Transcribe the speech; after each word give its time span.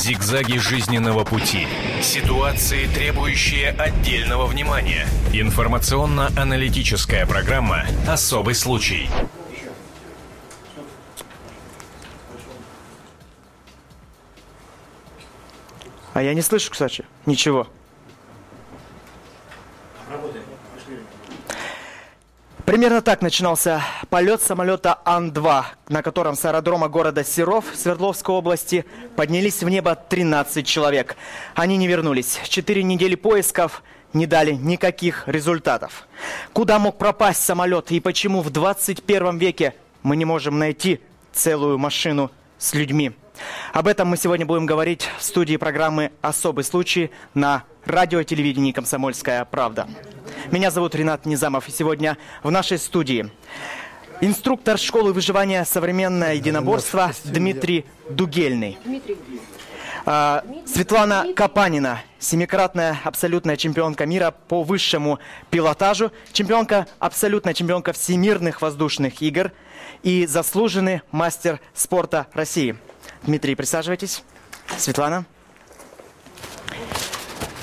Зигзаги 0.00 0.56
жизненного 0.56 1.24
пути. 1.24 1.66
Ситуации, 2.00 2.86
требующие 2.86 3.68
отдельного 3.68 4.46
внимания. 4.46 5.06
Информационно-аналитическая 5.34 7.26
программа 7.26 7.84
«Особый 8.08 8.54
случай». 8.54 9.10
А 16.14 16.22
я 16.22 16.32
не 16.32 16.40
слышу, 16.40 16.70
кстати, 16.70 17.04
ничего. 17.26 17.68
Примерно 22.70 23.02
так 23.02 23.20
начинался 23.20 23.82
полет 24.10 24.40
самолета 24.40 25.00
Ан-2, 25.04 25.64
на 25.88 26.02
котором 26.04 26.36
с 26.36 26.44
аэродрома 26.44 26.88
города 26.88 27.24
Серов 27.24 27.64
Свердловской 27.74 28.32
области 28.32 28.84
поднялись 29.16 29.64
в 29.64 29.68
небо 29.68 29.96
13 29.96 30.64
человек. 30.64 31.16
Они 31.56 31.76
не 31.76 31.88
вернулись. 31.88 32.38
Четыре 32.48 32.84
недели 32.84 33.16
поисков 33.16 33.82
не 34.12 34.26
дали 34.26 34.52
никаких 34.52 35.26
результатов. 35.26 36.06
Куда 36.52 36.78
мог 36.78 36.96
пропасть 36.96 37.42
самолет 37.42 37.90
и 37.90 37.98
почему 37.98 38.40
в 38.40 38.50
21 38.50 39.38
веке 39.38 39.74
мы 40.04 40.14
не 40.14 40.24
можем 40.24 40.60
найти 40.60 41.00
целую 41.32 41.76
машину 41.76 42.30
с 42.56 42.72
людьми? 42.72 43.10
Об 43.72 43.86
этом 43.86 44.08
мы 44.08 44.16
сегодня 44.16 44.46
будем 44.46 44.66
говорить 44.66 45.08
в 45.18 45.22
студии 45.22 45.56
программы 45.56 46.12
«Особый 46.22 46.64
случай» 46.64 47.10
на 47.34 47.64
радио 47.84 48.22
телевидении 48.22 48.72
«Комсомольская 48.72 49.44
правда». 49.44 49.88
Меня 50.50 50.70
зовут 50.70 50.94
Ренат 50.94 51.26
Низамов, 51.26 51.68
и 51.68 51.72
сегодня 51.72 52.18
в 52.42 52.50
нашей 52.50 52.78
студии 52.78 53.30
инструктор 54.20 54.78
школы 54.78 55.12
выживания 55.12 55.64
«Современное 55.64 56.34
единоборство» 56.34 57.12
Дмитрий 57.24 57.86
Дугельный. 58.08 58.78
А, 60.06 60.44
Светлана 60.66 61.26
Капанина, 61.36 62.02
семикратная 62.18 62.98
абсолютная 63.04 63.56
чемпионка 63.56 64.06
мира 64.06 64.34
по 64.48 64.62
высшему 64.62 65.18
пилотажу, 65.50 66.10
чемпионка, 66.32 66.86
абсолютная 66.98 67.54
чемпионка 67.54 67.92
всемирных 67.92 68.62
воздушных 68.62 69.20
игр 69.20 69.52
и 70.02 70.26
заслуженный 70.26 71.02
мастер 71.10 71.60
спорта 71.74 72.26
России. 72.32 72.76
Дмитрий, 73.22 73.54
присаживайтесь. 73.54 74.22
Светлана. 74.78 75.24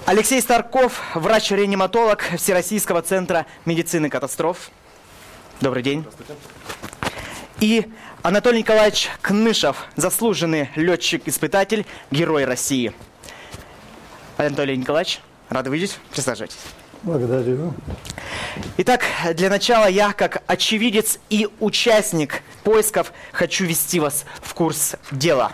Алексей 0.06 0.42
Старков, 0.42 1.02
врач-реаниматолог 1.16 2.24
Всероссийского 2.38 3.02
центра 3.02 3.46
медицины 3.66 4.10
катастроф. 4.10 4.70
Добрый 5.60 5.84
день. 5.84 6.06
И 7.60 7.92
Анатолий 8.22 8.60
Николаевич 8.60 9.10
Кнышев, 9.22 9.86
заслуженный 9.96 10.70
летчик-испытатель, 10.76 11.86
герой 12.12 12.46
России. 12.46 12.94
Анатолий 14.38 14.78
Николаевич, 14.78 15.20
рады 15.50 15.72
видеть. 15.72 15.98
Присаживайтесь. 16.12 16.58
Благодарю. 17.04 17.74
Итак, 18.78 19.02
для 19.34 19.50
начала 19.50 19.88
я, 19.88 20.14
как 20.14 20.44
очевидец 20.48 21.20
и 21.30 21.48
участник 21.60 22.42
поисков, 22.64 23.14
хочу 23.32 23.66
ввести 23.66 24.00
вас 24.00 24.26
в 24.42 24.54
курс 24.54 24.96
дела. 25.12 25.52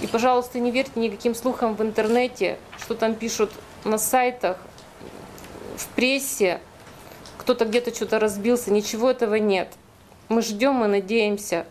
И, 0.00 0.06
пожалуйста, 0.06 0.58
не 0.58 0.70
верьте 0.70 0.98
никаким 0.98 1.34
слухам 1.34 1.74
в 1.74 1.82
интернете, 1.82 2.58
что 2.80 2.94
там 2.94 3.14
пишут 3.14 3.52
на 3.84 3.98
сайтах, 3.98 4.56
в 5.76 5.86
прессе, 5.88 6.60
кто-то 7.36 7.64
где-то 7.64 7.94
что-то 7.94 8.18
разбился. 8.18 8.70
Ничего 8.70 9.10
этого 9.10 9.34
нет. 9.34 9.68
Мы 10.28 10.42
ждем, 10.42 10.74
мы 10.74 10.86
надеемся. 10.86 11.66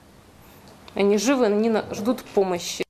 Они 0.96 1.18
живы, 1.18 1.46
они 1.46 1.72
ждут 1.92 2.24
помощи. 2.24 2.84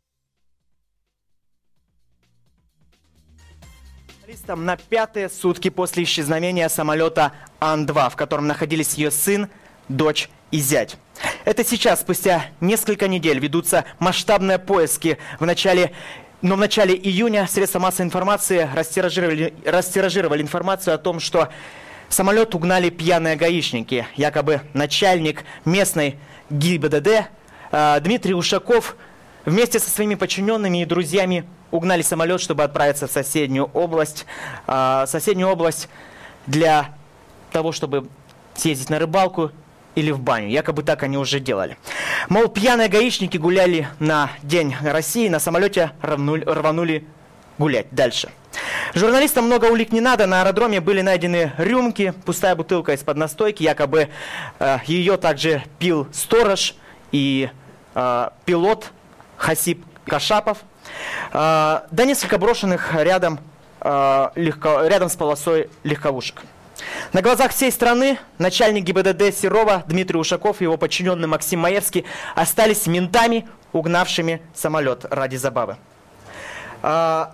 Журналистам 4.50 4.66
на 4.66 4.78
пятые 4.78 5.30
сутки 5.30 5.70
после 5.70 6.04
исчезновения 6.06 6.70
самолета 6.70 7.34
Ан-2, 7.60 8.10
в 8.10 8.16
котором 8.16 8.48
находились 8.48 8.96
ее 8.96 9.12
сын, 9.12 9.48
дочь 9.90 10.28
и 10.50 10.58
зять. 10.58 10.98
Это 11.46 11.64
сейчас, 11.64 12.02
спустя 12.02 12.46
несколько 12.60 13.08
недель, 13.08 13.38
ведутся 13.38 13.86
масштабные 14.00 14.58
поиски. 14.58 15.20
В 15.40 15.46
начале, 15.46 15.92
но 16.42 16.56
в 16.56 16.58
начале 16.58 16.96
июня 16.96 17.46
средства 17.48 17.78
массовой 17.78 18.08
информации 18.08 18.68
растиражировали, 18.74 19.54
растиражировали 19.66 20.42
информацию 20.42 20.96
о 20.96 20.98
том, 20.98 21.20
что 21.20 21.50
самолет 22.08 22.56
угнали 22.56 22.90
пьяные 22.90 23.36
гаишники. 23.36 24.08
Якобы 24.16 24.62
начальник 24.74 25.44
местной 25.64 26.18
ГИБДД 26.50 27.08
э, 27.72 28.00
Дмитрий 28.02 28.34
Ушаков 28.34 28.96
вместе 29.46 29.78
со 29.78 29.92
своими 29.92 30.16
подчиненными 30.16 30.82
и 30.82 30.86
друзьями 30.86 31.46
угнали 31.72 32.02
самолет, 32.02 32.42
чтобы 32.42 32.64
отправиться 32.64 33.08
в 33.08 33.12
соседнюю 33.12 33.70
область. 33.74 34.26
Э, 34.68 35.06
соседнюю 35.08 35.50
область 35.50 35.90
для 36.48 36.96
того, 37.52 37.72
чтобы 37.72 38.08
съездить 38.56 38.90
на 38.90 39.00
рыбалку 39.00 39.52
или 39.96 40.12
в 40.12 40.20
баню. 40.20 40.50
Якобы 40.50 40.84
так 40.84 41.04
они 41.04 41.18
уже 41.18 41.40
делали. 41.40 41.78
Мол, 42.30 42.48
пьяные 42.48 42.88
гаишники 42.88 43.38
гуляли 43.38 43.88
на 44.00 44.32
День 44.44 44.76
России, 44.82 45.28
на 45.30 45.40
самолете 45.40 45.92
рванули 46.02 47.06
гулять 47.58 47.88
дальше. 47.92 48.30
Журналистам 48.94 49.46
много 49.46 49.66
улик 49.66 49.92
не 49.92 50.02
надо. 50.02 50.26
На 50.26 50.42
аэродроме 50.42 50.82
были 50.82 51.02
найдены 51.02 51.54
рюмки, 51.58 52.14
пустая 52.26 52.56
бутылка 52.56 52.94
из-под 52.94 53.18
настойки. 53.18 53.64
Якобы 53.64 54.10
э, 54.60 54.78
ее 54.86 55.18
также 55.18 55.64
пил 55.78 56.08
сторож 56.12 56.76
и 57.12 57.50
э, 57.94 58.30
пилот 58.46 58.92
Хасип 59.38 59.86
Кашапов. 60.06 60.60
Э, 61.32 61.82
да 61.92 62.06
несколько 62.06 62.38
брошенных 62.38 62.94
рядом, 62.96 63.40
э, 63.82 64.30
легко, 64.36 64.86
рядом 64.86 65.10
с 65.10 65.16
полосой 65.16 65.70
легковушек. 65.84 66.44
На 67.14 67.22
глазах 67.22 67.52
всей 67.52 67.72
страны 67.72 68.20
начальник 68.38 68.84
ГИБДД 68.84 69.36
Серова 69.36 69.84
Дмитрий 69.88 70.18
Ушаков 70.18 70.62
и 70.62 70.64
его 70.64 70.78
подчиненный 70.78 71.28
Максим 71.28 71.60
Маевский 71.60 72.06
остались 72.36 72.88
ментами, 72.88 73.48
угнавшими 73.74 74.42
самолет 74.54 75.06
ради 75.06 75.36
забавы. 75.36 75.78
А, 76.82 77.34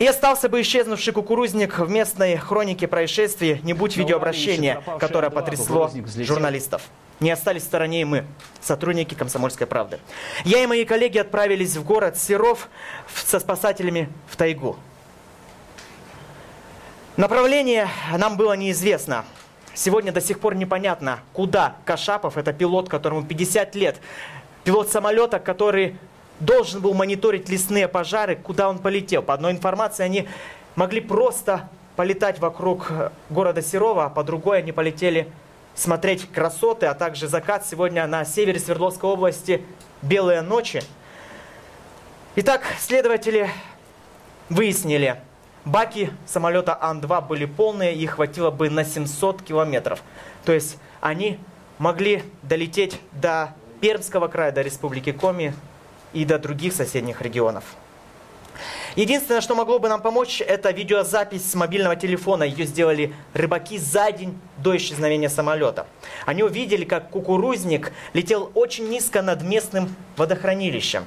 и 0.00 0.06
остался 0.06 0.48
бы 0.48 0.62
исчезнувший 0.62 1.12
кукурузник 1.12 1.78
в 1.78 1.90
местной 1.90 2.36
хронике 2.38 2.88
происшествия, 2.88 3.60
не 3.62 3.74
будь 3.74 3.98
видеообращения, 3.98 4.82
которое 4.98 5.28
потрясло 5.30 5.90
журналистов. 6.16 6.82
Не 7.20 7.30
остались 7.30 7.62
в 7.62 7.66
стороне 7.66 8.00
и 8.00 8.04
мы, 8.04 8.24
сотрудники 8.62 9.12
«Комсомольской 9.12 9.66
правды». 9.66 10.00
Я 10.44 10.64
и 10.64 10.66
мои 10.66 10.86
коллеги 10.86 11.18
отправились 11.18 11.76
в 11.76 11.84
город 11.84 12.16
Серов 12.16 12.70
со 13.14 13.38
спасателями 13.38 14.08
в 14.26 14.36
тайгу. 14.36 14.78
Направление 17.18 17.86
нам 18.16 18.38
было 18.38 18.54
неизвестно. 18.54 19.26
Сегодня 19.74 20.12
до 20.12 20.22
сих 20.22 20.40
пор 20.40 20.54
непонятно, 20.54 21.20
куда 21.34 21.76
Кашапов, 21.84 22.38
это 22.38 22.54
пилот, 22.54 22.88
которому 22.88 23.22
50 23.22 23.74
лет, 23.74 24.00
пилот 24.64 24.90
самолета, 24.90 25.38
который 25.38 25.98
должен 26.40 26.80
был 26.80 26.94
мониторить 26.94 27.48
лесные 27.48 27.86
пожары, 27.86 28.36
куда 28.36 28.68
он 28.68 28.78
полетел. 28.78 29.22
По 29.22 29.34
одной 29.34 29.52
информации, 29.52 30.02
они 30.02 30.28
могли 30.74 31.00
просто 31.00 31.68
полетать 31.96 32.38
вокруг 32.38 32.90
города 33.28 33.62
Серова, 33.62 34.06
а 34.06 34.10
по 34.10 34.24
другой 34.24 34.58
они 34.58 34.72
полетели 34.72 35.30
смотреть 35.74 36.30
красоты, 36.30 36.86
а 36.86 36.94
также 36.94 37.28
закат 37.28 37.66
сегодня 37.66 38.06
на 38.06 38.24
севере 38.24 38.58
Свердловской 38.58 39.08
области 39.08 39.62
«Белые 40.02 40.40
ночи». 40.40 40.82
Итак, 42.36 42.62
следователи 42.78 43.50
выяснили, 44.48 45.20
Баки 45.64 46.10
самолета 46.26 46.78
Ан-2 46.80 47.26
были 47.26 47.44
полные, 47.44 47.94
их 47.94 48.12
хватило 48.12 48.50
бы 48.50 48.70
на 48.70 48.84
700 48.84 49.42
километров. 49.42 50.02
То 50.44 50.52
есть 50.52 50.78
они 51.00 51.38
могли 51.78 52.22
долететь 52.42 52.98
до 53.12 53.54
Пермского 53.80 54.28
края, 54.28 54.52
до 54.52 54.62
Республики 54.62 55.12
Коми 55.12 55.54
и 56.12 56.24
до 56.24 56.38
других 56.38 56.72
соседних 56.72 57.22
регионов. 57.22 57.64
Единственное, 58.96 59.40
что 59.40 59.54
могло 59.54 59.78
бы 59.78 59.88
нам 59.88 60.02
помочь, 60.02 60.40
это 60.40 60.70
видеозапись 60.72 61.48
с 61.48 61.54
мобильного 61.54 61.94
телефона. 61.94 62.42
Ее 62.42 62.66
сделали 62.66 63.14
рыбаки 63.34 63.78
за 63.78 64.10
день 64.10 64.36
до 64.58 64.76
исчезновения 64.76 65.28
самолета. 65.28 65.86
Они 66.26 66.42
увидели, 66.42 66.84
как 66.84 67.10
кукурузник 67.10 67.92
летел 68.12 68.50
очень 68.54 68.88
низко 68.88 69.22
над 69.22 69.42
местным 69.42 69.94
водохранилищем. 70.16 71.04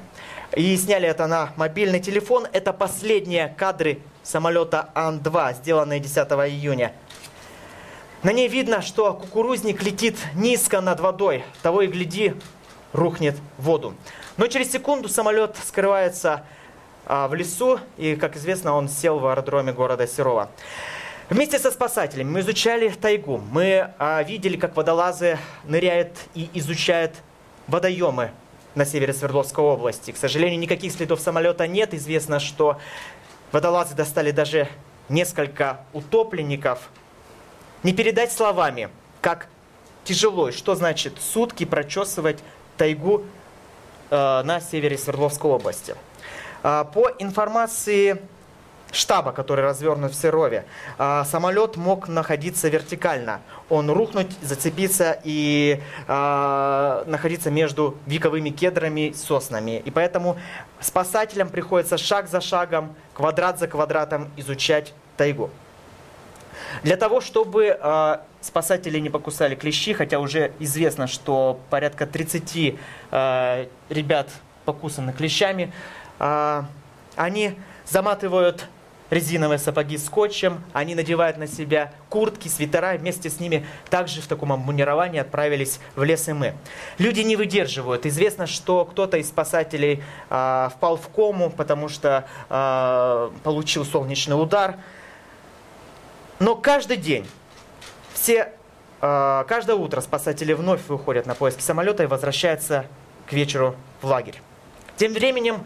И 0.55 0.77
сняли 0.77 1.07
это 1.07 1.27
на 1.27 1.51
мобильный 1.57 1.99
телефон. 1.99 2.47
Это 2.53 2.71
последние 2.73 3.53
кадры 3.57 3.99
самолета 4.23 4.89
Ан-2, 4.95 5.55
сделанные 5.55 5.99
10 5.99 6.17
июня. 6.17 6.93
На 8.23 8.31
ней 8.31 8.47
видно, 8.47 8.81
что 8.81 9.13
кукурузник 9.13 9.83
летит 9.83 10.17
низко 10.35 10.79
над 10.79 11.01
водой. 11.01 11.43
Того 11.61 11.81
и 11.81 11.87
гляди, 11.87 12.35
рухнет 12.93 13.35
в 13.57 13.63
воду. 13.63 13.95
Но 14.37 14.47
через 14.47 14.71
секунду 14.71 15.09
самолет 15.09 15.57
скрывается 15.57 16.45
а, 17.05 17.27
в 17.27 17.33
лесу, 17.33 17.79
и, 17.97 18.15
как 18.15 18.37
известно, 18.37 18.73
он 18.73 18.87
сел 18.87 19.19
в 19.19 19.27
аэродроме 19.27 19.73
города 19.73 20.07
Серова. 20.07 20.49
Вместе 21.29 21.59
со 21.59 21.71
спасателями 21.71 22.29
мы 22.29 22.39
изучали 22.41 22.89
тайгу. 22.89 23.41
Мы 23.51 23.91
а, 23.97 24.21
видели, 24.23 24.57
как 24.57 24.75
водолазы 24.75 25.37
ныряют 25.65 26.11
и 26.35 26.49
изучают 26.53 27.15
водоемы 27.67 28.31
на 28.75 28.85
севере 28.85 29.13
Свердловской 29.13 29.63
области. 29.63 30.11
К 30.11 30.17
сожалению, 30.17 30.59
никаких 30.59 30.91
следов 30.91 31.19
самолета 31.19 31.67
нет. 31.67 31.93
Известно, 31.93 32.39
что 32.39 32.79
водолазы 33.51 33.95
достали 33.95 34.31
даже 34.31 34.67
несколько 35.09 35.81
утопленников. 35.93 36.89
Не 37.83 37.93
передать 37.93 38.31
словами, 38.31 38.89
как 39.21 39.47
тяжело 40.03 40.49
и 40.49 40.51
что 40.51 40.75
значит 40.75 41.13
сутки 41.21 41.65
прочесывать 41.65 42.39
тайгу 42.77 43.23
э, 44.09 44.41
на 44.43 44.59
севере 44.59 44.97
Свердловской 44.97 45.51
области. 45.51 45.95
Э, 46.63 46.85
по 46.93 47.09
информации 47.19 48.19
штаба, 48.93 49.31
который 49.31 49.65
развернут 49.65 50.11
в 50.11 50.15
Серове. 50.15 50.65
А, 50.97 51.25
самолет 51.25 51.75
мог 51.75 52.07
находиться 52.07 52.69
вертикально. 52.69 53.41
Он 53.69 53.89
рухнуть, 53.89 54.31
зацепиться 54.41 55.19
и 55.23 55.81
а, 56.07 57.03
находиться 57.07 57.51
между 57.51 57.97
вековыми 58.05 58.51
кедрами 58.51 59.07
и 59.07 59.13
соснами. 59.13 59.81
И 59.83 59.91
поэтому 59.91 60.37
спасателям 60.79 61.49
приходится 61.49 61.97
шаг 61.97 62.29
за 62.29 62.39
шагом, 62.39 62.95
квадрат 63.13 63.59
за 63.59 63.67
квадратом 63.67 64.31
изучать 64.37 64.93
тайгу. 65.17 65.49
Для 66.81 66.97
того, 66.97 67.21
чтобы 67.21 67.77
э, 67.79 68.17
спасатели 68.41 68.99
не 68.99 69.09
покусали 69.09 69.55
клещи, 69.55 69.93
хотя 69.93 70.19
уже 70.19 70.51
известно, 70.59 71.07
что 71.07 71.59
порядка 71.69 72.05
30 72.05 72.75
э, 73.11 73.67
ребят 73.89 74.29
покусаны 74.65 75.13
клещами, 75.13 75.71
э, 76.19 76.63
они 77.15 77.55
заматывают 77.85 78.67
резиновые 79.13 79.59
сапоги 79.59 79.97
скотчем, 79.97 80.63
они 80.73 80.95
надевают 80.95 81.37
на 81.37 81.47
себя 81.47 81.93
куртки, 82.09 82.47
свитера, 82.47 82.97
вместе 82.97 83.29
с 83.29 83.39
ними 83.39 83.65
также 83.89 84.21
в 84.21 84.27
таком 84.27 84.51
обмунировании 84.51 85.19
отправились 85.19 85.79
в 85.95 86.03
лес 86.03 86.27
и 86.27 86.33
мы. 86.33 86.55
Люди 86.97 87.21
не 87.21 87.35
выдерживают. 87.35 88.05
Известно, 88.05 88.47
что 88.47 88.85
кто-то 88.85 89.17
из 89.17 89.29
спасателей 89.29 90.03
э, 90.29 90.69
впал 90.75 90.97
в 90.97 91.07
кому, 91.09 91.49
потому 91.49 91.89
что 91.89 92.25
э, 92.49 93.29
получил 93.43 93.85
солнечный 93.85 94.41
удар. 94.41 94.77
Но 96.43 96.57
каждый 96.57 96.97
день, 96.97 97.25
все, 98.13 98.51
э, 98.99 99.43
каждое 99.47 99.77
утро 99.77 100.01
спасатели 100.01 100.51
вновь 100.51 100.81
выходят 100.89 101.25
на 101.25 101.35
поиски 101.35 101.61
самолета 101.61 102.03
и 102.03 102.05
возвращаются 102.05 102.85
к 103.27 103.31
вечеру 103.31 103.77
в 104.01 104.07
лагерь. 104.07 104.41
Тем 104.97 105.13
временем 105.13 105.65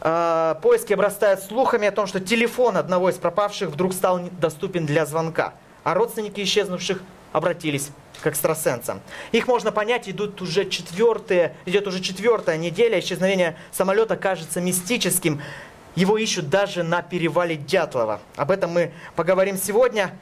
э, 0.00 0.54
поиски 0.62 0.92
обрастают 0.92 1.40
слухами 1.40 1.88
о 1.88 1.90
том, 1.90 2.06
что 2.06 2.20
телефон 2.20 2.76
одного 2.76 3.10
из 3.10 3.16
пропавших 3.16 3.70
вдруг 3.70 3.92
стал 3.94 4.20
доступен 4.38 4.86
для 4.86 5.06
звонка, 5.06 5.54
а 5.82 5.92
родственники 5.92 6.40
исчезнувших 6.40 7.02
обратились 7.32 7.90
к 8.22 8.26
экстрасенсам. 8.28 9.00
Их 9.32 9.48
можно 9.48 9.72
понять, 9.72 10.08
идут 10.08 10.40
уже 10.40 10.68
четвертые, 10.68 11.56
идет 11.66 11.88
уже 11.88 12.00
четвертая 12.00 12.58
неделя, 12.58 13.00
исчезновение 13.00 13.56
самолета 13.72 14.16
кажется 14.16 14.60
мистическим. 14.60 15.42
Его 15.94 16.16
ищут 16.16 16.48
даже 16.48 16.82
на 16.82 17.02
перевале 17.02 17.56
Дятлова. 17.56 18.20
Об 18.36 18.50
этом 18.50 18.70
мы 18.70 18.92
поговорим 19.14 19.58
сегодня 19.58 20.12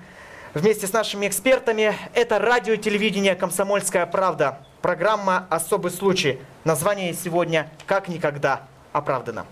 вместе 0.52 0.86
с 0.86 0.92
нашими 0.92 1.28
экспертами. 1.28 1.94
Это 2.12 2.38
радио 2.40 2.74
телевидение 2.76 3.36
«Комсомольская 3.36 4.04
правда». 4.06 4.58
Программа 4.82 5.46
«Особый 5.48 5.92
случай». 5.92 6.40
Название 6.64 7.14
сегодня 7.14 7.70
«Как 7.86 8.08
никогда 8.08 8.62
оправдано. 8.92 9.46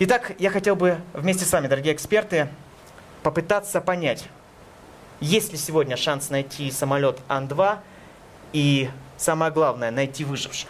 Итак, 0.00 0.32
я 0.38 0.50
хотел 0.50 0.76
бы 0.76 0.98
вместе 1.12 1.44
с 1.44 1.52
вами, 1.52 1.66
дорогие 1.66 1.94
эксперты, 1.94 2.48
попытаться 3.22 3.80
понять, 3.80 4.28
есть 5.20 5.52
ли 5.52 5.58
сегодня 5.58 5.96
шанс 5.96 6.28
найти 6.28 6.70
самолет 6.70 7.18
Ан-2 7.28 7.78
и, 8.52 8.90
самое 9.16 9.50
главное, 9.50 9.90
найти 9.90 10.24
выживших. 10.24 10.68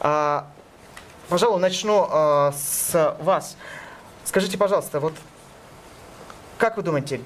А, 0.00 0.48
пожалуй, 1.28 1.60
начну 1.60 2.06
а, 2.08 2.52
с 2.52 3.16
вас. 3.20 3.56
Скажите, 4.26 4.58
пожалуйста, 4.58 4.98
вот 4.98 5.14
как 6.58 6.76
вы 6.76 6.82
думаете, 6.82 7.20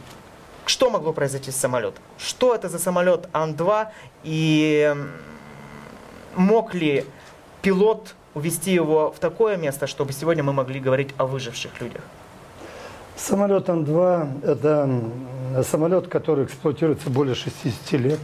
что 0.67 0.91
могло 0.91 1.15
произойти 1.15 1.51
с 1.51 1.57
самолетом? 1.57 2.05
Что 2.19 2.55
это 2.55 2.69
за 2.69 2.79
самолет 2.79 3.27
Ан-2 3.33 3.87
и 4.23 4.95
мог 6.37 6.75
ли 6.75 7.07
пилот 7.63 8.15
увести 8.35 8.73
его 8.73 9.13
в 9.13 9.19
такое 9.19 9.57
место, 9.57 9.87
чтобы 9.87 10.13
сегодня 10.13 10.45
мы 10.45 10.53
могли 10.53 10.79
говорить 10.79 11.09
о 11.17 11.25
выживших 11.25 11.81
людях? 11.81 12.03
Самолет 13.17 13.71
Ан-2– 13.71 14.43
это 14.45 15.65
самолет, 15.65 16.07
который 16.07 16.45
эксплуатируется 16.45 17.09
более 17.09 17.35
60 17.35 17.93
лет. 17.93 18.21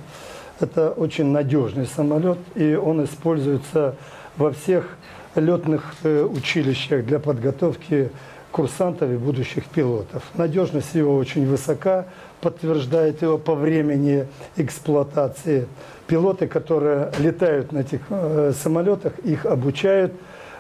Это 0.61 0.90
очень 0.90 1.26
надежный 1.26 1.87
самолет, 1.87 2.38
и 2.55 2.75
он 2.75 3.02
используется 3.05 3.96
во 4.37 4.52
всех 4.52 4.96
летных 5.34 5.94
э, 6.02 6.22
училищах 6.22 7.05
для 7.05 7.19
подготовки 7.19 8.11
курсантов 8.56 9.11
и 9.11 9.17
будущих 9.17 9.67
пилотов. 9.67 10.23
Надежность 10.35 10.94
его 10.94 11.14
очень 11.14 11.47
высока, 11.47 12.06
подтверждает 12.41 13.20
его 13.20 13.37
по 13.37 13.55
времени 13.55 14.26
эксплуатации. 14.56 15.69
Пилоты, 16.06 16.47
которые 16.47 17.12
летают 17.19 17.73
на 17.73 17.81
этих 17.81 18.00
э, 18.08 18.55
самолетах, 18.58 19.19
их 19.19 19.44
обучают 19.44 20.14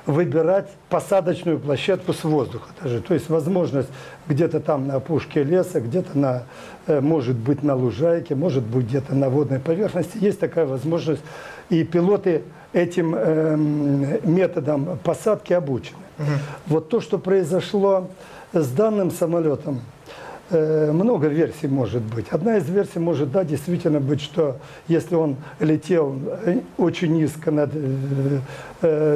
выбирать 0.04 0.68
посадочную 0.90 1.58
площадку 1.58 2.12
с 2.12 2.22
воздуха 2.22 2.68
даже. 2.82 3.00
То 3.00 3.14
есть 3.14 3.30
возможность 3.30 3.88
где-то 4.28 4.60
там 4.60 4.88
на 4.88 4.96
опушке 4.96 5.42
леса, 5.42 5.80
где-то 5.80 6.18
на, 6.18 6.42
э, 6.86 7.00
может 7.00 7.36
быть 7.36 7.62
на 7.62 7.74
лужайке, 7.76 8.34
может 8.34 8.62
быть 8.62 8.88
где-то 8.88 9.14
на 9.14 9.30
водной 9.30 9.58
поверхности. 9.58 10.18
Есть 10.18 10.40
такая 10.40 10.66
возможность. 10.66 11.22
И 11.70 11.82
пилоты 11.82 12.42
этим 12.74 13.14
э, 13.16 13.56
методом 14.22 14.98
посадки 15.02 15.54
обучены. 15.54 16.05
Угу. 16.18 16.26
Вот 16.68 16.88
то, 16.88 17.00
что 17.00 17.18
произошло 17.18 18.08
с 18.52 18.68
данным 18.68 19.10
самолетом, 19.10 19.80
э, 20.50 20.90
много 20.92 21.28
версий 21.28 21.68
может 21.68 22.02
быть. 22.02 22.26
Одна 22.30 22.56
из 22.56 22.68
версий 22.68 22.98
может, 22.98 23.32
да, 23.32 23.44
действительно 23.44 24.00
быть, 24.00 24.20
что 24.20 24.56
если 24.88 25.14
он 25.14 25.36
летел 25.60 26.16
э, 26.44 26.60
очень 26.78 27.12
низко 27.14 27.50
над 27.50 27.70
э, 27.74 28.40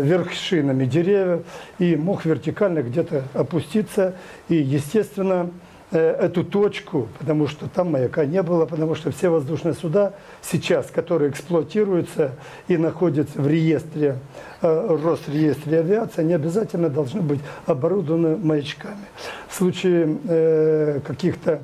вершинами 0.03 0.85
деревьев 0.85 1.43
и 1.79 1.97
мог 1.97 2.25
вертикально 2.25 2.83
где-то 2.83 3.25
опуститься, 3.35 4.15
и, 4.49 4.57
естественно, 4.57 5.51
эту 5.93 6.45
точку, 6.45 7.09
потому 7.19 7.49
что 7.49 7.69
там 7.69 7.91
маяка 7.91 8.25
не 8.25 8.45
было, 8.45 8.65
потому 8.65 8.95
что 8.95 9.11
все 9.11 9.29
воздушные 9.29 9.75
суда 9.75 10.13
сейчас, 10.41 10.87
которые 10.87 11.33
эксплуатируются 11.33 12.31
и 12.69 12.77
находятся 12.77 13.43
в 13.43 13.49
реестре, 13.49 14.17
Росреестре 14.63 15.81
авиации, 15.81 16.21
они 16.21 16.35
обязательно 16.35 16.89
должны 16.89 17.23
быть 17.23 17.41
оборудованы 17.67 18.37
маячками. 18.37 19.07
В 19.49 19.55
случае 19.55 20.19
э, 20.29 21.01
каких-то 21.07 21.63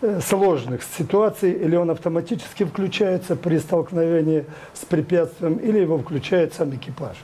э, 0.00 0.20
сложных 0.20 0.82
ситуаций, 0.82 1.52
или 1.52 1.76
он 1.76 1.90
автоматически 1.90 2.64
включается 2.64 3.36
при 3.36 3.58
столкновении 3.58 4.44
с 4.72 4.84
препятствием, 4.84 5.56
или 5.56 5.80
его 5.80 5.98
включает 5.98 6.54
сам 6.54 6.74
экипаж. 6.74 7.16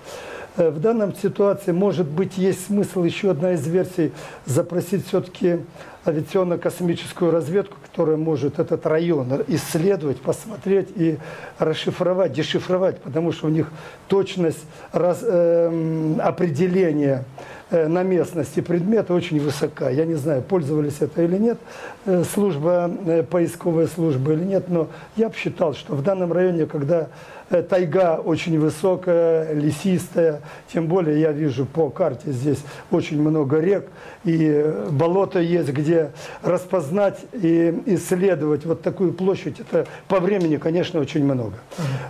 Э, 0.56 0.70
в 0.70 0.80
данном 0.80 1.14
ситуации, 1.14 1.72
может 1.72 2.06
быть, 2.06 2.38
есть 2.38 2.66
смысл 2.66 3.02
еще 3.02 3.30
одна 3.30 3.52
из 3.52 3.66
версий 3.66 4.12
запросить 4.46 5.06
все-таки 5.06 5.60
авиационно-космическую 6.06 7.30
разведку, 7.30 7.76
которая 7.82 8.16
может 8.16 8.58
этот 8.58 8.86
район 8.86 9.42
исследовать, 9.48 10.20
посмотреть 10.20 10.88
и 10.94 11.18
расшифровать, 11.58 12.32
дешифровать, 12.32 13.00
потому 13.00 13.32
что 13.32 13.46
у 13.46 13.50
них 13.50 13.70
точность 14.06 14.64
раз, 14.92 15.20
э, 15.22 16.14
определения 16.20 17.24
на 17.70 18.02
местности 18.02 18.60
предмета 18.60 19.14
очень 19.14 19.40
высока. 19.40 19.88
Я 19.90 20.04
не 20.04 20.14
знаю, 20.14 20.42
пользовались 20.42 20.98
это 21.00 21.22
или 21.22 21.38
нет, 21.38 21.58
э, 22.04 22.22
служба, 22.24 22.90
э, 23.06 23.22
поисковая 23.22 23.86
служба 23.86 24.32
или 24.32 24.44
нет, 24.44 24.68
но 24.68 24.88
я 25.16 25.28
бы 25.28 25.34
считал, 25.34 25.74
что 25.74 25.94
в 25.94 26.02
данном 26.02 26.32
районе, 26.32 26.66
когда 26.66 27.08
тайга 27.48 28.16
очень 28.16 28.58
высокая, 28.58 29.52
лесистая. 29.52 30.40
Тем 30.72 30.86
более 30.86 31.20
я 31.20 31.32
вижу 31.32 31.66
по 31.66 31.90
карте 31.90 32.32
здесь 32.32 32.62
очень 32.90 33.20
много 33.20 33.60
рек. 33.60 33.88
И 34.24 34.64
болото 34.90 35.40
есть, 35.40 35.70
где 35.70 36.10
распознать 36.42 37.18
и 37.32 37.82
исследовать 37.86 38.64
вот 38.64 38.82
такую 38.82 39.12
площадь. 39.12 39.60
Это 39.60 39.86
по 40.08 40.20
времени, 40.20 40.56
конечно, 40.56 41.00
очень 41.00 41.24
много. 41.24 41.54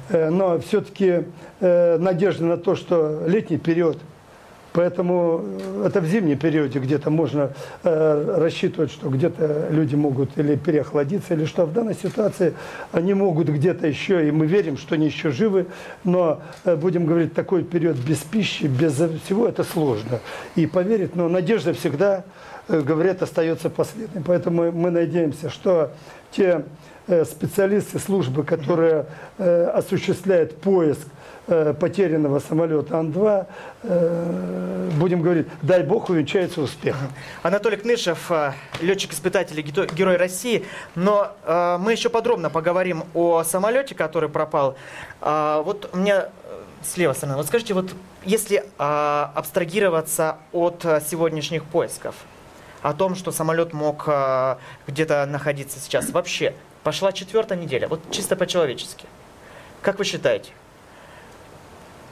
Э, 0.09 0.31
но 0.31 0.59
все-таки 0.59 1.25
э, 1.61 1.99
надежда 1.99 2.45
на 2.45 2.57
то, 2.57 2.77
что 2.77 3.25
летний 3.27 3.59
период– 3.59 3.99
Поэтому 4.75 5.41
э, 5.45 5.87
это 5.87 6.01
в 6.01 6.07
зимнем 6.07 6.37
периоде 6.37 6.81
где-то 6.81 7.09
можно 7.09 7.53
э, 7.85 8.35
рассчитывать, 8.39 8.91
что 8.91 9.09
где-то 9.09 9.69
люди 9.71 9.95
могут 9.95 10.37
или 10.37 10.57
переохладиться, 10.57 11.35
или 11.35 11.45
что. 11.45 11.65
В 11.65 11.73
данной 11.73 11.95
ситуации 11.95 12.55
они 12.91 13.15
могут 13.15 13.49
где-то 13.49 13.87
еще, 13.87 14.27
и 14.27 14.33
мы 14.33 14.47
верим, 14.47 14.77
что 14.77 14.97
они 14.97 15.07
еще 15.07 15.31
живы, 15.31 15.67
но, 16.03 16.43
э, 16.65 16.75
будем 16.75 17.07
говорить, 17.07 17.35
такой 17.35 17.63
период 17.63 17.97
без 17.99 18.19
пищи, 18.19 18.65
без 18.65 18.95
всего, 19.25 19.47
это 19.47 19.63
сложно. 19.63 20.19
И 20.57 20.67
поверить, 20.67 21.15
но 21.15 21.29
надежда 21.29 21.73
всегда, 21.73 22.25
э, 22.67 22.81
говорят, 22.81 23.23
остается 23.23 23.71
последней. 23.71 24.25
Поэтому 24.27 24.73
мы 24.73 24.91
надеемся, 24.91 25.51
что 25.51 25.93
те 26.33 26.65
э, 27.07 27.25
специалисты 27.25 28.01
службы, 28.01 28.43
которые 28.43 29.07
э, 29.39 29.67
осуществляют 29.67 30.57
поиск 30.57 31.07
потерянного 31.47 32.39
самолета 32.39 32.99
Ан-2, 32.99 33.47
э, 33.83 34.91
будем 34.99 35.21
говорить, 35.21 35.47
дай 35.63 35.83
бог, 35.83 36.09
увенчается 36.09 36.63
успехом. 36.63 37.09
Анатолий 37.43 37.77
Кнышев, 37.77 38.31
э, 38.31 38.53
летчик-испытатель, 38.81 39.61
гито- 39.61 39.93
герой 39.95 40.17
России. 40.17 40.65
Но 40.95 41.33
э, 41.45 41.77
мы 41.79 41.93
еще 41.93 42.09
подробно 42.09 42.49
поговорим 42.49 43.05
о 43.13 43.43
самолете, 43.45 43.95
который 43.95 44.29
пропал. 44.29 44.77
А, 45.21 45.61
вот 45.63 45.91
у 45.93 45.99
меня 45.99 46.29
э, 46.45 46.63
с 46.83 47.15
стороны. 47.17 47.37
Вот 47.37 47.47
скажите, 47.47 47.75
вот 47.75 47.95
если 48.25 48.65
а, 48.79 49.31
абстрагироваться 49.35 50.39
от 50.53 50.83
сегодняшних 51.07 51.65
поисков, 51.65 52.15
о 52.83 52.93
том, 52.93 53.15
что 53.15 53.33
самолет 53.33 53.73
мог 53.73 54.07
где-то 54.87 55.25
находиться 55.25 55.79
сейчас, 55.81 56.11
вообще 56.11 56.55
пошла 56.83 57.13
четвертая 57.13 57.59
неделя, 57.59 57.89
вот 57.89 58.01
чисто 58.11 58.37
по-человечески. 58.37 59.07
Как 59.81 59.99
вы 59.99 60.05
считаете, 60.05 60.51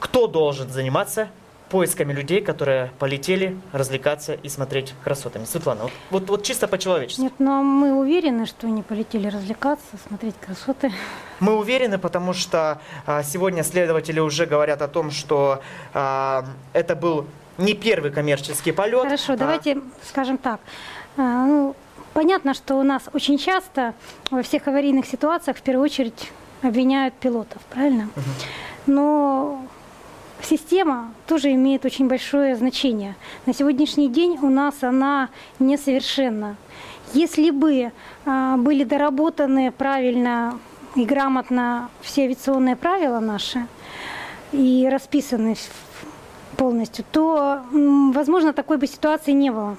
кто 0.02 0.26
должен 0.26 0.68
заниматься 0.68 1.28
поисками 1.71 2.12
людей, 2.12 2.42
которые 2.42 2.90
полетели 2.99 3.56
развлекаться 3.73 4.35
и 4.35 4.49
смотреть 4.49 4.94
красотами? 5.04 5.44
Светлана, 5.44 5.85
вот, 5.85 5.92
вот, 6.11 6.28
вот 6.28 6.42
чисто 6.42 6.66
по-человечески. 6.66 7.21
Нет, 7.21 7.35
но 7.38 7.62
мы 7.62 7.94
уверены, 7.94 8.47
что 8.47 8.66
они 8.66 8.82
полетели 8.82 9.28
развлекаться, 9.28 9.97
смотреть 10.09 10.35
красоты. 10.44 10.90
Мы 11.38 11.56
уверены, 11.56 11.99
потому 11.99 12.32
что 12.32 12.80
а, 13.06 13.23
сегодня 13.23 13.62
следователи 13.62 14.18
уже 14.18 14.44
говорят 14.44 14.82
о 14.82 14.88
том, 14.88 15.12
что 15.12 15.62
а, 15.94 16.47
это 16.73 16.97
был 16.97 17.26
не 17.56 17.75
первый 17.75 18.11
коммерческий 18.11 18.73
полет. 18.73 19.04
Хорошо, 19.04 19.35
а, 19.35 19.37
давайте 19.37 19.80
скажем 20.09 20.37
так. 20.37 20.61
А, 21.16 21.47
ну, 21.47 21.76
понятно, 22.12 22.54
что 22.54 22.75
у 22.75 22.82
нас 22.82 23.04
очень 23.12 23.38
часто 23.38 23.94
во 24.32 24.42
всех 24.42 24.66
аварийных 24.66 25.06
ситуациях 25.06 25.59
в 25.59 25.62
первую 25.62 25.85
очередь 25.85 26.32
обвиняют 26.61 27.14
пилотов, 27.14 27.62
правильно? 27.71 28.09
Но 28.87 29.64
система 30.44 31.12
тоже 31.26 31.52
имеет 31.52 31.84
очень 31.84 32.08
большое 32.08 32.56
значение. 32.56 33.14
На 33.46 33.54
сегодняшний 33.54 34.08
день 34.08 34.38
у 34.42 34.49
нас 34.49 34.82
она 34.82 35.28
несовершенна. 35.58 36.56
Если 37.14 37.50
бы 37.50 37.92
а, 38.25 38.56
были 38.56 38.84
доработаны 38.84 39.70
правильно 39.70 40.58
и 40.94 41.04
грамотно 41.04 41.90
все 42.00 42.25
авиационные 42.25 42.76
правила 42.76 43.20
наши 43.20 43.66
и 44.52 44.88
расписаны 44.90 45.56
полностью, 46.56 47.04
то, 47.11 47.62
возможно, 47.72 48.52
такой 48.52 48.76
бы 48.76 48.87
ситуации 48.87 49.32
не 49.32 49.50
было. 49.50 49.76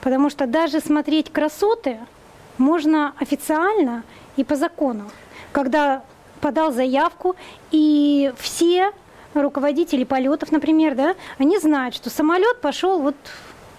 Потому 0.00 0.30
что 0.30 0.46
даже 0.46 0.80
смотреть 0.80 1.30
красоты 1.32 1.98
можно 2.58 3.14
официально 3.18 4.02
и 4.36 4.44
по 4.44 4.56
закону, 4.56 5.04
когда 5.52 6.02
подал 6.40 6.72
заявку, 6.72 7.36
и 7.70 8.32
все 8.36 8.92
руководители 9.42 10.04
полетов, 10.04 10.52
например, 10.52 10.94
да, 10.94 11.14
они 11.38 11.58
знают, 11.58 11.94
что 11.94 12.10
самолет 12.10 12.60
пошел 12.60 13.00
вот 13.00 13.16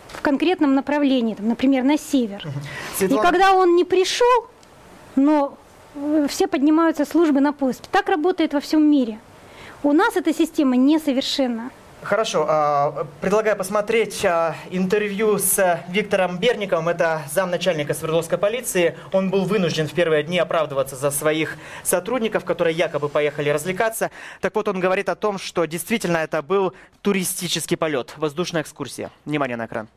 в 0.09 0.21
конкретном 0.21 0.75
направлении, 0.75 1.35
там, 1.35 1.47
например, 1.47 1.83
на 1.83 1.97
север. 1.97 2.43
И 2.45 2.97
Светлана, 2.97 3.23
когда 3.23 3.53
он 3.53 3.75
не 3.75 3.83
пришел, 3.83 4.47
но 5.15 5.57
э, 5.95 6.27
все 6.29 6.47
поднимаются 6.47 7.05
службы 7.05 7.41
на 7.41 7.53
поиски. 7.53 7.87
Так 7.91 8.09
работает 8.09 8.53
во 8.53 8.59
всем 8.59 8.89
мире. 8.89 9.19
У 9.83 9.91
нас 9.91 10.15
эта 10.15 10.33
система 10.33 10.75
несовершенна. 10.75 11.69
Хорошо, 12.05 12.45
а, 12.47 13.07
предлагаю 13.19 13.57
посмотреть 13.57 14.23
а, 14.23 14.55
интервью 14.69 15.39
с 15.39 15.83
Виктором 15.89 16.37
Берниковым, 16.37 16.87
это 16.87 17.23
замначальника 17.31 17.95
Свердловской 17.95 18.37
полиции. 18.37 18.95
Он 19.11 19.31
был 19.31 19.45
вынужден 19.45 19.87
в 19.87 19.93
первые 19.93 20.21
дни 20.21 20.37
оправдываться 20.37 20.95
за 20.95 21.09
своих 21.09 21.57
сотрудников, 21.83 22.45
которые 22.45 22.75
якобы 22.75 23.09
поехали 23.09 23.49
развлекаться. 23.49 24.11
Так 24.39 24.53
вот, 24.53 24.67
он 24.67 24.79
говорит 24.79 25.09
о 25.09 25.15
том, 25.15 25.39
что 25.39 25.65
действительно 25.65 26.17
это 26.17 26.43
был 26.43 26.75
туристический 27.01 27.75
полет, 27.75 28.13
воздушная 28.17 28.61
экскурсия. 28.61 29.09
Внимание 29.25 29.57
на 29.57 29.65
экран. 29.65 29.87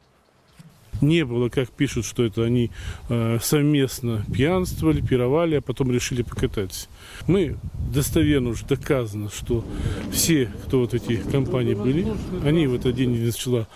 Не 1.00 1.24
было, 1.24 1.48
как 1.48 1.70
пишут, 1.70 2.04
что 2.04 2.24
это 2.24 2.44
они 2.44 2.70
э, 3.08 3.38
совместно 3.40 4.24
пьянствовали, 4.32 5.00
пировали, 5.00 5.56
а 5.56 5.60
потом 5.60 5.92
решили 5.92 6.22
покататься. 6.22 6.88
Мы 7.26 7.56
достоверно 7.92 8.50
уже 8.50 8.64
доказано, 8.66 9.30
что 9.30 9.64
все, 10.12 10.50
кто 10.64 10.80
вот 10.80 10.94
эти 10.94 11.16
компании 11.16 11.74
были, 11.74 12.06
они 12.44 12.66
в 12.66 12.74
этот 12.74 12.94
день 12.94 13.12
11 13.12 13.36
числа 13.36 13.68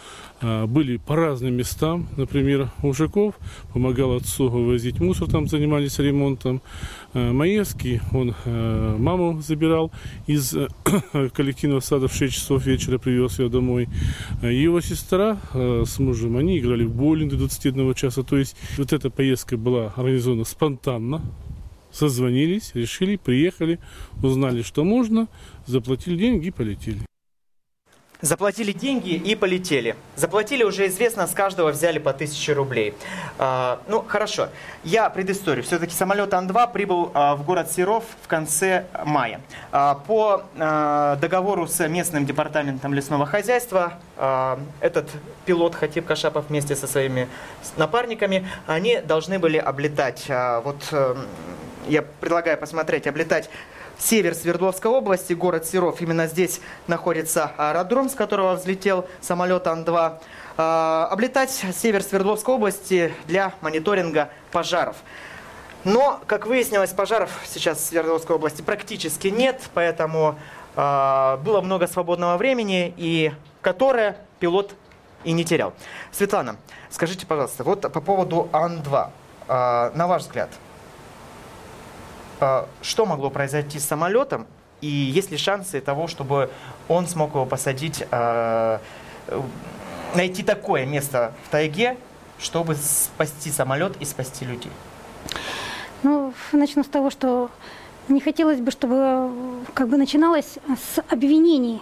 были 0.42 0.96
по 0.96 1.16
разным 1.16 1.54
местам. 1.54 2.08
Например, 2.16 2.70
Ушаков 2.82 3.34
помогал 3.72 4.16
отцу 4.16 4.48
вывозить 4.48 5.00
мусор, 5.00 5.30
там 5.30 5.48
занимались 5.48 5.98
ремонтом. 5.98 6.60
Э, 7.14 7.32
Маевский, 7.32 8.00
он 8.12 8.34
э, 8.44 8.96
маму 8.98 9.40
забирал 9.42 9.92
из 10.26 10.54
э, 10.54 10.68
коллективного 11.34 11.80
сада 11.80 12.08
в 12.08 12.14
6 12.14 12.34
часов 12.34 12.64
вечера, 12.64 12.98
привез 12.98 13.38
ее 13.38 13.48
домой. 13.48 13.88
Его 14.42 14.80
сестра 14.80 15.38
с 15.52 15.98
мужем, 15.98 16.36
они 16.36 16.58
играли 16.58 16.84
в 16.84 16.94
боулинг 16.94 17.32
до 17.32 17.38
21 17.38 17.94
часа. 17.94 18.22
То 18.22 18.36
есть 18.36 18.56
вот 18.78 18.92
эта 18.92 19.10
поездка 19.10 19.56
была 19.56 19.92
организована 19.96 20.44
спонтанно. 20.44 21.22
Созвонились, 21.90 22.70
решили, 22.74 23.16
приехали, 23.16 23.78
узнали, 24.22 24.62
что 24.62 24.82
можно, 24.82 25.28
заплатили 25.66 26.16
деньги 26.16 26.46
и 26.46 26.50
полетели. 26.50 27.11
Заплатили 28.22 28.70
деньги 28.70 29.14
и 29.14 29.34
полетели. 29.34 29.96
Заплатили 30.14 30.62
уже 30.62 30.86
известно, 30.86 31.26
с 31.26 31.32
каждого 31.32 31.72
взяли 31.72 31.98
по 31.98 32.10
1000 32.10 32.54
рублей. 32.54 32.94
А, 33.36 33.80
ну, 33.88 34.04
хорошо. 34.06 34.48
Я 34.84 35.10
предысторию. 35.10 35.64
Все-таки 35.64 35.92
самолет 35.92 36.32
Ан-2 36.32 36.72
прибыл 36.72 37.10
а, 37.14 37.34
в 37.34 37.44
город 37.44 37.72
Серов 37.72 38.04
в 38.22 38.28
конце 38.28 38.86
мая. 39.04 39.40
А, 39.72 39.96
по 39.96 40.44
а, 40.56 41.16
договору 41.16 41.66
с 41.66 41.84
местным 41.88 42.24
департаментом 42.24 42.94
лесного 42.94 43.26
хозяйства 43.26 43.94
а, 44.16 44.60
этот 44.78 45.10
пилот 45.44 45.74
Хатиб 45.74 46.06
Кашапов 46.06 46.48
вместе 46.48 46.76
со 46.76 46.86
своими 46.86 47.26
напарниками, 47.76 48.48
они 48.68 49.00
должны 49.00 49.40
были 49.40 49.58
облетать, 49.58 50.26
а, 50.28 50.60
вот 50.60 50.76
эм, 50.92 51.26
я 51.88 52.02
предлагаю 52.02 52.56
посмотреть, 52.56 53.08
облетать 53.08 53.50
север 54.02 54.34
Свердловской 54.34 54.90
области, 54.90 55.32
город 55.32 55.66
Серов. 55.66 56.00
Именно 56.00 56.26
здесь 56.26 56.60
находится 56.86 57.52
аэродром, 57.56 58.08
с 58.08 58.14
которого 58.14 58.54
взлетел 58.54 59.06
самолет 59.20 59.66
Ан-2. 59.66 60.18
А, 60.56 61.08
Облетать 61.10 61.50
север 61.50 62.02
Свердловской 62.02 62.54
области 62.54 63.12
для 63.26 63.54
мониторинга 63.60 64.30
пожаров. 64.50 64.96
Но, 65.84 66.20
как 66.26 66.46
выяснилось, 66.46 66.90
пожаров 66.90 67.30
сейчас 67.46 67.78
в 67.78 67.80
Свердловской 67.82 68.36
области 68.36 68.62
практически 68.62 69.28
нет, 69.28 69.62
поэтому 69.74 70.36
а, 70.74 71.36
было 71.38 71.60
много 71.60 71.86
свободного 71.86 72.36
времени, 72.36 72.92
и 72.96 73.32
которое 73.60 74.16
пилот 74.40 74.74
и 75.24 75.32
не 75.32 75.44
терял. 75.44 75.72
Светлана, 76.10 76.56
скажите, 76.90 77.26
пожалуйста, 77.26 77.62
вот 77.62 77.80
по 77.80 78.00
поводу 78.00 78.48
Ан-2, 78.52 79.10
а, 79.48 79.92
на 79.94 80.06
ваш 80.06 80.22
взгляд, 80.22 80.50
что 82.82 83.06
могло 83.06 83.30
произойти 83.30 83.78
с 83.78 83.84
самолетом, 83.84 84.46
и 84.80 84.88
есть 84.88 85.30
ли 85.30 85.36
шансы 85.36 85.80
того, 85.80 86.08
чтобы 86.08 86.50
он 86.88 87.06
смог 87.06 87.34
его 87.34 87.46
посадить, 87.46 88.04
а, 88.10 88.80
найти 90.14 90.42
такое 90.42 90.84
место 90.84 91.32
в 91.46 91.50
тайге, 91.50 91.96
чтобы 92.38 92.74
спасти 92.74 93.50
самолет 93.50 93.96
и 94.00 94.04
спасти 94.04 94.44
людей? 94.44 94.72
Ну, 96.02 96.34
начну 96.50 96.82
с 96.82 96.88
того, 96.88 97.10
что 97.10 97.48
не 98.08 98.20
хотелось 98.20 98.58
бы, 98.58 98.72
чтобы 98.72 99.30
как 99.74 99.88
бы 99.88 99.96
начиналось 99.96 100.58
с 100.68 101.00
обвинений. 101.08 101.80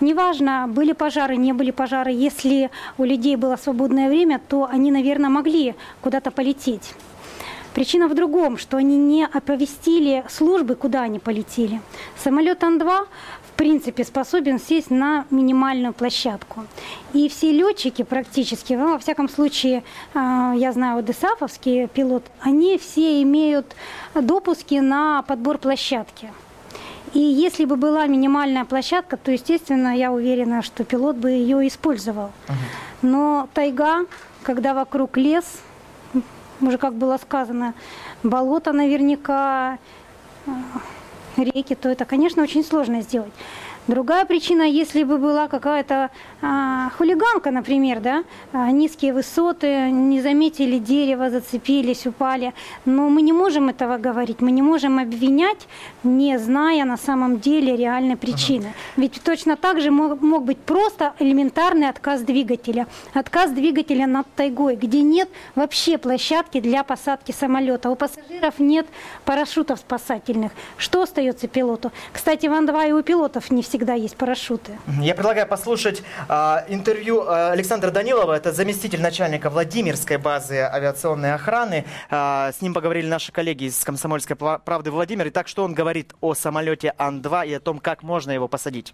Неважно, 0.00 0.66
были 0.68 0.92
пожары, 0.92 1.36
не 1.36 1.52
были 1.52 1.70
пожары, 1.70 2.10
если 2.12 2.70
у 2.98 3.04
людей 3.04 3.36
было 3.36 3.56
свободное 3.56 4.08
время, 4.08 4.40
то 4.48 4.66
они, 4.70 4.90
наверное, 4.90 5.30
могли 5.30 5.74
куда-то 6.00 6.30
полететь. 6.30 6.94
Причина 7.74 8.06
в 8.08 8.14
другом, 8.14 8.58
что 8.58 8.76
они 8.76 8.98
не 8.98 9.24
оповестили 9.24 10.24
службы, 10.28 10.74
куда 10.74 11.02
они 11.02 11.18
полетели. 11.18 11.80
Самолет 12.22 12.62
Ан-2 12.62 13.06
в 13.48 13.52
принципе 13.56 14.04
способен 14.04 14.60
сесть 14.60 14.90
на 14.90 15.24
минимальную 15.30 15.94
площадку. 15.94 16.64
И 17.14 17.28
все 17.28 17.50
летчики 17.50 18.02
практически, 18.02 18.74
ну, 18.74 18.92
во 18.92 18.98
всяком 18.98 19.28
случае, 19.28 19.84
а, 20.14 20.52
я 20.54 20.72
знаю, 20.72 20.96
вот 20.96 21.06
ДСАФовские 21.06 21.88
пилоты, 21.88 22.30
они 22.40 22.76
все 22.76 23.22
имеют 23.22 23.74
допуски 24.14 24.74
на 24.74 25.22
подбор 25.22 25.58
площадки. 25.58 26.30
И 27.14 27.20
если 27.20 27.64
бы 27.66 27.76
была 27.76 28.06
минимальная 28.06 28.64
площадка, 28.64 29.16
то, 29.16 29.30
естественно, 29.30 29.96
я 29.96 30.12
уверена, 30.12 30.62
что 30.62 30.84
пилот 30.84 31.16
бы 31.16 31.30
ее 31.30 31.66
использовал. 31.68 32.30
Но 33.02 33.48
тайга, 33.52 34.06
когда 34.42 34.72
вокруг 34.72 35.16
лес, 35.16 35.44
уже 36.68 36.78
как 36.78 36.94
было 36.94 37.16
сказано, 37.18 37.74
болото 38.22 38.72
наверняка, 38.72 39.78
э, 40.46 40.50
реки, 41.36 41.74
то 41.74 41.88
это, 41.88 42.04
конечно, 42.04 42.42
очень 42.42 42.64
сложно 42.64 43.02
сделать. 43.02 43.32
Другая 43.88 44.24
причина, 44.26 44.62
если 44.62 45.02
бы 45.02 45.18
была 45.18 45.48
какая-то 45.48 46.10
а, 46.40 46.90
хулиганка, 46.90 47.50
например, 47.50 47.98
да, 47.98 48.22
а, 48.52 48.70
низкие 48.70 49.12
высоты, 49.12 49.90
не 49.90 50.20
заметили 50.20 50.78
дерево, 50.78 51.30
зацепились, 51.30 52.06
упали. 52.06 52.54
Но 52.84 53.08
мы 53.08 53.22
не 53.22 53.32
можем 53.32 53.70
этого 53.70 53.98
говорить, 53.98 54.40
мы 54.40 54.52
не 54.52 54.62
можем 54.62 55.00
обвинять, 55.00 55.66
не 56.04 56.38
зная 56.38 56.84
на 56.84 56.96
самом 56.96 57.40
деле 57.40 57.76
реальной 57.76 58.16
причины. 58.16 58.66
Ага. 58.66 58.74
Ведь 58.98 59.20
точно 59.20 59.56
так 59.56 59.80
же 59.80 59.90
мог, 59.90 60.20
мог 60.20 60.44
быть 60.44 60.58
просто 60.58 61.14
элементарный 61.18 61.88
отказ 61.88 62.20
двигателя. 62.20 62.86
Отказ 63.14 63.50
двигателя 63.50 64.06
над 64.06 64.32
тайгой, 64.36 64.76
где 64.76 65.02
нет 65.02 65.28
вообще 65.56 65.98
площадки 65.98 66.60
для 66.60 66.84
посадки 66.84 67.32
самолета. 67.32 67.90
У 67.90 67.96
пассажиров 67.96 68.60
нет 68.60 68.86
парашютов 69.24 69.80
спасательных. 69.80 70.52
Что 70.76 71.02
остается 71.02 71.48
пилоту? 71.48 71.90
Кстати, 72.12 72.46
в 72.46 72.52
Ан-2 72.52 72.90
и 72.90 72.92
у 72.92 73.02
пилотов 73.02 73.50
не 73.50 73.62
всегда 73.72 73.94
есть 73.94 74.18
парашюты. 74.18 74.78
Я 75.00 75.14
предлагаю 75.14 75.46
послушать 75.46 76.02
а, 76.28 76.62
интервью 76.68 77.22
а, 77.22 77.52
Александра 77.52 77.90
Данилова, 77.90 78.34
это 78.34 78.52
заместитель 78.52 79.00
начальника 79.00 79.48
Владимирской 79.48 80.18
базы 80.18 80.56
авиационной 80.58 81.32
охраны. 81.32 81.86
А, 82.10 82.52
с 82.52 82.60
ним 82.60 82.74
поговорили 82.74 83.06
наши 83.06 83.32
коллеги 83.32 83.64
из 83.64 83.82
«Комсомольской 83.82 84.36
правды» 84.36 84.90
Владимир. 84.90 85.28
Итак, 85.28 85.48
что 85.48 85.64
он 85.64 85.72
говорит 85.72 86.12
о 86.20 86.34
самолете 86.34 86.92
Ан-2 86.98 87.48
и 87.48 87.54
о 87.54 87.60
том, 87.60 87.78
как 87.78 88.02
можно 88.02 88.30
его 88.30 88.46
посадить? 88.46 88.92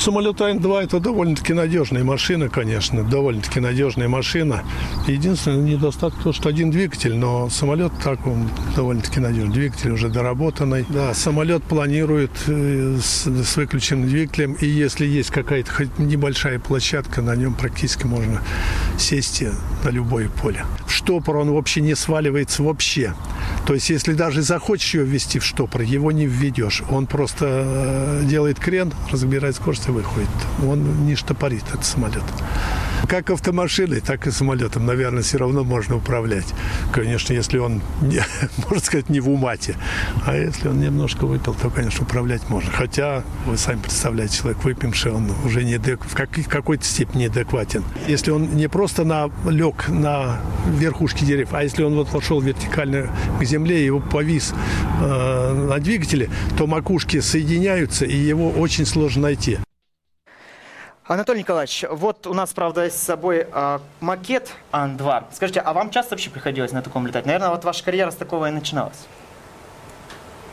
Самолет 0.00 0.40
Айн-2 0.40 0.84
это 0.84 0.98
довольно-таки 0.98 1.52
надежная 1.52 2.02
машина, 2.04 2.48
конечно, 2.48 3.04
довольно-таки 3.04 3.60
надежная 3.60 4.08
машина. 4.08 4.62
Единственный 5.06 5.72
недостаток 5.72 6.18
то, 6.22 6.32
что 6.32 6.48
один 6.48 6.70
двигатель, 6.70 7.14
но 7.14 7.50
самолет 7.50 7.92
так 8.02 8.26
он 8.26 8.48
довольно-таки 8.74 9.20
надежный. 9.20 9.52
Двигатель 9.52 9.90
уже 9.90 10.08
доработанный. 10.08 10.86
Да, 10.88 11.12
самолет 11.12 11.62
планирует 11.64 12.30
э, 12.46 12.96
с, 12.98 13.26
с 13.26 13.56
выключенным 13.58 14.08
двигателем, 14.08 14.54
и 14.54 14.66
если 14.66 15.04
есть 15.04 15.28
какая-то 15.28 15.70
хоть 15.70 15.98
небольшая 15.98 16.58
площадка, 16.58 17.20
на 17.20 17.36
нем 17.36 17.52
практически 17.52 18.06
можно 18.06 18.40
сесть 18.98 19.44
на 19.84 19.90
любое 19.90 20.30
поле. 20.30 20.64
В 20.86 20.92
штопор 20.92 21.36
он 21.36 21.50
вообще 21.52 21.82
не 21.82 21.94
сваливается 21.94 22.62
вообще. 22.62 23.12
То 23.66 23.74
есть, 23.74 23.90
если 23.90 24.14
даже 24.14 24.40
захочешь 24.40 24.94
его 24.94 25.04
ввести 25.04 25.38
в 25.38 25.44
штопор, 25.44 25.82
его 25.82 26.10
не 26.10 26.24
введешь. 26.24 26.82
Он 26.90 27.06
просто 27.06 27.46
э, 27.46 28.22
делает 28.24 28.58
крен, 28.58 28.94
разбирает 29.10 29.56
скорость 29.56 29.89
выходит. 29.90 30.28
Он 30.66 31.06
не 31.06 31.14
штопорит 31.14 31.64
этот 31.68 31.84
самолет. 31.84 32.24
Как 33.08 33.30
автомашиной, 33.30 34.00
так 34.00 34.26
и 34.26 34.30
самолетом, 34.30 34.86
наверное, 34.86 35.22
все 35.22 35.38
равно 35.38 35.64
можно 35.64 35.96
управлять. 35.96 36.46
Конечно, 36.92 37.32
если 37.32 37.58
он, 37.58 37.82
можно 38.68 38.80
сказать, 38.80 39.08
не 39.08 39.20
в 39.20 39.28
умате. 39.28 39.76
А 40.26 40.36
если 40.36 40.68
он 40.68 40.80
немножко 40.80 41.26
выпил, 41.26 41.54
то, 41.54 41.70
конечно, 41.70 42.04
управлять 42.04 42.48
можно. 42.48 42.70
Хотя, 42.70 43.24
вы 43.46 43.56
сами 43.56 43.80
представляете, 43.80 44.38
человек 44.38 44.62
выпивший, 44.62 45.12
он 45.12 45.30
уже 45.44 45.64
не 45.64 45.78
как, 45.78 46.36
в 46.36 46.48
какой-то 46.48 46.84
степени 46.84 47.22
неадекватен. 47.22 47.84
Если 48.06 48.30
он 48.30 48.54
не 48.54 48.68
просто 48.68 49.04
на, 49.04 49.30
лег 49.48 49.88
на 49.88 50.40
верхушке 50.68 51.24
деревьев, 51.24 51.48
а 51.52 51.62
если 51.62 51.82
он 51.82 51.94
вот 51.94 52.10
пошел 52.10 52.40
вертикально 52.40 53.10
к 53.40 53.44
земле, 53.44 53.84
его 53.84 54.00
повис 54.00 54.54
э, 55.00 55.66
на 55.68 55.78
двигателе, 55.78 56.30
то 56.56 56.66
макушки 56.66 57.20
соединяются, 57.20 58.04
и 58.04 58.16
его 58.16 58.50
очень 58.50 58.86
сложно 58.86 59.22
найти. 59.22 59.58
Анатолий 61.10 61.40
Николаевич, 61.40 61.84
вот 61.90 62.28
у 62.28 62.34
нас, 62.34 62.52
правда, 62.52 62.88
с 62.88 62.94
собой 62.94 63.44
э, 63.52 63.78
макет 63.98 64.52
Ан-2. 64.70 65.24
Скажите, 65.32 65.58
а 65.58 65.72
вам 65.72 65.90
часто 65.90 66.14
вообще 66.14 66.30
приходилось 66.30 66.70
на 66.70 66.82
таком 66.82 67.04
летать? 67.04 67.26
Наверное, 67.26 67.50
вот 67.50 67.64
ваша 67.64 67.82
карьера 67.82 68.12
с 68.12 68.14
такого 68.14 68.46
и 68.46 68.52
начиналась. 68.52 69.08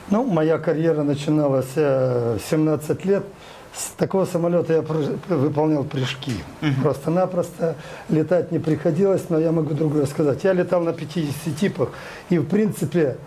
Ну, 0.10 0.24
моя 0.24 0.58
карьера 0.58 1.04
начиналась 1.04 1.74
э, 1.76 2.40
17 2.50 3.06
лет. 3.06 3.24
С 3.72 3.92
такого 3.98 4.26
самолета 4.26 4.74
я 4.74 4.82
выполнял 4.82 5.84
прыжки. 5.84 6.44
Угу. 6.64 6.82
Просто-напросто 6.82 7.76
летать 8.10 8.52
не 8.52 8.58
приходилось, 8.58 9.30
но 9.30 9.38
я 9.38 9.52
могу 9.52 9.76
другое 9.76 10.08
сказать. 10.08 10.44
Я 10.44 10.54
летал 10.54 10.82
на 10.82 10.92
50 10.92 11.56
типах, 11.56 11.90
и, 12.32 12.40
в 12.40 12.48
принципе, 12.48 13.18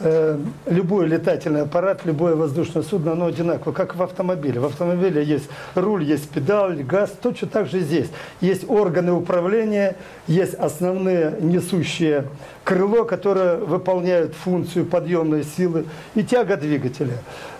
Э, 0.00 0.38
любой 0.66 1.08
летательный 1.08 1.62
аппарат, 1.62 2.02
любое 2.04 2.36
воздушное 2.36 2.84
судно, 2.84 3.12
оно 3.12 3.26
одинаково, 3.26 3.72
как 3.72 3.96
в 3.96 4.02
автомобиле. 4.02 4.60
В 4.60 4.66
автомобиле 4.66 5.24
есть 5.24 5.48
руль, 5.74 6.04
есть 6.04 6.30
педаль, 6.30 6.84
газ, 6.84 7.12
точно 7.20 7.48
так 7.48 7.66
же 7.66 7.80
здесь. 7.80 8.08
Есть 8.40 8.70
органы 8.70 9.10
управления, 9.10 9.96
есть 10.28 10.54
основные 10.54 11.34
несущие 11.40 12.26
крыло, 12.68 13.06
которое 13.06 13.56
выполняет 13.56 14.34
функцию 14.34 14.84
подъемной 14.84 15.42
силы 15.42 15.86
и 16.14 16.22
тяга 16.22 16.58
двигателя. 16.58 17.14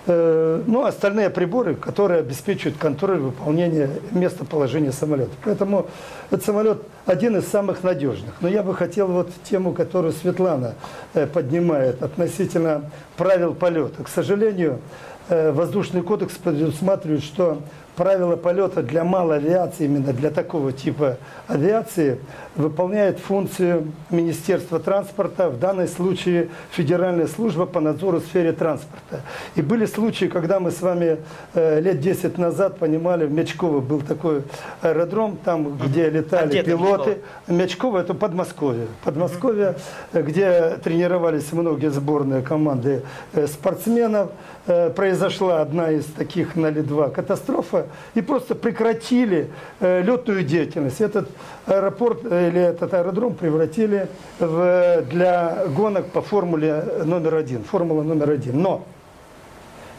Э, 0.06 0.62
ну, 0.66 0.84
остальные 0.84 1.30
приборы, 1.30 1.76
которые 1.76 2.20
обеспечивают 2.20 2.76
контроль 2.76 3.16
выполнения 3.16 3.88
местоположения 4.10 4.92
самолета. 4.92 5.30
Поэтому 5.42 5.86
этот 6.30 6.44
самолет 6.44 6.82
один 7.06 7.38
из 7.38 7.48
самых 7.48 7.82
надежных. 7.82 8.34
Но 8.42 8.48
я 8.48 8.62
бы 8.62 8.74
хотел 8.74 9.06
вот 9.06 9.30
тему, 9.48 9.72
которую 9.72 10.12
Светлана 10.12 10.74
э, 11.14 11.26
поднимает 11.26 12.02
относительно 12.02 12.90
правил 13.16 13.54
полета. 13.54 14.04
К 14.04 14.08
сожалению, 14.08 14.78
э, 15.30 15.52
воздушный 15.52 16.02
кодекс 16.02 16.34
предусматривает, 16.34 17.22
что 17.22 17.62
правила 17.98 18.36
полета 18.36 18.82
для 18.84 19.02
малой 19.02 19.38
авиации, 19.38 19.86
именно 19.86 20.12
для 20.12 20.30
такого 20.30 20.72
типа 20.72 21.18
авиации, 21.48 22.20
выполняет 22.54 23.18
функцию 23.18 23.92
Министерства 24.10 24.78
транспорта, 24.78 25.50
в 25.50 25.58
данном 25.58 25.88
случае 25.88 26.48
Федеральная 26.70 27.26
служба 27.26 27.66
по 27.66 27.80
надзору 27.80 28.20
в 28.20 28.22
сфере 28.22 28.52
транспорта. 28.52 29.22
И 29.56 29.62
были 29.62 29.84
случаи, 29.84 30.26
когда 30.26 30.60
мы 30.60 30.70
с 30.70 30.80
вами 30.80 31.18
э, 31.54 31.80
лет 31.80 32.00
10 32.00 32.38
назад 32.38 32.78
понимали, 32.78 33.26
в 33.26 33.32
Мячково 33.32 33.80
был 33.80 34.00
такой 34.00 34.44
аэродром, 34.80 35.36
там, 35.44 35.76
где 35.76 36.08
летали 36.08 36.56
а 36.56 36.62
пилоты. 36.62 37.18
Мячково 37.48 37.98
это 37.98 38.14
Подмосковье. 38.14 38.86
Подмосковье, 39.02 39.74
где 40.12 40.78
тренировались 40.84 41.52
многие 41.52 41.90
сборные 41.90 42.42
команды 42.42 43.02
э, 43.32 43.48
спортсменов. 43.48 44.30
Э, 44.68 44.90
произошла 44.90 45.62
одна 45.62 45.90
из 45.90 46.04
таких 46.04 46.54
на 46.54 46.68
Ли-2 46.68 47.10
катастрофа, 47.10 47.86
и 48.14 48.20
просто 48.20 48.54
прекратили 48.54 49.48
э, 49.80 50.02
летную 50.02 50.44
деятельность. 50.44 51.00
Этот 51.00 51.30
аэропорт 51.64 52.20
э, 52.24 52.48
или 52.48 52.60
этот 52.60 52.92
аэродром 52.92 53.32
превратили 53.32 54.08
в, 54.38 55.02
для 55.08 55.64
гонок 55.74 56.10
по 56.10 56.20
формуле 56.20 56.84
номер 57.06 57.36
один, 57.36 57.64
формула 57.64 58.02
номер 58.02 58.28
один. 58.28 58.60
Но 58.60 58.84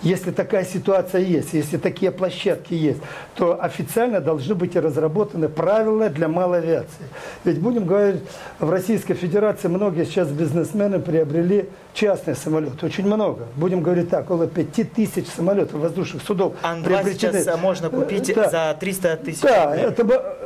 если 0.02 0.32
такая 0.32 0.66
ситуация 0.66 1.22
есть, 1.22 1.54
если 1.54 1.78
такие 1.78 2.12
площадки 2.12 2.74
есть, 2.74 3.00
то 3.36 3.62
официально 3.62 4.22
должны 4.22 4.56
быть 4.56 4.76
разработаны 4.76 5.50
правила 5.50 6.10
для 6.10 6.28
малой 6.28 6.60
авиации. 6.60 7.06
Ведь 7.44 7.60
будем 7.60 7.86
говорить, 7.86 8.22
в 8.60 8.70
Российской 8.70 9.14
Федерации 9.14 9.68
многие 9.68 10.06
сейчас 10.06 10.30
бизнесмены 10.30 11.00
приобрели 11.00 11.70
частные 11.94 12.36
самолеты, 12.36 12.86
очень 12.86 13.06
много. 13.06 13.48
Будем 13.56 13.82
говорить 13.82 14.10
так, 14.10 14.26
около 14.26 14.48
5 14.48 14.94
тысяч 14.94 15.28
самолетов, 15.28 15.80
воздушных 15.80 16.24
судов. 16.24 16.54
Ан-2 16.64 17.14
сейчас 17.14 17.48
а, 17.48 17.58
можно 17.58 17.90
купить 17.90 18.34
да. 18.34 18.50
за 18.50 18.78
300 18.80 19.18
тысяч 19.18 19.42
Да, 19.42 19.76
это, 19.76 20.04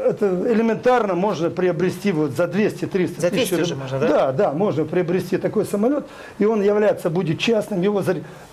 это 0.08 0.26
элементарно 0.52 1.13
можно 1.13 1.50
приобрести 1.50 2.12
вот 2.12 2.32
за 2.32 2.46
200-300 2.46 2.88
тысяч. 2.88 3.20
За 3.20 3.30
200 3.30 3.54
уже 3.62 3.76
можно, 3.76 4.00
да? 4.00 4.08
Да, 4.08 4.32
да, 4.32 4.52
можно 4.54 4.86
приобрести 4.86 5.38
такой 5.38 5.66
самолет, 5.66 6.06
и 6.39 6.46
он 6.46 6.63
является, 6.63 7.10
будет 7.10 7.39
частным, 7.39 7.82
его, 7.82 8.02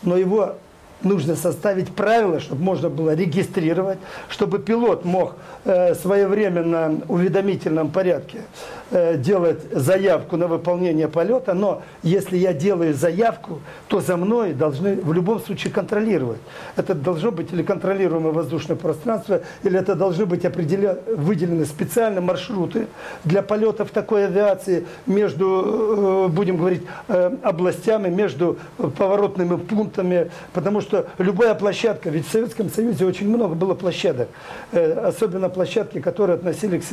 но 0.02 0.16
его 0.16 0.56
нужно 1.02 1.36
составить 1.36 1.88
правила, 1.88 2.40
чтобы 2.40 2.62
можно 2.62 2.88
было 2.88 3.14
регистрировать, 3.14 3.98
чтобы 4.28 4.58
пилот 4.58 5.04
мог 5.04 5.36
э, 5.64 5.94
своевременно 5.94 7.00
уведомительном 7.08 7.90
порядке 7.90 8.42
делать 8.90 9.60
заявку 9.72 10.36
на 10.36 10.48
выполнение 10.48 11.08
полета, 11.08 11.54
но 11.54 11.82
если 12.02 12.36
я 12.36 12.52
делаю 12.52 12.94
заявку, 12.94 13.60
то 13.88 14.00
за 14.00 14.16
мной 14.16 14.52
должны 14.52 14.96
в 14.96 15.12
любом 15.12 15.40
случае 15.40 15.72
контролировать. 15.72 16.40
Это 16.76 16.94
должно 16.94 17.30
быть 17.30 17.52
или 17.52 17.62
контролируемое 17.62 18.32
воздушное 18.32 18.76
пространство, 18.76 19.42
или 19.62 19.78
это 19.78 19.94
должны 19.94 20.26
быть 20.26 20.44
определен, 20.44 20.98
выделены 21.06 21.64
специальные 21.64 22.20
маршруты 22.20 22.86
для 23.24 23.42
полетов 23.42 23.90
такой 23.90 24.26
авиации 24.26 24.86
между, 25.06 26.26
э, 26.26 26.28
будем 26.28 26.56
говорить, 26.56 26.82
э, 27.08 27.36
областями, 27.42 28.08
между 28.08 28.58
поворотными 28.76 29.56
пунктами, 29.56 30.30
потому 30.52 30.80
что 30.80 31.06
любая 31.18 31.54
площадка, 31.54 32.10
ведь 32.10 32.26
в 32.26 32.32
Советском 32.32 32.70
Союзе 32.70 33.04
очень 33.04 33.28
много 33.28 33.54
было 33.54 33.74
площадок, 33.74 34.28
э, 34.72 34.92
особенно 34.92 35.48
площадки, 35.48 36.00
которые 36.00 36.36
относились 36.36 36.84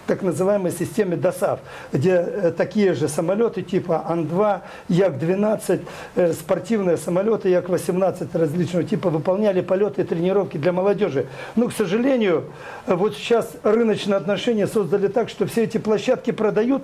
так 0.11 0.23
называемой 0.23 0.73
системе 0.73 1.15
ДОСАВ, 1.15 1.61
где 1.93 2.09
э, 2.09 2.51
такие 2.51 2.93
же 2.93 3.07
самолеты 3.07 3.61
типа 3.61 4.03
Ан-2, 4.09 4.59
Як-12, 4.89 5.85
э, 6.15 6.33
спортивные 6.33 6.97
самолеты 6.97 7.47
Як-18 7.47 8.37
различного 8.37 8.83
типа 8.83 9.09
выполняли 9.09 9.61
полеты 9.61 10.01
и 10.01 10.03
тренировки 10.03 10.57
для 10.57 10.73
молодежи. 10.73 11.27
Но, 11.55 11.69
к 11.69 11.73
сожалению, 11.73 12.43
вот 12.87 13.15
сейчас 13.15 13.53
рыночные 13.63 14.17
отношения 14.17 14.67
создали 14.67 15.07
так, 15.07 15.29
что 15.29 15.45
все 15.45 15.63
эти 15.63 15.77
площадки 15.77 16.31
продают 16.31 16.83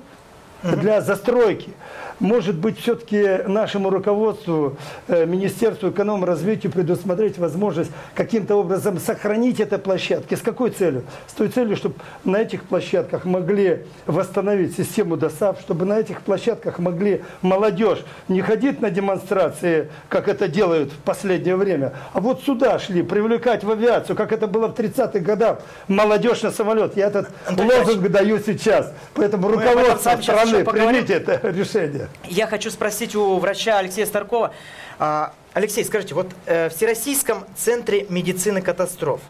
для 0.63 1.01
застройки. 1.01 1.71
Может 2.19 2.55
быть, 2.55 2.79
все-таки 2.79 3.43
нашему 3.45 3.91
руководству, 3.91 4.75
э, 5.07 5.25
Министерству 5.25 5.89
эконом-развития 5.89 6.69
предусмотреть 6.69 7.37
возможность 7.37 7.91
каким-то 8.15 8.55
образом 8.55 8.99
сохранить 8.99 9.59
эти 9.59 9.77
площадки. 9.77 10.33
С 10.33 10.41
какой 10.41 10.71
целью? 10.71 11.03
С 11.27 11.33
той 11.33 11.49
целью, 11.49 11.75
чтобы 11.75 11.95
на 12.23 12.37
этих 12.37 12.63
площадках 12.63 13.25
могли 13.25 13.85
восстановить 14.07 14.75
систему 14.75 15.15
ДОСАВ, 15.15 15.59
чтобы 15.59 15.85
на 15.85 15.99
этих 15.99 16.21
площадках 16.21 16.79
могли 16.79 17.21
молодежь 17.43 18.03
не 18.27 18.41
ходить 18.41 18.81
на 18.81 18.89
демонстрации, 18.89 19.89
как 20.09 20.27
это 20.27 20.47
делают 20.47 20.91
в 20.91 20.97
последнее 20.97 21.55
время, 21.55 21.93
а 22.13 22.19
вот 22.19 22.41
сюда 22.41 22.79
шли, 22.79 23.03
привлекать 23.03 23.63
в 23.63 23.69
авиацию, 23.69 24.15
как 24.15 24.31
это 24.31 24.47
было 24.47 24.67
в 24.67 24.73
30-х 24.73 25.19
годах, 25.19 25.59
молодежь 25.87 26.41
на 26.41 26.49
самолет. 26.49 26.97
Я 26.97 27.07
этот 27.07 27.29
Антон 27.45 27.67
лозунг 27.67 28.07
даю 28.09 28.39
сейчас. 28.39 28.91
Поэтому 29.13 29.49
руководство 29.49 30.17
страны, 30.19 30.63
примите 30.63 31.13
это 31.13 31.39
решение. 31.49 32.06
Я 32.25 32.47
хочу 32.47 32.71
спросить 32.71 33.15
у 33.15 33.37
врача 33.37 33.77
Алексея 33.77 34.05
Старкова. 34.05 34.53
А, 34.99 35.33
Алексей, 35.53 35.83
скажите, 35.83 36.13
вот 36.15 36.27
э, 36.45 36.69
в 36.69 36.75
Всероссийском 36.75 37.45
центре 37.55 38.05
медицины 38.09 38.61
катастроф 38.61 39.21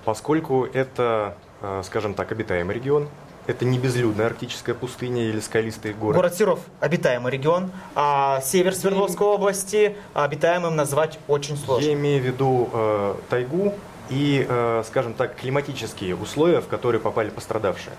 поскольку 0.06 0.66
это, 0.66 1.36
э, 1.62 1.82
скажем 1.84 2.14
так, 2.14 2.32
обитаемый 2.32 2.76
регион, 2.76 3.08
это 3.48 3.66
не 3.66 3.80
безлюдная 3.80 4.28
арктическая 4.28 4.76
пустыня 4.76 5.24
или 5.24 5.40
скалистый 5.40 5.94
город. 5.94 6.16
Город 6.16 6.36
Серов– 6.36 6.60
обитаемый 6.80 7.32
регион, 7.32 7.72
а 7.96 8.40
север 8.42 8.76
Свердловской 8.76 9.26
области 9.26 9.96
обитаемым 10.14 10.76
назвать 10.76 11.20
очень 11.28 11.58
сложно. 11.58 11.86
Я 11.86 11.94
имею 11.94 12.22
в 12.22 12.26
виду 12.26 12.70
э, 12.72 13.16
тайгу 13.30 13.74
и, 14.10 14.46
э, 14.48 14.84
скажем 14.86 15.14
так, 15.14 15.36
климатические 15.36 16.16
условия, 16.16 16.62
в 16.62 16.68
которые 16.68 17.02
попали 17.02 17.30
пострадавшие. 17.30 17.94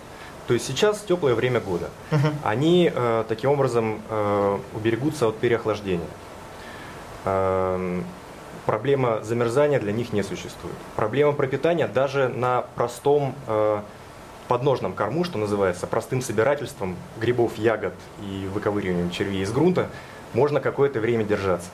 То 0.46 0.54
есть 0.54 0.66
сейчас 0.66 1.00
теплое 1.00 1.34
время 1.34 1.60
года. 1.60 1.90
Они 2.42 2.90
э, 2.92 3.24
таким 3.28 3.50
образом 3.50 4.02
э, 4.08 4.58
уберегутся 4.74 5.28
от 5.28 5.38
переохлаждения. 5.38 6.06
Эм, 7.24 8.04
проблема 8.66 9.22
замерзания 9.22 9.78
для 9.78 9.92
них 9.92 10.12
не 10.12 10.22
существует. 10.22 10.76
Проблема 10.96 11.32
пропитания 11.32 11.88
даже 11.88 12.28
на 12.28 12.62
простом 12.74 13.34
э, 13.46 13.80
подножном 14.48 14.92
корму, 14.92 15.24
что 15.24 15.38
называется, 15.38 15.86
простым 15.86 16.20
собирательством 16.20 16.96
грибов, 17.18 17.56
ягод 17.56 17.94
и 18.22 18.48
выковыриванием 18.52 19.10
червей 19.10 19.42
из 19.42 19.52
грунта, 19.52 19.88
можно 20.34 20.60
какое-то 20.60 21.00
время 21.00 21.24
держаться. 21.24 21.68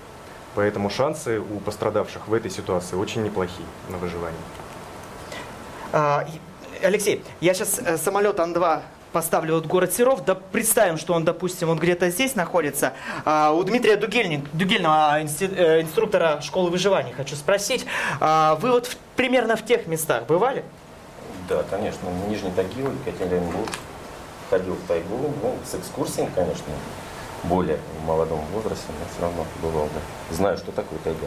Поэтому 0.55 0.91
шансы 0.91 1.41
у 1.41 1.61
пострадавших 1.61 2.27
в 2.27 2.35
этой 2.35 2.51
ситуации 2.51 2.97
очень 2.97 3.23
неплохие 3.23 3.67
на 3.89 3.99
выживание. 3.99 4.41
А, 5.93 6.27
Алексей, 6.83 7.25
я 7.41 7.55
сейчас 7.55 7.81
самолет 8.03 8.41
Ан-2 8.41 8.83
поставлю 9.13 9.55
вот 9.57 9.67
город 9.67 9.93
Серов, 9.93 10.25
да 10.25 10.35
представим, 10.35 10.97
что 10.99 11.15
он, 11.15 11.25
допустим, 11.25 11.69
он 11.71 11.79
где-то 11.79 12.11
здесь 12.11 12.35
находится. 12.35 12.93
А, 13.25 13.53
у 13.53 13.63
Дмитрия 13.65 13.97
Дугельник, 13.97 14.45
Дугельного, 14.53 15.23
инсти- 15.23 15.53
э, 15.55 15.83
инструктора 15.83 16.41
школы 16.43 16.71
выживания, 16.71 17.13
хочу 17.17 17.35
спросить, 17.37 17.87
а, 18.21 18.57
вы 18.57 18.71
вот 18.73 18.87
в- 18.87 18.97
примерно 19.17 19.57
в 19.57 19.65
тех 19.65 19.87
местах 19.87 20.27
бывали? 20.27 20.65
Да, 21.49 21.63
конечно. 21.71 22.09
Нижний 22.29 22.51
Тагил, 22.51 22.91
Екатеринбург. 23.07 23.69
Ходил 24.51 24.75
в 24.75 24.87
тайгу, 24.87 25.35
ну, 25.43 25.57
с 25.71 25.75
экскурсиями, 25.75 26.31
конечно, 26.35 26.65
более 27.45 27.79
в 28.01 28.07
молодом 28.07 28.41
возрасте, 28.55 28.87
но 28.89 29.07
все 29.13 29.23
равно 29.23 29.45
бывал, 29.63 29.89
да. 29.95 30.35
Знаю, 30.35 30.57
что 30.57 30.73
такое 30.73 30.99
тайга. 31.05 31.27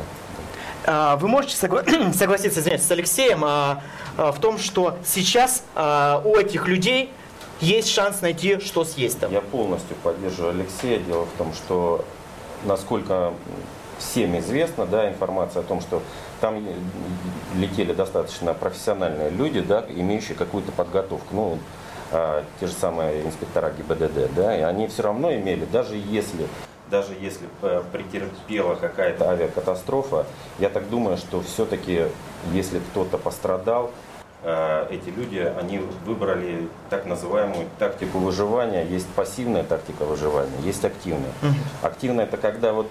А, 0.86 1.16
Вы 1.18 1.28
можете 1.28 1.56
согла- 1.56 1.84
согласиться, 2.14 2.60
извиняюсь, 2.60 2.84
с 2.84 2.90
Алексеем 2.90 3.44
а, 3.46 3.84
а, 4.18 4.32
в 4.32 4.40
том, 4.40 4.58
что 4.58 4.98
сейчас 5.06 5.64
а, 5.76 6.22
у 6.26 6.36
этих 6.36 6.68
людей 6.68 7.14
есть 7.62 7.90
шанс 7.90 8.22
найти, 8.22 8.60
что 8.60 8.84
съесть 8.84 9.20
там? 9.20 9.32
Я 9.32 9.42
полностью 9.42 9.96
поддерживаю 10.04 10.52
Алексея. 10.52 11.00
Дело 11.00 11.26
в 11.26 11.38
том, 11.38 11.54
что, 11.54 12.04
насколько 12.66 13.34
всем 14.00 14.38
известно, 14.40 14.86
да, 14.86 15.10
информация 15.10 15.62
о 15.62 15.64
том, 15.64 15.80
что 15.80 16.02
там 16.42 16.66
летели 17.56 17.94
достаточно 17.94 18.54
профессиональные 18.54 19.30
люди, 19.30 19.62
да, 19.62 19.86
имеющие 19.90 20.36
какую-то 20.36 20.72
подготовку. 20.72 21.36
Ну, 21.36 21.60
а, 22.12 22.44
те 22.60 22.68
же 22.68 22.74
самые 22.74 23.26
инспектора 23.26 23.72
ГИБДД, 23.72 24.34
да, 24.36 24.58
и 24.58 24.62
они 24.62 24.88
все 24.88 25.04
равно 25.04 25.34
имели, 25.34 25.66
даже 25.66 25.96
если 25.96 26.48
даже 26.90 27.14
если 27.22 27.48
э, 27.62 27.84
претерпела 27.94 28.76
какая-то 28.76 29.30
авиакатастрофа, 29.30 30.26
я 30.60 30.68
так 30.68 30.90
думаю, 30.90 31.16
что 31.16 31.42
все-таки, 31.42 32.08
если 32.52 32.80
кто-то 32.80 33.18
пострадал, 33.18 33.92
эти 34.44 35.10
люди, 35.10 35.38
они 35.60 35.82
выбрали 36.06 36.68
так 36.90 37.06
называемую 37.06 37.68
тактику 37.78 38.18
выживания. 38.18 38.84
Есть 38.84 39.08
пассивная 39.10 39.64
тактика 39.64 40.04
выживания, 40.04 40.58
есть 40.64 40.84
активная. 40.84 41.32
Активная 41.82 42.26
это 42.26 42.38
когда 42.38 42.74
вот 42.74 42.88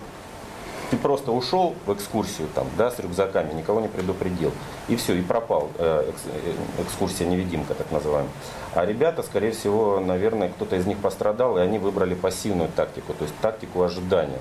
ты 0.90 0.96
просто 0.96 1.30
ушел 1.30 1.74
в 1.86 1.94
экскурсию 1.94 2.48
там, 2.54 2.66
да, 2.76 2.90
с 2.90 2.98
рюкзаками, 2.98 3.52
никого 3.52 3.80
не 3.80 3.88
предупредил, 3.88 4.52
и 4.88 4.96
все, 4.96 5.14
и 5.14 5.22
пропал. 5.22 5.70
э, 5.78 6.12
э, 6.26 6.82
экскурсия 6.82 7.26
невидимка, 7.26 7.74
так 7.74 7.90
называемая. 7.92 8.30
А 8.74 8.84
ребята, 8.84 9.22
скорее 9.22 9.52
всего, 9.52 10.00
наверное, 10.00 10.48
кто-то 10.48 10.76
из 10.76 10.86
них 10.86 10.98
пострадал, 10.98 11.58
и 11.58 11.60
они 11.60 11.78
выбрали 11.78 12.14
пассивную 12.14 12.68
тактику, 12.74 13.14
то 13.14 13.22
есть 13.22 13.34
тактику 13.40 13.82
ожидания. 13.82 14.40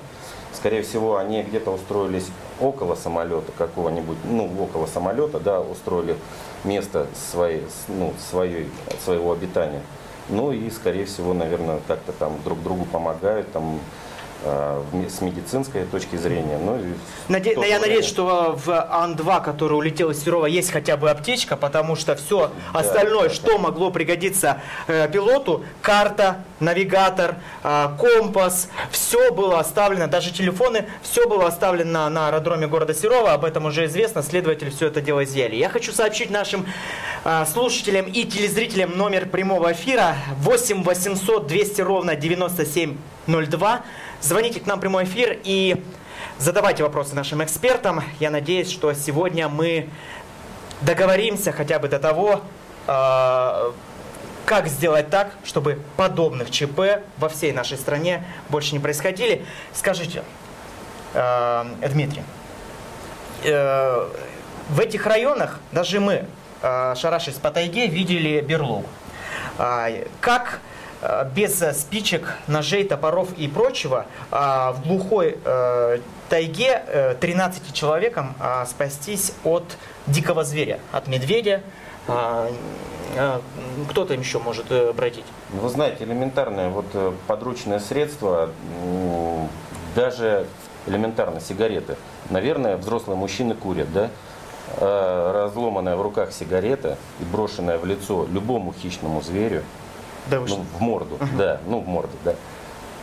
Скорее 0.52 0.82
всего, 0.82 1.16
они 1.16 1.42
где-то 1.42 1.70
устроились 1.70 2.26
около 2.60 2.94
самолета 2.94 3.52
какого-нибудь, 3.56 4.18
ну, 4.24 4.50
около 4.62 4.86
самолета, 4.86 5.38
да, 5.40 5.60
устроили 5.60 6.16
место 6.64 7.06
своей, 7.30 7.64
ну, 7.88 8.12
своей, 8.30 8.68
своего 9.04 9.32
обитания. 9.32 9.80
Ну 10.28 10.52
и, 10.52 10.68
скорее 10.70 11.06
всего, 11.06 11.32
наверное, 11.34 11.80
как-то 11.88 12.12
там 12.12 12.38
друг 12.44 12.62
другу 12.62 12.84
помогают, 12.84 13.50
там, 13.52 13.80
ме- 14.92 15.08
с 15.10 15.20
медицинской 15.20 15.84
точки 15.84 16.16
зрения. 16.16 16.58
Ну, 16.58 16.78
Наде- 17.28 17.52
я 17.68 17.78
надеюсь, 17.78 17.82
время- 17.82 18.02
что 18.02 18.58
в 18.64 18.70
Ан-2, 18.70 19.42
который 19.44 19.74
улетел 19.74 20.10
из 20.10 20.22
Серова, 20.24 20.46
есть 20.46 20.70
хотя 20.70 20.96
бы 20.96 21.10
аптечка, 21.10 21.56
потому 21.56 21.94
что 21.96 22.14
все 22.16 22.50
остальное, 22.72 23.28
да, 23.28 23.34
что 23.34 23.58
могло 23.58 23.90
пригодиться 23.90 24.60
э, 24.86 25.08
пилоту, 25.12 25.62
карта, 25.82 26.38
навигатор, 26.60 27.36
э, 27.62 27.88
компас, 27.98 28.68
все 28.90 29.32
было 29.32 29.58
оставлено, 29.58 30.06
даже 30.06 30.32
телефоны, 30.32 30.86
все 31.02 31.28
было 31.28 31.46
оставлено 31.46 32.08
на 32.08 32.28
аэродроме 32.28 32.66
города 32.66 32.94
Серова, 32.94 33.32
об 33.32 33.44
этом 33.44 33.66
уже 33.66 33.86
известно, 33.86 34.22
следователи 34.22 34.70
все 34.70 34.86
это 34.86 35.00
дело 35.00 35.24
изъяли. 35.24 35.56
Я 35.56 35.68
хочу 35.68 35.92
сообщить 35.92 36.30
нашим 36.30 36.66
э, 37.24 37.44
слушателям 37.50 38.06
и 38.06 38.24
телезрителям 38.24 38.96
номер 38.96 39.26
прямого 39.26 39.72
эфира 39.72 40.16
8 40.38 40.82
800 40.82 41.46
200 41.46 41.80
ровно 41.80 42.14
9702. 42.14 43.82
Звоните 44.20 44.60
к 44.60 44.66
нам 44.66 44.78
в 44.78 44.80
прямой 44.80 45.04
эфир 45.04 45.38
и 45.44 45.82
задавайте 46.38 46.82
вопросы 46.82 47.14
нашим 47.14 47.42
экспертам. 47.42 48.02
Я 48.18 48.30
надеюсь, 48.30 48.70
что 48.70 48.92
сегодня 48.92 49.48
мы 49.48 49.88
договоримся 50.82 51.52
хотя 51.52 51.78
бы 51.78 51.88
до 51.88 51.98
того, 51.98 52.42
э, 52.86 53.72
как 54.50 54.66
сделать 54.66 55.10
так, 55.10 55.30
чтобы 55.44 55.78
подобных 55.96 56.50
ЧП 56.50 57.04
во 57.18 57.28
всей 57.28 57.52
нашей 57.52 57.78
стране 57.78 58.24
больше 58.48 58.72
не 58.72 58.80
происходили. 58.80 59.46
Скажите, 59.72 60.24
э, 61.14 61.64
Дмитрий, 61.88 62.24
э, 63.44 64.08
в 64.70 64.80
этих 64.80 65.06
районах 65.06 65.60
даже 65.70 66.00
мы, 66.00 66.24
э, 66.62 66.94
шарашись 66.96 67.34
по 67.34 67.52
тайге, 67.52 67.86
видели 67.86 68.40
берлогу. 68.40 68.86
А, 69.56 69.88
Как 70.20 70.58
э, 71.00 71.30
без 71.32 71.62
э, 71.62 71.72
спичек, 71.72 72.34
ножей, 72.48 72.82
топоров 72.82 73.28
и 73.38 73.46
прочего 73.46 74.06
а, 74.32 74.72
в 74.72 74.82
глухой 74.84 75.38
э, 75.44 76.00
тайге 76.28 76.82
э, 76.88 77.14
13 77.20 77.72
человекам 77.72 78.34
а, 78.40 78.66
спастись 78.66 79.32
от 79.44 79.76
дикого 80.08 80.42
зверя, 80.42 80.80
от 80.90 81.06
медведя, 81.06 81.62
а, 82.08 82.50
э, 83.16 83.40
кто-то 83.90 84.14
еще 84.14 84.38
может 84.38 84.66
э, 84.70 84.92
бродить? 84.92 85.24
Вы 85.50 85.68
знаете, 85.68 86.04
элементарное 86.04 86.68
вот 86.70 86.86
э, 86.94 87.12
подручное 87.26 87.78
средство, 87.80 88.50
даже 89.94 90.46
элементарно 90.86 91.40
сигареты. 91.40 91.96
Наверное, 92.30 92.76
взрослые 92.76 93.16
мужчины 93.16 93.54
курят, 93.54 93.92
да? 93.92 94.10
Э, 94.76 95.32
Разломанная 95.34 95.96
в 95.96 96.02
руках 96.02 96.32
сигарета 96.32 96.96
и 97.20 97.24
брошенная 97.24 97.78
в 97.78 97.84
лицо 97.84 98.26
любому 98.30 98.72
хищному 98.72 99.20
зверю, 99.22 99.62
Да 100.30 100.40
ну, 100.40 100.64
в 100.78 100.80
морду, 100.80 101.18
да, 101.36 101.60
ну 101.66 101.80
в 101.80 101.88
морду, 101.88 102.16
да. 102.24 102.34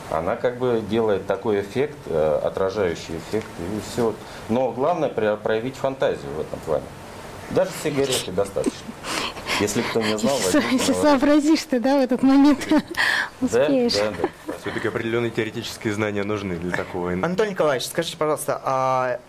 Она 0.10 0.38
как 0.38 0.58
бы 0.58 0.82
делает 0.90 1.28
такой 1.28 1.60
эффект, 1.60 1.98
э, 2.06 2.40
отражающий 2.42 3.18
эффект, 3.18 3.48
и 3.60 3.82
все. 3.92 4.14
Но 4.48 4.72
главное 4.72 5.10
про- 5.10 5.36
проявить 5.36 5.76
фантазию 5.76 6.32
в 6.38 6.40
этом 6.40 6.60
плане. 6.60 6.86
Даже 7.52 7.72
сигареты 7.84 8.32
достаточно. 8.32 8.80
Если 9.60 9.82
кто 9.82 10.02
не 10.02 10.18
знал, 10.18 10.38
Если, 10.72 10.94
сообразишь 10.94 11.64
ты, 11.64 11.80
да, 11.80 11.98
в 11.98 12.02
этот 12.02 12.22
момент 12.22 12.60
Да, 12.70 12.82
успеешь. 13.42 13.94
да, 13.94 14.14
да. 14.22 14.54
Все-таки 14.62 14.88
определенные 14.88 15.32
теоретические 15.32 15.94
знания 15.94 16.24
нужны 16.24 16.58
для 16.58 16.76
такого. 16.76 17.12
Анатолий 17.14 17.52
Николаевич, 17.52 17.88
скажите, 17.88 18.18
пожалуйста, 18.18 18.62
а, 18.64 19.20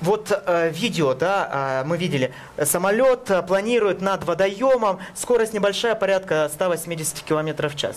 вот 0.00 0.30
э, 0.30 0.70
видео, 0.70 1.14
да, 1.14 1.48
а, 1.50 1.84
мы 1.84 1.98
видели, 1.98 2.32
самолет 2.62 3.30
э, 3.30 3.42
планирует 3.42 4.00
над 4.00 4.24
водоемом, 4.24 5.00
скорость 5.14 5.52
небольшая, 5.52 5.94
порядка 5.94 6.50
180 6.52 7.20
км 7.20 7.68
в 7.68 7.76
час. 7.76 7.96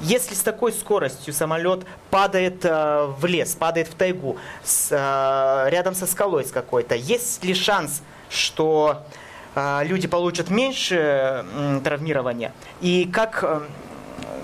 Если 0.00 0.34
с 0.34 0.40
такой 0.42 0.72
скоростью 0.72 1.34
самолет 1.34 1.80
падает 2.10 2.64
э, 2.64 3.06
в 3.18 3.24
лес, 3.26 3.54
падает 3.54 3.88
в 3.88 3.94
тайгу, 3.94 4.36
с, 4.64 4.88
э, 4.90 5.70
рядом 5.70 5.94
со 5.94 6.06
скалой 6.06 6.44
с 6.44 6.50
какой-то, 6.52 6.94
есть 6.94 7.44
ли 7.44 7.52
шанс, 7.54 8.02
что 8.30 9.02
э, 9.54 9.84
люди 9.84 10.08
получат 10.08 10.50
меньше 10.50 11.44
травмирования? 11.84 12.52
И 12.80 13.08
как, 13.12 13.42
э, 13.42 13.60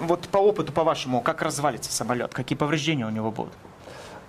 вот 0.01 0.29
по 0.29 0.39
опыту, 0.39 0.73
по-вашему, 0.73 1.21
как 1.21 1.43
развалится 1.43 1.93
самолет? 1.93 2.33
Какие 2.33 2.57
повреждения 2.57 3.07
у 3.07 3.11
него 3.11 3.31
будут? 3.31 3.53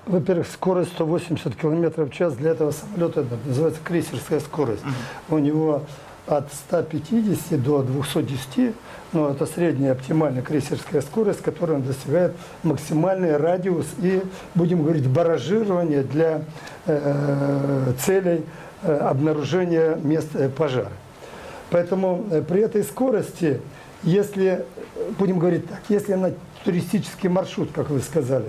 Во-первых, 0.06 0.48
скорость 0.48 0.92
180 0.94 1.56
км 1.56 2.06
в 2.06 2.12
час 2.12 2.36
для 2.36 2.52
этого 2.52 2.72
самолета 2.72 3.22
это 3.22 3.38
называется 3.44 3.80
крейсерская 3.84 4.40
скорость. 4.40 4.84
У 5.30 5.40
него 5.40 5.82
от 6.28 6.52
150 6.54 7.62
до 7.62 7.82
210, 7.82 8.74
но 9.14 9.30
это 9.30 9.46
средняя 9.46 9.94
оптимальная 9.94 10.42
крейсерская 10.42 11.02
скорость, 11.02 11.42
которая 11.42 11.80
достигает 11.80 12.34
максимальный 12.64 13.38
радиус 13.38 13.86
и, 14.00 14.22
будем 14.56 14.84
говорить, 14.84 15.08
баражирование 15.08 16.04
для 16.04 16.42
э, 16.86 17.94
целей 18.00 18.38
э, 18.38 18.44
обнаружения 18.86 19.96
мест 19.96 20.30
э, 20.36 20.50
пожара. 20.50 20.92
Поэтому 21.70 22.26
э, 22.32 22.42
при 22.42 22.62
этой 22.62 22.84
скорости, 22.84 23.60
если, 24.02 24.66
э, 24.96 25.12
будем 25.20 25.40
говорить 25.40 25.68
так, 25.68 25.82
если 25.90 26.14
на 26.14 26.32
туристический 26.64 27.28
маршрут, 27.28 27.70
как 27.74 27.90
вы 27.90 28.00
сказали, 28.00 28.48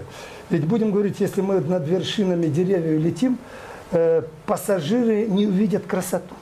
ведь 0.49 0.65
будем 0.65 0.93
говорить, 0.93 1.17
если 1.19 1.41
мы 1.41 1.61
над 1.61 1.89
вершинами 1.89 2.47
деревьев 2.47 3.03
летим, 3.03 3.39
э, 3.91 4.23
пассажиры 4.47 5.27
не 5.27 5.47
увидят 5.49 5.87
красоту. 5.87 6.36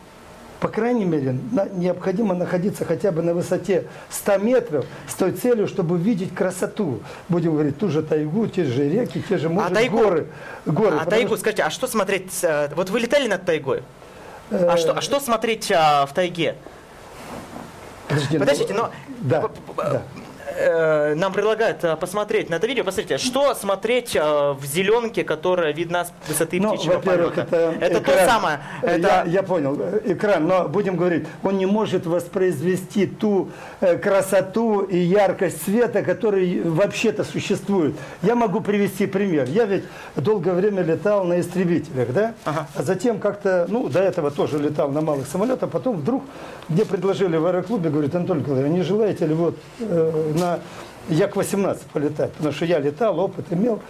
По 0.64 0.68
крайней 0.70 1.04
мере, 1.04 1.36
на- 1.52 1.68
необходимо 1.68 2.34
находиться 2.34 2.86
хотя 2.86 3.12
бы 3.12 3.20
на 3.20 3.34
высоте 3.34 3.84
100 4.08 4.38
метров 4.38 4.86
с 5.06 5.12
той 5.14 5.32
целью, 5.32 5.68
чтобы 5.68 5.98
видеть 5.98 6.34
красоту. 6.34 7.00
Будем 7.28 7.52
говорить, 7.52 7.76
ту 7.78 7.90
же 7.90 8.02
тайгу, 8.02 8.46
те 8.46 8.64
же 8.64 8.88
реки, 8.88 9.22
те 9.28 9.36
же, 9.36 9.50
может, 9.50 9.74
тайгу? 9.74 9.98
горы. 9.98 10.26
горы 10.64 10.96
а 10.98 11.04
тайгу, 11.04 11.28
что- 11.28 11.36
скажите, 11.36 11.64
а 11.64 11.68
что 11.68 11.86
смотреть? 11.86 12.42
э, 12.42 12.70
Вот 12.76 12.88
вы 12.88 13.00
летали 13.00 13.28
над 13.28 13.44
тайгой? 13.44 13.82
Э, 14.50 14.68
А 14.70 14.78
что, 14.78 14.94
а 14.94 15.02
что 15.02 15.20
смотреть 15.20 15.70
а, 15.70 16.06
в 16.06 16.14
тайге? 16.14 16.54
Подожди, 18.08 18.38
ну, 18.38 18.40
Подождите, 18.40 18.72
но 18.72 18.90
Да, 19.20 19.50
да. 19.76 20.02
Э, 20.56 21.14
нам 21.14 21.32
предлагают 21.32 21.84
а, 21.84 21.96
посмотреть 21.96 22.50
на 22.50 22.56
это 22.56 22.66
видео. 22.66 22.84
Посмотрите, 22.84 23.18
что 23.18 23.54
смотреть 23.54 24.16
а, 24.20 24.52
в 24.54 24.64
зеленке, 24.64 25.24
которая 25.24 25.72
видна 25.72 26.04
с 26.04 26.12
высоты 26.28 26.60
Ну, 26.60 26.74
птичьего 26.74 27.00
полета? 27.00 27.46
это, 27.80 28.00
то 28.00 28.12
экран. 28.12 28.28
самое. 28.28 28.58
Я, 28.82 28.88
Это... 28.96 29.24
я 29.26 29.42
понял, 29.42 29.76
э, 29.80 30.00
экран, 30.12 30.46
но 30.46 30.68
будем 30.68 30.96
говорить, 30.96 31.26
он 31.42 31.58
не 31.58 31.66
может 31.66 32.06
воспроизвести 32.06 33.06
ту 33.06 33.50
э, 33.80 33.96
красоту 33.98 34.80
и 34.80 34.96
яркость 34.98 35.62
света, 35.64 36.02
который 36.02 36.62
вообще-то 36.62 37.24
существует. 37.24 37.94
Я 38.22 38.34
могу 38.34 38.60
привести 38.60 39.06
пример. 39.06 39.48
Я 39.48 39.64
ведь 39.64 39.84
долгое 40.16 40.52
время 40.54 40.82
летал 40.82 41.24
на 41.24 41.40
истребителях, 41.40 42.12
да? 42.12 42.34
Ага. 42.44 42.66
А 42.74 42.82
затем 42.82 43.18
как-то, 43.18 43.66
ну, 43.68 43.88
до 43.88 44.00
этого 44.00 44.30
тоже 44.30 44.58
летал 44.58 44.90
на 44.90 45.00
малых 45.00 45.26
самолетах, 45.26 45.70
потом 45.70 45.96
вдруг 45.96 46.22
мне 46.68 46.84
предложили 46.84 47.36
в 47.36 47.46
аэроклубе, 47.46 47.90
говорит, 47.90 48.14
Анатолий 48.14 48.40
Николаевич, 48.40 48.72
не 48.72 48.82
желаете 48.82 49.26
ли 49.26 49.34
вот 49.34 49.56
э, 49.80 50.32
на 50.44 50.60
Як-18 51.08 51.80
полетать? 51.92 52.32
Потому 52.32 52.54
что 52.54 52.64
я 52.64 52.78
летал, 52.78 53.18
опыт 53.18 53.46
имел. 53.50 53.80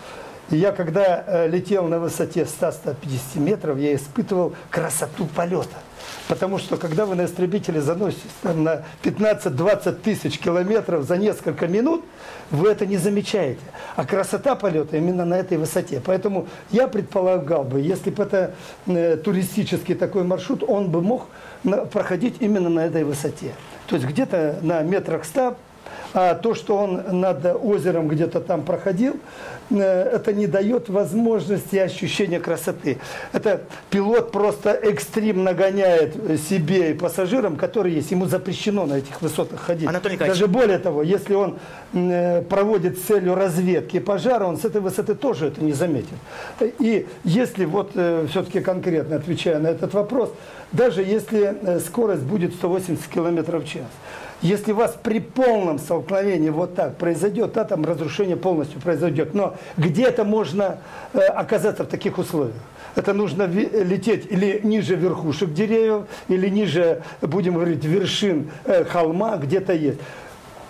И 0.51 0.57
я, 0.57 0.73
когда 0.73 1.47
летел 1.47 1.87
на 1.88 1.99
высоте 1.99 2.43
100-150 2.43 2.97
метров, 3.37 3.79
я 3.79 3.95
испытывал 3.95 4.55
красоту 4.71 5.27
полета. 5.27 5.77
Потому 6.29 6.59
что, 6.59 6.77
когда 6.77 7.07
вы 7.07 7.14
на 7.14 7.25
истребителе 7.25 7.81
заноситесь 7.81 8.31
там, 8.43 8.62
на 8.62 8.85
15-20 9.03 9.93
тысяч 10.03 10.38
километров 10.38 11.05
за 11.05 11.17
несколько 11.17 11.67
минут, 11.67 12.05
вы 12.51 12.71
это 12.71 12.87
не 12.87 12.97
замечаете. 12.97 13.61
А 13.97 14.05
красота 14.05 14.55
полета 14.55 14.97
именно 14.97 15.25
на 15.25 15.35
этой 15.35 15.59
высоте. 15.59 16.03
Поэтому 16.05 16.47
я 16.71 16.88
предполагал 16.88 17.64
бы, 17.64 17.81
если 17.81 18.11
бы 18.11 18.23
это 18.23 18.55
э, 18.87 19.17
туристический 19.17 19.95
такой 19.95 20.25
маршрут, 20.25 20.62
он 20.67 20.90
бы 20.90 21.01
мог 21.01 21.27
проходить 21.93 22.37
именно 22.40 22.69
на 22.69 22.81
этой 22.81 23.05
высоте. 23.05 23.53
То 23.87 23.97
есть 23.97 24.07
где-то 24.07 24.59
на 24.62 24.83
метрах 24.83 25.25
100 25.25 25.57
а 26.12 26.35
то, 26.35 26.55
что 26.55 26.77
он 26.77 27.20
над 27.20 27.44
озером 27.44 28.09
где-то 28.09 28.40
там 28.40 28.62
проходил, 28.62 29.16
э, 29.70 29.77
это 29.81 30.33
не 30.33 30.47
дает 30.47 30.88
возможности 30.88 31.77
ощущения 31.77 32.40
красоты. 32.40 32.99
Это 33.33 33.62
пилот 33.90 34.33
просто 34.33 34.70
экстрим 34.70 35.44
нагоняет 35.44 36.14
себе 36.49 36.92
и 36.92 36.94
пассажирам, 36.94 37.57
которые 37.57 37.97
есть. 37.97 38.11
Ему 38.11 38.27
запрещено 38.27 38.87
на 38.87 38.94
этих 38.94 39.20
высотах 39.23 39.61
ходить. 39.61 39.88
Анатолий 39.88 40.14
Николаевич. 40.14 40.40
Даже 40.40 40.53
более 40.53 40.79
того, 40.79 41.03
если 41.03 41.35
он 41.35 41.59
э, 41.92 42.42
проводит 42.42 42.99
с 42.99 43.03
целью 43.03 43.35
разведки 43.35 43.99
пожара, 43.99 44.44
он 44.44 44.57
с 44.57 44.64
этой 44.64 44.81
высоты 44.81 45.14
тоже 45.14 45.49
это 45.49 45.62
не 45.62 45.73
заметит. 45.73 46.14
И 46.79 47.07
если 47.25 47.64
вот 47.64 47.90
все-таки 47.90 48.61
конкретно 48.61 49.16
отвечая 49.16 49.59
на 49.59 49.68
этот 49.68 49.94
вопрос, 49.94 50.31
даже 50.75 51.03
если 51.03 51.57
э, 51.62 51.79
скорость 51.79 52.23
будет 52.23 52.55
180 52.55 53.07
км 53.07 53.59
в 53.59 53.64
час, 53.64 53.87
если 54.44 54.72
у 54.72 54.76
вас 54.76 54.94
при 55.02 55.20
полном 55.20 55.78
столкновении 55.78 56.50
вот 56.50 56.74
так 56.74 56.96
произойдет, 56.96 57.54
да, 57.54 57.64
там 57.64 57.83
разрушение 57.85 58.37
полностью 58.37 58.78
произойдет, 58.78 59.33
но 59.33 59.57
где-то 59.78 60.24
можно 60.24 60.78
э, 61.14 61.20
оказаться 61.20 61.85
в 61.85 61.87
таких 61.87 62.18
условиях. 62.18 62.54
Это 62.94 63.14
нужно 63.14 63.44
лететь 63.44 64.30
или 64.30 64.61
ниже 64.62 64.96
верхушек 64.96 65.54
деревьев, 65.54 66.02
или 66.28 66.48
ниже, 66.48 67.02
будем 67.22 67.54
говорить, 67.54 67.85
вершин 67.85 68.50
э, 68.66 68.85
холма, 68.85 69.38
где-то 69.38 69.72
есть. 69.72 69.98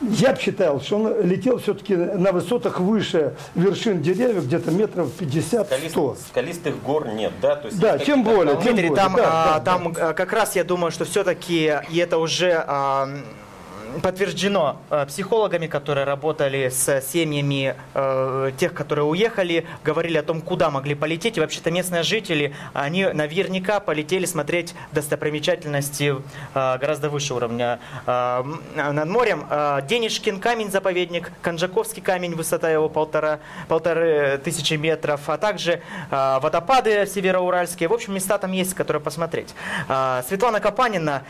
Я 0.01 0.33
бы 0.35 0.41
считал, 0.41 0.81
что 0.81 0.97
он 0.97 1.23
летел 1.23 1.59
все-таки 1.59 1.97
на 1.97 2.31
высотах 2.31 2.79
выше 2.79 3.35
вершин 3.57 4.03
деревьев, 4.03 4.45
где-то 4.45 4.71
метров 4.71 5.09
50-100. 5.19 5.65
Скалистых, 5.65 6.19
скалистых 6.29 6.83
гор 6.83 7.09
нет, 7.09 7.33
да? 7.43 7.57
То 7.57 7.67
есть 7.67 7.81
Да, 7.81 7.99
тем 7.99 8.23
более, 8.23 8.55
тем 8.55 8.75
Дмитрий, 8.75 8.89
более, 8.91 9.05
там, 9.05 9.17
да, 9.17 9.25
а, 9.25 9.47
да, 9.47 9.59
да. 9.59 9.65
там 9.65 9.95
а, 9.99 10.13
как 10.13 10.33
раз 10.33 10.55
я 10.55 10.63
думаю, 10.63 10.93
что 10.93 11.05
все-таки, 11.05 11.73
и 11.91 11.99
это 11.99 12.19
уже 12.19 12.63
а, 12.67 13.09
подтверждено 14.03 14.81
а, 14.91 15.07
психологами, 15.07 15.67
которые 15.67 16.05
работали 16.05 16.69
с 16.69 17.01
семьями 17.03 17.75
э, 17.95 18.51
тех, 18.59 18.75
которые 18.75 19.05
уехали, 19.05 19.67
говорили 19.85 20.19
о 20.19 20.23
том, 20.23 20.41
куда 20.41 20.71
могли 20.71 20.95
полететь. 20.95 21.37
И 21.37 21.41
вообще-то 21.41 21.71
местные 21.71 22.03
жители, 22.03 22.55
они 22.73 23.05
наверняка 23.07 23.81
полетели 23.81 24.25
смотреть 24.25 24.75
достопримечательности 24.93 26.17
а, 26.55 26.79
гораздо 26.79 27.09
выше 27.09 27.35
уровня 27.35 27.79
над 28.07 29.09
морем. 29.09 29.47
Денежкин 29.87 30.41
камень 30.41 30.71
заповедник, 30.71 31.31
Конжаковский 31.43 32.03
камень, 32.03 32.35
высота 32.35 32.71
его 32.71 32.89
полтора, 32.89 33.41
полторы 33.69 34.39
тысячи 34.43 34.75
метров, 34.75 35.29
а 35.29 35.39
также 35.39 35.81
водопады 36.11 37.07
североуральские. 37.07 37.89
В 37.89 37.93
общем, 37.93 38.15
места 38.15 38.39
там 38.39 38.53
есть, 38.53 38.75
которые 38.75 39.03
посмотреть. 39.03 39.55
Светлана 40.29 40.61
Капанина, 40.61 41.23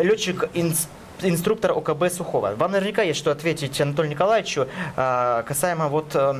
летчик 0.00 0.44
инс- 0.54 0.88
инструктор 1.22 1.72
ОКБ 1.72 2.10
Сухого. 2.10 2.54
Вам 2.56 2.72
наверняка 2.72 3.02
есть 3.02 3.18
что 3.18 3.30
ответить 3.30 3.80
Анатолию 3.80 4.12
Николаевичу 4.12 4.66
а, 4.96 5.42
касаемо 5.42 5.88
вот 5.88 6.14
э, 6.14 6.34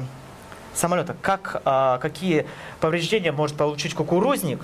самолета. 0.74 1.16
Как, 1.20 1.62
а, 1.64 1.98
какие 1.98 2.46
повреждения 2.80 3.32
может 3.32 3.56
получить 3.56 3.94
кукурузник 3.94 4.60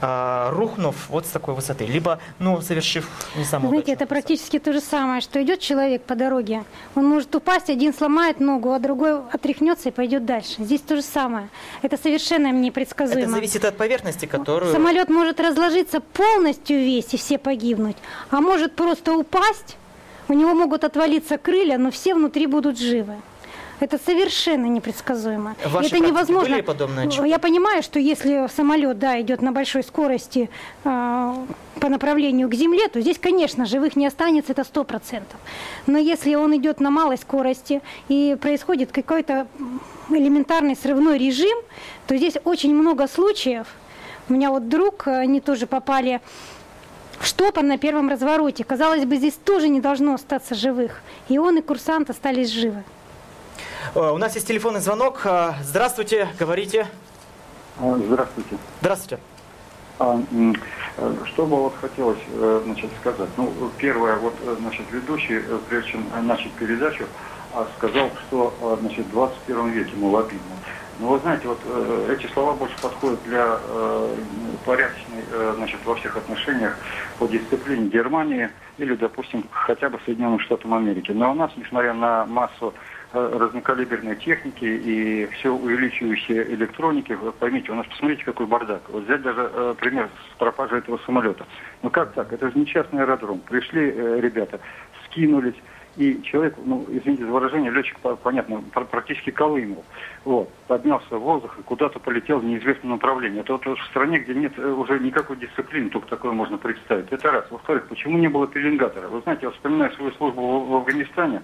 а, 0.00 0.50
рухнув 0.50 0.94
вот 1.08 1.26
с 1.26 1.30
такой 1.30 1.54
высоты, 1.54 1.86
либо, 1.86 2.20
ну, 2.38 2.60
совершив 2.60 3.08
не 3.36 3.44
самую 3.44 3.70
Знаете, 3.70 3.92
это 3.92 4.06
практически 4.06 4.58
то 4.58 4.72
же 4.72 4.80
самое, 4.80 5.20
что 5.20 5.42
идет 5.42 5.60
человек 5.60 6.02
по 6.02 6.14
дороге. 6.14 6.64
Он 6.94 7.06
может 7.06 7.34
упасть, 7.34 7.70
один 7.70 7.92
сломает 7.92 8.40
ногу, 8.40 8.72
а 8.72 8.78
другой 8.78 9.18
отряхнется 9.32 9.88
и 9.88 9.92
пойдет 9.92 10.24
дальше. 10.24 10.56
Здесь 10.58 10.80
то 10.80 10.96
же 10.96 11.02
самое. 11.02 11.48
Это 11.82 11.96
совершенно 11.96 12.52
непредсказуемо. 12.52 13.22
Это 13.22 13.30
зависит 13.30 13.64
от 13.64 13.76
поверхности, 13.76 14.26
которую... 14.26 14.72
Самолет 14.72 15.08
может 15.08 15.40
разложиться 15.40 16.00
полностью 16.00 16.78
весь 16.78 17.12
и 17.14 17.16
все 17.16 17.38
погибнуть, 17.38 17.96
а 18.30 18.40
может 18.40 18.74
просто 18.76 19.16
упасть, 19.16 19.76
у 20.28 20.34
него 20.34 20.54
могут 20.54 20.84
отвалиться 20.84 21.38
крылья, 21.38 21.78
но 21.78 21.90
все 21.90 22.14
внутри 22.14 22.46
будут 22.46 22.78
живы. 22.78 23.16
Это 23.80 23.98
совершенно 23.98 24.66
непредсказуемо. 24.66 25.54
В 25.64 25.72
вашей 25.72 25.86
это 25.86 25.98
невозможно. 25.98 26.50
были 26.50 26.62
подобные 26.62 27.06
отчеты? 27.06 27.28
Я 27.28 27.38
понимаю, 27.38 27.82
что 27.82 28.00
если 28.00 28.48
самолет 28.54 28.98
да, 28.98 29.20
идет 29.20 29.40
на 29.40 29.52
большой 29.52 29.84
скорости 29.84 30.50
э, 30.84 31.34
по 31.80 31.88
направлению 31.88 32.48
к 32.48 32.54
Земле, 32.54 32.88
то 32.88 33.00
здесь, 33.00 33.18
конечно, 33.18 33.66
живых 33.66 33.94
не 33.94 34.06
останется, 34.06 34.52
это 34.52 34.64
сто 34.64 34.82
процентов. 34.82 35.38
Но 35.86 35.96
если 35.96 36.34
он 36.34 36.56
идет 36.56 36.80
на 36.80 36.90
малой 36.90 37.18
скорости 37.18 37.80
и 38.08 38.36
происходит 38.40 38.90
какой-то 38.90 39.46
элементарный 40.10 40.74
срывной 40.74 41.18
режим, 41.18 41.56
то 42.06 42.16
здесь 42.16 42.34
очень 42.44 42.74
много 42.74 43.06
случаев. 43.06 43.68
У 44.28 44.32
меня 44.32 44.50
вот 44.50 44.68
друг, 44.68 45.06
они 45.06 45.40
тоже 45.40 45.66
попали 45.66 46.20
в 47.20 47.26
штопор 47.26 47.62
на 47.62 47.78
первом 47.78 48.08
развороте. 48.08 48.64
Казалось 48.64 49.04
бы, 49.04 49.16
здесь 49.16 49.34
тоже 49.34 49.68
не 49.68 49.80
должно 49.80 50.14
остаться 50.14 50.54
живых. 50.54 51.00
И 51.28 51.38
он, 51.38 51.58
и 51.58 51.62
курсант 51.62 52.10
остались 52.10 52.50
живы. 52.50 52.84
Э, 53.94 54.10
У 54.10 54.18
нас 54.18 54.34
есть 54.34 54.46
телефонный 54.46 54.80
звонок. 54.80 55.20
Э, 55.24 55.52
Здравствуйте, 55.62 56.28
говорите. 56.38 56.86
А, 57.78 57.94
Здравствуйте. 57.96 58.56
Здравствуйте. 58.80 59.22
А, 59.98 60.20
э, 60.96 61.14
Что 61.26 61.46
бы 61.46 61.56
вот 61.56 61.74
хотелось 61.80 62.18
значит, 62.64 62.90
сказать? 63.00 63.28
Ну, 63.36 63.52
первое, 63.78 64.16
вот, 64.16 64.34
значит, 64.60 64.86
ведущий, 64.90 65.42
прежде 65.68 65.92
чем 65.92 66.06
начать 66.22 66.52
передачу, 66.52 67.04
а, 67.54 67.66
сказал, 67.76 68.10
что 68.26 68.78
значит, 68.80 69.06
в 69.06 69.10
21 69.10 69.70
веке, 69.70 69.92
мол, 69.96 70.18
обидно. 70.18 70.58
Но 71.00 71.10
вы 71.10 71.18
знаете, 71.20 71.46
вот 71.46 71.60
э, 71.64 72.16
эти 72.18 72.30
слова 72.32 72.54
больше 72.54 72.74
подходят 72.82 73.22
для 73.22 73.58
э, 73.60 74.16
порядочной, 74.64 75.22
э, 75.30 75.52
значит, 75.56 75.78
во 75.84 75.94
всех 75.94 76.16
отношениях 76.16 76.76
по 77.20 77.28
дисциплине 77.28 77.88
Германии 77.88 78.50
или, 78.78 78.96
допустим, 78.96 79.44
хотя 79.50 79.90
бы 79.90 80.00
Соединенным 80.04 80.40
Штатам 80.40 80.74
Америки. 80.74 81.12
Но 81.12 81.30
у 81.30 81.34
нас, 81.34 81.52
несмотря 81.56 81.94
на 81.94 82.26
массу 82.26 82.74
разнокалиберной 83.12 84.16
техники 84.16 84.64
и 84.64 85.26
все 85.32 85.50
увеличивающей 85.50 86.42
электроники, 86.54 87.12
вы 87.12 87.32
поймите, 87.32 87.72
у 87.72 87.74
нас 87.74 87.86
посмотрите, 87.86 88.24
какой 88.24 88.46
бардак. 88.46 88.82
Вот 88.88 89.04
взять 89.04 89.22
даже 89.22 89.50
э, 89.52 89.74
пример 89.80 90.08
с 90.32 90.38
пропажей 90.38 90.78
этого 90.78 90.98
самолета. 91.06 91.46
Ну 91.82 91.90
как 91.90 92.12
так? 92.12 92.32
Это 92.32 92.50
же 92.50 92.58
не 92.58 92.66
частный 92.66 93.02
аэродром. 93.02 93.40
Пришли 93.40 93.90
э, 93.94 94.20
ребята, 94.20 94.60
скинулись, 95.06 95.54
и 95.96 96.22
человек, 96.22 96.54
ну, 96.64 96.84
извините 96.88 97.24
за 97.24 97.32
выражение, 97.32 97.72
летчик, 97.72 97.98
по- 97.98 98.14
понятно, 98.14 98.62
пр- 98.72 98.84
практически 98.84 99.30
колымел. 99.30 99.84
Вот, 100.24 100.48
поднялся 100.68 101.16
в 101.16 101.20
воздух 101.20 101.58
и 101.58 101.62
куда-то 101.62 101.98
полетел 101.98 102.38
в 102.38 102.44
неизвестном 102.44 102.92
направлении. 102.92 103.40
Это 103.40 103.54
вот 103.54 103.66
в 103.66 103.84
стране, 103.86 104.18
где 104.20 104.32
нет 104.34 104.52
э, 104.58 104.70
уже 104.70 105.00
никакой 105.00 105.38
дисциплины, 105.38 105.88
только 105.88 106.06
такое 106.08 106.32
можно 106.32 106.56
представить. 106.56 107.10
Это 107.10 107.32
раз. 107.32 107.50
Во-вторых, 107.50 107.88
почему 107.88 108.16
не 108.18 108.28
было 108.28 108.46
пеленгатора? 108.46 109.08
Вы 109.08 109.22
знаете, 109.22 109.46
я 109.46 109.50
вспоминаю 109.50 109.90
свою 109.92 110.12
службу 110.12 110.60
в 110.66 110.76
Афганистане. 110.76 111.42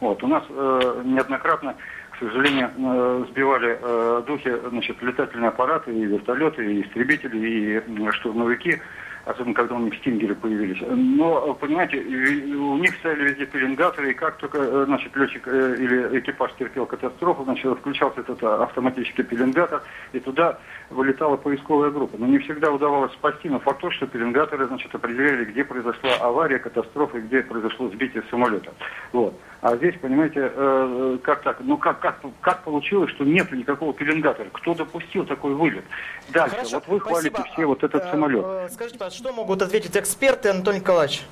Вот, 0.00 0.22
у 0.22 0.26
нас 0.26 0.42
э, 0.48 1.02
неоднократно, 1.04 1.76
к 2.10 2.18
сожалению, 2.18 2.70
э, 2.76 3.24
сбивали 3.30 3.78
э, 3.80 4.22
духи, 4.26 4.50
значит, 4.70 5.00
летательные 5.02 5.48
аппараты, 5.48 5.94
и 5.94 6.04
вертолеты, 6.06 6.64
и 6.64 6.82
истребители, 6.82 7.38
и 7.38 8.10
штурмовики 8.12 8.80
особенно 9.24 9.54
когда 9.54 9.74
у 9.74 9.80
них 9.80 9.94
стингеры 9.96 10.34
появились. 10.34 10.82
Но, 10.88 11.54
понимаете, 11.54 11.98
у 11.98 12.76
них 12.78 12.94
стояли 12.96 13.30
везде 13.30 13.46
пеленгаторы, 13.46 14.10
и 14.10 14.14
как 14.14 14.36
только, 14.38 14.58
э, 14.58 14.84
значит, 14.86 15.14
летчик 15.16 15.46
э, 15.46 15.76
или 15.78 16.18
экипаж 16.20 16.52
терпел 16.58 16.86
катастрофу, 16.86 17.44
значит, 17.44 17.78
включался 17.78 18.20
этот 18.20 18.42
а, 18.42 18.64
автоматический 18.64 19.22
пеленгатор, 19.22 19.82
и 20.12 20.20
туда 20.20 20.58
вылетала 20.90 21.36
поисковая 21.36 21.90
группа. 21.90 22.16
Но 22.18 22.26
не 22.26 22.38
всегда 22.38 22.70
удавалось 22.70 23.12
спасти, 23.12 23.48
но 23.48 23.60
факт 23.60 23.80
тот, 23.80 23.92
что 23.92 24.06
пеленгаторы, 24.06 24.66
значит, 24.66 24.94
определяли, 24.94 25.44
где 25.44 25.64
произошла 25.64 26.10
авария, 26.20 26.58
катастрофа, 26.58 27.18
и 27.18 27.22
где 27.22 27.42
произошло 27.42 27.88
сбитие 27.88 28.22
самолета. 28.30 28.72
Вот. 29.12 29.38
А 29.62 29.76
здесь, 29.76 29.94
понимаете, 30.00 30.50
э, 30.54 31.18
как 31.22 31.42
так? 31.42 31.58
Ну 31.60 31.76
как, 31.76 32.00
как, 32.00 32.16
как 32.40 32.62
получилось, 32.64 33.10
что 33.10 33.24
нет 33.24 33.52
никакого 33.52 33.92
пеленгатора? 33.92 34.48
Кто 34.52 34.72
допустил 34.74 35.26
такой 35.26 35.52
вылет? 35.54 35.84
Дальше, 36.32 36.56
Хорошо, 36.56 36.74
вот 36.76 36.88
вы 36.88 37.00
хвалите 37.00 37.28
спасибо. 37.36 37.52
все 37.52 37.66
вот 37.66 37.84
этот 37.84 38.04
Э, 38.06 38.10
самолет. 38.10 38.42
э, 38.46 38.68
Скажите, 38.72 38.98
пожалуйста, 38.98 39.18
что 39.22 39.32
могут 39.34 39.60
ответить 39.60 39.94
эксперты, 39.96 40.48
Анатолий 40.48 40.78
Николаевич? 40.78 41.22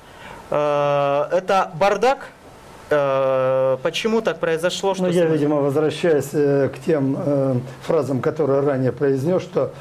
Это 0.51 1.71
бардак? 1.79 2.29
Почему 3.83 4.21
так 4.21 4.39
произошло? 4.39 4.93
Что 4.95 5.03
Ну, 5.03 5.09
я, 5.09 5.25
видимо, 5.25 5.57
возвращаясь 5.57 6.29
к 6.29 6.73
тем 6.85 7.15
э, 7.19 7.55
фразам, 7.83 8.19
которые 8.19 8.61
ранее 8.61 8.91
произнес, 8.91 9.43
что, 9.43 9.71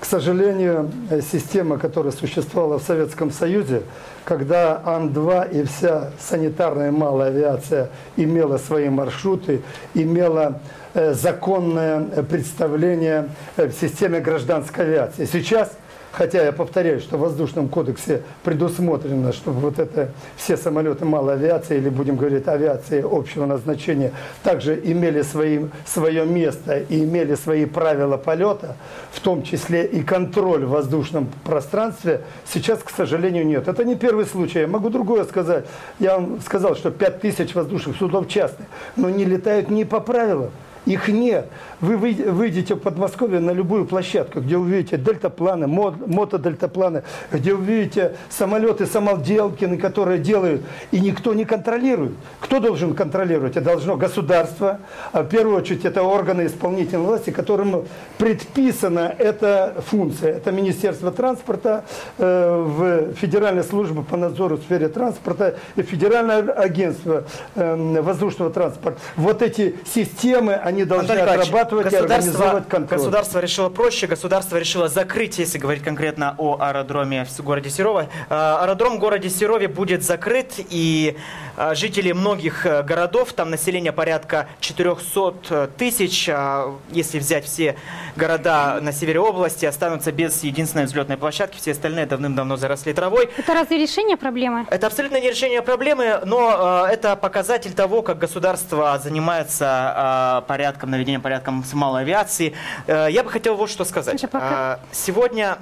к 0.00 0.04
сожалению, 0.04 0.90
система, 1.22 1.78
которая 1.78 2.12
существовала 2.12 2.78
в 2.78 2.82
Советском 2.82 3.30
Союзе, 3.30 3.82
когда 4.28 4.82
Ан-2 4.84 5.58
и 5.58 5.62
вся 5.64 6.10
санитарная 6.20 6.92
малая 6.92 7.28
авиация 7.28 7.88
имела 8.14 8.58
свои 8.58 8.90
маршруты, 8.90 9.62
имела 9.94 10.60
э, 10.92 11.14
законное 11.14 12.06
э, 12.14 12.22
представление 12.22 13.30
э, 13.56 13.68
в 13.68 13.72
системе 13.72 14.20
гражданской 14.20 14.84
авиации. 14.84 15.24
Сейчас 15.24 15.72
Хотя 16.18 16.42
я 16.42 16.50
повторяю, 16.50 16.98
что 16.98 17.16
в 17.16 17.20
воздушном 17.20 17.68
кодексе 17.68 18.22
предусмотрено, 18.42 19.32
чтобы 19.32 19.60
вот 19.60 19.78
это 19.78 20.08
все 20.36 20.56
самолеты 20.56 21.04
малой 21.04 21.34
авиации, 21.34 21.76
или 21.76 21.88
будем 21.90 22.16
говорить 22.16 22.48
авиации 22.48 23.04
общего 23.08 23.46
назначения, 23.46 24.10
также 24.42 24.74
имели 24.74 25.22
свои, 25.22 25.66
свое 25.86 26.26
место 26.26 26.80
и 26.80 27.04
имели 27.04 27.36
свои 27.36 27.66
правила 27.66 28.16
полета, 28.16 28.74
в 29.12 29.20
том 29.20 29.44
числе 29.44 29.86
и 29.86 30.02
контроль 30.02 30.64
в 30.64 30.70
воздушном 30.70 31.28
пространстве, 31.44 32.22
сейчас, 32.52 32.80
к 32.82 32.90
сожалению, 32.90 33.46
нет. 33.46 33.68
Это 33.68 33.84
не 33.84 33.94
первый 33.94 34.26
случай. 34.26 34.62
Я 34.62 34.66
могу 34.66 34.90
другое 34.90 35.22
сказать. 35.22 35.66
Я 36.00 36.18
вам 36.18 36.40
сказал, 36.40 36.74
что 36.74 36.90
5000 36.90 37.54
воздушных 37.54 37.96
судов 37.96 38.26
частных, 38.26 38.66
но 38.96 39.08
не 39.08 39.24
летают 39.24 39.70
не 39.70 39.84
по 39.84 40.00
правилам. 40.00 40.50
Их 40.88 41.06
нет. 41.08 41.46
Вы 41.80 41.96
выйд- 41.96 42.28
выйдете 42.30 42.74
в 42.74 42.78
Подмосковье 42.80 43.38
на 43.40 43.52
любую 43.52 43.86
площадку, 43.86 44.40
где 44.40 44.56
увидите 44.56 44.96
дельтапланы, 44.96 45.66
мо- 45.68 45.94
мотодельтапланы, 46.06 47.04
где 47.30 47.54
увидите 47.54 48.16
самолеты, 48.28 48.84
самоделкины, 48.86 49.76
которые 49.78 50.18
делают, 50.18 50.62
и 50.90 50.98
никто 51.00 51.34
не 51.34 51.44
контролирует. 51.44 52.12
Кто 52.40 52.58
должен 52.58 52.94
контролировать? 52.94 53.56
Это 53.56 53.66
должно 53.66 53.96
государство, 53.96 54.80
а 55.12 55.22
в 55.22 55.28
первую 55.28 55.56
очередь 55.56 55.84
это 55.84 56.02
органы 56.02 56.46
исполнительной 56.46 57.04
власти, 57.04 57.30
которым 57.30 57.84
предписана 58.18 59.14
эта 59.16 59.74
функция. 59.86 60.32
Это 60.36 60.50
Министерство 60.50 61.12
транспорта, 61.12 61.84
э, 62.18 62.64
в 62.66 63.14
Федеральная 63.14 63.62
служба 63.62 64.02
по 64.02 64.16
надзору 64.16 64.56
в 64.56 64.62
сфере 64.62 64.88
транспорта 64.88 65.54
и 65.76 65.82
Федеральное 65.82 66.42
агентство 66.52 67.24
э, 67.54 68.00
воздушного 68.02 68.50
транспорта. 68.50 68.98
Вот 69.16 69.42
эти 69.42 69.76
системы, 69.86 70.54
они 70.54 70.84
должны 70.84 71.12
Антон 71.12 71.28
отрабатывать 71.28 71.67
и 71.72 71.84
государство, 71.84 72.14
организовывать 72.16 72.68
контроль. 72.68 72.98
государство 72.98 73.38
решило 73.40 73.68
проще, 73.68 74.06
государство 74.06 74.56
решило 74.56 74.88
закрыть, 74.88 75.38
если 75.38 75.58
говорить 75.58 75.82
конкретно 75.82 76.34
о 76.38 76.56
аэродроме 76.60 77.24
в 77.24 77.40
городе 77.42 77.70
Серово. 77.70 78.08
Э, 78.28 78.58
Аэродром 78.60 78.96
в 78.96 78.98
городе 78.98 79.30
Серове 79.30 79.68
будет 79.68 80.02
закрыт, 80.02 80.54
и 80.56 81.16
э, 81.56 81.74
жители 81.74 82.12
многих 82.12 82.66
э, 82.66 82.82
городов, 82.82 83.32
там 83.32 83.50
население 83.50 83.92
порядка 83.92 84.48
400 84.60 85.70
тысяч, 85.76 86.28
а 86.28 86.76
если 86.90 87.18
взять 87.18 87.44
все 87.44 87.76
города 88.16 88.78
на 88.80 88.92
севере 88.92 89.20
области, 89.20 89.66
останутся 89.66 90.12
без 90.12 90.42
единственной 90.42 90.84
взлетной 90.84 91.16
площадки, 91.16 91.56
все 91.58 91.72
остальные 91.72 92.06
давным-давно 92.06 92.56
заросли 92.56 92.92
травой. 92.92 93.28
Это 93.36 93.54
разве 93.54 93.78
решение 93.78 94.16
проблемы? 94.16 94.66
Это 94.70 94.86
абсолютно 94.86 95.20
не 95.20 95.30
решение 95.30 95.62
проблемы, 95.62 96.20
но 96.24 96.86
э, 96.86 96.92
это 96.92 97.16
показатель 97.16 97.72
того, 97.72 98.02
как 98.02 98.18
государство 98.18 98.98
занимается 99.02 100.42
э, 100.44 100.48
порядком, 100.48 100.90
наведением 100.90 101.22
порядком 101.22 101.57
с 101.64 101.72
малой 101.74 102.02
авиации. 102.02 102.54
Э, 102.86 103.08
я 103.10 103.22
бы 103.22 103.30
хотел 103.30 103.56
вот 103.56 103.70
что 103.70 103.84
сказать. 103.84 104.24
Э, 104.32 104.78
сегодня 104.92 105.58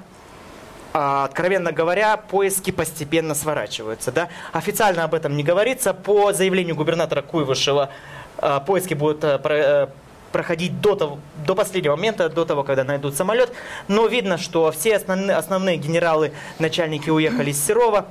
а, 0.99 1.25
откровенно 1.25 1.71
говоря, 1.71 2.17
поиски 2.17 2.71
постепенно 2.71 3.35
сворачиваются. 3.35 4.11
Да? 4.11 4.29
Официально 4.51 5.03
об 5.03 5.13
этом 5.13 5.37
не 5.37 5.43
говорится. 5.43 5.93
По 5.93 6.33
заявлению 6.33 6.75
губернатора 6.75 7.21
Куйвышева, 7.21 7.89
а, 8.37 8.59
поиски 8.61 8.95
будут 8.95 9.23
а, 9.23 9.37
про- 9.37 9.55
э, 9.55 9.87
проходить 10.31 10.81
до, 10.81 10.95
того, 10.95 11.19
до 11.45 11.53
последнего 11.55 11.95
момента, 11.95 12.29
до 12.29 12.45
того, 12.45 12.63
когда 12.63 12.83
найдут 12.83 13.15
самолет. 13.15 13.53
Но 13.87 14.07
видно, 14.07 14.37
что 14.37 14.71
все 14.71 14.95
основные, 14.95 15.35
основные 15.35 15.77
генералы, 15.77 16.31
начальники 16.57 17.09
уехали 17.09 17.51
из 17.51 17.63
Серова. 17.63 18.07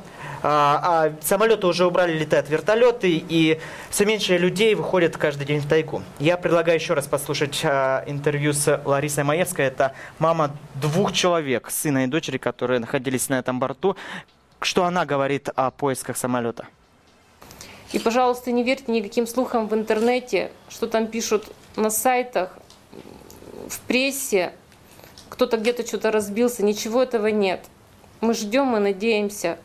А, 0.49 1.09
а 1.09 1.13
самолеты 1.23 1.67
уже 1.67 1.85
убрали, 1.85 2.17
летают 2.17 2.49
вертолеты, 2.49 3.11
и 3.11 3.59
все 3.91 4.05
меньше 4.05 4.39
людей 4.39 4.77
выходят 4.77 5.17
каждый 5.17 5.45
день 5.45 5.59
в 5.59 5.69
тайгу. 5.69 6.05
Я 6.21 6.37
предлагаю 6.37 6.79
еще 6.79 6.95
раз 6.95 7.09
послушать 7.09 7.63
а, 7.65 8.05
интервью 8.07 8.53
с 8.53 8.81
Ларисой 8.85 9.25
Маевской. 9.25 9.65
Это 9.65 9.93
мама 10.21 10.57
двух 10.77 11.13
человек, 11.13 11.69
сына 11.69 12.05
и 12.05 12.07
дочери, 12.07 12.39
которые 12.39 12.79
находились 12.79 13.29
на 13.29 13.41
этом 13.41 13.59
борту. 13.59 13.97
Что 14.61 14.85
она 14.85 15.05
говорит 15.05 15.49
о 15.57 15.73
поисках 15.73 16.17
самолета? 16.17 16.69
И, 17.91 17.99
пожалуйста, 17.99 18.53
не 18.53 18.63
верьте 18.63 18.93
никаким 18.93 19.27
слухам 19.27 19.67
в 19.67 19.75
интернете, 19.75 20.53
что 20.69 20.87
там 20.87 21.09
пишут 21.09 21.51
на 21.75 21.91
сайтах, 21.91 22.57
в 23.69 23.81
прессе, 23.81 24.53
кто-то 25.29 25.57
где-то 25.57 25.85
что-то 25.85 26.13
разбился. 26.13 26.65
Ничего 26.65 27.03
этого 27.03 27.27
нет. 27.27 27.65
Мы 28.21 28.33
ждем, 28.33 28.67
мы 28.67 28.79
надеемся. 28.79 29.59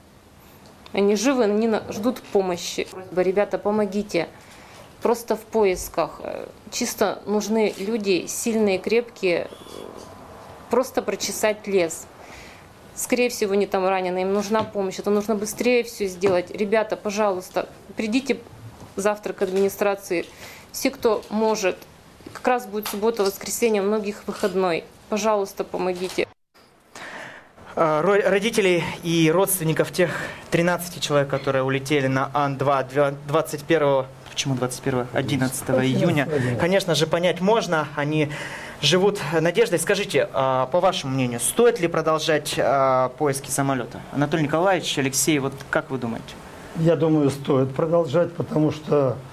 Они 0.93 1.15
живы, 1.15 1.45
они 1.45 1.69
ждут 1.89 2.21
помощи. 2.21 2.87
Ребята, 3.15 3.57
помогите. 3.57 4.27
Просто 5.01 5.35
в 5.35 5.41
поисках. 5.41 6.21
Чисто 6.71 7.21
нужны 7.25 7.73
люди 7.77 8.27
сильные, 8.27 8.77
крепкие, 8.77 9.47
просто 10.69 11.01
прочесать 11.01 11.65
лес. 11.65 12.05
Скорее 12.93 13.29
всего, 13.29 13.53
они 13.53 13.65
там 13.65 13.87
ранены, 13.87 14.21
им 14.21 14.33
нужна 14.33 14.63
помощь. 14.63 14.99
Это 14.99 15.09
нужно 15.09 15.35
быстрее 15.35 15.83
все 15.83 16.07
сделать. 16.07 16.51
Ребята, 16.51 16.97
пожалуйста, 16.97 17.67
придите 17.95 18.39
завтра 18.95 19.33
к 19.33 19.41
администрации. 19.41 20.25
Все, 20.71 20.91
кто 20.91 21.23
может. 21.29 21.77
Как 22.33 22.47
раз 22.47 22.67
будет 22.67 22.87
суббота, 22.87 23.23
воскресенье, 23.23 23.81
многих 23.81 24.27
выходной. 24.27 24.83
Пожалуйста, 25.09 25.63
помогите. 25.63 26.27
А, 27.75 28.01
родителей 28.01 28.83
и 29.03 29.31
родственников 29.31 29.91
тех 29.91 30.11
13 30.51 31.01
человек, 31.01 31.29
которые 31.29 31.63
улетели 31.63 32.07
на 32.07 32.29
Ан-2 32.33 33.15
21 33.27 34.05
почему 34.29 34.55
21 34.55 35.07
11 35.13 35.69
июня, 35.69 36.27
конечно 36.59 36.95
же, 36.95 37.05
понять 37.05 37.41
можно. 37.41 37.87
Они 37.95 38.29
живут 38.81 39.19
надеждой. 39.39 39.77
Скажите, 39.77 40.29
а, 40.33 40.67
по 40.67 40.79
вашему 40.79 41.13
мнению, 41.13 41.39
стоит 41.39 41.79
ли 41.79 41.87
продолжать 41.87 42.55
а, 42.57 43.09
поиски 43.17 43.49
самолета? 43.49 43.99
Анатолий 44.13 44.43
Николаевич, 44.43 44.97
Алексей, 44.97 45.37
вот 45.39 45.53
как 45.69 45.89
вы 45.89 45.97
думаете? 45.97 46.33
Я 46.77 46.95
думаю, 46.95 47.29
стоит 47.29 47.73
продолжать, 47.73 48.33
потому 48.33 48.71
что 48.71 48.91
Э, 49.01 49.30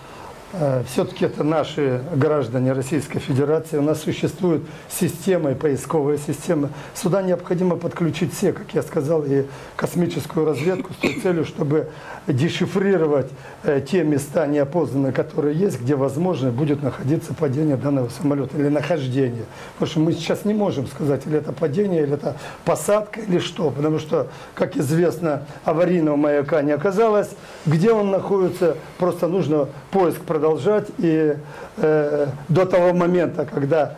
все-таки 0.86 1.26
это 1.26 1.44
наши 1.44 2.02
граждане 2.14 2.72
Российской 2.72 3.18
Федерации. 3.18 3.76
У 3.76 3.82
нас 3.82 4.00
существует 4.00 4.62
система 4.88 5.50
и 5.50 5.54
поисковая 5.54 6.16
система. 6.16 6.70
Сюда 6.94 7.20
необходимо 7.22 7.76
подключить 7.76 8.32
все, 8.32 8.52
как 8.52 8.72
я 8.72 8.82
сказал, 8.82 9.24
и 9.24 9.44
космическую 9.76 10.46
разведку 10.46 10.94
с 10.94 10.96
той 10.96 11.20
целью, 11.20 11.44
чтобы 11.44 11.90
дешифрировать 12.32 13.30
э, 13.64 13.80
те 13.80 14.04
места 14.04 14.46
неопознанные, 14.46 15.12
которые 15.12 15.56
есть, 15.56 15.80
где 15.80 15.94
возможно 15.94 16.50
будет 16.50 16.82
находиться 16.82 17.34
падение 17.34 17.76
данного 17.76 18.08
самолета 18.08 18.56
или 18.56 18.68
нахождение. 18.68 19.44
Потому 19.74 19.90
что 19.90 20.00
мы 20.00 20.12
сейчас 20.12 20.44
не 20.44 20.54
можем 20.54 20.86
сказать, 20.86 21.26
или 21.26 21.38
это 21.38 21.52
падение, 21.52 22.02
или 22.02 22.14
это 22.14 22.36
посадка, 22.64 23.20
или 23.20 23.38
что. 23.38 23.70
Потому 23.70 23.98
что, 23.98 24.28
как 24.54 24.76
известно, 24.76 25.42
аварийного 25.64 26.16
маяка 26.16 26.62
не 26.62 26.72
оказалось. 26.72 27.30
Где 27.66 27.92
он 27.92 28.10
находится, 28.10 28.76
просто 28.98 29.28
нужно 29.28 29.68
поиск 29.90 30.20
продолжать. 30.20 30.86
И 30.98 31.36
э, 31.76 32.26
до 32.48 32.66
того 32.66 32.92
момента, 32.92 33.44
когда 33.44 33.96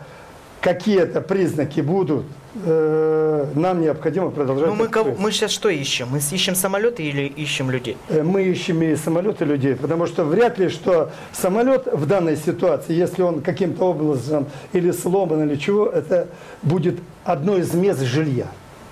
какие-то 0.61 1.21
признаки 1.21 1.81
будут, 1.81 2.25
э, 2.63 3.47
нам 3.55 3.81
необходимо 3.81 4.29
продолжать. 4.29 4.67
Ну 4.67 4.75
мы, 4.75 4.87
кого, 4.87 5.15
мы 5.17 5.31
сейчас 5.31 5.51
что 5.51 5.69
ищем? 5.69 6.09
Мы 6.11 6.19
ищем 6.19 6.55
самолеты 6.55 7.03
или 7.03 7.23
ищем 7.23 7.71
людей? 7.71 7.97
Э, 8.09 8.21
мы 8.21 8.43
ищем 8.43 8.81
и 8.83 8.95
самолеты, 8.95 9.43
и 9.43 9.47
людей, 9.47 9.75
потому 9.75 10.05
что 10.05 10.23
вряд 10.23 10.59
ли, 10.59 10.69
что 10.69 11.11
самолет 11.33 11.87
в 11.91 12.05
данной 12.05 12.37
ситуации, 12.37 12.93
если 12.93 13.23
он 13.23 13.41
каким-то 13.41 13.83
образом 13.85 14.47
или 14.71 14.91
сломан, 14.91 15.49
или 15.49 15.57
чего, 15.57 15.87
это 15.87 16.27
будет 16.61 16.99
одно 17.23 17.57
из 17.57 17.73
мест 17.73 18.01
жилья 18.01 18.47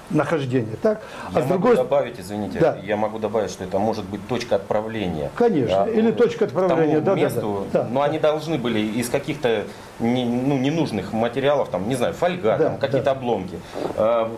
нахождения. 0.10 0.76
Так? 0.82 1.01
А 1.34 1.39
я 1.39 1.45
с 1.45 1.47
другой... 1.47 1.72
могу 1.72 1.84
добавить, 1.84 2.20
извините, 2.20 2.60
да. 2.60 2.78
я 2.84 2.97
могу 2.97 3.20
добавить, 3.20 3.51
что 3.51 3.64
это 3.64 3.80
может 3.80 4.05
быть 4.05 4.28
точка 4.28 4.55
отправления. 4.55 5.32
Конечно, 5.36 5.86
да, 5.86 5.91
или 5.91 6.12
точка 6.12 6.45
отправления. 6.45 6.99
да, 6.99 7.16
месту, 7.16 7.68
да, 7.72 7.84
да. 7.84 7.89
Но 7.89 7.99
да. 7.99 8.05
они 8.05 8.20
должны 8.20 8.57
были 8.57 8.80
из 8.80 9.10
каких-то 9.10 9.64
не, 9.99 10.26
ну, 10.26 10.57
ненужных 10.57 11.14
материалов, 11.14 11.70
там, 11.70 11.88
не 11.88 11.95
знаю, 11.95 12.14
фольга, 12.14 12.57
да, 12.57 12.70
там, 12.70 12.78
какие-то 12.78 13.05
да. 13.05 13.12
обломки, 13.12 13.60
э, 13.95 14.30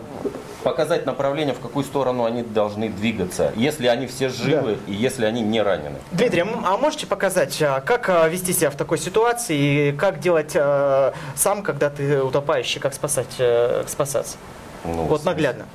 показать 0.62 1.06
направление, 1.06 1.54
в 1.54 1.60
какую 1.60 1.84
сторону 1.84 2.24
они 2.24 2.42
должны 2.42 2.88
двигаться, 2.88 3.52
если 3.56 3.86
они 3.86 4.06
все 4.06 4.28
живы 4.28 4.78
да. 4.86 4.92
и 4.92 4.94
если 4.94 5.24
они 5.24 5.40
не 5.40 5.62
ранены. 5.62 5.96
Дмитрий, 6.12 6.44
а 6.64 6.76
можете 6.76 7.06
показать, 7.06 7.60
а, 7.62 7.80
как 7.80 8.08
а, 8.08 8.28
вести 8.28 8.52
себя 8.52 8.70
в 8.70 8.76
такой 8.76 8.98
ситуации 8.98 9.88
и 9.88 9.92
как 9.92 10.20
делать 10.20 10.52
э, 10.54 11.12
сам, 11.34 11.62
когда 11.62 11.90
ты 11.90 12.22
утопающий, 12.22 12.80
как 12.80 12.94
спасать, 12.94 13.34
э, 13.38 13.84
спасаться? 13.86 14.36
Ну, 14.84 15.04
вот 15.04 15.24
наглядно. 15.24 15.66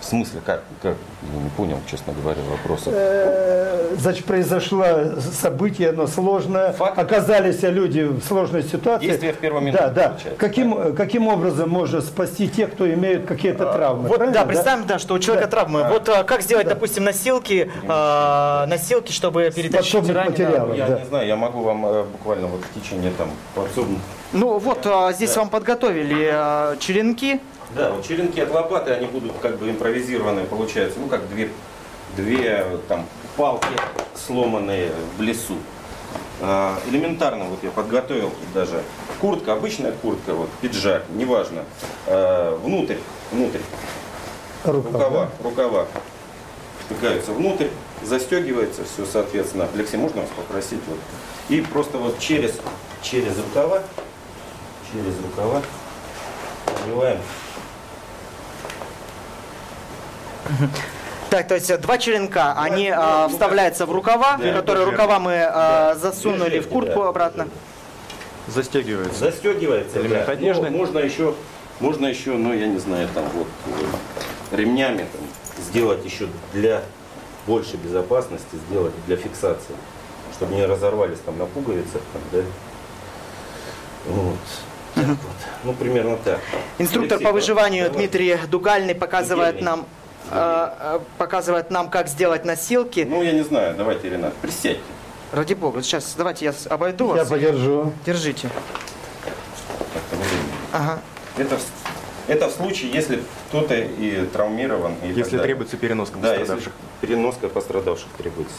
В 0.00 0.04
смысле, 0.04 0.40
как, 0.44 0.62
как? 0.82 0.96
Я 1.22 1.42
не 1.42 1.50
понял, 1.50 1.78
честно 1.88 2.14
говоря, 2.14 2.40
вопроса. 2.50 2.90
Э, 2.90 3.94
значит, 3.98 4.24
произошло 4.24 5.20
событие, 5.20 5.90
оно 5.90 6.06
сложное. 6.06 6.72
Факт. 6.72 6.98
Оказались 6.98 7.62
люди 7.62 8.04
в 8.04 8.22
сложной 8.22 8.62
ситуации. 8.62 9.08
Действие 9.08 9.34
в 9.34 9.36
первом 9.36 9.66
минуте. 9.66 9.88
Да, 9.88 9.90
да. 9.90 10.16
Каким, 10.38 10.74
да. 10.74 10.92
каким 10.92 11.28
образом 11.28 11.68
можно 11.68 12.00
спасти 12.00 12.48
тех, 12.48 12.72
кто 12.72 12.90
имеет 12.90 13.26
какие-то 13.26 13.70
а, 13.70 13.74
травмы? 13.74 14.08
Вот, 14.08 14.32
да, 14.32 14.46
представим, 14.46 14.86
да, 14.86 14.98
что 14.98 15.14
у 15.14 15.18
человека 15.18 15.48
да. 15.48 15.50
травмы. 15.50 15.82
А, 15.82 15.90
вот 15.90 16.08
а, 16.08 16.24
как 16.24 16.40
сделать, 16.40 16.66
да. 16.66 16.74
допустим, 16.74 17.04
носилки, 17.04 17.70
а, 17.86 18.64
носилки, 18.68 19.12
чтобы 19.12 19.52
перетащить 19.54 20.08
материалы. 20.08 20.78
Я 20.78 20.88
да. 20.88 20.98
не 21.00 21.04
знаю, 21.04 21.26
я 21.26 21.36
могу 21.36 21.60
вам 21.60 21.84
а, 21.84 22.04
буквально 22.04 22.46
вот 22.46 22.62
в 22.62 22.80
течение 22.80 23.12
там 23.18 23.30
подсобно. 23.54 23.98
Ну 24.32 24.58
вот 24.58 24.86
а, 24.86 25.12
здесь 25.12 25.34
да. 25.34 25.40
вам 25.40 25.50
подготовили 25.50 26.30
а, 26.32 26.76
черенки. 26.78 27.38
Да, 27.74 27.90
вот 27.92 28.06
черенки 28.06 28.40
от 28.40 28.50
лопаты, 28.50 28.90
они 28.92 29.06
будут 29.06 29.32
как 29.40 29.58
бы 29.58 29.70
импровизированные, 29.70 30.44
получается, 30.44 30.98
ну 30.98 31.06
как 31.06 31.28
две, 31.28 31.50
две 32.16 32.66
там 32.88 33.06
палки 33.36 33.68
сломанные 34.14 34.90
в 35.16 35.22
лесу. 35.22 35.56
А, 36.40 36.78
элементарно 36.88 37.44
вот 37.44 37.62
я 37.62 37.70
подготовил 37.70 38.32
даже. 38.54 38.82
Куртка, 39.20 39.52
обычная 39.52 39.92
куртка, 39.92 40.34
вот 40.34 40.48
пиджак, 40.60 41.04
неважно. 41.10 41.64
А, 42.06 42.58
внутрь, 42.58 42.96
внутрь, 43.30 43.58
рукава, 44.64 44.92
рукава, 44.92 45.30
рукава. 45.44 45.86
Втыкаются 46.86 47.32
внутрь, 47.32 47.68
застегивается 48.02 48.82
все, 48.84 49.06
соответственно. 49.06 49.68
Алексей, 49.74 49.96
можно 49.96 50.22
вас 50.22 50.30
попросить 50.34 50.80
вот? 50.88 50.98
И 51.48 51.60
просто 51.60 51.98
вот 51.98 52.18
через 52.18 52.54
через 53.02 53.38
рукава, 53.38 53.82
через 54.92 55.14
рукава 55.22 55.62
надеваем 56.66 57.18
Так, 61.30 61.46
то 61.46 61.54
есть 61.54 61.80
два 61.80 61.96
черенка, 61.96 62.54
они 62.58 62.90
а, 62.90 63.28
вставляются 63.28 63.86
в 63.86 63.92
рукава, 63.92 64.36
да, 64.36 64.52
которые 64.52 64.84
рукава 64.84 65.20
мы 65.20 65.40
а, 65.44 65.94
засунули 65.94 66.58
в 66.58 66.68
куртку 66.68 67.02
обратно. 67.02 67.46
Застегивается. 68.48 69.30
Застегивается. 69.30 70.00
Элемент 70.00 70.26
да. 70.26 70.32
одежды. 70.32 70.70
Ну, 70.70 70.78
можно 70.78 70.98
еще, 70.98 71.34
можно 71.78 72.06
еще, 72.06 72.32
ну 72.32 72.52
я 72.52 72.66
не 72.66 72.78
знаю, 72.78 73.08
там 73.14 73.24
вот 73.34 73.46
ремнями 74.50 75.06
там, 75.12 75.20
сделать 75.64 76.04
еще 76.04 76.26
для 76.52 76.82
большей 77.46 77.78
безопасности, 77.78 78.56
сделать 78.68 78.92
для 79.06 79.16
фиксации, 79.16 79.76
чтобы 80.34 80.56
не 80.56 80.66
разорвались 80.66 81.18
там 81.24 81.38
на 81.38 81.46
пуговицах, 81.46 82.02
там, 82.12 82.22
да. 82.32 82.42
Вот. 84.06 84.36
Так 84.94 85.06
вот. 85.06 85.18
Ну, 85.62 85.72
примерно 85.74 86.16
так. 86.16 86.40
Инструктор 86.78 87.18
Алексей, 87.18 87.24
по 87.24 87.32
выживанию 87.32 87.84
давай. 87.84 87.98
Дмитрий 87.98 88.36
Дугальный 88.50 88.96
показывает 88.96 89.60
Евгений. 89.60 89.66
нам 89.66 89.86
Э, 90.30 90.70
э, 90.78 91.00
показывает 91.18 91.70
нам, 91.70 91.90
как 91.90 92.08
сделать 92.08 92.44
носилки. 92.44 93.06
Ну, 93.08 93.22
я 93.22 93.32
не 93.32 93.42
знаю, 93.42 93.74
давайте, 93.76 94.10
Ренат, 94.10 94.34
присядьте. 94.34 94.80
Ради 95.32 95.54
бога, 95.54 95.82
сейчас 95.82 96.14
давайте 96.16 96.44
я 96.46 96.54
обойду 96.68 97.08
я 97.14 97.22
вас. 97.22 97.30
Я 97.30 97.36
подержу. 97.36 97.92
Держите. 98.04 98.50
Ага. 100.72 100.98
Это, 101.36 101.58
это 102.28 102.48
в 102.48 102.52
случае, 102.52 102.90
если 102.92 103.22
кто-то 103.48 103.74
и 103.74 104.26
травмирован. 104.32 104.94
И 105.04 105.08
если 105.08 105.38
требуется 105.38 105.76
переноска 105.76 106.18
да, 106.18 106.30
пострадавших. 106.30 106.72
Если 106.72 107.06
переноска 107.06 107.48
пострадавших 107.48 108.08
требуется. 108.18 108.54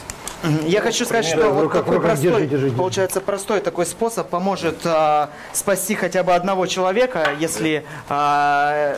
Я 0.64 0.80
ну, 0.80 0.86
хочу 0.86 1.04
сказать, 1.04 1.24
что 1.26 1.50
вот 1.50 1.72
такой 1.72 2.00
простой, 2.00 2.46
держи, 2.46 2.46
держи. 2.46 2.70
получается, 2.72 3.20
простой 3.20 3.60
такой 3.60 3.86
способ 3.86 4.28
поможет 4.28 4.80
а, 4.84 5.30
спасти 5.52 5.94
хотя 5.94 6.24
бы 6.24 6.34
одного 6.34 6.66
человека, 6.66 7.30
если 7.38 7.84
а, 8.08 8.96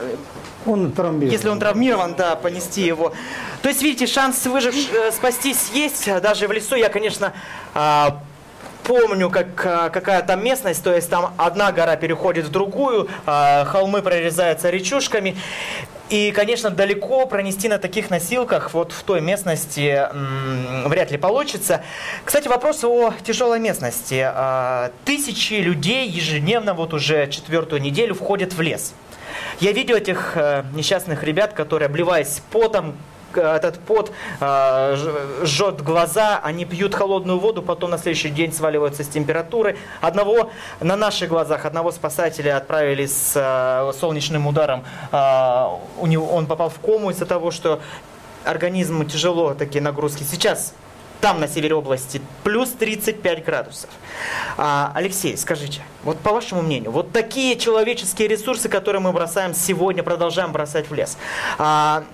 он 0.64 0.92
травмирован. 0.92 1.32
Если 1.32 1.48
он 1.48 1.58
травмирован, 1.58 2.14
да, 2.14 2.36
понести 2.36 2.82
его. 2.82 3.12
То 3.60 3.68
есть, 3.68 3.82
видите, 3.82 4.06
шанс 4.06 4.46
выжив, 4.46 4.74
э, 4.74 5.12
спастись 5.12 5.70
есть, 5.74 6.08
даже 6.22 6.48
в 6.48 6.52
лесу. 6.52 6.76
Я, 6.76 6.88
конечно, 6.88 7.34
а, 7.74 8.22
помню, 8.84 9.30
как, 9.30 9.46
а, 9.64 9.90
какая 9.90 10.22
там 10.22 10.44
местность, 10.44 10.84
то 10.84 10.94
есть 10.94 11.10
там 11.10 11.34
одна 11.36 11.72
гора 11.72 11.96
переходит 11.96 12.44
в 12.44 12.50
другую, 12.50 13.08
а, 13.26 13.64
холмы 13.64 14.02
прорезаются 14.02 14.70
речушками. 14.70 15.36
И, 16.10 16.32
конечно, 16.32 16.68
далеко 16.68 17.26
пронести 17.26 17.66
на 17.66 17.78
таких 17.78 18.10
носилках 18.10 18.74
вот 18.74 18.92
в 18.92 19.02
той 19.04 19.22
местности 19.22 20.06
вряд 20.86 21.10
ли 21.10 21.16
получится. 21.16 21.82
Кстати, 22.26 22.46
вопрос 22.46 22.84
о 22.84 23.14
тяжелой 23.24 23.58
местности. 23.58 24.22
А, 24.22 24.92
Тысячи 25.06 25.54
людей 25.54 26.06
ежедневно 26.08 26.74
вот 26.74 26.92
уже 26.92 27.26
четвертую 27.28 27.80
неделю 27.80 28.14
входят 28.14 28.52
в 28.52 28.60
лес. 28.60 28.94
Я 29.60 29.72
видел 29.72 29.96
этих 29.96 30.32
э, 30.36 30.64
несчастных 30.74 31.22
ребят, 31.24 31.54
которые, 31.54 31.86
обливаясь 31.86 32.42
потом, 32.52 32.94
этот 33.36 33.78
пот 33.80 34.12
ж- 34.40 35.44
жжет 35.44 35.82
глаза, 35.82 36.40
они 36.42 36.64
пьют 36.64 36.94
холодную 36.94 37.38
воду, 37.38 37.62
потом 37.62 37.90
на 37.90 37.98
следующий 37.98 38.30
день 38.30 38.52
сваливаются 38.52 39.04
с 39.04 39.08
температурой. 39.08 39.76
Одного 40.00 40.50
на 40.80 40.96
наших 40.96 41.28
глазах, 41.28 41.64
одного 41.64 41.92
спасателя 41.92 42.56
отправили 42.56 43.06
с 43.06 43.32
э, 43.34 43.92
солнечным 43.98 44.46
ударом. 44.46 44.84
Э, 45.12 45.66
у 45.98 46.06
него, 46.06 46.26
он 46.26 46.46
попал 46.46 46.70
в 46.70 46.78
кому 46.80 47.10
из-за 47.10 47.26
того, 47.26 47.50
что 47.50 47.80
организму 48.44 49.04
тяжело 49.04 49.54
такие 49.54 49.82
нагрузки. 49.82 50.22
Сейчас 50.22 50.74
там, 51.20 51.40
на 51.40 51.48
севере 51.48 51.74
области, 51.74 52.20
плюс 52.42 52.70
35 52.70 53.44
градусов. 53.44 53.88
А, 54.58 54.92
Алексей, 54.94 55.38
скажите, 55.38 55.80
вот 56.02 56.18
по 56.18 56.32
вашему 56.32 56.60
мнению, 56.60 56.90
вот 56.90 57.12
такие 57.12 57.56
человеческие 57.56 58.28
ресурсы, 58.28 58.68
которые 58.68 59.00
мы 59.00 59.10
бросаем 59.12 59.54
сегодня, 59.54 60.02
продолжаем 60.02 60.52
бросать 60.52 60.90
в 60.90 60.94
лес, 60.94 61.16
а, 61.56 62.04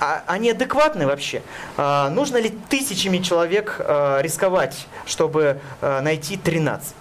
а- 0.00 0.22
они 0.26 0.50
адекватны 0.50 1.06
вообще? 1.06 1.42
А, 1.76 2.10
нужно 2.10 2.38
ли 2.38 2.50
тысячами 2.68 3.18
человек 3.18 3.76
а, 3.80 4.20
рисковать, 4.20 4.86
чтобы 5.06 5.60
а, 5.80 6.00
найти 6.00 6.36
13? 6.36 6.94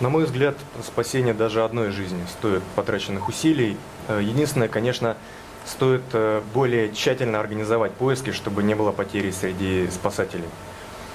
На 0.00 0.08
мой 0.08 0.24
взгляд, 0.24 0.56
спасение 0.84 1.32
даже 1.32 1.62
одной 1.64 1.90
жизни 1.90 2.24
стоит 2.28 2.62
потраченных 2.74 3.28
усилий. 3.28 3.76
Э, 4.08 4.20
Единственное, 4.20 4.66
конечно, 4.66 5.16
стоит 5.64 6.02
э, 6.12 6.42
более 6.52 6.92
тщательно 6.92 7.38
организовать 7.38 7.92
поиски, 7.92 8.32
чтобы 8.32 8.64
не 8.64 8.74
было 8.74 8.90
потери 8.90 9.30
среди 9.30 9.88
спасателей. 9.92 10.48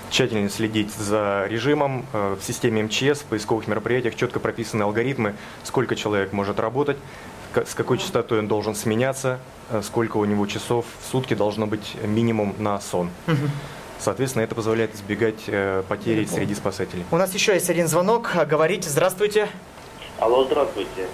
Тщательно 0.10 0.50
следить 0.50 0.94
за 0.94 1.48
режимом 1.50 2.06
э, 2.14 2.38
в 2.40 2.46
системе 2.46 2.84
МЧС, 2.84 3.20
в 3.20 3.26
поисковых 3.26 3.68
мероприятиях 3.68 4.16
четко 4.16 4.40
прописаны 4.40 4.84
алгоритмы, 4.84 5.36
сколько 5.66 5.98
человек 5.98 6.32
может 6.32 6.58
работать, 6.58 6.98
с 7.66 7.74
какой 7.74 7.98
частотой 7.98 8.40
он 8.40 8.48
должен 8.48 8.76
сменяться, 8.76 9.40
э, 9.72 9.82
сколько 9.84 10.18
у 10.18 10.26
него 10.26 10.46
часов 10.48 10.86
в 11.02 11.12
сутки 11.12 11.34
должно 11.34 11.66
быть 11.68 11.96
минимум 12.04 12.56
на 12.60 12.80
сон. 12.80 13.10
Соответственно, 14.00 14.44
это 14.44 14.54
позволяет 14.54 14.94
избегать 14.94 15.44
э, 15.48 15.84
потери 15.90 16.26
среди 16.26 16.54
спасателей. 16.54 17.04
У 17.12 17.18
нас 17.18 17.34
еще 17.34 17.54
есть 17.54 17.70
один 17.70 17.88
звонок. 17.88 18.30
А, 18.36 18.46
Говорите, 18.46 18.90
здравствуйте. 18.90 19.50
Алло, 20.20 20.44
здравствуйте. 20.44 21.08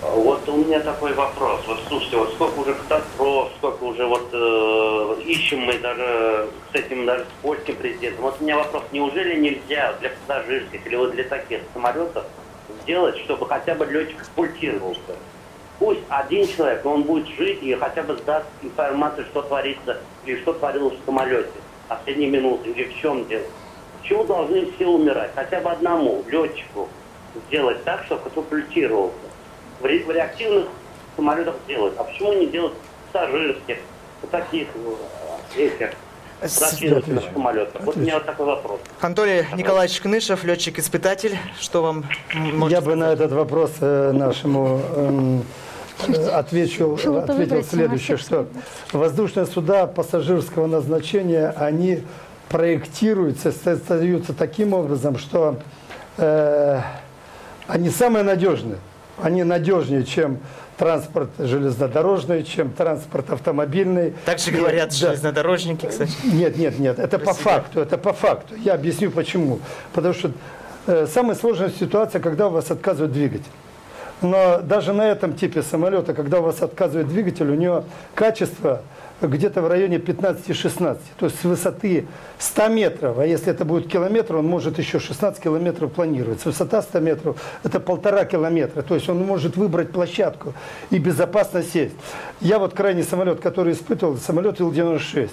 А, 0.00 0.10
Вот 0.14 0.48
у 0.48 0.58
меня 0.58 0.78
такой 0.78 1.12
вопрос. 1.14 1.62
Вот 1.66 1.80
слушайте, 1.88 2.16
вот 2.18 2.32
сколько 2.34 2.60
уже 2.60 2.74
катастроф, 2.74 3.50
сколько 3.58 3.82
уже 3.82 4.06
вот 4.06 4.28
э, 4.32 5.22
ищем 5.26 5.60
мы 5.60 5.76
даже 5.78 6.48
с 6.72 6.74
этим 6.76 7.04
даже 7.04 7.24
с 7.24 7.42
польским 7.42 7.74
президентом. 7.74 8.26
Вот 8.26 8.36
у 8.40 8.44
меня 8.44 8.58
вопрос, 8.58 8.84
неужели 8.92 9.36
нельзя 9.40 9.94
для 10.00 10.10
пассажирских 10.10 10.86
или 10.86 10.94
вот 10.94 11.12
для 11.12 11.24
таких 11.24 11.62
самолетов 11.74 12.24
сделать, 12.86 13.18
чтобы 13.18 13.46
хотя 13.46 13.74
бы 13.74 13.84
летчик 13.86 14.20
экспультировался? 14.20 15.00
Пусть 15.78 16.00
один 16.08 16.46
человек, 16.48 16.84
но 16.84 16.94
он 16.94 17.02
будет 17.02 17.26
жить 17.36 17.62
и 17.62 17.74
хотя 17.74 18.02
бы 18.02 18.16
сдаст 18.16 18.46
информацию, 18.62 19.26
что 19.26 19.42
творится 19.42 19.98
или 20.24 20.40
что 20.40 20.54
творилось 20.54 20.94
в 20.94 21.04
самолете 21.04 21.50
последние 21.88 22.30
минуты 22.30 22.70
или 22.70 22.84
в 22.84 22.96
чем 22.96 23.26
дело. 23.26 23.44
Почему 24.00 24.24
должны 24.24 24.70
все 24.72 24.86
умирать? 24.86 25.32
Хотя 25.34 25.60
бы 25.60 25.70
одному 25.70 26.24
летчику 26.28 26.88
сделать 27.48 27.82
так, 27.84 28.04
чтобы 28.04 28.22
катапультировался. 28.22 29.16
В, 29.80 29.84
ре- 29.84 30.04
в 30.04 30.10
реактивных 30.10 30.68
самолетах 31.16 31.56
делают. 31.66 31.94
А 31.98 32.04
почему 32.04 32.32
не 32.34 32.46
делать 32.46 32.72
пассажирских, 33.12 33.78
в 34.22 34.26
таких 34.28 34.68
э, 34.74 35.58
самолетах? 36.44 37.82
Вот 37.82 37.96
у 37.96 38.00
меня 38.00 38.14
вот 38.14 38.26
такой 38.26 38.46
вопрос. 38.46 38.80
Анатолий 39.00 39.46
Николаевич 39.56 40.00
Кнышев, 40.00 40.44
летчик-испытатель. 40.44 41.38
Что 41.60 41.82
вам 41.82 42.04
Я 42.68 42.80
бы 42.80 42.94
на 42.94 43.12
этот 43.12 43.32
вопрос 43.32 43.72
э, 43.80 44.12
нашему 44.12 44.80
эм, 44.94 45.44
э, 46.08 46.28
отвечу, 46.28 46.94
ответил 46.94 47.62
следующее, 47.64 48.16
что 48.16 48.46
воздушные 48.92 49.46
суда 49.46 49.86
пассажирского 49.86 50.66
назначения, 50.66 51.54
они 51.56 52.02
проектируются, 52.48 53.52
создаются 53.52 54.32
таким 54.32 54.72
образом, 54.72 55.18
что 55.18 55.58
э, 56.16 56.80
они 57.66 57.90
самые 57.90 58.22
надежные. 58.22 58.78
Они 59.22 59.42
надежнее, 59.44 60.04
чем 60.04 60.40
транспорт 60.76 61.30
железнодорожный, 61.38 62.42
чем 62.44 62.70
транспорт 62.70 63.30
автомобильный. 63.30 64.14
Так 64.24 64.38
же 64.38 64.50
И- 64.50 64.54
говорят 64.54 64.90
да. 64.90 64.94
железнодорожники, 64.94 65.86
кстати. 65.86 66.12
Нет, 66.24 66.56
нет, 66.56 66.78
нет, 66.78 66.98
это 66.98 67.18
по 67.18 67.32
факту, 67.34 67.80
это 67.80 67.98
по 67.98 68.12
факту. 68.12 68.54
Я 68.56 68.74
объясню 68.74 69.10
почему. 69.10 69.60
Потому 69.92 70.14
что 70.14 70.32
э, 70.86 71.06
самая 71.12 71.36
сложная 71.36 71.70
ситуация, 71.70 72.20
когда 72.20 72.48
у 72.48 72.50
вас 72.50 72.70
отказывает 72.70 73.12
двигатель. 73.12 73.44
Но 74.22 74.60
даже 74.62 74.92
на 74.92 75.06
этом 75.06 75.34
типе 75.34 75.62
самолета, 75.62 76.14
когда 76.14 76.40
у 76.40 76.42
вас 76.42 76.62
отказывает 76.62 77.08
двигатель, 77.08 77.50
у 77.50 77.54
него 77.54 77.84
качество 78.14 78.80
где-то 79.20 79.62
в 79.62 79.68
районе 79.68 79.96
15-16. 79.96 80.98
То 81.18 81.26
есть 81.26 81.40
с 81.40 81.44
высоты 81.44 82.06
100 82.38 82.68
метров, 82.68 83.18
а 83.18 83.26
если 83.26 83.50
это 83.50 83.64
будет 83.64 83.88
километр, 83.90 84.36
он 84.36 84.46
может 84.46 84.78
еще 84.78 84.98
16 85.00 85.42
километров 85.42 85.90
планировать. 85.92 86.44
Высота 86.44 86.82
100 86.82 87.00
метров 87.00 87.36
это 87.64 87.80
полтора 87.80 88.24
километра. 88.24 88.82
То 88.82 88.94
есть 88.94 89.08
он 89.08 89.18
может 89.24 89.56
выбрать 89.56 89.90
площадку 89.90 90.52
и 90.90 90.98
безопасно 90.98 91.62
сесть. 91.62 91.94
Я 92.40 92.58
вот 92.58 92.74
крайний 92.74 93.04
самолет, 93.04 93.40
который 93.40 93.72
испытывал, 93.72 94.16
самолет 94.18 94.60
Ил-96. 94.60 95.30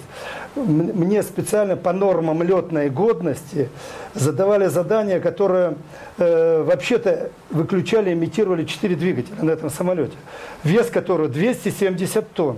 М- 0.56 0.64
Мне 0.94 1.22
специально 1.22 1.76
по 1.76 1.92
нормам 1.92 2.42
летной 2.42 2.88
годности 2.90 3.68
задавали 4.14 4.66
задания, 4.68 5.20
которые 5.20 5.74
э, 6.16 6.62
вообще-то 6.62 7.30
выключали, 7.50 8.12
имитировали 8.12 8.64
4 8.64 8.94
двигателя 8.96 9.42
на 9.42 9.50
этом 9.50 9.68
самолете. 9.70 10.14
Вес 10.62 10.88
которого 10.88 11.28
270 11.28 12.30
тонн. 12.32 12.56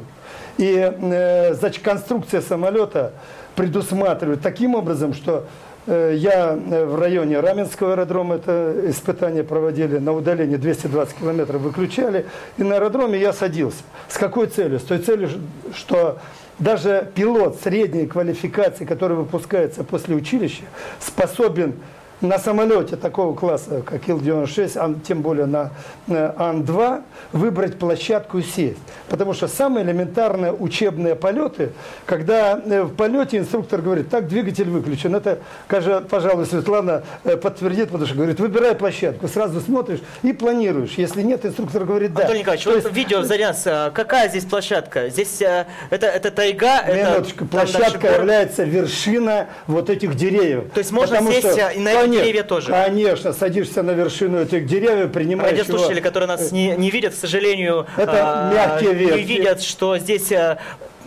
И 0.58 0.74
э, 0.76 1.54
значит, 1.54 1.82
конструкция 1.82 2.40
самолета 2.40 3.12
предусматривает 3.54 4.40
таким 4.40 4.74
образом, 4.74 5.12
что 5.12 5.44
э, 5.86 6.14
я 6.16 6.52
э, 6.52 6.84
в 6.84 6.98
районе 6.98 7.40
Раменского 7.40 7.92
аэродрома 7.92 8.36
это 8.36 8.74
испытание 8.84 9.44
проводили 9.44 9.98
на 9.98 10.12
удалении 10.12 10.56
220 10.56 11.16
километров, 11.16 11.60
выключали, 11.60 12.26
и 12.56 12.62
на 12.62 12.76
аэродроме 12.76 13.18
я 13.18 13.32
садился. 13.32 13.82
С 14.08 14.16
какой 14.16 14.46
целью? 14.46 14.80
С 14.80 14.84
той 14.84 14.98
целью, 14.98 15.28
что 15.74 16.18
даже 16.58 17.10
пилот 17.14 17.60
средней 17.62 18.06
квалификации, 18.06 18.86
который 18.86 19.16
выпускается 19.16 19.84
после 19.84 20.16
училища, 20.16 20.62
способен 21.00 21.74
на 22.20 22.38
самолете 22.38 22.96
такого 22.96 23.34
класса, 23.34 23.82
как 23.84 24.08
Ил-96, 24.08 24.72
а 24.76 24.94
тем 25.06 25.20
более 25.22 25.46
на 25.46 25.70
э, 26.08 26.32
Ан-2, 26.36 27.02
выбрать 27.32 27.78
площадку 27.78 28.38
и 28.38 28.42
сесть. 28.42 28.78
Потому 29.08 29.34
что 29.34 29.48
самые 29.48 29.84
элементарные 29.84 30.52
учебные 30.52 31.14
полеты, 31.14 31.72
когда 32.06 32.58
э, 32.64 32.82
в 32.82 32.94
полете 32.94 33.36
инструктор 33.38 33.82
говорит, 33.82 34.08
так, 34.08 34.28
двигатель 34.28 34.68
выключен. 34.70 35.14
Это, 35.14 35.40
пожалуй, 35.68 36.46
Светлана 36.46 37.02
э, 37.24 37.36
подтвердит, 37.36 37.86
потому 37.86 38.06
что 38.06 38.14
говорит, 38.14 38.40
выбирай 38.40 38.74
площадку, 38.74 39.28
сразу 39.28 39.60
смотришь 39.60 40.00
и 40.22 40.32
планируешь. 40.32 40.94
Если 40.96 41.20
нет, 41.22 41.44
инструктор 41.44 41.84
говорит, 41.84 42.14
да. 42.14 42.22
Антон 42.22 42.38
Николаевич, 42.38 42.64
То 42.64 42.70
вот 42.70 42.84
есть- 42.84 42.96
видео 42.96 43.22
за 43.22 43.36
нас, 43.36 43.62
а, 43.66 43.90
какая 43.90 44.28
здесь 44.30 44.44
площадка? 44.44 45.10
Здесь 45.10 45.42
а, 45.42 45.66
это, 45.90 46.06
это 46.06 46.30
тайга, 46.30 46.80
это 46.80 47.10
Минуточку, 47.10 47.44
дальше 47.44 47.74
площадка 47.74 48.14
является 48.14 48.64
вершина 48.64 49.48
вот 49.66 49.90
этих 49.90 50.14
деревьев. 50.14 50.64
То 50.72 50.78
есть 50.78 50.92
можно 50.92 51.16
Потому 51.16 51.32
сесть, 51.32 51.52
что- 51.52 51.68
и 51.68 51.78
на 51.80 52.05
эти 52.06 52.22
деревья 52.22 52.42
тоже? 52.42 52.70
Конечно, 52.70 53.32
садишься 53.32 53.82
на 53.82 53.92
вершину 53.92 54.40
этих 54.40 54.66
деревьев, 54.66 55.12
принимаешь 55.12 55.50
Радиослушатели, 55.52 55.98
его- 55.98 56.04
которые 56.06 56.28
нас 56.28 56.52
не, 56.52 56.68
не 56.76 56.90
видят, 56.90 57.14
к 57.14 57.16
сожалению, 57.16 57.86
Это 57.96 58.12
а, 58.48 58.52
мягкие 58.52 58.94
не 58.94 58.98
ветки. 59.04 59.18
видят, 59.20 59.62
что 59.62 59.98
здесь 59.98 60.30
а, 60.32 60.58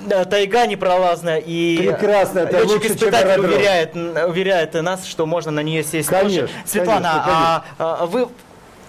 да, 0.05 0.25
тайга 0.25 0.65
непролазная, 0.65 1.37
и 1.37 1.77
Прекрасно, 1.77 2.39
это 2.39 2.65
лучше, 2.65 2.93
аэродром. 2.93 3.45
уверяет, 3.45 3.95
уверяет 3.95 4.73
нас, 4.75 5.05
что 5.05 5.25
можно 5.25 5.51
на 5.51 5.61
нее 5.61 5.83
сесть 5.83 6.09
Конечно, 6.09 6.41
тоже. 6.41 6.53
Светлана, 6.65 7.11
конечно, 7.25 7.63
а, 7.79 7.97
а 8.01 8.05
вы 8.05 8.27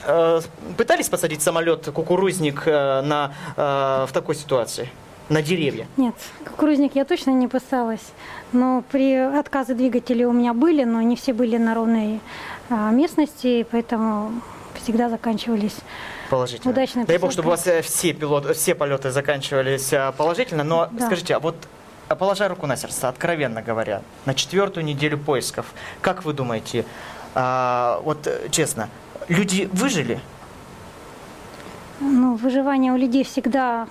э, 0.07 0.41
пытались 0.77 1.09
посадить 1.09 1.43
самолет 1.43 1.87
кукурузник 1.93 2.63
э, 2.67 3.01
на, 3.03 3.33
э, 3.57 4.07
в 4.09 4.13
такой 4.13 4.35
ситуации? 4.35 4.89
На 5.29 5.43
деревья? 5.43 5.87
Нет, 5.97 6.15
кукурузник 6.45 6.97
я 6.97 7.05
точно 7.05 7.31
не 7.31 7.47
пыталась. 7.47 8.01
Но 8.53 8.83
при 8.91 9.15
отказе 9.15 9.75
двигателей 9.75 10.25
у 10.25 10.33
меня 10.33 10.55
были, 10.55 10.85
но 10.85 11.01
не 11.03 11.17
все 11.17 11.33
были 11.33 11.57
на 11.57 11.75
ровной 11.75 12.21
а, 12.69 12.91
местности, 12.91 13.67
поэтому 13.71 14.33
всегда 14.75 15.09
заканчивались 15.09 15.77
Положительно. 16.31 16.71
Удачная 16.71 17.05
Дай 17.07 17.19
бог, 17.19 17.33
чтобы 17.33 17.49
у 17.49 17.51
вас 17.51 17.67
э, 17.67 17.83
все, 17.83 18.13
пилот, 18.13 18.57
все 18.57 18.77
полеты 18.77 19.11
заканчивались 19.11 19.93
э, 19.93 20.13
положительно. 20.17 20.63
Но 20.63 20.89
Да. 20.93 21.07
скажите, 21.07 21.35
а 21.35 21.41
вот 21.41 21.57
положа 22.09 22.49
руку 22.49 22.67
на 22.69 22.77
сердце, 22.77 23.09
откровенно 23.09 23.63
говоря, 23.63 24.03
на 24.27 24.35
четвертую 24.35 24.85
неделю 24.85 25.19
поисков, 25.19 25.75
как 26.01 26.25
вы 26.25 26.33
думаете, 26.33 26.85
а, 27.35 28.01
вот 28.05 28.29
э, 28.29 28.49
честно, 28.51 28.89
люди 29.29 29.69
выжили? 29.73 30.21
Ну, 31.99 32.37
выживание 32.37 32.93
у 32.93 32.97
людей 32.97 33.25
всегда 33.25 33.89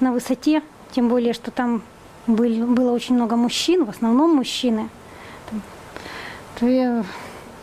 на 0.00 0.12
высоте, 0.12 0.62
тем 0.92 1.10
более, 1.10 1.34
что 1.34 1.50
там 1.50 1.82
были, 2.26 2.62
было 2.62 2.92
очень 2.92 3.14
много 3.14 3.36
мужчин, 3.36 3.84
в 3.84 3.90
основном 3.90 4.34
мужчины. 4.36 4.88
То 6.58 7.04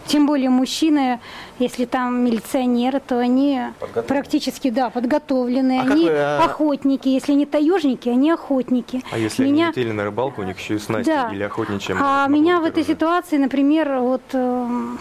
Тем 0.07 0.25
более 0.25 0.49
мужчины, 0.49 1.19
если 1.59 1.85
там 1.85 2.25
милиционеры, 2.25 2.99
то 2.99 3.19
они 3.19 3.61
Подготовлены. 3.79 4.07
практически, 4.07 4.71
да, 4.71 4.89
подготовленные. 4.89 5.81
А 5.81 5.83
как 5.83 5.91
они 5.93 6.05
вы, 6.05 6.11
а- 6.17 6.43
охотники. 6.45 7.07
Если 7.09 7.33
не 7.33 7.45
таежники, 7.45 8.09
они 8.09 8.31
охотники. 8.31 9.03
А 9.11 9.19
если 9.19 9.43
Меня- 9.45 9.65
они 9.65 9.71
летели 9.73 9.91
на 9.91 10.03
рыбалку, 10.03 10.41
у 10.41 10.45
них 10.45 10.57
еще 10.59 10.75
и 10.75 10.79
снасти 10.79 11.11
Да. 11.11 11.29
или 11.31 11.43
охотничья 11.43 11.95
А 11.99 12.27
меня 12.27 12.57
в 12.59 12.63
этой 12.63 12.79
оружие. 12.81 12.95
ситуации, 12.95 13.37
например, 13.37 13.99
вот 13.99 14.23
эм, 14.33 14.99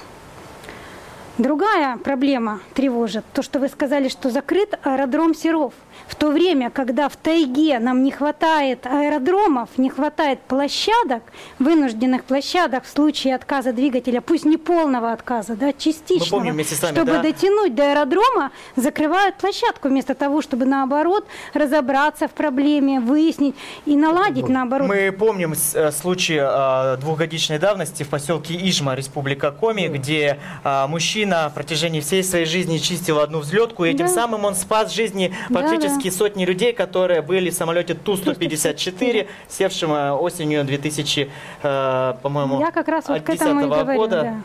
другая 1.38 1.96
проблема 1.96 2.60
тревожит. 2.74 3.24
То, 3.32 3.40
что 3.42 3.60
вы 3.60 3.68
сказали, 3.68 4.08
что 4.08 4.28
закрыт 4.30 4.78
аэродром 4.82 5.34
Серов. 5.34 5.72
В 6.08 6.14
то 6.16 6.30
время, 6.30 6.70
когда 6.70 7.08
в 7.08 7.16
тайге 7.16 7.78
нам 7.78 8.02
не 8.02 8.10
хватает 8.10 8.86
аэродромов, 8.86 9.68
не 9.76 9.90
хватает 9.90 10.40
площадок, 10.40 11.22
вынужденных 11.58 12.24
площадок 12.24 12.84
в 12.84 12.88
случае 12.88 13.34
отказа 13.34 13.72
двигателя, 13.72 14.20
пусть 14.20 14.44
не 14.44 14.56
полного 14.56 15.12
отказа, 15.12 15.54
да, 15.54 15.72
частичного, 15.72 16.30
помним 16.30 16.54
вместе 16.54 16.74
с 16.74 16.82
вами, 16.82 16.94
чтобы 16.94 17.12
да. 17.12 17.22
дотянуть 17.22 17.74
до 17.74 17.92
аэродрома, 17.92 18.50
закрывают 18.74 19.36
площадку 19.36 19.88
вместо 19.88 20.14
того, 20.14 20.42
чтобы 20.42 20.64
наоборот 20.64 21.26
разобраться 21.54 22.26
в 22.26 22.32
проблеме, 22.32 23.00
выяснить 23.00 23.54
и 23.84 23.94
наладить 23.94 24.48
наоборот 24.48 24.88
Мы 24.88 25.12
помним 25.12 25.52
э, 25.52 25.92
случай 25.92 26.38
э, 26.40 26.96
двухгодичной 27.00 27.58
давности 27.58 28.02
в 28.02 28.08
поселке 28.08 28.54
Ижма, 28.54 28.94
Республика 28.94 29.50
Коми, 29.50 29.88
где 29.88 30.38
э, 30.64 30.86
мужчина 30.88 31.28
на 31.28 31.50
протяжении 31.50 32.00
всей 32.00 32.24
своей 32.24 32.46
жизни 32.46 32.78
чистил 32.78 33.18
одну 33.18 33.40
взлетку, 33.40 33.84
и 33.84 33.90
этим 33.90 34.06
Да. 34.06 34.12
самым 34.12 34.44
он 34.44 34.54
спас 34.54 34.92
жизни 34.92 35.34
Да, 35.50 35.60
практически 35.98 36.16
сотни 36.16 36.44
людей, 36.44 36.72
которые 36.72 37.22
были 37.22 37.50
в 37.50 37.54
самолете 37.54 37.94
Ту-154, 37.94 39.26
севшем 39.48 39.92
э, 39.92 40.12
осенью 40.12 40.64
2000, 40.64 41.30
э, 41.62 42.14
по-моему, 42.22 42.60
Я 42.60 42.70
как 42.70 42.88
раз 42.88 43.08
вот 43.08 43.22
к 43.22 43.30
этому 43.30 43.60
и 43.60 43.64
10-го 43.64 43.74
говорю, 43.74 43.98
года. 43.98 44.22
да. 44.22 44.36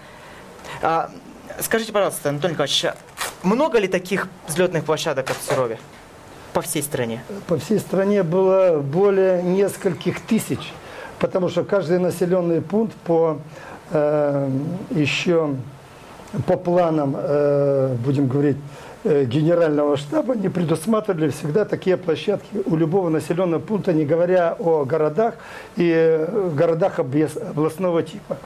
А, 0.82 1.10
скажите, 1.60 1.92
пожалуйста, 1.92 2.30
Анатолий 2.30 2.54
Николаевич, 2.54 2.86
а 2.86 2.96
много 3.44 3.80
ли 3.80 3.88
таких 3.88 4.28
взлетных 4.48 4.86
площадок, 4.86 5.30
в 5.30 5.50
Серове? 5.50 5.80
По 6.54 6.62
всей 6.62 6.84
стране? 6.84 7.24
По 7.48 7.58
всей 7.58 7.80
стране 7.80 8.24
было 8.24 8.80
более 8.80 9.42
нескольких 9.44 10.20
тысяч, 10.22 10.72
потому 11.20 11.50
что 11.50 11.64
каждый 11.64 12.00
населенный 12.00 12.62
пункт 12.62 12.96
по 13.06 13.40
э, 13.92 14.50
еще 14.92 15.56
по 16.48 16.58
планам, 16.58 17.16
э, 17.18 17.96
будем 18.04 18.28
говорить, 18.28 18.58
генерального 19.04 19.98
штаба 19.98 20.36
не 20.36 20.50
предусматривали 20.50 21.30
всегда 21.30 21.66
такие 21.66 21.98
площадки 21.98 22.64
у 22.66 22.76
любого 22.76 23.10
населенного 23.10 23.60
пункта, 23.60 23.94
не 23.94 24.06
говоря 24.06 24.56
о 24.58 24.86
городах 24.86 25.36
и 25.76 25.92
э, 25.94 26.52
городах 26.56 27.00
областного 27.00 28.04
типа. 28.04 28.38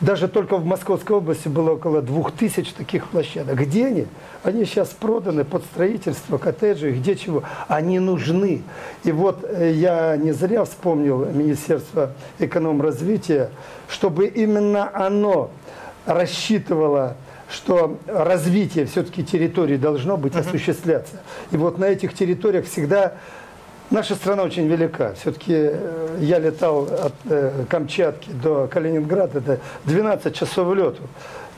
Даже 0.00 0.28
только 0.28 0.56
в 0.56 0.66
Московской 0.66 1.16
области 1.16 1.48
было 1.48 1.72
около 1.72 2.02
двух 2.02 2.32
тысяч 2.32 2.72
таких 2.72 3.08
площадок. 3.08 3.58
Где 3.58 3.86
они? 3.86 4.06
Они 4.42 4.64
сейчас 4.64 4.88
проданы 4.88 5.44
под 5.44 5.64
строительство 5.64 6.38
коттеджей, 6.38 6.92
где 6.92 7.16
чего. 7.16 7.44
Они 7.68 7.98
нужны. 7.98 8.62
И 9.04 9.12
вот 9.12 9.44
э, 9.44 9.72
я 9.72 10.16
не 10.16 10.32
зря 10.32 10.64
вспомнил 10.64 11.24
Министерство 11.24 12.10
экономразвития, 12.38 13.50
чтобы 13.88 14.26
именно 14.26 14.90
оно 14.92 15.50
рассчитывало 16.04 17.16
что 17.52 17.98
развитие 18.06 18.86
все-таки 18.86 19.22
территории 19.22 19.76
должно 19.76 20.16
быть 20.16 20.34
осуществляться. 20.34 21.16
И 21.50 21.56
вот 21.56 21.78
на 21.78 21.84
этих 21.84 22.14
территориях 22.14 22.66
всегда 22.66 23.14
наша 23.90 24.14
страна 24.14 24.42
очень 24.42 24.66
велика. 24.66 25.14
Все-таки 25.20 25.70
я 26.18 26.38
летал 26.38 26.82
от 26.84 27.12
э, 27.28 27.64
Камчатки 27.68 28.30
до 28.30 28.66
Калининграда, 28.66 29.38
это 29.38 29.60
12 29.84 30.34
часов 30.34 30.74
лету. 30.74 31.02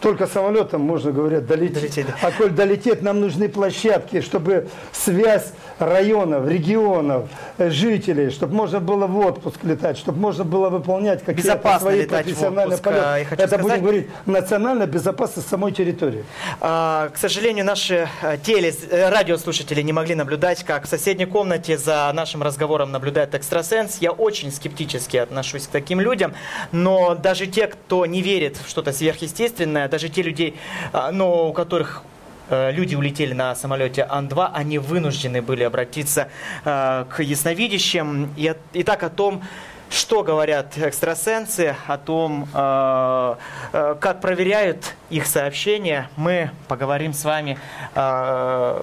Только 0.01 0.27
самолетом 0.27 0.83
можно, 0.83 1.13
говорят, 1.13 1.47
долететь. 1.47 1.81
Долететь, 1.81 2.07
да. 2.07 2.29
А 2.29 2.31
коль 2.31 2.51
долететь, 2.51 3.01
нам 3.01 3.21
нужны 3.21 3.49
площадки, 3.49 4.21
чтобы 4.21 4.69
связь 4.93 5.53
районов, 5.79 6.49
регионов, 6.49 7.29
э, 7.59 7.71
жителей, 7.71 8.31
чтобы 8.31 8.55
можно 8.55 8.81
было 8.81 9.07
в 9.07 9.19
отпуск 9.19 9.57
летать, 9.65 9.99
чтобы 9.99 10.19
можно 10.19 10.45
было 10.45 10.69
выполнять 10.71 11.25
какие-то 11.25 11.79
свои 11.79 12.07
профессиональные 12.07 12.79
а, 12.79 12.83
полеты. 12.83 13.25
хочу 13.25 13.43
Это 13.43 13.49
сказать- 13.49 13.63
будем 13.63 13.81
говорить 13.83 14.09
национальная 14.27 14.87
безопасность 14.87 15.49
самой 15.49 15.73
территории. 15.73 16.25
А, 16.61 17.09
К 17.09 17.17
сожалению, 17.17 17.65
наши 17.65 18.09
э, 18.23 18.39
теле, 18.43 18.73
э, 18.91 19.09
радиослушатели 19.11 19.83
не 19.83 19.93
могли 19.93 20.15
наблюдать, 20.15 20.65
как 20.65 20.85
в 20.85 20.89
соседней 20.89 21.27
комнате 21.27 21.77
за 21.79 22.11
нашим 22.15 22.43
разговором 22.43 22.93
наблюдает 22.93 23.35
экстрасенс. 23.35 23.99
Я 24.01 24.13
очень 24.13 24.53
скептически 24.53 25.17
отношусь 25.17 25.67
к 25.67 25.71
таким 25.71 26.01
людям, 26.01 26.35
но 26.73 27.15
даже 27.15 27.47
те, 27.47 27.67
кто 27.67 28.07
не 28.07 28.23
верит 28.23 28.57
в 28.57 28.69
что-то 28.69 28.93
сверхъестественное, 28.93 29.89
даже 29.89 30.09
те 30.09 30.23
людей, 30.23 30.55
а, 30.93 31.11
но 31.13 31.49
у 31.49 31.53
которых 31.53 32.03
люди 32.51 32.95
улетели 32.95 33.33
на 33.33 33.55
самолете 33.55 34.07
Ан-2, 34.09 34.51
они 34.53 34.79
вынуждены 34.79 35.41
были 35.43 35.63
обратиться 35.65 36.29
э, 36.65 37.05
к 37.09 37.23
ясновидящим. 37.23 38.33
И, 38.37 38.49
от- 38.49 38.59
и 38.73 38.83
так 38.83 39.03
о 39.03 39.11
том, 39.11 39.43
что 39.91 40.23
говорят 40.25 40.77
экстрасенсы, 40.77 41.77
о 41.87 41.99
том, 41.99 42.49
э, 42.53 43.35
э, 43.73 43.97
как 44.01 44.21
проверяют 44.21 44.95
их 45.11 45.27
сообщения, 45.27 46.09
мы 46.17 46.51
поговорим 46.69 47.13
с 47.13 47.25
вами 47.25 47.59
э, 47.95 48.01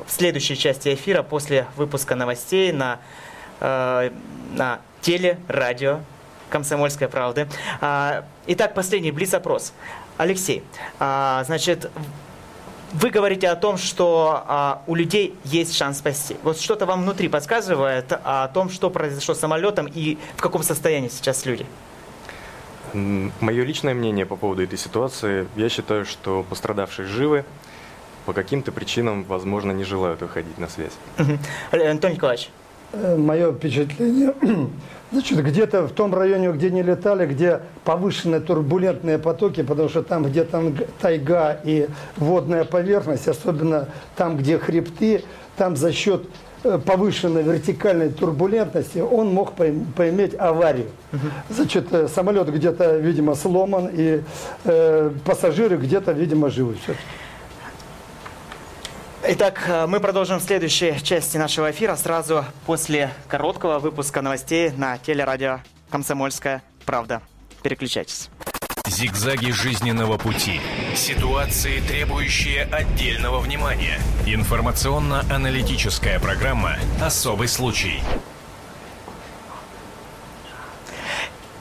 в 0.06 0.12
следующей 0.12 0.58
части 0.58 0.94
эфира 0.94 1.22
после 1.24 1.66
выпуска 1.76 2.16
новостей 2.16 2.72
на, 2.72 3.00
э, 3.60 4.12
на 4.54 4.80
теле, 5.02 5.38
радио 5.48 6.00
«Комсомольская 6.50 7.10
правда». 7.10 7.48
А, 7.82 8.24
Итак, 8.48 8.74
последний 8.74 9.12
блиц-опрос. 9.12 9.74
Алексей, 10.18 10.64
а, 11.00 11.44
значит, 11.46 11.90
вы 12.94 13.10
говорите 13.10 13.48
о 13.50 13.56
том, 13.56 13.78
что 13.78 14.44
а, 14.48 14.82
у 14.88 14.96
людей 14.96 15.36
есть 15.44 15.76
шанс 15.76 16.00
спасти. 16.00 16.36
Вот 16.44 16.60
что-то 16.60 16.86
вам 16.86 17.04
внутри 17.04 17.28
подсказывает 17.30 18.12
о 18.12 18.48
том, 18.50 18.70
что 18.70 18.90
произошло 18.90 19.34
с 19.34 19.40
самолетом 19.40 19.88
и 19.94 20.18
в 20.36 20.42
каком 20.42 20.64
состоянии 20.64 21.10
сейчас 21.10 21.46
люди. 21.46 21.66
Мое 22.94 23.64
личное 23.64 23.94
мнение 23.94 24.26
по 24.26 24.36
поводу 24.36 24.64
этой 24.64 24.78
ситуации, 24.78 25.48
я 25.56 25.70
считаю, 25.70 26.06
что 26.06 26.46
пострадавшие 26.50 27.08
живы, 27.08 27.46
по 28.26 28.34
каким-то 28.34 28.72
причинам, 28.72 29.24
возможно, 29.24 29.72
не 29.72 29.84
желают 29.84 30.22
выходить 30.22 30.58
на 30.58 30.68
связь. 30.68 30.94
Э, 31.72 31.90
Антон 31.90 32.12
Николаевич, 32.12 32.50
Мое 32.94 33.54
впечатление, 33.54 34.34
значит, 35.12 35.44
где-то 35.44 35.88
в 35.88 35.92
том 35.92 36.14
районе, 36.14 36.52
где 36.52 36.72
не 36.72 36.84
летали, 36.84 37.26
где 37.26 37.60
повышенные 37.84 38.40
турбулентные 38.42 39.18
потоки, 39.18 39.64
потому 39.64 39.90
что 39.90 40.04
там, 40.04 40.24
где 40.24 40.44
там 40.44 40.76
тайга 41.00 41.60
и 41.64 41.88
водная 42.18 42.64
поверхность, 42.64 43.28
особенно 43.28 43.90
там, 44.16 44.38
где 44.38 44.58
хребты, 44.58 45.24
там 45.58 45.76
за 45.76 45.92
счет 45.92 46.24
э, 46.64 46.80
повышенной 46.84 47.44
вертикальной 47.44 48.10
турбулентности 48.10 49.00
он 49.00 49.34
мог 49.34 49.54
поим- 49.54 49.86
поиметь 49.96 50.36
аварию. 50.38 50.88
Значит, 51.50 51.88
э, 51.92 52.08
самолет 52.08 52.52
где-то, 52.52 52.98
видимо, 52.98 53.36
сломан, 53.36 53.90
и 53.92 54.22
э, 54.64 55.12
пассажиры 55.26 55.78
где-то, 55.78 56.12
видимо, 56.14 56.50
живы. 56.50 56.76
Всё. 56.84 56.94
Итак, 59.24 59.66
э, 59.68 59.86
мы 59.86 60.00
продолжим 60.00 60.40
в 60.40 60.44
следующей 60.44 61.00
части 61.04 61.38
нашего 61.38 61.70
эфира 61.70 61.96
сразу 61.96 62.44
после 62.66 63.12
короткого 63.28 63.78
выпуска 63.78 64.24
новостей 64.24 64.72
на 64.72 64.98
телерадио 64.98 65.60
«Комсомольская 65.92 66.64
правда». 66.88 67.22
Переключайтесь. 67.62 68.30
Зигзаги 68.88 69.52
жизненного 69.52 70.18
пути. 70.18 70.60
Ситуации, 70.96 71.82
требующие 71.82 72.64
отдельного 72.64 73.40
внимания. 73.40 74.00
Информационно-аналитическая 74.26 76.20
программа 76.20 76.78
«Особый 77.00 77.48
случай». 77.48 78.02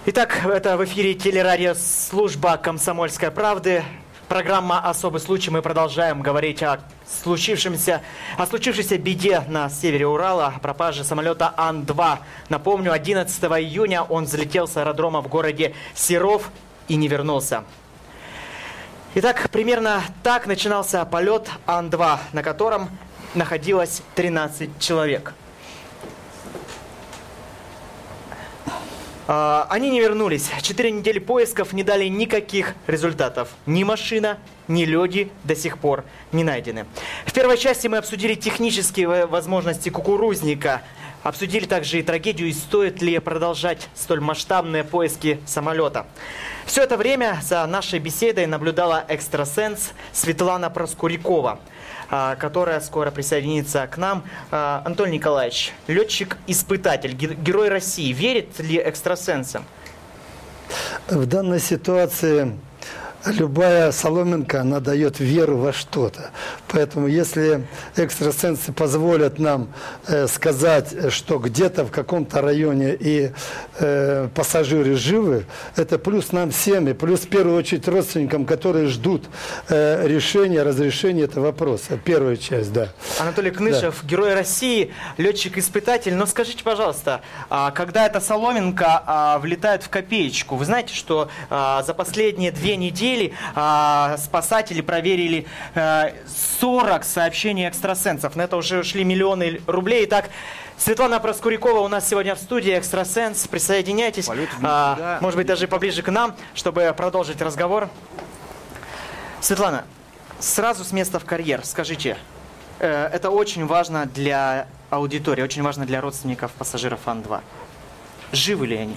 Итак, 0.07 0.47
это 0.47 0.79
в 0.79 0.85
эфире 0.87 1.13
телерадиослужба 1.13 2.57
«Комсомольской 2.57 3.31
правды». 3.31 3.85
Программа 4.31 4.79
«Особый 4.79 5.21
случай». 5.21 5.51
Мы 5.51 5.61
продолжаем 5.61 6.23
говорить 6.23 6.63
о 6.63 6.79
случившемся, 7.05 8.01
о 8.39 8.47
случившейся 8.47 8.97
беде 8.97 9.43
на 9.49 9.69
севере 9.69 10.07
Урала, 10.07 10.53
о 10.55 10.61
пропаже 10.61 11.03
самолета 11.03 11.53
Ан-2. 11.57 12.19
Напомню, 12.49 12.93
11 12.93 13.43
июня 13.43 14.05
он 14.05 14.27
взлетел 14.27 14.69
с 14.69 14.77
аэродрома 14.77 15.21
в 15.21 15.27
городе 15.27 15.75
Серов 15.97 16.53
и 16.87 16.95
не 16.95 17.09
вернулся. 17.09 17.65
Итак, 19.17 19.51
примерно 19.51 20.01
так 20.23 20.47
начинался 20.47 21.05
полет 21.05 21.51
Ан-2, 21.67 22.19
на 22.33 22.45
котором 22.45 22.89
находилось 23.35 24.01
13 24.15 24.79
человек. 24.79 25.35
Они 29.33 29.91
не 29.91 30.01
вернулись. 30.01 30.51
Четыре 30.61 30.91
недели 30.91 31.21
поисков 31.21 31.73
не 31.73 31.85
дали 31.85 32.07
никаких 32.07 32.75
результатов. 32.89 33.51
Ни 33.65 33.85
машина, 33.85 34.39
ни 34.67 34.85
люди 34.85 35.31
до 35.45 35.55
сих 35.55 35.79
пор 35.79 36.05
не 36.33 36.43
найдены. 36.43 36.85
В 37.27 37.33
первой 37.33 37.57
части 37.57 37.87
мы 37.87 37.99
обсудили 37.99 38.35
технические 38.35 39.07
во- 39.07 39.27
возможности 39.29 39.89
кукурузника. 39.89 40.83
Обсудили 41.23 41.67
также 41.67 42.01
и 42.01 42.03
трагедию, 42.03 42.49
и 42.49 42.53
стоит 42.53 43.03
ли 43.03 43.21
продолжать 43.21 43.89
столь 43.95 44.21
масштабные 44.21 44.83
поиски 44.83 45.39
самолета. 45.47 46.07
Все 46.67 46.83
это 46.83 46.97
время 46.97 47.39
за 47.41 47.65
нашей 47.67 48.01
беседой 48.01 48.47
наблюдала 48.47 49.05
экстрасенс 49.07 49.93
Светлана 50.13 50.71
Проскурякова, 50.71 51.53
а, 51.53 51.59
которая 52.39 52.81
скоро 52.81 53.11
присоединится 53.11 53.87
к 53.87 53.97
нам. 53.97 54.25
А, 54.51 54.83
Антон 54.85 55.11
Николаевич, 55.11 55.73
летчик-испытатель, 55.87 57.13
ге- 57.15 57.35
герой 57.35 57.69
России, 57.69 58.13
верит 58.13 58.59
ли 58.59 58.79
экстрасенсам? 58.79 59.65
В 61.09 61.27
данной 61.27 61.61
ситуации 61.61 62.59
любая 63.27 63.93
соломинка, 63.93 64.63
она 64.63 64.81
дает 64.81 65.21
веру 65.21 65.59
во 65.59 65.73
что-то. 65.73 66.31
Поэтому 66.69 67.07
если 67.07 67.67
экстрасенсы 67.97 68.73
позволят 68.73 69.39
нам 69.39 69.69
э, 70.07 70.27
сказать, 70.27 71.13
что 71.13 71.39
где-то 71.39 71.85
в 71.85 71.91
каком-то 71.91 72.41
районе 72.41 72.97
и 72.99 73.33
э, 73.79 74.29
пассажиры 74.35 74.97
живы, 74.97 75.45
это 75.77 75.99
плюс 75.99 76.33
нам 76.33 76.51
всем, 76.51 76.89
и 76.89 76.93
плюс 76.93 77.21
в 77.21 77.29
первую 77.29 77.57
очередь 77.59 77.87
родственникам, 77.89 78.45
которые 78.47 78.87
ждут 78.87 79.25
э, 79.69 80.07
решения, 80.07 80.63
разрешения 80.63 81.25
этого 81.25 81.47
вопроса. 81.47 81.99
Первая 82.03 82.37
часть, 82.37 82.73
да. 82.73 82.89
Анатолий 83.19 83.51
Кнышев, 83.51 84.05
герой 84.05 84.35
России, 84.35 84.93
летчик-испытатель. 85.19 86.15
Но 86.15 86.27
скажите, 86.27 86.65
пожалуйста, 86.65 87.21
а, 87.49 87.71
когда 87.71 88.07
эта 88.07 88.21
соломинка 88.21 89.03
а, 89.07 89.39
влетает 89.39 89.83
в 89.83 89.89
копеечку, 89.89 90.57
вы 90.57 90.65
знаете, 90.65 90.95
что 90.95 91.29
а, 91.51 91.83
за 91.83 91.95
последние 91.95 92.53
две 92.53 92.77
недели 92.77 93.10
а, 93.55 94.17
спасатели 94.19 94.81
проверили 94.81 95.47
а, 95.75 96.13
40 96.61 97.05
сообщений 97.05 97.69
экстрасенсов. 97.69 98.37
На 98.37 98.43
это 98.43 98.57
уже 98.57 98.81
ушли 98.81 99.05
миллионы 99.05 99.61
рублей. 99.67 100.05
Итак, 100.05 100.31
Светлана 100.77 101.21
Проскурякова 101.21 101.81
у 101.81 101.89
нас 101.89 102.09
сегодня 102.09 102.35
в 102.35 102.39
студии, 102.39 102.77
экстрасенс. 102.77 103.47
Присоединяйтесь. 103.47 104.29
А, 104.63 105.19
может 105.21 105.37
быть, 105.37 105.47
даже 105.47 105.69
поближе 105.69 106.03
к 106.03 106.11
нам, 106.11 106.35
чтобы 106.55 106.95
продолжить 106.97 107.41
разговор. 107.43 107.89
Светлана, 109.41 109.85
сразу 110.39 110.85
с 110.85 110.93
места 110.93 111.19
в 111.19 111.25
карьер, 111.25 111.65
скажите, 111.65 112.17
э, 112.79 113.09
это 113.13 113.31
очень 113.31 113.67
важно 113.67 114.07
для 114.07 114.67
аудитории, 114.91 115.43
очень 115.43 115.63
важно 115.63 115.87
для 115.87 116.01
родственников 116.01 116.53
пассажиров 116.53 117.07
Ан-2. 117.07 117.41
Живы 118.33 118.67
ли 118.67 118.77
они? 118.77 118.97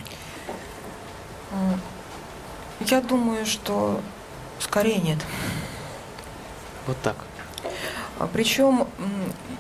Я 2.82 3.02
думаю, 3.02 3.46
что 3.46 4.02
скорее 4.60 4.98
нет. 4.98 5.20
Вот 6.88 6.98
так. 7.02 7.16
А 8.20 8.28
Причем 8.28 8.88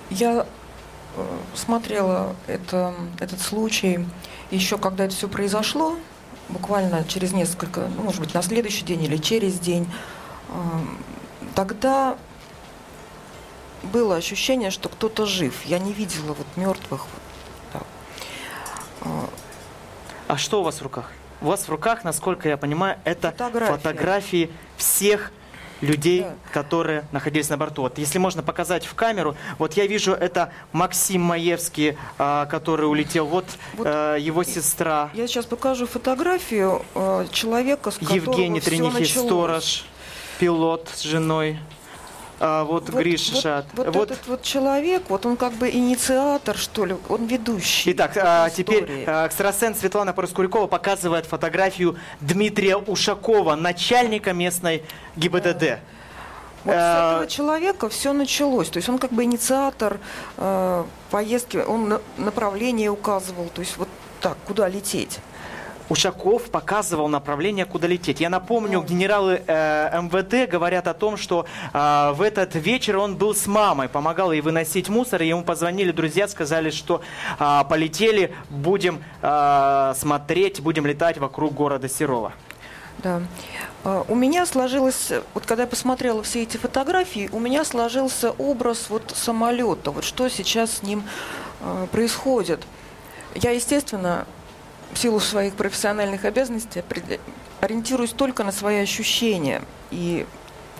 я 0.10 0.46
э, 1.16 1.38
смотрела 1.56 2.36
это, 2.48 2.94
этот 3.20 3.42
случай 3.42 4.06
еще 4.52 4.78
когда 4.78 5.06
это 5.06 5.16
все 5.16 5.28
произошло, 5.28 5.98
буквально 6.50 7.04
через 7.06 7.32
несколько, 7.32 7.90
ну, 7.96 8.04
может 8.04 8.20
быть, 8.20 8.34
на 8.34 8.42
следующий 8.42 8.86
день 8.86 9.04
или 9.04 9.18
через 9.18 9.60
день. 9.60 9.92
Ам, 10.50 10.98
Тогда 11.56 12.18
было 13.84 14.16
ощущение, 14.16 14.72
что 14.72 14.90
кто-то 14.90 15.26
жив. 15.26 15.66
Я 15.66 15.78
не 15.78 15.94
видела 15.94 16.34
вот 16.34 16.48
мертвых. 16.56 17.06
А 20.28 20.38
что 20.38 20.62
у 20.62 20.64
вас 20.64 20.80
в 20.80 20.82
руках? 20.82 21.12
У 21.44 21.48
вас 21.48 21.68
в 21.68 21.70
руках, 21.70 22.06
насколько 22.06 22.48
я 22.48 22.56
понимаю, 22.56 22.98
это 23.04 23.32
Фотография. 23.32 23.74
фотографии 23.74 24.50
всех 24.78 25.34
людей, 25.82 26.26
которые 26.54 27.04
находились 27.12 27.50
на 27.50 27.58
борту. 27.58 27.82
Вот 27.82 27.98
если 27.98 28.18
можно 28.18 28.42
показать 28.42 28.86
в 28.86 28.94
камеру, 28.94 29.36
вот 29.58 29.74
я 29.74 29.86
вижу, 29.86 30.14
это 30.14 30.54
Максим 30.72 31.22
Маевский, 31.22 31.98
а, 32.18 32.46
который 32.46 32.86
улетел, 32.86 33.26
вот, 33.26 33.46
э, 33.78 34.16
его 34.22 34.46
сестра. 34.46 35.10
Я 35.14 35.28
сейчас 35.28 35.46
покажу 35.46 35.86
фотографию 35.86 36.82
э, 36.96 37.26
человека, 37.34 37.92
с 37.92 37.98
Евгений 38.00 38.62
всё 38.62 38.70
Тренихи, 38.70 39.00
началось. 39.02 39.28
сторож, 39.28 39.86
пилот 40.40 40.90
с 40.94 41.02
женой. 41.02 41.60
А, 42.46 42.66
вот, 42.66 42.90
Гриша 42.90 43.36
Шат. 43.38 43.66
Вот, 43.74 44.12
этот 44.12 44.28
вот 44.28 44.42
человек, 44.42 45.04
вот 45.08 45.26
он 45.26 45.38
как 45.38 45.54
бы 45.54 45.70
инициатор, 45.70 46.58
что 46.58 46.84
ли, 46.84 46.98
он 47.08 47.26
ведущий. 47.26 47.94
Итак, 47.94 48.18
а, 48.18 48.50
теперь 48.50 49.06
а, 49.08 49.26
экстрасенс 49.28 49.80
Светлана 49.80 50.12
Проскурякова 50.12 50.68
показывает 50.68 51.26
фотографию 51.26 51.96
Дмитрия 52.20 52.76
Ушакова, 52.76 53.56
начальника 53.56 54.34
местной 54.34 54.84
ГИБДД. 55.16 55.80
Вот 56.66 56.74
с 56.74 56.76
Э, 56.76 57.16
этого 57.16 57.28
человека 57.28 57.88
все 57.88 58.12
началось. 58.12 58.68
То 58.68 58.78
есть 58.78 58.90
он 58.90 58.98
как 58.98 59.12
бы 59.14 59.24
инициатор 59.24 60.00
э, 60.36 60.84
поездки, 61.12 61.58
он 61.58 61.88
на- 61.88 62.02
направление 62.18 62.90
указывал, 62.90 63.50
то 63.54 63.62
есть 63.62 63.78
вот 63.78 63.88
так, 64.20 64.38
куда 64.46 64.68
лететь. 64.68 65.20
Ушаков 65.94 66.50
показывал 66.50 67.08
направление, 67.08 67.66
куда 67.66 67.88
лететь. 67.88 68.20
Я 68.20 68.32
напомню, 68.32 68.82
генералы 68.82 69.44
э, 69.46 70.02
МВД 70.02 70.50
говорят 70.50 70.88
о 70.88 70.96
том, 70.96 71.18
что 71.18 71.46
э, 71.72 72.12
в 72.16 72.24
этот 72.24 72.56
вечер 72.56 72.98
он 72.98 73.16
был 73.16 73.36
с 73.36 73.46
мамой, 73.46 73.90
помогал 73.90 74.32
ей 74.32 74.42
выносить 74.42 74.90
мусор, 74.90 75.22
и 75.22 75.28
ему 75.28 75.44
позвонили 75.44 75.92
друзья, 75.92 76.28
сказали, 76.28 76.72
что 76.72 77.02
э, 77.40 77.62
полетели, 77.70 78.34
будем 78.50 79.04
э, 79.22 79.94
смотреть, 79.96 80.62
будем 80.62 80.88
летать 80.88 81.20
вокруг 81.20 81.54
города 81.54 81.88
Серова. 81.88 82.34
Да. 82.98 83.22
А, 83.84 84.04
У 84.08 84.16
меня 84.16 84.48
сложилось, 84.48 85.12
вот 85.36 85.46
когда 85.46 85.62
я 85.64 85.70
посмотрела 85.70 86.24
все 86.24 86.42
эти 86.42 86.58
фотографии, 86.58 87.30
у 87.32 87.40
меня 87.40 87.64
сложился 87.64 88.32
образ 88.32 88.88
вот 88.90 89.14
самолета, 89.16 89.92
вот 89.92 90.06
что 90.06 90.28
сейчас 90.28 90.78
с 90.78 90.82
ним 90.82 91.04
э, 91.62 91.86
происходит. 91.92 92.62
Я, 93.36 93.52
естественно, 93.52 94.26
в 94.94 94.98
силу 94.98 95.20
своих 95.20 95.56
профессиональных 95.56 96.26
обязанностей 96.26 96.84
ориентируюсь 97.62 98.12
только 98.12 98.44
на 98.44 98.52
свои 98.52 98.82
ощущения, 98.82 99.62
и, 99.92 100.26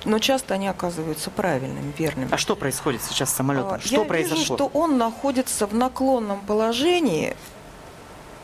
но 0.06 0.20
часто 0.20 0.54
они 0.54 0.68
оказываются 0.68 1.30
правильными, 1.30 1.94
верными. 1.98 2.30
А 2.32 2.38
что 2.38 2.56
происходит 2.56 3.02
сейчас 3.02 3.30
с 3.30 3.34
самолетом? 3.34 3.74
А, 3.74 3.80
Что 3.80 4.02
Я 4.02 4.04
произошло? 4.04 4.38
вижу, 4.38 4.54
что 4.56 4.72
он 4.74 4.98
находится 4.98 5.66
в 5.66 5.74
наклонном 5.74 6.42
положении, 6.42 7.36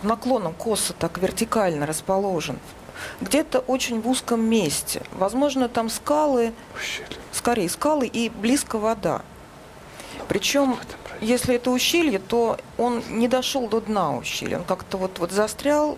в 0.01 0.05
наклонном 0.05 0.53
косо 0.53 0.93
так 0.93 1.17
вертикально 1.17 1.86
расположен, 1.86 2.59
где-то 3.22 3.59
очень 3.59 4.01
в 4.01 4.07
узком 4.07 4.41
месте. 4.41 5.03
Возможно, 5.11 5.70
там 5.70 5.89
скалы, 5.89 6.53
скорее 7.32 7.70
скалы 7.70 8.07
и 8.07 8.30
близко 8.30 8.78
вода. 8.78 9.22
Причем, 10.28 10.78
если 11.22 11.55
это 11.55 11.72
ущелье, 11.72 12.20
то 12.20 12.57
он 12.78 13.03
не 13.09 13.28
дошел 13.28 13.67
до 13.67 13.82
дна 13.82 14.15
ущелья, 14.15 14.57
он 14.57 14.63
как-то 14.63 14.97
вот, 14.97 15.20
вот 15.20 15.32
застрял. 15.32 15.97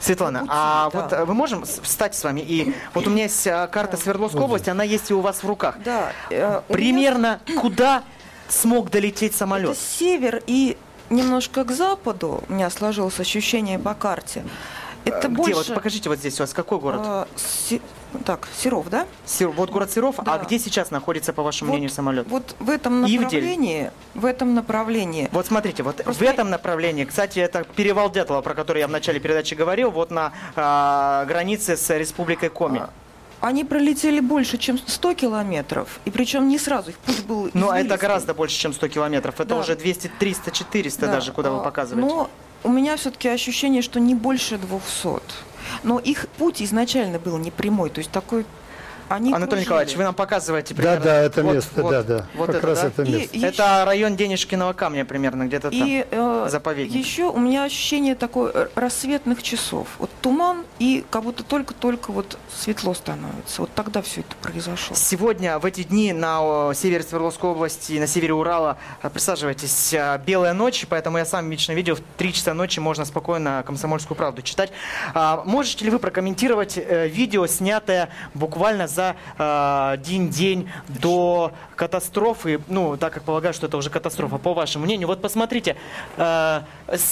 Светлана, 0.00 0.46
а 0.48 0.90
вот 0.90 1.12
э, 1.12 1.24
мы 1.24 1.34
можем 1.34 1.64
встать 1.64 2.14
с 2.14 2.22
вами? 2.22 2.40
И 2.40 2.72
вот 2.94 3.06
у 3.06 3.10
меня 3.10 3.24
есть 3.24 3.46
э, 3.46 3.68
карта 3.70 3.96
Свердловской 3.96 4.40
области, 4.42 4.70
она 4.70 4.84
есть 4.84 5.10
и 5.10 5.14
у 5.14 5.20
вас 5.20 5.42
в 5.42 5.46
руках. 5.46 5.76
Да. 5.84 6.12
э, 6.30 6.46
у 6.46 6.50
меня- 6.50 6.60
Примерно 6.68 7.40
куда 7.60 8.04
смог 8.48 8.90
долететь 8.90 9.30
Это 9.30 9.38
самолет? 9.38 9.76
север 9.76 10.42
и 10.46 10.76
немножко 11.10 11.64
к 11.64 11.72
западу 11.72 12.44
у 12.48 12.52
меня 12.52 12.70
сложилось 12.70 13.18
ощущение 13.18 13.78
по 13.78 13.94
карте. 13.94 14.44
Это 15.04 15.28
Где? 15.28 15.36
больше... 15.36 15.54
Вот 15.54 15.74
покажите 15.74 16.08
вот 16.08 16.18
здесь 16.18 16.38
у 16.38 16.42
вас 16.44 16.52
какой 16.52 16.78
город? 16.78 17.28
А, 18.12 18.18
Се- 18.18 18.24
Так, 18.24 18.48
Серов, 18.56 18.88
да? 18.90 19.06
Сер- 19.26 19.48
Вот 19.50 19.70
город 19.70 19.90
Серов, 19.90 20.16
а 20.18 20.22
Да. 20.22 20.38
где 20.38 20.58
сейчас 20.58 20.90
находится, 20.90 21.32
по 21.32 21.42
вашему 21.42 21.70
Вот- 21.70 21.74
мнению, 21.76 21.90
самолет? 21.90 22.26
Вот 22.28 22.54
в 22.58 22.70
этом 22.70 23.04
Ивдель. 23.04 23.20
направлении, 23.22 23.90
в 24.14 24.24
этом 24.24 24.54
направлении. 24.54 25.28
Вот 25.32 25.46
смотрите, 25.46 25.82
вот 25.82 25.96
Просто 25.96 26.24
в 26.24 26.26
этом 26.26 26.50
направлении, 26.50 27.04
кстати, 27.04 27.38
это 27.38 27.64
перевал 27.76 28.10
Дятлова, 28.10 28.42
про 28.42 28.54
который 28.54 28.80
я 28.80 28.88
в 28.88 28.90
начале 28.90 29.20
передачи 29.20 29.54
говорил, 29.54 29.90
вот 29.90 30.10
на 30.10 30.32
а, 30.56 31.24
границе 31.26 31.76
с 31.76 31.96
Республикой 31.98 32.48
Коми. 32.50 32.82
Они 33.40 33.62
пролетели 33.64 34.18
больше, 34.20 34.58
чем 34.58 34.78
100 34.84 35.14
километров, 35.14 36.00
и 36.04 36.10
причем 36.10 36.48
не 36.48 36.58
сразу, 36.58 36.90
их 36.90 36.98
путь 36.98 37.24
был 37.24 37.50
Ну, 37.54 37.68
а 37.70 37.74
это 37.78 37.86
извилистый. 37.86 37.98
гораздо 37.98 38.34
больше, 38.34 38.58
чем 38.58 38.72
100 38.72 38.88
километров. 38.88 39.36
Это 39.38 39.50
Да. 39.50 39.60
уже 39.60 39.76
200, 39.76 40.10
300, 40.18 40.50
400 40.50 41.06
Да, 41.06 41.12
даже, 41.12 41.30
куда 41.32 41.50
вы 41.52 41.58
а, 41.58 41.60
показываете. 41.60 42.08
Но 42.08 42.28
у 42.64 42.68
меня 42.70 42.96
все-таки 42.96 43.28
ощущение, 43.28 43.80
что 43.82 44.00
не 44.00 44.16
больше 44.16 44.58
200. 44.58 45.20
Но 45.82 45.98
их 45.98 46.26
путь 46.38 46.62
изначально 46.62 47.18
был 47.18 47.38
не 47.38 47.50
прямой, 47.50 47.90
то 47.90 47.98
есть 47.98 48.10
такой 48.10 48.44
Они 49.08 49.28
Анатолий 49.32 49.48
кружили. 49.48 49.64
Николаевич, 49.64 49.96
вы 49.96 50.04
нам 50.04 50.14
показываете 50.14 50.74
Да, 50.74 50.82
примерно. 50.82 51.04
да, 51.04 51.20
это 51.20 51.42
Вот, 51.42 51.54
место, 51.54 51.82
вот, 51.82 51.90
да, 51.90 52.02
да. 52.02 52.26
Вот 52.34 52.46
как 52.46 52.56
это, 52.56 52.66
раз 52.66 52.80
да? 52.80 52.86
это 52.88 53.04
место. 53.04 53.36
и 53.36 53.40
Это 53.42 53.84
район 53.86 54.16
Денежкиного 54.16 54.72
камня 54.72 55.04
примерно, 55.04 55.44
где-то 55.46 55.70
там. 55.70 55.80
И 55.86 56.06
э, 56.10 56.46
заповедник. 56.50 56.96
еще 57.04 57.24
у 57.24 57.38
меня 57.38 57.64
ощущение 57.64 58.14
такое 58.14 58.50
э, 58.54 58.68
рассветных 58.74 59.42
часов. 59.42 59.88
Вот 59.98 60.10
туман, 60.20 60.64
и 60.78 61.04
как 61.10 61.22
будто 61.22 61.42
только-только 61.42 62.10
вот 62.12 62.38
светло 62.54 62.92
становится. 62.94 63.62
Вот 63.62 63.70
тогда 63.74 64.02
все 64.02 64.20
это 64.20 64.36
произошло. 64.42 64.94
Сегодня, 64.94 65.58
в 65.58 65.64
эти 65.64 65.82
дни, 65.84 66.12
на 66.12 66.72
севере 66.74 67.02
Свердловской 67.02 67.50
области, 67.50 67.98
на 67.98 68.06
севере 68.06 68.34
Урала, 68.34 68.76
э, 69.02 69.08
присаживайтесь, 69.10 69.92
э, 69.94 70.20
белая 70.26 70.52
ночь, 70.52 70.86
поэтому 70.88 71.18
я 71.18 71.24
сам 71.24 71.50
лично 71.50 71.72
видел, 71.72 71.96
в 71.96 72.00
3 72.18 72.32
часа 72.32 72.52
ночи 72.54 72.78
можно 72.78 73.04
спокойно 73.04 73.62
«Комсомольскую 73.66 74.16
правду» 74.16 74.42
читать. 74.42 74.70
А, 75.14 75.42
Можете 75.44 75.84
ли 75.86 75.90
вы 75.90 75.98
прокомментировать 75.98 76.76
э, 76.76 77.08
видео, 77.08 77.46
снятое 77.46 78.10
буквально 78.34 78.86
за 78.86 78.97
э, 79.00 79.90
один-день 79.92 80.70
до 80.88 81.52
катастрофы, 81.76 82.60
ну, 82.68 82.96
так 82.96 83.12
как 83.14 83.22
полагаю, 83.22 83.54
что 83.54 83.66
это 83.66 83.76
уже 83.76 83.90
катастрофа, 83.90 84.38
по 84.38 84.54
вашему 84.54 84.84
мнению. 84.84 85.08
Вот 85.08 85.22
посмотрите, 85.22 85.76
э, 86.16 86.60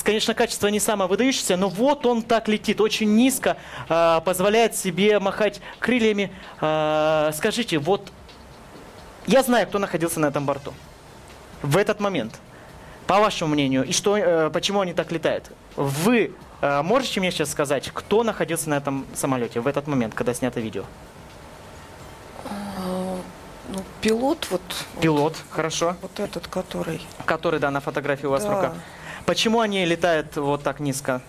конечно, 0.03 0.35
качество 0.35 0.69
не 0.69 0.81
самое 0.81 1.09
выдающееся, 1.09 1.57
но 1.57 1.69
вот 1.69 2.05
он 2.07 2.23
так 2.23 2.49
летит, 2.49 2.81
очень 2.81 3.15
низко, 3.15 3.57
э, 3.89 4.21
позволяет 4.25 4.77
себе 4.77 5.19
махать 5.21 5.61
крыльями. 5.79 6.31
Скажите, 6.59 7.79
вот 7.79 8.11
я 9.27 9.43
знаю, 9.43 9.67
кто 9.67 9.79
находился 9.79 10.21
на 10.21 10.27
этом 10.27 10.47
борту 10.47 10.73
в 11.63 11.77
этот 11.77 12.01
момент. 12.01 12.41
По 13.07 13.21
вашему 13.21 13.55
мнению, 13.55 13.85
и 13.85 13.93
что, 13.93 14.51
почему 14.53 14.81
они 14.81 14.93
так 14.93 15.13
летают? 15.13 15.51
Вы 15.77 16.33
можете 16.61 17.21
мне 17.21 17.31
сейчас 17.31 17.51
сказать, 17.51 17.91
кто 17.93 18.23
находился 18.23 18.71
на 18.71 18.75
этом 18.75 19.07
самолете 19.15 19.61
в 19.61 19.67
этот 19.67 19.87
момент, 19.87 20.15
когда 20.15 20.35
снято 20.35 20.61
видео? 20.61 20.85
Ну, 23.69 23.81
пилот 24.01 24.47
вот, 24.51 24.63
Пилот, 25.01 25.37
хорошо, 25.51 25.97
вот 26.03 26.21
этот, 26.21 26.47
который... 26.47 27.01
который, 27.25 27.59
да, 27.59 27.71
на 27.71 27.81
фотографии 27.81 28.27
у 28.27 28.31
вас 28.31 28.45
в 28.45 28.47
Да. 28.47 28.55
руках. 28.55 28.75
Почему 29.25 29.61
они 29.61 29.85
летают 29.85 30.37
вот 30.37 30.63
так 30.63 30.79
низко? 30.79 31.21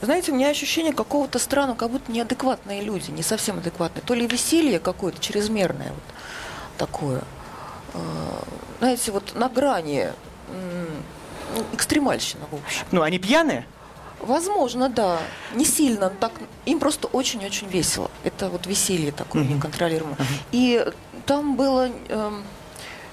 Знаете, 0.00 0.32
у 0.32 0.34
меня 0.34 0.48
ощущение 0.48 0.92
какого-то 0.94 1.38
странного, 1.38 1.76
как 1.76 1.90
будто 1.90 2.10
неадекватные 2.10 2.82
люди, 2.82 3.10
не 3.10 3.22
совсем 3.22 3.58
адекватные. 3.58 4.02
То 4.02 4.14
ли 4.14 4.26
веселье 4.26 4.78
какое-то 4.78 5.20
чрезмерное 5.20 5.88
вот 5.90 6.14
такое. 6.78 7.22
А, 7.92 8.42
Знаете, 8.78 9.12
вот 9.12 9.34
на 9.34 9.48
грани 9.48 10.08
ну, 11.54 11.62
экстремальщина, 11.72 12.44
в 12.50 12.54
общем. 12.54 12.86
Ну, 12.90 13.02
они 13.02 13.18
пьяные? 13.18 13.66
Возможно, 14.20 14.88
да. 14.88 15.18
Не 15.54 15.64
сильно, 15.64 16.08
так 16.08 16.32
им 16.64 16.78
просто 16.80 17.08
очень-очень 17.08 17.68
весело. 17.68 18.10
Это 18.22 18.48
вот 18.48 18.66
веселье 18.66 19.12
такое 19.12 19.44
неконтролируемое. 19.44 20.16
И 20.52 20.86
там 21.26 21.56
было 21.56 21.90
эм, 22.08 22.44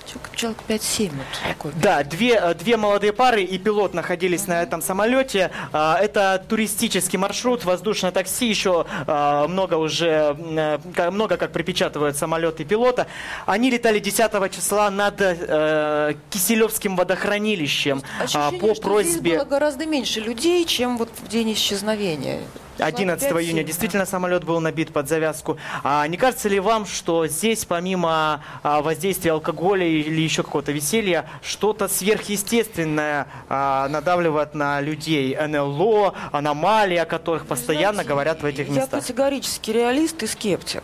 человек- 0.05 0.35
человек 0.35 0.57
5-7 0.67 1.11
вот 1.15 1.25
такой. 1.47 1.71
Да, 1.75 2.03
две, 2.03 2.35
э, 2.35 2.53
две 2.53 2.77
молодые 2.77 3.13
пары 3.13 3.43
и 3.43 3.57
пилот 3.57 3.93
находились 3.93 4.47
на 4.47 4.61
этом 4.61 4.81
самолете. 4.81 5.51
А, 5.71 5.97
Это 6.01 6.43
туристический 6.49 7.17
маршрут, 7.17 7.63
воздушное 7.65 8.11
такси, 8.11 8.47
еще 8.47 8.85
а, 9.07 9.47
много 9.47 9.75
уже, 9.75 10.35
э, 10.39 11.09
много 11.11 11.37
как 11.37 11.51
припечатывают 11.51 12.17
самолеты 12.17 12.65
пилота. 12.65 13.07
Они 13.45 13.69
летали 13.69 13.99
10 13.99 14.49
числа 14.49 14.89
над 14.89 15.15
э, 15.21 16.15
Киселевским 16.29 16.95
водохранилищем 16.95 18.01
а, 18.19 18.23
Ощущение, 18.23 18.59
по 18.59 18.81
просьбе... 18.81 19.35
было 19.37 19.45
гораздо 19.45 19.85
меньше 19.85 20.19
людей, 20.19 20.65
чем 20.65 20.97
вот 20.97 21.09
в 21.21 21.27
день 21.27 21.53
исчезновения. 21.53 22.39
11 22.81 23.29
Человек 23.29 23.47
июня 23.47 23.61
5-7, 23.61 23.65
действительно 23.65 24.05
самолет 24.05 24.43
был 24.43 24.59
набит 24.59 24.91
под 24.91 25.07
завязку. 25.07 25.57
А 25.83 26.07
не 26.07 26.17
кажется 26.17 26.49
ли 26.49 26.59
вам, 26.59 26.85
что 26.85 27.27
здесь 27.27 27.65
помимо 27.65 28.43
а, 28.63 28.81
воздействия 28.81 29.33
алкоголя 29.33 29.85
или 29.85 30.21
еще 30.21 30.43
какого-то 30.43 30.71
веселья, 30.71 31.29
что-то 31.43 31.87
сверхъестественное 31.87 33.27
а, 33.49 33.87
надавливает 33.89 34.53
на 34.55 34.81
людей? 34.81 35.35
НЛО, 35.35 36.13
аномалии, 36.31 36.97
о 36.97 37.05
которых 37.05 37.45
постоянно 37.45 37.93
Знаете, 37.93 38.09
говорят 38.09 38.41
в 38.41 38.45
этих 38.45 38.67
Я 38.67 38.73
местах. 38.81 39.01
категорически 39.01 39.71
реалист 39.71 40.23
и 40.23 40.27
скептик. 40.27 40.83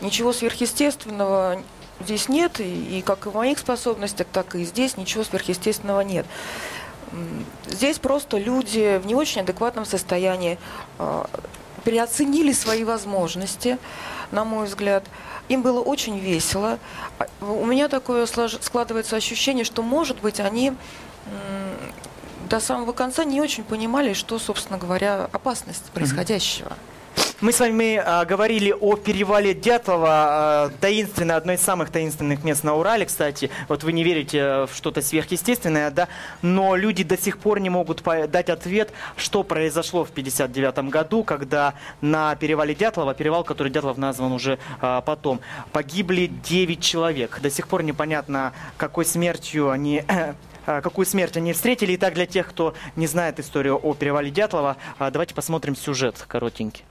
Ничего 0.00 0.32
сверхъестественного 0.32 1.62
здесь 2.00 2.28
нет, 2.28 2.60
и, 2.60 2.98
и 2.98 3.02
как 3.02 3.26
и 3.26 3.28
в 3.28 3.34
моих 3.34 3.58
способностях, 3.58 4.26
так 4.32 4.54
и 4.54 4.64
здесь 4.64 4.96
ничего 4.96 5.24
сверхъестественного 5.24 6.00
нет. 6.00 6.26
Здесь 7.68 7.98
просто 7.98 8.38
люди 8.38 8.98
в 8.98 9.06
не 9.06 9.14
очень 9.14 9.42
адекватном 9.42 9.84
состоянии 9.84 10.58
а, 10.98 11.28
переоценили 11.84 12.52
свои 12.52 12.84
возможности, 12.84 13.78
на 14.30 14.44
мой 14.44 14.66
взгляд. 14.66 15.04
Им 15.48 15.62
было 15.62 15.80
очень 15.80 16.18
весело. 16.18 16.78
А, 17.18 17.26
У 17.44 17.66
меня 17.66 17.88
такое 17.88 18.26
складывается 18.26 19.16
ощущение, 19.16 19.64
что, 19.64 19.82
может 19.82 20.20
быть, 20.20 20.40
они 20.40 20.72
до 22.48 22.60
самого 22.60 22.92
конца 22.92 23.24
не 23.24 23.40
очень 23.40 23.64
понимали, 23.64 24.12
что, 24.12 24.38
собственно 24.38 24.78
говоря, 24.78 25.28
опасность 25.32 25.84
происходящего. 25.92 26.76
Мы 27.44 27.52
с 27.52 27.60
вами 27.60 27.96
а, 27.96 28.24
говорили 28.24 28.72
о 28.72 28.96
перевале 28.96 29.52
Дятлова, 29.52 30.08
а, 30.08 30.70
таинственное, 30.80 31.36
одно 31.36 31.52
из 31.52 31.60
самых 31.60 31.90
таинственных 31.90 32.42
мест 32.42 32.64
на 32.64 32.74
Урале, 32.74 33.04
кстати. 33.04 33.50
Вот 33.68 33.84
вы 33.84 33.92
не 33.92 34.02
верите 34.02 34.64
в 34.64 34.70
что-то 34.74 35.02
сверхъестественное, 35.02 35.90
да? 35.90 36.08
Но 36.40 36.74
люди 36.74 37.04
до 37.04 37.18
сих 37.18 37.36
пор 37.36 37.60
не 37.60 37.68
могут 37.68 38.02
дать 38.02 38.48
ответ, 38.48 38.92
что 39.16 39.42
произошло 39.42 40.06
в 40.06 40.10
59 40.12 40.88
году, 40.88 41.22
когда 41.22 41.74
на 42.00 42.34
перевале 42.34 42.74
Дятлова, 42.74 43.12
перевал, 43.12 43.44
который 43.44 43.70
Дятлов 43.70 43.98
назван 43.98 44.32
уже 44.32 44.58
а, 44.80 45.02
потом, 45.02 45.40
погибли 45.70 46.26
9 46.26 46.80
человек. 46.80 47.40
До 47.42 47.50
сих 47.50 47.68
пор 47.68 47.82
непонятно, 47.82 48.54
какой 48.78 49.04
смертью 49.04 49.68
они 49.68 50.02
а, 50.66 50.80
какую 50.80 51.04
смерть 51.04 51.36
они 51.36 51.52
встретили. 51.52 51.94
Итак, 51.96 52.14
для 52.14 52.24
тех, 52.24 52.48
кто 52.48 52.72
не 52.96 53.06
знает 53.06 53.38
историю 53.38 53.76
о 53.76 53.92
перевале 53.92 54.30
Дятлова, 54.30 54.78
а, 54.98 55.10
давайте 55.10 55.34
посмотрим 55.34 55.76
сюжет 55.76 56.24
коротенький. 56.26 56.84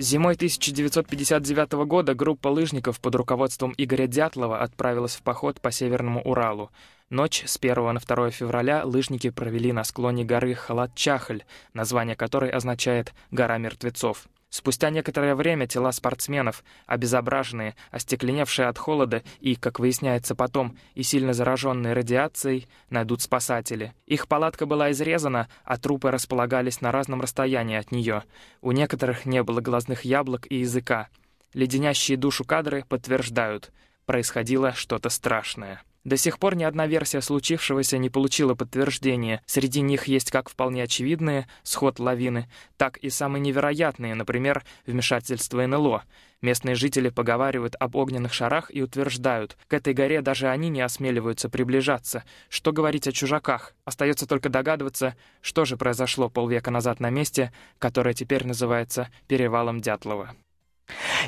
Зимой 0.00 0.32
1959 0.32 1.72
года 1.84 2.14
группа 2.14 2.48
лыжников 2.48 2.98
под 3.00 3.16
руководством 3.16 3.74
Игоря 3.76 4.06
Дятлова 4.06 4.60
отправилась 4.60 5.14
в 5.14 5.20
поход 5.20 5.60
по 5.60 5.70
Северному 5.70 6.22
Уралу. 6.22 6.70
Ночь 7.10 7.42
с 7.44 7.58
1 7.60 7.92
на 7.92 8.00
2 8.00 8.30
февраля 8.30 8.86
лыжники 8.86 9.28
провели 9.28 9.72
на 9.72 9.84
склоне 9.84 10.24
горы 10.24 10.54
Халат-Чахль, 10.54 11.42
название 11.74 12.16
которой 12.16 12.48
означает 12.48 13.12
«гора 13.30 13.58
мертвецов». 13.58 14.26
Спустя 14.50 14.90
некоторое 14.90 15.36
время 15.36 15.68
тела 15.68 15.92
спортсменов, 15.92 16.64
обезображенные, 16.86 17.76
остекленевшие 17.92 18.66
от 18.66 18.78
холода 18.78 19.22
и, 19.38 19.54
как 19.54 19.78
выясняется 19.78 20.34
потом, 20.34 20.76
и 20.94 21.04
сильно 21.04 21.32
зараженные 21.32 21.92
радиацией, 21.92 22.66
найдут 22.90 23.22
спасатели. 23.22 23.94
Их 24.06 24.26
палатка 24.26 24.66
была 24.66 24.90
изрезана, 24.90 25.48
а 25.64 25.78
трупы 25.78 26.10
располагались 26.10 26.80
на 26.80 26.90
разном 26.90 27.20
расстоянии 27.20 27.76
от 27.76 27.92
нее. 27.92 28.24
У 28.60 28.72
некоторых 28.72 29.24
не 29.24 29.44
было 29.44 29.60
глазных 29.60 30.04
яблок 30.04 30.48
и 30.50 30.56
языка. 30.56 31.08
Леденящие 31.54 32.18
душу 32.18 32.44
кадры 32.44 32.84
подтверждают, 32.88 33.70
происходило 34.04 34.72
что-то 34.72 35.10
страшное. 35.10 35.80
До 36.04 36.16
сих 36.16 36.38
пор 36.38 36.56
ни 36.56 36.64
одна 36.64 36.86
версия 36.86 37.20
случившегося 37.20 37.98
не 37.98 38.08
получила 38.08 38.54
подтверждения. 38.54 39.42
Среди 39.44 39.82
них 39.82 40.04
есть 40.04 40.30
как 40.30 40.48
вполне 40.48 40.84
очевидные— 40.84 41.46
сход 41.62 41.98
лавины, 41.98 42.48
так 42.78 42.96
и 42.98 43.10
самые 43.10 43.42
невероятные, 43.42 44.14
например, 44.14 44.64
вмешательство 44.86 45.66
НЛО. 45.66 46.04
Местные 46.40 46.74
жители 46.74 47.10
поговаривают 47.10 47.76
об 47.78 47.96
огненных 47.96 48.32
шарах 48.32 48.74
и 48.74 48.80
утверждают, 48.80 49.58
к 49.68 49.74
этой 49.74 49.92
горе 49.92 50.22
даже 50.22 50.48
они 50.48 50.70
не 50.70 50.80
осмеливаются 50.80 51.50
приближаться. 51.50 52.24
Что 52.48 52.72
говорить 52.72 53.06
о 53.06 53.12
чужаках? 53.12 53.74
Остается 53.84 54.26
только 54.26 54.48
догадываться, 54.48 55.16
что 55.42 55.66
же 55.66 55.76
произошло 55.76 56.30
полвека 56.30 56.70
назад 56.70 57.00
на 57.00 57.10
месте, 57.10 57.52
которое 57.78 58.14
теперь 58.14 58.46
называется 58.46 59.10
Перевалом 59.28 59.82
Дятлова. 59.82 60.34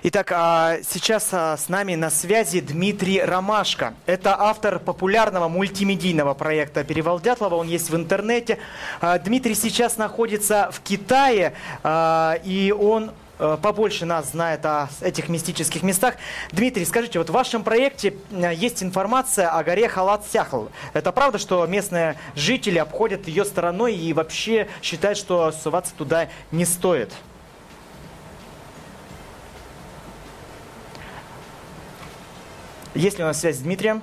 Итак, 0.05 0.33
а, 0.33 0.79
сейчас 0.89 1.29
а, 1.33 1.57
с 1.57 1.69
нами 1.69 1.95
на 1.95 2.11
связи 2.11 2.61
Дмитрий 2.61 3.21
Ромашко. 3.21 3.95
Это 4.07 4.37
автор 4.39 4.79
популярного 4.79 5.49
мультимедийного 5.49 6.35
проекта 6.35 6.85
«Перевал 6.85 7.21
Дятлова». 7.21 7.57
Он 7.57 7.69
есть 7.69 7.91
в 7.91 7.97
интернете. 7.97 8.59
А, 9.01 9.19
Дмитрий 9.19 9.55
сейчас 9.55 9.97
находится 9.97 10.71
в 10.73 10.81
Китае, 10.81 11.55
и 11.85 12.75
он 12.79 13.13
э, 13.39 13.59
побольше 13.61 14.07
нас 14.07 14.31
знает 14.31 14.65
о 14.65 14.89
этих 15.01 15.29
мистических 15.29 15.83
местах. 15.83 16.15
Дмитрий, 16.53 16.85
скажите, 16.85 17.19
вот 17.19 17.31
в 17.31 17.33
вашем 17.33 17.63
проекте 17.65 18.15
э, 18.31 18.55
есть 18.55 18.83
информация 18.83 19.49
о 19.49 19.63
горе 19.63 19.89
Халат-Сяхл. 19.89 20.69
Это 20.93 21.13
правда, 21.13 21.39
что 21.39 21.65
местные 21.67 22.17
жители 22.35 22.79
обходят 22.79 23.29
ее 23.29 23.45
стороной 23.45 23.95
и 23.95 24.13
вообще 24.13 24.69
считают, 24.83 25.19
что 25.19 25.53
суваться 25.53 25.93
туда 25.97 26.29
не 26.51 26.65
стоит? 26.65 27.13
Есть 32.95 33.17
ли 33.19 33.25
у 33.25 33.27
нас 33.27 33.41
связь 33.41 33.57
с 33.57 33.61
Дмитрием? 33.61 34.03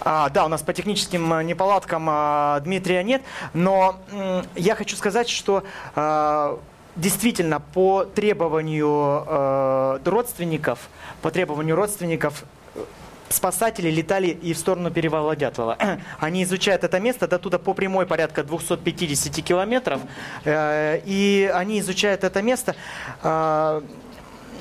А, 0.00 0.30
да, 0.30 0.46
у 0.46 0.48
нас 0.48 0.62
по 0.62 0.72
техническим 0.72 1.32
э, 1.34 1.44
неполадкам 1.44 2.06
а, 2.08 2.60
Дмитрия 2.60 3.04
нет, 3.04 3.22
но 3.52 4.00
м, 4.10 4.44
я 4.56 4.74
хочу 4.74 4.96
сказать, 4.96 5.28
что 5.28 5.62
а, 5.94 6.58
действительно, 6.96 7.60
по 7.60 8.04
требованию 8.04 9.24
э, 9.26 9.98
родственников, 10.04 10.88
по 11.20 11.30
требованию 11.30 11.76
родственников 11.76 12.44
э, 12.74 12.80
спасатели 13.28 13.90
летали 13.90 14.28
и 14.28 14.54
в 14.54 14.58
сторону 14.58 14.90
перевала 14.90 15.36
Дятлова. 15.36 15.78
Они 16.18 16.42
изучают 16.42 16.82
это 16.82 16.98
место 16.98 17.28
до 17.28 17.38
туда 17.38 17.58
по 17.58 17.72
прямой 17.72 18.06
порядка 18.06 18.42
250 18.42 19.44
километров. 19.44 20.00
И 20.44 21.50
они 21.54 21.78
изучают 21.80 22.24
это 22.24 22.42
место. 22.42 22.74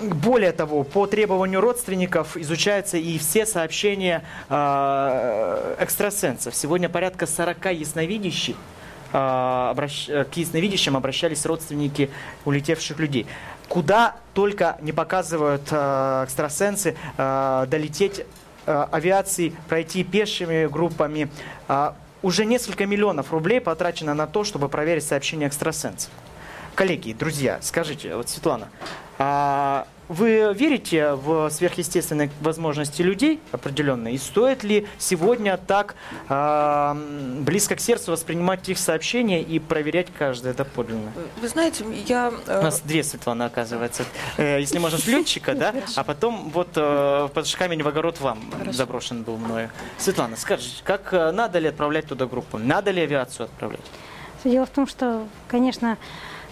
Более 0.01 0.51
того, 0.51 0.83
по 0.83 1.05
требованию 1.05 1.61
родственников 1.61 2.35
изучаются 2.35 2.97
и 2.97 3.19
все 3.19 3.45
сообщения 3.45 4.23
э, 4.49 5.75
экстрасенсов. 5.79 6.55
Сегодня 6.55 6.89
порядка 6.89 7.27
40 7.27 7.73
ясновидящих 7.73 8.55
обращ... 9.11 10.07
к 10.07 10.33
ясновидящим 10.33 10.97
обращались 10.97 11.45
родственники 11.45 12.09
улетевших 12.45 12.97
людей. 12.97 13.27
Куда 13.67 14.15
только 14.33 14.77
не 14.81 14.91
показывают 14.91 15.67
э, 15.69 16.23
экстрасенсы 16.25 16.95
долететь 17.17 18.25
э, 18.65 18.85
авиацией, 18.91 19.53
пройти 19.69 20.03
пешими 20.03 20.65
группами. 20.65 21.29
Уже 22.23 22.45
несколько 22.45 22.85
миллионов 22.85 23.31
рублей 23.31 23.61
потрачено 23.61 24.13
на 24.13 24.27
то, 24.27 24.43
чтобы 24.43 24.67
проверить 24.69 25.03
сообщения 25.03 25.47
экстрасенсов. 25.47 26.11
Коллеги, 26.75 27.13
друзья, 27.13 27.59
скажите, 27.61 28.15
вот 28.15 28.29
Светлана, 28.29 28.69
а 29.17 29.87
вы 30.07 30.53
верите 30.53 31.13
в 31.13 31.49
сверхъестественные 31.49 32.29
возможности 32.41 33.01
людей 33.01 33.39
определенные? 33.51 34.15
И 34.15 34.17
стоит 34.17 34.63
ли 34.63 34.85
сегодня 34.97 35.55
так 35.57 35.95
э, 36.27 36.95
близко 37.39 37.75
к 37.75 37.79
сердцу 37.79 38.11
воспринимать 38.11 38.67
их 38.67 38.77
сообщения 38.77 39.41
и 39.41 39.59
проверять 39.59 40.07
каждое 40.17 40.53
доподлинно? 40.53 41.13
Вы 41.39 41.47
знаете, 41.47 41.85
я... 42.07 42.29
У 42.29 42.61
нас 42.61 42.81
две 42.81 43.03
Светланы, 43.03 43.43
оказывается. 43.43 44.03
Э, 44.37 44.59
если 44.59 44.79
можно, 44.79 44.97
с 44.97 45.07
летчика, 45.07 45.55
да? 45.55 45.73
А 45.95 46.03
потом 46.03 46.49
вот 46.49 46.69
э, 46.75 47.29
под 47.33 47.55
камень 47.55 47.81
в 47.83 47.87
огород 47.87 48.19
вам 48.19 48.39
заброшен 48.71 49.23
был 49.23 49.37
мною. 49.37 49.69
Светлана, 49.97 50.35
скажите, 50.35 50.81
как 50.83 51.13
э, 51.13 51.31
надо 51.31 51.59
ли 51.59 51.67
отправлять 51.69 52.07
туда 52.07 52.25
группу? 52.25 52.57
Надо 52.57 52.91
ли 52.91 53.01
авиацию 53.01 53.45
отправлять? 53.45 53.85
Дело 54.43 54.65
в 54.65 54.71
том, 54.71 54.87
что, 54.87 55.27
конечно, 55.47 55.97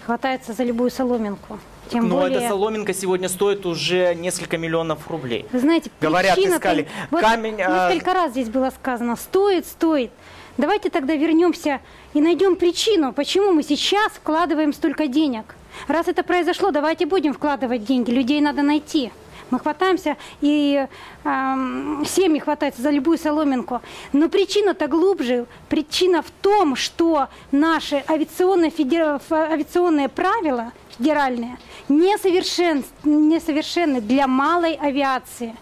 хватается 0.10 0.53
за 0.53 0.64
любую 0.64 0.89
соломинку. 0.89 1.60
Тем 1.91 2.07
Но 2.07 2.18
более... 2.22 2.39
эта 2.39 2.49
соломинка 2.49 2.95
сегодня 2.95 3.30
стоит 3.30 3.64
уже 3.68 4.16
несколько 4.16 4.57
миллионов 4.57 5.07
рублей. 5.07 5.45
Вы 5.51 5.60
знаете, 5.60 5.91
Говорят, 6.01 6.34
причина 6.36 6.55
искали 6.55 6.88
вот 7.12 7.22
камень. 7.22 7.62
а, 7.62 7.91
Несколько 7.93 8.16
раз 8.16 8.32
здесь 8.32 8.49
было 8.49 8.72
сказано, 8.72 9.16
стоит, 9.16 9.68
стоит. 9.68 10.10
Давайте 10.57 10.89
тогда 10.89 11.14
вернемся 11.14 11.80
и 12.16 12.22
найдем 12.22 12.55
причину, 12.55 13.14
почему 13.14 13.51
мы 13.51 13.62
сейчас 13.62 14.12
вкладываем 14.14 14.74
столько 14.74 15.05
денег. 15.07 15.55
Раз 15.88 16.07
это 16.07 16.24
произошло, 16.24 16.72
давайте 16.72 17.05
будем 17.05 17.34
вкладывать 17.36 17.86
деньги. 17.86 18.10
Людей 18.10 18.41
надо 18.41 18.64
найти. 18.64 19.12
Мы 19.51 19.59
хватаемся, 19.59 20.17
и 20.41 20.87
эм, 21.23 22.05
семьи 22.05 22.39
хватаются 22.39 22.81
за 22.81 22.89
любую 22.91 23.17
соломинку. 23.17 23.81
Но 24.13 24.29
причина-то 24.29 24.87
глубже. 24.87 25.45
Причина 25.69 26.21
в 26.21 26.29
том, 26.41 26.75
что 26.75 27.27
наши 27.51 28.03
авиационные, 28.07 28.71
федер... 28.71 29.19
авиационные 29.31 30.09
правила 30.09 30.71
федеральные 30.97 31.57
несовершен... 31.87 32.83
несовершенны 33.03 34.01
для 34.01 34.27
малой 34.27 34.73
авиации. 34.73 35.55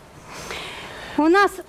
У 1.17 1.27
нас 1.27 1.51
Э, 1.59 1.63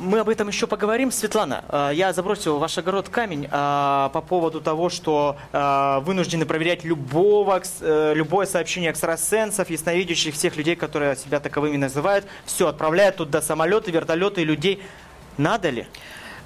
Мы 0.00 0.18
об 0.20 0.28
этом 0.28 0.48
еще 0.48 0.66
поговорим. 0.66 1.10
Светлана, 1.12 1.64
э, 1.68 1.90
я 1.94 2.12
забросил 2.12 2.56
в 2.56 2.60
ваш 2.60 2.78
огород 2.78 3.08
камень 3.08 3.44
э, 3.44 3.48
по 3.50 4.24
поводу 4.26 4.60
того, 4.60 4.88
что 4.88 5.36
э, 5.52 5.98
вынуждены 6.00 6.46
проверять 6.46 6.84
любого, 6.84 7.62
э, 7.80 8.12
любое 8.14 8.46
сообщение 8.46 8.90
экстрасенсов, 8.90 9.68
ясновидящих, 9.70 10.34
всех 10.34 10.56
людей, 10.56 10.76
которые 10.76 11.16
себя 11.16 11.40
таковыми 11.40 11.76
называют. 11.76 12.24
Все, 12.46 12.68
отправляют 12.68 13.16
туда 13.16 13.42
самолеты, 13.42 13.90
вертолеты 13.90 14.42
людей. 14.44 14.82
Надо 15.36 15.70
ли? 15.70 15.86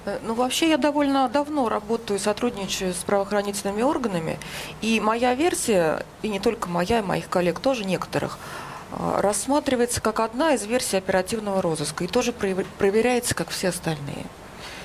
Э, 0.05 0.19
Ну, 0.23 0.33
вообще, 0.33 0.69
я 0.69 0.77
довольно 0.77 1.29
давно 1.29 1.69
работаю, 1.69 2.19
сотрудничаю 2.19 2.93
с 2.93 3.03
правоохранительными 3.03 3.83
органами. 3.83 4.37
И 4.81 4.99
моя 4.99 5.35
версия, 5.35 6.05
и 6.23 6.27
не 6.29 6.39
только 6.39 6.67
моя, 6.69 6.99
и 6.99 7.01
моих 7.03 7.29
коллег 7.29 7.59
тоже 7.59 7.85
некоторых, 7.85 8.37
э, 8.37 8.70
рассматривается 8.97 10.01
как 10.01 10.19
одна 10.19 10.53
из 10.53 10.65
версий 10.65 10.97
оперативного 10.97 11.61
розыска 11.61 12.03
и 12.03 12.07
тоже 12.07 12.31
проверяется, 12.33 13.35
как 13.35 13.49
все 13.49 13.69
остальные. 13.69 14.25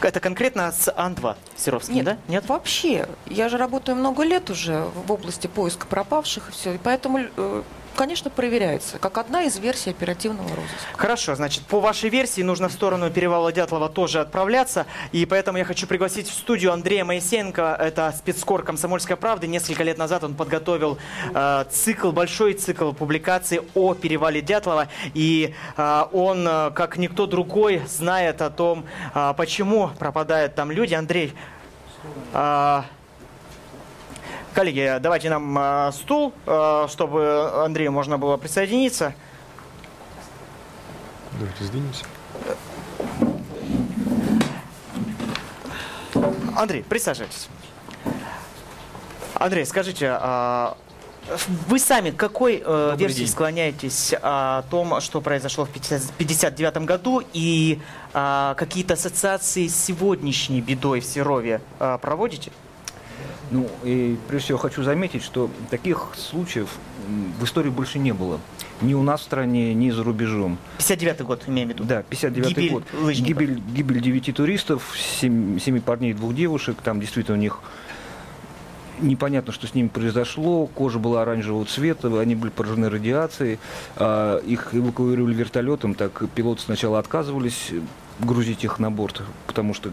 Это 0.00 0.20
конкретно 0.20 0.70
с 0.70 0.92
Ан-2 0.94 1.36
Серовским, 1.56 1.94
Нет, 1.94 2.04
да? 2.04 2.18
Нет, 2.28 2.48
вообще. 2.48 3.08
Я 3.26 3.48
же 3.48 3.56
работаю 3.56 3.96
много 3.96 4.22
лет 4.24 4.50
уже 4.50 4.84
в 5.06 5.10
области 5.10 5.46
поиска 5.46 5.86
пропавших 5.86 6.50
и 6.50 6.52
все. 6.52 6.74
И 6.74 6.78
поэтому, 6.78 7.20
э, 7.36 7.62
конечно, 7.96 8.30
проверяется, 8.30 8.98
как 8.98 9.18
одна 9.18 9.44
из 9.44 9.58
версий 9.58 9.90
оперативного 9.90 10.48
розыска. 10.48 10.76
Хорошо, 10.96 11.34
значит, 11.34 11.64
по 11.64 11.80
вашей 11.80 12.10
версии 12.10 12.42
нужно 12.42 12.68
в 12.68 12.72
сторону 12.72 13.10
перевала 13.10 13.52
Дятлова 13.52 13.88
тоже 13.88 14.20
отправляться, 14.20 14.86
и 15.12 15.26
поэтому 15.26 15.58
я 15.58 15.64
хочу 15.64 15.86
пригласить 15.86 16.28
в 16.28 16.34
студию 16.34 16.72
Андрея 16.72 17.04
Моисеенко, 17.04 17.76
это 17.80 18.14
спецкор 18.16 18.62
«Комсомольской 18.62 19.16
правды». 19.16 19.46
Несколько 19.46 19.82
лет 19.82 19.98
назад 19.98 20.22
он 20.24 20.34
подготовил 20.34 20.98
э, 21.34 21.64
цикл, 21.70 22.12
большой 22.12 22.54
цикл 22.54 22.92
публикаций 22.92 23.60
о 23.74 23.94
перевале 23.94 24.42
Дятлова, 24.42 24.88
и 25.14 25.54
э, 25.76 26.04
он, 26.12 26.46
э, 26.46 26.70
как 26.72 26.98
никто 26.98 27.26
другой, 27.26 27.82
знает 27.88 28.42
о 28.42 28.50
том, 28.50 28.84
э, 29.14 29.34
почему 29.36 29.90
пропадают 29.98 30.54
там 30.54 30.70
люди. 30.70 30.94
Андрей, 30.94 31.34
э, 32.32 32.82
Коллеги, 34.56 34.96
давайте 35.00 35.28
нам 35.28 35.58
э, 35.58 35.92
стул, 35.92 36.32
э, 36.46 36.86
чтобы 36.88 37.62
Андрею 37.62 37.92
можно 37.92 38.16
было 38.16 38.38
присоединиться. 38.38 39.12
Давайте 41.32 41.64
сдвинемся. 41.64 42.04
Андрей, 46.56 46.82
присаживайтесь. 46.84 47.50
Андрей, 49.34 49.66
скажите, 49.66 50.16
а, 50.18 50.78
вы 51.68 51.78
сами 51.78 52.10
к 52.10 52.16
какой 52.16 52.62
э, 52.64 52.94
версии 52.96 53.18
день. 53.18 53.28
склоняетесь 53.28 54.14
о 54.22 54.62
том, 54.70 55.02
что 55.02 55.20
произошло 55.20 55.66
в 55.66 55.68
1959 55.68 56.78
году, 56.86 57.22
и 57.34 57.78
а, 58.14 58.54
какие-то 58.54 58.94
ассоциации 58.94 59.66
с 59.66 59.76
сегодняшней 59.76 60.62
бедой 60.62 61.00
в 61.00 61.04
Серове 61.04 61.60
а, 61.78 61.98
проводите? 61.98 62.52
Ну, 63.50 63.68
и 63.84 64.16
прежде 64.28 64.46
всего 64.46 64.58
хочу 64.58 64.82
заметить, 64.82 65.22
что 65.22 65.50
таких 65.70 66.08
случаев 66.16 66.68
в 67.38 67.44
истории 67.44 67.70
больше 67.70 67.98
не 67.98 68.12
было. 68.12 68.40
Ни 68.82 68.94
у 68.94 69.02
нас 69.02 69.20
в 69.20 69.24
стране, 69.24 69.72
ни 69.72 69.90
за 69.90 70.02
рубежом. 70.02 70.58
59 70.78 71.20
год, 71.22 71.44
имеем 71.46 71.68
в 71.68 71.72
виду. 71.72 71.84
Да, 71.84 72.02
59 72.02 72.48
Гибель 72.48 72.70
год. 72.72 72.84
лыжников. 73.00 73.28
Гибель, 73.28 73.62
гибель 73.72 74.00
девяти 74.00 74.32
туристов, 74.32 74.94
семь, 75.20 75.58
семи 75.60 75.80
парней 75.80 76.10
и 76.10 76.14
двух 76.14 76.34
девушек. 76.34 76.76
Там 76.82 77.00
действительно 77.00 77.38
у 77.38 77.40
них 77.40 77.60
непонятно, 79.00 79.52
что 79.52 79.66
с 79.66 79.74
ними 79.74 79.88
произошло. 79.88 80.66
Кожа 80.66 80.98
была 80.98 81.22
оранжевого 81.22 81.64
цвета, 81.66 82.18
они 82.20 82.34
были 82.34 82.50
поражены 82.50 82.90
радиацией. 82.90 83.58
А, 83.96 84.38
Их 84.38 84.74
эвакуировали 84.74 85.34
вертолетом, 85.34 85.94
так 85.94 86.22
пилоты 86.34 86.62
сначала 86.62 86.98
отказывались 86.98 87.70
грузить 88.20 88.64
их 88.64 88.78
на 88.78 88.90
борт, 88.90 89.22
потому 89.46 89.74
что 89.74 89.90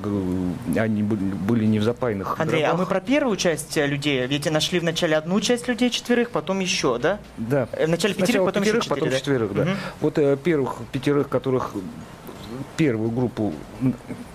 они 0.78 1.04
были, 1.04 1.66
не 1.66 1.80
в 1.80 1.84
запаянных 1.84 2.40
Андрей, 2.40 2.64
а 2.64 2.70
гробах. 2.70 2.80
мы 2.80 2.90
про 2.90 3.02
первую 3.02 3.36
часть 3.38 3.78
э, 3.78 3.86
людей, 3.86 4.26
ведь 4.28 4.50
нашли 4.50 4.80
вначале 4.80 5.18
одну 5.18 5.40
часть 5.42 5.68
людей 5.68 5.90
четверых, 5.90 6.30
потом 6.30 6.60
еще, 6.60 6.98
да? 7.00 7.20
Да. 7.38 7.68
Э, 7.74 7.86
Вначале 7.86 8.14
пятерых, 8.14 8.28
Сначала 8.28 8.46
потом 8.46 8.64
пятерых, 8.64 8.84
еще 8.84 8.90
потом 8.90 9.10
четыре, 9.10 9.12
да? 9.12 9.20
четверых, 9.20 9.54
да. 9.54 9.64
Мгм. 9.64 9.78
Вот 10.00 10.18
э, 10.18 10.38
первых 10.38 10.76
пятерых, 10.92 11.30
которых 11.30 11.72
первую 12.78 13.12
группу, 13.12 13.54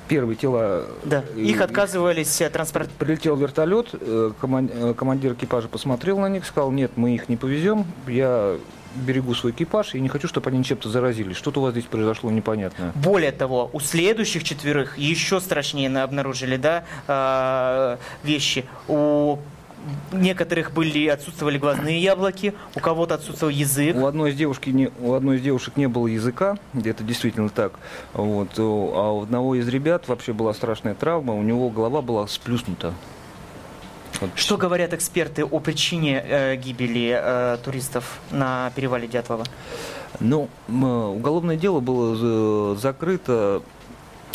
первые 0.06 0.36
тела... 0.36 0.84
Да, 1.04 1.24
э, 1.34 1.40
их 1.40 1.60
отказывались 1.62 2.42
транспорт... 2.52 2.90
Прилетел 2.98 3.36
вертолет, 3.36 3.94
коман- 4.40 4.94
командир 4.94 5.32
экипажа 5.32 5.68
посмотрел 5.68 6.18
на 6.18 6.28
них, 6.28 6.44
сказал, 6.44 6.70
нет, 6.72 6.92
мы 6.96 7.14
их 7.14 7.28
не 7.28 7.36
повезем, 7.36 7.86
я 8.06 8.56
берегу 9.06 9.34
свой 9.34 9.52
экипаж 9.52 9.94
и 9.94 10.00
не 10.00 10.08
хочу, 10.08 10.28
чтобы 10.28 10.50
они 10.50 10.62
чем-то 10.64 10.88
заразились. 10.88 11.36
Что-то 11.36 11.60
у 11.60 11.62
вас 11.64 11.72
здесь 11.72 11.84
произошло 11.84 12.30
непонятное. 12.30 12.92
Более 12.94 13.32
того, 13.32 13.70
у 13.72 13.80
следующих 13.80 14.44
четверых 14.44 14.98
еще 14.98 15.40
страшнее 15.40 15.88
на- 15.88 16.02
обнаружили, 16.02 16.56
да, 16.56 16.84
э, 17.06 17.96
вещи. 18.22 18.64
У 18.88 19.38
некоторых 20.12 20.72
были 20.72 21.06
отсутствовали 21.06 21.58
глазные 21.58 22.00
яблоки, 22.00 22.52
у 22.74 22.80
кого-то 22.80 23.14
отсутствовал 23.14 23.50
язык. 23.50 23.96
У 23.96 24.06
одной 24.06 24.30
из 24.30 24.36
девушки 24.36 24.70
не, 24.70 24.90
у 25.00 25.14
одной 25.14 25.36
из 25.36 25.42
девушек 25.42 25.76
не 25.76 25.86
было 25.88 26.06
языка, 26.06 26.58
это 26.84 27.04
действительно 27.04 27.48
так. 27.48 27.72
Вот. 28.12 28.50
А 28.58 28.62
у 29.12 29.22
одного 29.22 29.54
из 29.54 29.68
ребят 29.68 30.08
вообще 30.08 30.32
была 30.32 30.52
страшная 30.54 30.94
травма, 30.94 31.34
у 31.34 31.42
него 31.42 31.70
голова 31.70 32.02
была 32.02 32.26
сплюснута. 32.26 32.92
Вот. 34.20 34.30
Что 34.34 34.56
говорят 34.56 34.92
эксперты 34.94 35.44
о 35.44 35.60
причине 35.60 36.22
э, 36.24 36.56
гибели 36.56 37.16
э, 37.20 37.58
туристов 37.64 38.18
на 38.30 38.72
перевале 38.74 39.06
Дятлова? 39.06 39.44
Ну, 40.20 40.48
уголовное 40.68 41.56
дело 41.56 41.80
было 41.80 42.16
за- 42.16 42.80
закрыто 42.80 43.62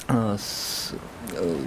э, 0.07 0.37
с, 0.39 0.93
э, 1.33 1.57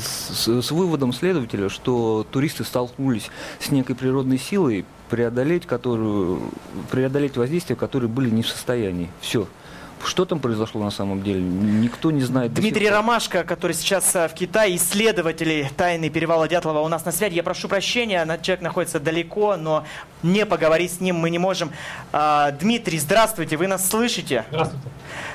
с, 0.00 0.62
с 0.62 0.70
выводом 0.70 1.12
следователя, 1.12 1.68
что 1.68 2.26
туристы 2.30 2.64
столкнулись 2.64 3.30
с 3.60 3.70
некой 3.70 3.94
природной 3.94 4.38
силой, 4.38 4.84
преодолеть 5.10 5.66
которую, 5.66 6.50
преодолеть 6.90 7.36
воздействие, 7.36 7.76
которые 7.76 8.08
были 8.08 8.30
не 8.30 8.42
в 8.42 8.48
состоянии. 8.48 9.10
Все. 9.20 9.46
Что 10.04 10.24
там 10.24 10.40
произошло 10.40 10.82
на 10.82 10.90
самом 10.90 11.22
деле, 11.22 11.40
никто 11.40 12.10
не 12.10 12.22
знает. 12.22 12.52
Дмитрий 12.52 12.88
Ромашко, 12.88 13.44
который 13.44 13.72
сейчас 13.72 14.14
в 14.14 14.30
Китае, 14.34 14.76
исследователи 14.76 15.70
тайны 15.76 16.10
перевала 16.10 16.48
Дятлова 16.48 16.80
у 16.80 16.88
нас 16.88 17.04
на 17.04 17.12
связи. 17.12 17.34
Я 17.34 17.42
прошу 17.42 17.68
прощения, 17.68 18.24
человек 18.42 18.62
находится 18.62 19.00
далеко, 19.00 19.56
но 19.56 19.84
не 20.22 20.46
поговорить 20.46 20.92
с 20.92 21.00
ним 21.00 21.16
мы 21.16 21.30
не 21.30 21.38
можем. 21.38 21.70
А, 22.12 22.52
Дмитрий, 22.52 22.98
здравствуйте, 22.98 23.56
вы 23.56 23.66
нас 23.66 23.88
слышите? 23.88 24.44
Здравствуйте. 24.48 24.86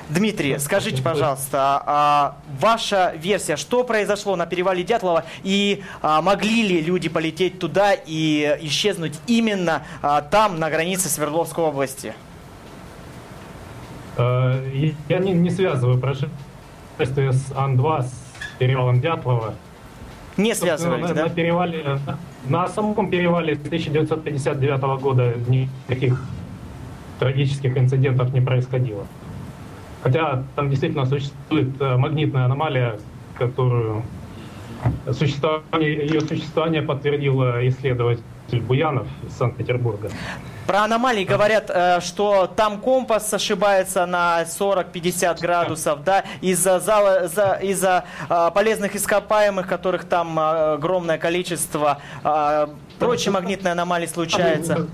Дмитрий, 0.10 0.58
скажите, 0.60 1.02
пожалуйста, 1.02 1.82
а, 1.86 2.38
ваша 2.60 3.14
версия, 3.18 3.56
что 3.56 3.84
произошло 3.84 4.36
на 4.36 4.46
перевале 4.46 4.84
Дятлова 4.84 5.26
и 5.44 5.84
а, 6.02 6.22
могли 6.22 6.64
ли 6.64 6.82
люди 6.82 7.10
полететь 7.10 7.60
туда 7.60 7.94
и 7.94 8.58
исчезнуть 8.62 9.20
именно 9.28 9.84
там, 10.32 10.60
на 10.60 10.70
границе 10.70 11.10
Свердловской 11.10 11.64
области? 11.64 12.14
Э, 14.18 14.92
я 15.10 15.20
не, 15.20 15.34
не 15.34 15.50
связываю 15.50 16.00
происшествие 16.00 17.32
с 17.32 17.52
Ан-2 17.56 18.04
с 18.04 18.14
перевалом 18.60 19.02
Дятлова. 19.02 19.54
Не 20.38 20.56
связываете, 20.56 21.10
на, 21.10 21.14
да? 21.14 21.24
На, 21.24 21.30
перевале, 21.30 22.00
на 22.48 22.68
самом 22.68 23.10
перевале 23.10 23.56
с 23.56 23.60
1959 23.60 24.82
года 25.02 25.34
никаких 25.48 26.24
трагических 27.20 27.78
инцидентов 27.78 28.34
не 28.34 28.42
происходило. 28.42 29.06
Хотя 30.04 30.44
там 30.56 30.70
действительно 30.70 31.06
существует 31.06 31.70
э, 31.80 31.98
магнитная 31.98 32.46
аномалия, 32.46 33.00
которую 33.38 34.04
существование, 35.12 36.08
ее 36.08 36.22
существование 36.22 36.82
подтвердил 36.82 37.42
исследователь 37.68 38.24
Буянов 38.60 39.08
из 39.26 39.34
Санкт-Петербурга. 39.38 40.10
Про 40.68 40.84
аномалии 40.84 41.24
говорят, 41.24 41.70
э, 41.70 42.00
что 42.02 42.48
там 42.48 42.80
компас 42.80 43.34
ошибается 43.34 44.06
на 44.06 44.44
40-50 44.44 45.42
градусов, 45.42 46.04
да, 46.04 46.24
из-за 46.42 46.80
зала, 46.80 47.28
за, 47.28 47.60
из-за 47.62 48.06
э, 48.30 48.52
полезных 48.54 48.96
ископаемых, 48.96 49.68
которых 49.68 50.06
там 50.06 50.40
э, 50.40 50.74
огромное 50.74 51.18
количество, 51.18 52.00
прочие 53.00 53.32
магнитные 53.32 53.72
аномалии 53.72 54.06
случаются. 54.06 54.88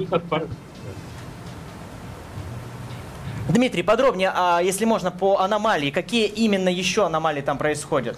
Дмитрий, 3.49 3.83
подробнее, 3.83 4.31
а 4.33 4.59
если 4.61 4.85
можно, 4.85 5.11
по 5.11 5.39
аномалии. 5.39 5.89
Какие 5.89 6.27
именно 6.27 6.69
еще 6.69 7.05
аномалии 7.05 7.41
там 7.41 7.57
происходят? 7.57 8.17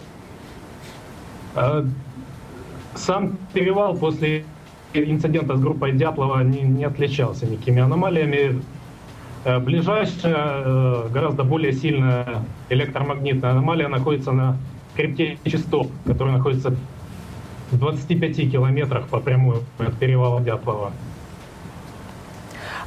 Сам 2.96 3.38
перевал 3.54 3.96
после 3.96 4.46
инцидента 4.94 5.56
с 5.56 5.60
группой 5.60 5.92
Дятлова 5.92 6.42
не, 6.44 6.62
не 6.62 6.86
отличался 6.86 7.46
никакими 7.46 7.82
аномалиями. 7.82 8.62
Э, 9.46 9.60
ближайшая, 9.60 10.36
э, 10.36 11.08
гораздо 11.12 11.44
более 11.44 11.74
сильная 11.74 12.44
электромагнитная 12.70 13.52
аномалия 13.52 13.88
находится 13.88 14.32
на 14.32 14.58
хребте 14.96 15.38
Чистов, 15.46 15.88
который 16.06 16.34
находится 16.34 16.76
в 17.72 17.78
25 17.78 18.52
километрах 18.52 19.08
по 19.08 19.20
прямой 19.20 19.58
от 19.78 19.96
перевала 19.98 20.42
Дятлова. 20.42 20.92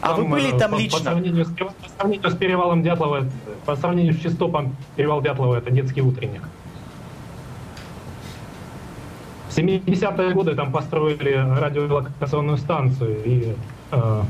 А 0.03 0.09
там, 0.09 0.17
вы 0.17 0.25
были 0.25 0.55
э, 0.55 0.59
там 0.59 0.73
по, 0.73 0.77
лично? 0.77 0.99
По 0.99 1.05
сравнению, 1.05 1.45
с, 1.45 1.49
по 1.49 1.89
сравнению 1.97 2.31
с 2.31 2.37
перевалом 2.37 2.83
Дятлова, 2.83 3.27
по 3.65 3.77
сравнению 3.77 4.15
с 4.15 4.19
Чистопом, 4.19 4.75
перевал 4.97 5.23
Дятлова 5.23 5.57
это 5.57 5.71
детский 5.71 6.03
утренник. 6.03 6.43
В 9.49 9.52
70-е 9.67 10.35
годы 10.35 10.55
там 10.55 10.73
построили 10.73 11.33
радиолокационную 11.33 12.59
станцию, 12.59 13.25
и 13.25 13.55
э, 13.91 14.23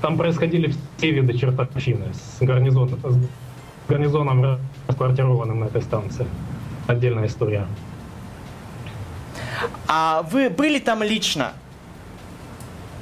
там 0.00 0.16
происходили 0.16 0.74
все 0.96 1.10
виды 1.10 1.36
чертовщины 1.36 2.06
с 2.12 2.42
гарнизоном, 2.42 2.98
с 3.02 3.88
гарнизоном 3.88 4.58
расквартированным 4.86 5.60
на 5.60 5.64
этой 5.66 5.82
станции. 5.82 6.26
Отдельная 6.86 7.26
история. 7.26 7.66
А 9.88 10.22
вы 10.30 10.50
были 10.50 10.78
там 10.78 11.02
лично? 11.02 11.52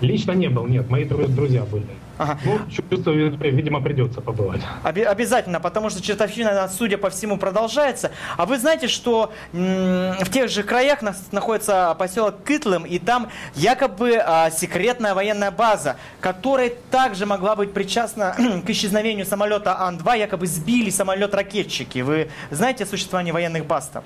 Лично 0.00 0.32
не 0.32 0.48
был, 0.48 0.66
нет, 0.66 0.90
мои 0.90 1.04
друзья 1.04 1.64
были. 1.64 1.86
Ага. 2.16 2.38
Ну, 2.44 2.60
чувствую, 2.70 3.36
видимо, 3.38 3.80
придется 3.80 4.20
побывать. 4.20 4.60
Оби- 4.84 5.02
обязательно, 5.02 5.58
потому 5.58 5.90
что 5.90 6.00
чертовщина, 6.02 6.68
судя 6.68 6.96
по 6.96 7.10
всему, 7.10 7.38
продолжается. 7.38 8.12
А 8.36 8.46
вы 8.46 8.58
знаете, 8.58 8.86
что 8.88 9.32
в 9.52 10.30
тех 10.30 10.48
же 10.48 10.62
краях 10.62 11.02
нас- 11.02 11.32
находится 11.32 11.94
поселок 11.98 12.44
Кытлым, 12.44 12.84
и 12.84 12.98
там 12.98 13.30
якобы 13.54 14.16
а, 14.16 14.50
секретная 14.50 15.14
военная 15.14 15.50
база, 15.50 15.96
которая 16.20 16.72
также 16.90 17.26
могла 17.26 17.56
быть 17.56 17.72
причастна 17.72 18.36
к 18.66 18.70
исчезновению 18.70 19.26
самолета 19.26 19.80
Ан-2, 19.80 20.18
якобы 20.18 20.46
сбили 20.46 20.90
самолет-ракетчики. 20.90 21.98
Вы 22.00 22.28
знаете 22.50 22.84
о 22.84 22.86
существовании 22.86 23.32
военных 23.32 23.66
баз 23.66 23.88
там? 23.92 24.04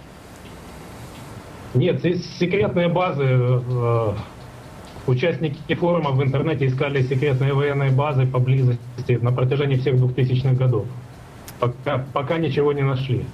Нет, 1.74 1.98
здесь 1.98 2.24
секретные 2.38 2.88
базы 2.88 3.24
э, 3.24 4.12
Участники 5.08 5.74
форума 5.74 6.10
в 6.10 6.22
интернете 6.22 6.66
искали 6.66 7.02
секретные 7.02 7.54
военные 7.54 7.90
базы 7.90 8.26
поблизости 8.26 9.12
на 9.22 9.32
протяжении 9.32 9.76
всех 9.76 9.94
2000-х 9.94 10.54
годов. 10.54 10.84
Пока, 11.58 12.04
пока 12.12 12.36
ничего 12.36 12.74
не 12.74 12.82
нашли. 12.82 13.24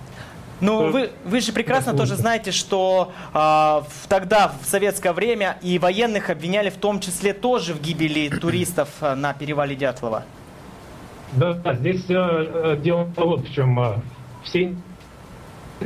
Ну, 0.61 0.93
вы, 0.93 1.11
вы 1.25 1.41
же 1.41 1.53
прекрасно 1.53 1.93
тоже 1.93 2.15
знаете, 2.15 2.53
что 2.53 3.13
э, 3.35 3.83
тогда, 4.09 4.53
в 4.63 4.67
советское 4.67 5.13
время, 5.13 5.59
и 5.63 5.81
военных 5.81 6.31
обвиняли 6.31 6.71
в 6.71 6.77
том 6.77 7.01
числе 7.01 7.33
тоже 7.33 7.75
в 7.75 7.83
гибели 7.83 8.29
туристов 8.41 8.89
э, 9.01 9.17
на 9.17 9.35
перевале 9.35 9.75
Дятлова. 9.75 10.23
Да, 11.33 11.59
здесь 11.75 12.05
э, 12.09 12.15
э, 12.15 12.77
дело 12.81 13.11
вот 13.17 13.49
в 13.49 13.53
чем. 13.53 13.81
Э, 13.81 13.97
все 14.45 14.77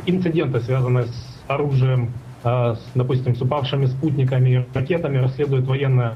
инциденты, 0.05 0.61
связанные 0.61 1.05
с 1.05 1.43
оружием, 1.47 2.13
с, 2.43 2.79
допустим, 2.95 3.35
с 3.35 3.41
упавшими 3.41 3.85
спутниками 3.87 4.49
и 4.49 4.77
ракетами, 4.77 5.17
расследует 5.17 5.65
военная 5.65 6.15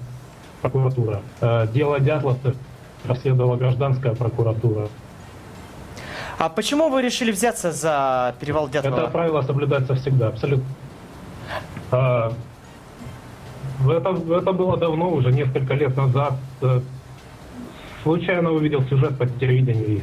прокуратура. 0.64 1.22
Э, 1.42 1.68
дело 1.68 2.00
Дятловцев 2.00 2.56
расследовала 3.06 3.58
гражданская 3.58 4.16
прокуратура. 4.16 4.88
А 6.40 6.50
почему 6.50 6.90
вы 6.90 7.02
решили 7.02 7.32
взяться 7.32 7.72
за 7.72 8.36
перевал 8.40 8.70
Дятлова? 8.70 9.02
Это 9.02 9.10
правило 9.10 9.42
соблюдается 9.42 9.96
всегда, 9.96 10.30
абсолютно. 10.30 10.66
А, 11.92 12.34
это, 13.88 14.10
это 14.10 14.54
было 14.54 14.78
давно, 14.78 15.12
уже 15.12 15.32
несколько 15.32 15.74
лет 15.74 15.96
назад. 15.98 16.34
Э, 16.62 16.80
случайно 18.04 18.52
увидел 18.52 18.84
сюжет 18.84 19.18
по 19.18 19.26
телевидению 19.28 20.02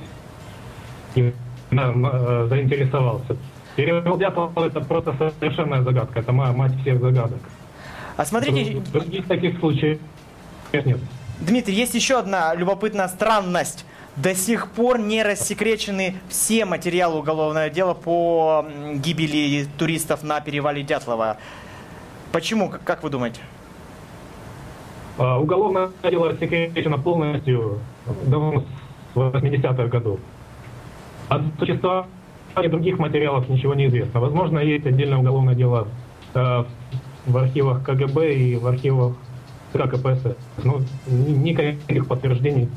и, 1.14 1.32
э, 1.70 2.46
заинтересовался. 2.48 3.36
Перевал 3.76 4.18
Дятлова 4.18 4.66
это 4.66 4.80
просто 4.80 5.14
совершенная 5.40 5.82
загадка, 5.82 6.20
это 6.20 6.32
мать 6.32 6.72
всех 6.80 7.00
загадок. 7.00 7.40
А 8.16 8.24
смотрите... 8.24 8.80
Других 8.92 9.26
таких 9.26 9.58
случаев 9.58 9.98
нет. 10.72 10.98
Дмитрий, 11.40 11.74
есть 11.74 11.94
еще 11.94 12.18
одна 12.18 12.54
любопытная 12.54 13.08
странность. 13.08 13.86
До 14.16 14.34
сих 14.34 14.70
пор 14.72 14.98
не 14.98 15.22
рассекречены 15.22 16.16
все 16.28 16.64
материалы 16.64 17.20
уголовного 17.20 17.70
дела 17.70 17.94
по 17.94 18.66
гибели 18.94 19.66
туристов 19.78 20.22
на 20.22 20.40
перевале 20.40 20.82
Дятлова. 20.82 21.38
Почему, 22.32 22.72
как 22.84 23.02
вы 23.02 23.10
думаете? 23.10 23.40
А, 25.16 25.38
уголовное 25.38 25.90
дело 26.02 26.30
рассекречено 26.30 26.98
полностью 26.98 27.80
давно 28.26 28.64
с 29.14 29.16
80-х 29.16 29.84
годов. 29.86 30.20
От 31.28 31.42
существования 32.55 32.68
других 32.68 32.98
материалов 32.98 33.48
ничего 33.48 33.74
не 33.74 33.86
известно. 33.86 34.20
Возможно, 34.20 34.59
есть 34.59 34.86
отдельное 34.86 35.18
уголовное 35.18 35.55
дело 35.55 35.88
э, 36.34 36.64
в 37.26 37.36
архивах 37.36 37.84
КГБ 37.84 38.34
и 38.34 38.57
в 38.57 38.66
архивах 38.66 39.14
КПСС. 39.72 40.36
Но 40.64 40.80
никаких 41.07 42.09
подтверждений 42.09 42.68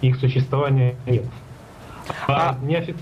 их 0.00 0.16
существования 0.16 0.96
нет. 1.06 1.24
А, 2.28 2.50
а... 2.50 2.64
неофи... 2.64 2.94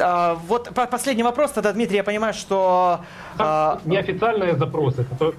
А, 0.00 0.38
вот 0.46 0.70
последний 0.90 1.22
вопрос 1.22 1.52
тогда, 1.52 1.72
Дмитрий, 1.72 1.96
я 1.96 2.04
понимаю, 2.04 2.34
что... 2.34 3.00
А... 3.38 3.80
Неофициальные 3.84 4.56
запросы, 4.56 5.04
которые... 5.04 5.34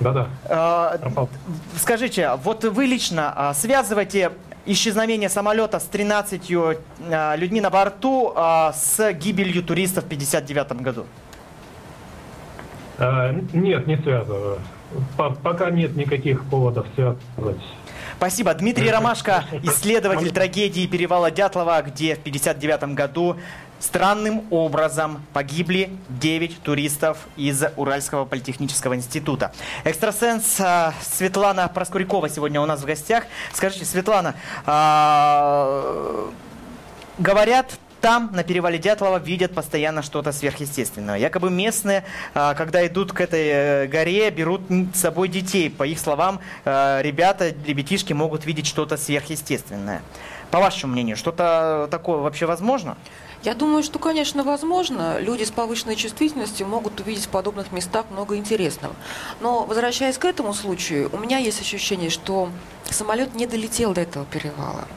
Да-да. 0.00 0.28
А, 0.46 0.98
скажите, 1.76 2.32
вот 2.42 2.64
вы 2.64 2.86
лично 2.86 3.32
а, 3.34 3.54
связываете 3.54 4.32
исчезновение 4.66 5.28
самолета 5.28 5.78
с 5.78 5.84
13 5.84 6.52
а, 7.10 7.36
людьми 7.36 7.60
на 7.60 7.70
борту 7.70 8.32
а, 8.34 8.72
с 8.72 9.12
гибелью 9.12 9.62
туристов 9.62 10.04
в 10.04 10.06
1959 10.06 10.82
году? 10.82 11.06
А, 12.98 13.32
нет, 13.52 13.86
не 13.86 13.96
связываю. 13.96 14.58
Пока 15.16 15.70
нет 15.70 15.96
никаких 15.96 16.44
поводов 16.44 16.86
связывать. 16.94 17.60
Спасибо. 18.16 18.54
Дмитрий 18.54 18.90
Ромашко, 18.90 19.44
исследователь 19.62 20.30
трагедии 20.30 20.86
перевала 20.86 21.30
Дятлова, 21.30 21.82
где 21.82 22.14
в 22.14 22.20
1959 22.20 22.94
году 22.94 23.36
Странным 23.84 24.46
образом 24.50 25.22
погибли 25.34 25.90
9 26.08 26.62
туристов 26.62 27.18
из 27.36 27.62
Уральского 27.76 28.24
политехнического 28.24 28.96
института. 28.96 29.52
Экстрасенс 29.84 30.58
а, 30.58 30.94
Светлана 31.02 31.68
Проскурякова 31.68 32.30
сегодня 32.30 32.62
у 32.62 32.66
нас 32.66 32.80
в 32.80 32.86
гостях. 32.86 33.24
Скажите, 33.52 33.84
Светлана, 33.84 34.36
а, 34.64 36.30
говорят, 37.18 37.78
там, 38.00 38.30
на 38.32 38.42
перевале 38.42 38.78
Дятлова, 38.78 39.18
видят 39.18 39.54
постоянно 39.54 40.00
что-то 40.00 40.32
сверхъестественное. 40.32 41.18
Якобы 41.18 41.50
местные, 41.50 42.04
а, 42.32 42.54
когда 42.54 42.86
идут 42.86 43.12
к 43.12 43.20
этой 43.20 43.48
э, 43.48 43.86
горе, 43.86 44.30
берут 44.30 44.62
с 44.94 44.98
собой 44.98 45.28
детей. 45.28 45.68
По 45.68 45.86
их 45.86 45.98
словам, 45.98 46.40
ребята, 46.64 47.54
ребятишки 47.66 48.14
могут 48.14 48.46
видеть 48.46 48.66
что-то 48.66 48.96
сверхъестественное. 48.96 50.00
По 50.50 50.58
вашему 50.58 50.94
мнению, 50.94 51.18
что-то 51.18 51.86
такое 51.90 52.18
вообще 52.18 52.46
возможно? 52.46 52.96
Я 53.44 53.54
думаю, 53.54 53.82
что, 53.82 53.98
конечно, 53.98 54.42
возможно. 54.42 55.18
Люди 55.20 55.44
с 55.44 55.50
повышенной 55.50 55.96
чувствительностью 55.96 56.66
могут 56.66 56.98
увидеть 57.00 57.26
в 57.26 57.28
подобных 57.28 57.72
местах 57.72 58.06
много 58.10 58.36
интересного. 58.38 58.96
Но, 59.40 59.66
возвращаясь 59.66 60.16
к 60.16 60.24
этому 60.24 60.54
случаю, 60.54 61.10
у 61.12 61.18
меня 61.18 61.36
есть 61.36 61.60
ощущение, 61.60 62.08
что 62.08 62.48
самолет 62.88 63.34
не 63.34 63.46
долетел 63.46 63.92
до 63.92 64.00
этого 64.00 64.24
перевала. 64.24 64.88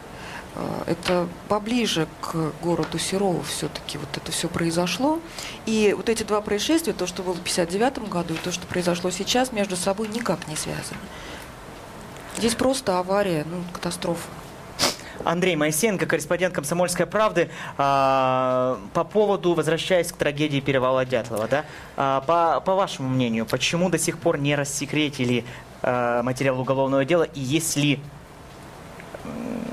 Э, 0.56 0.84
это 0.88 1.28
поближе 1.50 2.08
к 2.22 2.54
городу 2.62 2.98
Серову 2.98 3.42
все-таки 3.42 3.98
вот 3.98 4.16
это 4.16 4.32
все 4.32 4.48
произошло. 4.48 5.20
И 5.66 5.94
вот 5.98 6.08
эти 6.08 6.24
два 6.24 6.40
происшествия, 6.40 6.94
то, 6.94 7.06
что 7.06 7.24
было 7.24 7.34
в 7.34 7.42
59 7.42 8.08
году 8.08 8.34
и 8.34 8.38
то, 8.38 8.54
что 8.54 8.66
произошло 8.66 9.12
сейчас, 9.12 9.52
между 9.52 9.76
собой 9.76 10.08
никак 10.08 10.48
не 10.48 10.56
связаны. 10.56 11.02
Здесь 12.38 12.56
просто 12.56 12.98
авария, 12.98 13.46
ну, 13.50 13.62
катастрофа. 13.74 14.30
Андрей 15.24 15.56
Моисеенко, 15.56 16.06
корреспондент 16.06 16.54
«Комсомольской 16.54 17.06
правды». 17.06 17.50
А, 17.78 18.80
по 18.94 19.04
поводу, 19.04 19.54
возвращаясь 19.54 20.12
к 20.12 20.16
трагедии 20.16 20.60
перевала 20.60 21.06
Дятлова, 21.06 21.48
да, 21.48 21.66
а, 21.96 22.22
по, 22.22 22.62
по 22.62 22.76
вашему 22.76 23.10
мнению, 23.10 23.46
почему 23.46 23.90
до 23.90 23.98
сих 23.98 24.20
пор 24.20 24.38
не 24.38 24.56
рассекретили 24.56 25.46
а, 25.82 26.24
материал 26.24 26.60
уголовного 26.60 27.06
дела, 27.06 27.24
и 27.24 27.40
есть 27.40 27.76
ли, 27.78 28.00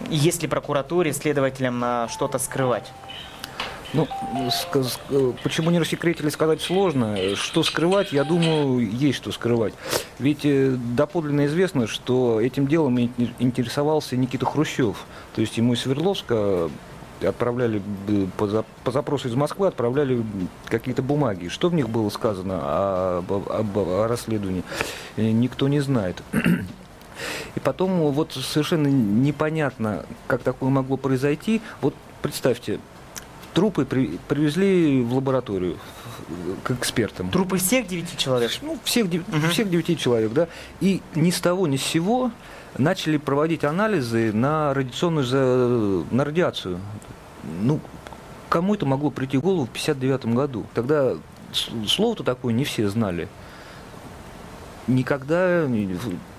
есть 0.08 0.42
ли 0.42 0.48
прокуратуре, 0.48 1.12
следователям 1.12 2.08
что-то 2.08 2.38
скрывать? 2.38 2.92
Ну, 3.94 4.08
почему 5.44 5.70
не 5.70 5.78
рассекретили, 5.78 6.28
сказать 6.28 6.60
сложно. 6.60 7.16
Что 7.36 7.62
скрывать, 7.62 8.12
я 8.12 8.24
думаю, 8.24 8.90
есть 8.90 9.18
что 9.18 9.30
скрывать. 9.30 9.74
Ведь 10.18 10.44
э, 10.44 10.76
доподлинно 10.96 11.46
известно, 11.46 11.86
что 11.86 12.40
этим 12.40 12.66
делом 12.66 12.98
интересовался 13.38 14.16
Никита 14.16 14.46
Хрущев. 14.46 15.04
То 15.34 15.40
есть 15.40 15.56
ему 15.56 15.74
из 15.74 15.82
Свердловска 15.82 16.70
отправляли 17.22 17.80
по, 18.36 18.64
по 18.82 18.90
запросу 18.90 19.28
из 19.28 19.34
Москвы 19.34 19.68
отправляли 19.68 20.24
какие-то 20.66 21.02
бумаги. 21.02 21.48
Что 21.48 21.68
в 21.68 21.74
них 21.74 21.88
было 21.88 22.10
сказано 22.10 23.18
об, 23.18 23.32
об, 23.32 23.78
о 23.78 24.08
расследовании, 24.08 24.64
э, 25.16 25.30
никто 25.30 25.68
не 25.68 25.80
знает. 25.80 26.20
И 27.54 27.60
потом 27.60 28.10
вот 28.10 28.32
совершенно 28.32 28.88
непонятно, 28.88 30.04
как 30.26 30.42
такое 30.42 30.70
могло 30.70 30.96
произойти. 30.96 31.62
Вот 31.80 31.94
представьте, 32.22 32.80
Трупы 33.54 33.84
при, 33.84 34.18
привезли 34.28 35.02
в 35.02 35.14
лабораторию 35.14 35.78
к 36.64 36.72
экспертам. 36.72 37.30
Трупы 37.30 37.58
всех 37.58 37.86
девяти 37.86 38.16
человек? 38.16 38.50
Ну, 38.62 38.78
всех, 38.82 39.06
угу. 39.06 39.48
всех 39.50 39.70
девяти 39.70 39.96
человек, 39.96 40.32
да. 40.32 40.48
И 40.80 41.00
ни 41.14 41.30
с 41.30 41.40
того, 41.40 41.66
ни 41.68 41.76
с 41.76 41.82
сего 41.82 42.32
начали 42.76 43.16
проводить 43.16 43.64
анализы 43.64 44.32
на 44.32 44.74
радиационную, 44.74 46.04
на 46.10 46.24
радиацию. 46.24 46.80
Ну, 47.62 47.80
кому 48.48 48.74
это 48.74 48.86
могло 48.86 49.10
прийти 49.10 49.36
в 49.36 49.42
голову 49.42 49.66
в 49.66 49.70
59 49.70 50.26
году? 50.26 50.66
Тогда 50.74 51.14
слово-то 51.86 52.24
такое 52.24 52.52
не 52.52 52.64
все 52.64 52.88
знали. 52.88 53.28
Никогда 54.88 55.66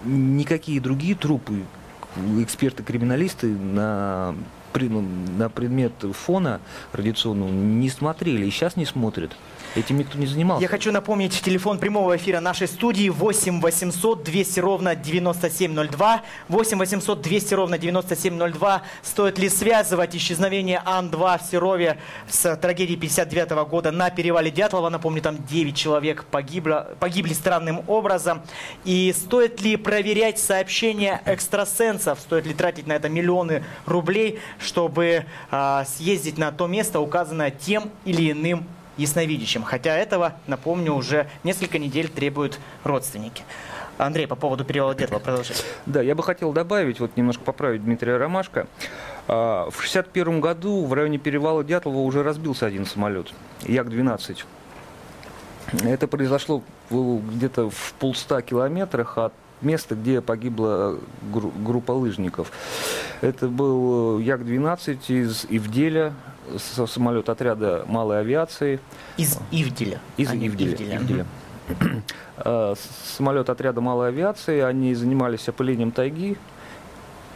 никакие 0.03 0.81
другие 0.81 1.15
трупы 1.15 1.63
эксперты-криминалисты 2.17 3.47
на 3.47 4.35
ну, 4.83 5.03
на 5.37 5.49
предмет 5.49 5.93
фона 6.13 6.59
радиационного 6.93 7.49
не 7.49 7.89
смотрели 7.89 8.45
и 8.45 8.49
сейчас 8.49 8.75
не 8.75 8.85
смотрят. 8.85 9.31
Этим 9.75 9.97
никто 9.97 10.17
не 10.17 10.25
занимался. 10.25 10.61
Я 10.61 10.69
хочу 10.69 10.93
напомнить 10.93 11.41
телефон 11.41 11.79
прямого 11.79 12.15
эфира 12.15 12.39
нашей 12.39 12.67
студии 12.69 13.09
8 13.09 13.59
800 13.59 14.23
200 14.23 14.59
ровно 14.61 14.95
9702. 14.95 16.21
8 16.47 16.77
800 16.77 17.21
200 17.21 17.53
ровно 17.53 17.77
9702. 17.77 18.83
Стоит 19.03 19.37
ли 19.37 19.49
связывать 19.49 20.15
исчезновение 20.15 20.81
Ан-2 20.85 21.39
в 21.39 21.51
Серове 21.51 21.97
с 22.29 22.55
трагедией 22.55 22.97
59 22.97 23.51
-го 23.51 23.67
года 23.67 23.91
на 23.91 24.09
перевале 24.09 24.49
Дятлова? 24.49 24.89
Напомню, 24.89 25.21
там 25.21 25.43
9 25.45 25.75
человек 25.75 26.23
погибло, 26.23 26.95
погибли 27.01 27.33
странным 27.33 27.83
образом. 27.87 28.43
И 28.85 29.13
стоит 29.13 29.59
ли 29.59 29.75
проверять 29.75 30.39
сообщения 30.39 31.21
экстрасенсов? 31.25 32.21
Стоит 32.21 32.45
ли 32.45 32.53
тратить 32.53 32.87
на 32.87 32.93
это 32.93 33.09
миллионы 33.09 33.65
рублей, 33.85 34.39
чтобы 34.57 35.25
э, 35.51 35.83
съездить 35.85 36.37
на 36.37 36.53
то 36.53 36.67
место, 36.67 37.01
указанное 37.01 37.51
тем 37.51 37.91
или 38.05 38.31
иным 38.31 38.65
ясновидящим. 38.97 39.63
Хотя 39.63 39.95
этого, 39.95 40.33
напомню, 40.47 40.93
уже 40.93 41.27
несколько 41.43 41.79
недель 41.79 42.09
требуют 42.09 42.59
родственники. 42.83 43.43
Андрей, 43.97 44.27
по 44.27 44.35
поводу 44.35 44.65
перевала 44.65 44.93
Дятлова, 44.93 45.21
продолжите. 45.21 45.63
Да, 45.85 46.01
я 46.01 46.15
бы 46.15 46.23
хотел 46.23 46.51
добавить, 46.51 46.99
вот 46.99 47.15
немножко 47.15 47.43
поправить 47.43 47.83
Дмитрия 47.83 48.17
Ромашко. 48.17 48.67
А, 49.27 49.69
в 49.69 49.77
1961 49.77 50.41
году 50.41 50.85
в 50.85 50.93
районе 50.93 51.17
перевала 51.17 51.63
Дятлова 51.63 51.99
уже 51.99 52.23
разбился 52.23 52.65
один 52.65 52.85
самолет, 52.85 53.33
Як-12. 53.61 54.43
Это 55.83 56.07
произошло 56.07 56.61
где-то 56.89 57.69
в 57.69 57.93
полста 57.97 58.41
километрах 58.41 59.17
от 59.17 59.33
места, 59.61 59.95
где 59.95 60.21
погибла 60.21 60.99
группа 61.23 61.93
лыжников. 61.93 62.51
Это 63.21 63.47
был 63.47 64.19
Як-12 64.19 64.99
из 65.07 65.45
Ивделя, 65.49 66.13
самолет 66.57 67.29
отряда 67.29 67.85
малой 67.87 68.19
авиации. 68.19 68.79
Из 69.17 69.37
Ивделя? 69.51 69.99
Из 70.17 70.29
а 70.29 70.35
Ивделя. 70.35 70.73
Ивделя. 70.73 70.97
Ивделя. 70.97 71.25
А, 72.37 72.73
самолет 73.17 73.49
отряда 73.49 73.81
малой 73.81 74.09
авиации, 74.09 74.59
они 74.59 74.93
занимались 74.93 75.47
опылением 75.47 75.91
тайги. 75.91 76.37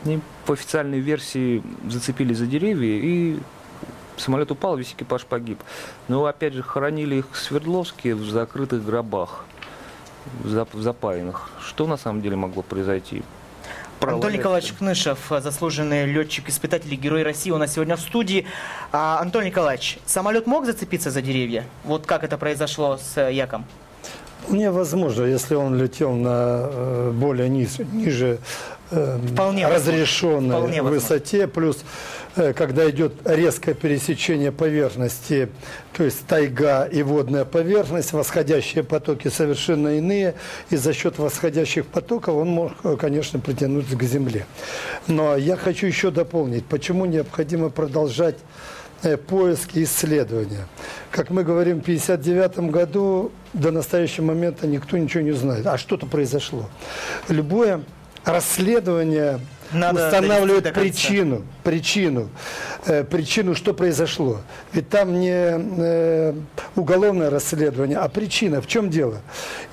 И 0.06 0.20
по 0.46 0.54
официальной 0.54 1.00
версии 1.00 1.64
зацепили 1.88 2.34
за 2.34 2.46
деревья 2.46 3.00
и 3.02 3.40
самолет 4.18 4.52
упал, 4.52 4.78
весь 4.78 4.94
экипаж 4.94 5.26
погиб. 5.26 5.60
Но 6.08 6.26
опять 6.26 6.54
же 6.54 6.64
хоронили 6.64 7.16
их 7.16 7.26
в 7.32 7.38
Свердловске 7.38 8.16
в 8.16 8.30
закрытых 8.30 8.86
гробах, 8.86 9.46
в 10.44 10.82
запаянных. 10.82 11.50
Что 11.62 11.88
на 11.88 11.98
самом 11.98 12.22
деле 12.22 12.36
могло 12.36 12.62
произойти? 12.62 13.24
Антон 14.02 14.32
Николаевич 14.32 14.74
Кнышев, 14.74 15.20
заслуженный 15.30 16.06
летчик-испытатель 16.06 16.94
Герой 16.96 17.24
России, 17.24 17.52
у 17.52 17.58
нас 17.58 17.74
сегодня 17.74 17.96
в 17.96 18.02
студии. 18.02 18.46
А, 18.92 19.20
Антон 19.20 19.44
Николаевич, 19.44 20.00
самолет 20.06 20.48
мог 20.48 20.66
зацепиться 20.66 21.12
за 21.12 21.22
деревья? 21.22 21.66
Вот 21.84 22.06
как 22.06 22.24
это 22.24 22.38
произошло 22.38 22.98
с 22.98 23.30
Яком? 23.30 23.66
Мне 24.48 24.72
возможно, 24.72 25.26
если 25.26 25.56
он 25.56 25.78
летел 25.78 26.14
на 26.14 26.70
э, 26.72 27.12
более 27.14 27.50
низ, 27.50 27.78
ниже 27.92 28.40
э, 28.90 29.20
Вполне 29.34 29.68
разрешенной 29.68 30.56
Вполне 30.56 30.82
высоте, 30.82 31.48
плюс 31.48 31.84
Э, 31.84 32.19
когда 32.36 32.90
идет 32.90 33.14
резкое 33.26 33.74
пересечение 33.74 34.52
поверхности, 34.52 35.50
то 35.94 36.04
есть 36.04 36.26
тайга 36.28 36.86
и 36.86 37.04
водная 37.04 37.46
поверхность, 37.46 38.14
восходящие 38.14 38.84
потоки 38.84 39.28
совершенно 39.28 39.98
иные, 39.98 40.36
и 40.70 40.76
за 40.76 40.94
счет 40.94 41.18
восходящих 41.18 41.86
потоков 41.86 42.36
он 42.36 42.50
мог, 42.50 42.74
э, 42.84 42.96
конечно, 42.98 43.40
притянуться 43.40 43.96
к 43.96 44.04
земле. 44.04 44.46
Но 45.08 45.36
я 45.36 45.56
хочу 45.58 45.88
еще 45.88 46.12
дополнить, 46.12 46.66
почему 46.66 47.06
необходимо 47.06 47.70
продолжать 47.70 48.38
э, 49.02 49.18
поиски 49.18 49.80
и 49.80 49.84
исследования. 49.84 50.68
Как 51.12 51.32
мы 51.32 51.44
говорим, 51.44 51.80
в 51.80 51.82
1959 51.82 52.72
году 52.72 53.32
до 53.54 53.72
настоящего 53.72 54.26
момента 54.26 54.68
никто 54.68 54.98
ничего 54.98 55.24
не 55.24 55.32
знает. 55.32 55.66
А 55.66 55.78
что-то 55.78 56.06
произошло. 56.06 56.70
Любое 57.28 57.84
расследование 58.24 59.40
надо 59.72 60.08
устанавливать 60.08 60.74
причину, 60.74 61.44
причину, 61.64 62.30
э, 62.86 63.04
причину, 63.04 63.56
что 63.56 63.74
произошло. 63.74 64.42
Ведь 64.74 64.90
там 64.90 65.20
не 65.20 65.32
э, 65.34 66.34
уголовное 66.76 67.30
расследование, 67.30 67.98
а 67.98 68.08
причина. 68.10 68.62
В 68.62 68.68
чем 68.68 68.90
дело? 68.90 69.22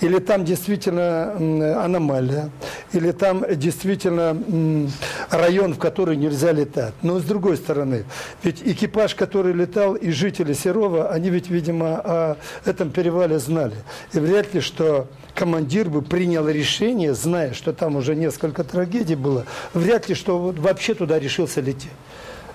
Или 0.00 0.18
там 0.18 0.44
действительно 0.44 1.34
э, 1.38 1.74
аномалия, 1.74 2.50
или 2.92 3.12
там 3.12 3.44
действительно 3.56 4.36
э, 4.36 4.86
район, 5.30 5.74
в 5.74 5.78
который 5.78 6.16
нельзя 6.16 6.52
летать. 6.52 6.94
Но 7.02 7.18
с 7.18 7.24
другой 7.24 7.56
стороны, 7.56 8.04
ведь 8.42 8.62
экипаж, 8.62 9.14
который 9.14 9.52
летал, 9.52 9.94
и 9.94 10.10
жители 10.10 10.52
Серова, 10.52 11.10
они 11.10 11.30
ведь, 11.30 11.48
видимо, 11.48 12.00
о 12.04 12.36
этом 12.64 12.90
перевале 12.90 13.38
знали. 13.38 13.76
И 14.12 14.18
вряд 14.18 14.54
ли, 14.54 14.60
что 14.60 15.08
командир 15.36 15.88
бы 15.88 16.02
принял 16.02 16.48
решение, 16.48 17.14
зная, 17.14 17.52
что 17.52 17.72
там 17.72 17.94
уже 17.94 18.16
несколько 18.16 18.64
трагедий 18.64 19.14
было, 19.14 19.44
вряд 19.74 20.08
ли, 20.08 20.16
что 20.16 20.38
вообще 20.38 20.94
туда 20.94 21.18
решился 21.20 21.60
лететь. 21.60 21.92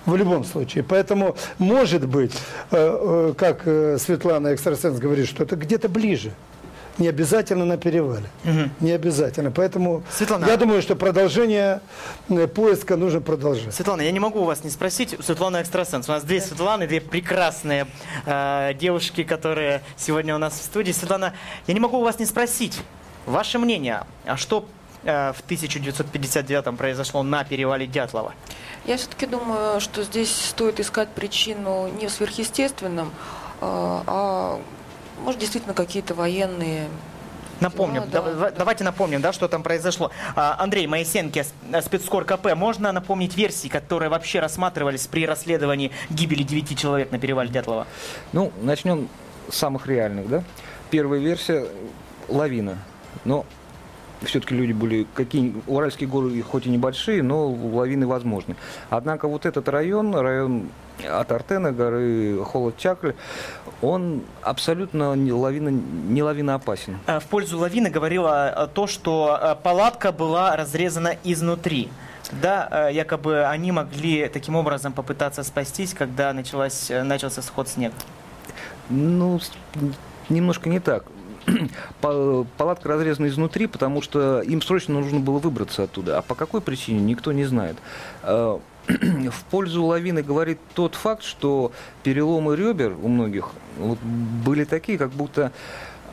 В 0.05 0.15
любом 0.15 0.43
случае. 0.43 0.83
Поэтому, 0.83 1.35
может 1.59 2.07
быть, 2.07 2.33
э, 2.71 2.75
э, 2.75 3.33
как 3.37 3.61
э, 3.65 3.99
Светлана 3.99 4.55
Экстрасенс 4.55 4.97
говорит, 4.97 5.27
что 5.27 5.43
это 5.43 5.55
где-то 5.55 5.89
ближе. 5.89 6.31
Не 7.01 7.07
обязательно 7.07 7.65
на 7.65 7.77
перевале. 7.77 8.29
Не 8.79 8.91
обязательно. 8.91 9.49
Поэтому 9.49 10.03
Светлана, 10.11 10.45
я 10.45 10.55
думаю, 10.55 10.83
что 10.83 10.95
продолжение 10.95 11.81
э, 12.29 12.45
поиска 12.45 12.95
нужно 12.95 13.21
продолжать. 13.21 13.73
Светлана, 13.73 14.01
я 14.01 14.11
не 14.11 14.19
могу 14.19 14.41
у 14.41 14.43
вас 14.43 14.63
не 14.63 14.69
спросить. 14.69 15.15
Светлана 15.19 15.63
Экстрасенс. 15.63 16.07
У 16.07 16.11
нас 16.11 16.23
две 16.23 16.39
Светланы, 16.39 16.85
две 16.85 17.01
прекрасные 17.01 17.87
э, 18.27 18.75
девушки, 18.75 19.23
которые 19.23 19.81
сегодня 19.97 20.35
у 20.35 20.37
нас 20.37 20.53
в 20.53 20.63
студии. 20.63 20.91
Светлана, 20.91 21.33
я 21.65 21.73
не 21.73 21.79
могу 21.79 21.97
у 21.97 22.03
вас 22.03 22.19
не 22.19 22.25
спросить. 22.27 22.79
Ваше 23.25 23.57
мнение, 23.57 24.03
а 24.27 24.37
что 24.37 24.67
э, 25.03 25.33
в 25.33 25.41
1959 25.41 26.77
произошло 26.77 27.23
на 27.23 27.43
перевале 27.43 27.87
Дятлова? 27.87 28.35
Я 28.85 28.97
все-таки 28.97 29.25
думаю, 29.25 29.81
что 29.81 30.03
здесь 30.03 30.29
стоит 30.29 30.79
искать 30.79 31.09
причину 31.09 31.87
не 31.99 32.05
в 32.05 32.11
сверхъестественном, 32.11 33.07
э, 33.07 33.11
а 33.61 34.61
может 35.21 35.39
действительно 35.39 35.73
какие-то 35.73 36.13
военные 36.13 36.87
Напомним, 37.59 38.05
Да, 38.11 38.23
да- 38.23 38.49
давайте 38.49 38.83
напомним, 38.83 39.21
да, 39.21 39.31
что 39.31 39.47
там 39.47 39.61
произошло. 39.61 40.09
А, 40.35 40.55
Андрей 40.57 40.87
Моисенко, 40.87 41.43
с- 41.43 41.53
э, 41.71 41.81
спецкор 41.83 42.25
КП, 42.25 42.55
можно 42.55 42.91
напомнить 42.91 43.37
версии, 43.37 43.67
которые 43.67 44.09
вообще 44.09 44.39
рассматривались 44.39 45.05
при 45.05 45.27
расследовании 45.27 45.91
гибели 46.09 46.41
девяти 46.41 46.75
человек 46.75 47.11
на 47.11 47.19
перевале 47.19 47.49
Дятлова? 47.51 47.85
Ну, 48.33 48.51
начнем 48.63 49.07
с 49.47 49.57
самых 49.57 49.85
реальных, 49.85 50.27
да. 50.27 50.43
Первая 50.89 51.19
версия– 51.19 51.67
лавина. 52.29 52.79
Но 53.25 53.45
все-таки 54.23 54.55
люди 54.55 54.71
были 54.71 55.05
какие 55.13 55.53
Уральские 55.67 56.09
горы 56.09 56.41
хоть 56.41 56.65
и 56.65 56.69
небольшие, 56.69 57.21
но 57.21 57.47
лавины 57.47 58.07
возможны. 58.07 58.55
Однако 58.89 59.27
вот 59.27 59.45
этот 59.45 59.69
район, 59.69 60.15
район 60.15 60.69
от 61.09 61.31
Артена, 61.31 61.71
горы 61.71 62.37
Холод-Чакль, 62.43 63.11
он 63.81 64.21
абсолютно 64.43 65.15
не 65.15 65.31
лавина, 65.31 65.69
не 65.69 66.21
лавина 66.23 66.55
опасен. 66.55 66.97
Э, 67.07 67.19
В 67.19 67.25
пользу 67.25 67.57
лавины 67.57 67.89
говорило 67.89 68.53
э, 68.55 68.67
то, 68.73 68.87
что 68.87 69.37
э, 69.41 69.55
палатка 69.63 70.11
была 70.11 70.55
разрезана 70.55 71.15
изнутри. 71.23 71.89
Да, 72.41 72.87
якобы 72.89 73.43
они 73.45 73.71
могли 73.73 74.29
таким 74.29 74.55
образом 74.55 74.93
попытаться 74.93 75.43
спастись, 75.43 75.93
когда 75.93 76.31
началась, 76.31 76.89
начался 76.89 77.41
сход 77.41 77.67
снега. 77.67 77.95
Ну, 78.89 79.39
немножко 80.29 80.69
не 80.69 80.79
так. 80.79 81.03
Па- 82.01 82.45
Палатка 82.57 82.87
разрезана 82.89 83.27
изнутри, 83.27 83.67
потому 83.67 84.01
что 84.01 84.41
им 84.41 84.61
срочно 84.61 84.93
нужно 84.93 85.19
было 85.19 85.39
выбраться 85.39 85.83
оттуда. 85.83 86.19
А 86.19 86.21
по 86.21 86.35
какой 86.35 86.61
причине, 86.61 86.99
никто 87.01 87.31
не 87.33 87.43
знает. 87.43 87.75
В 88.87 89.43
пользу 89.49 89.85
лавины 89.85 90.23
говорит 90.23 90.59
тот 90.73 90.95
факт, 90.95 91.23
что 91.23 91.71
переломы 92.03 92.55
ребер 92.55 92.95
у 93.01 93.07
многих 93.07 93.51
вот 93.77 93.99
были 93.99 94.63
такие, 94.65 94.97
как 94.97 95.11
будто 95.11 95.51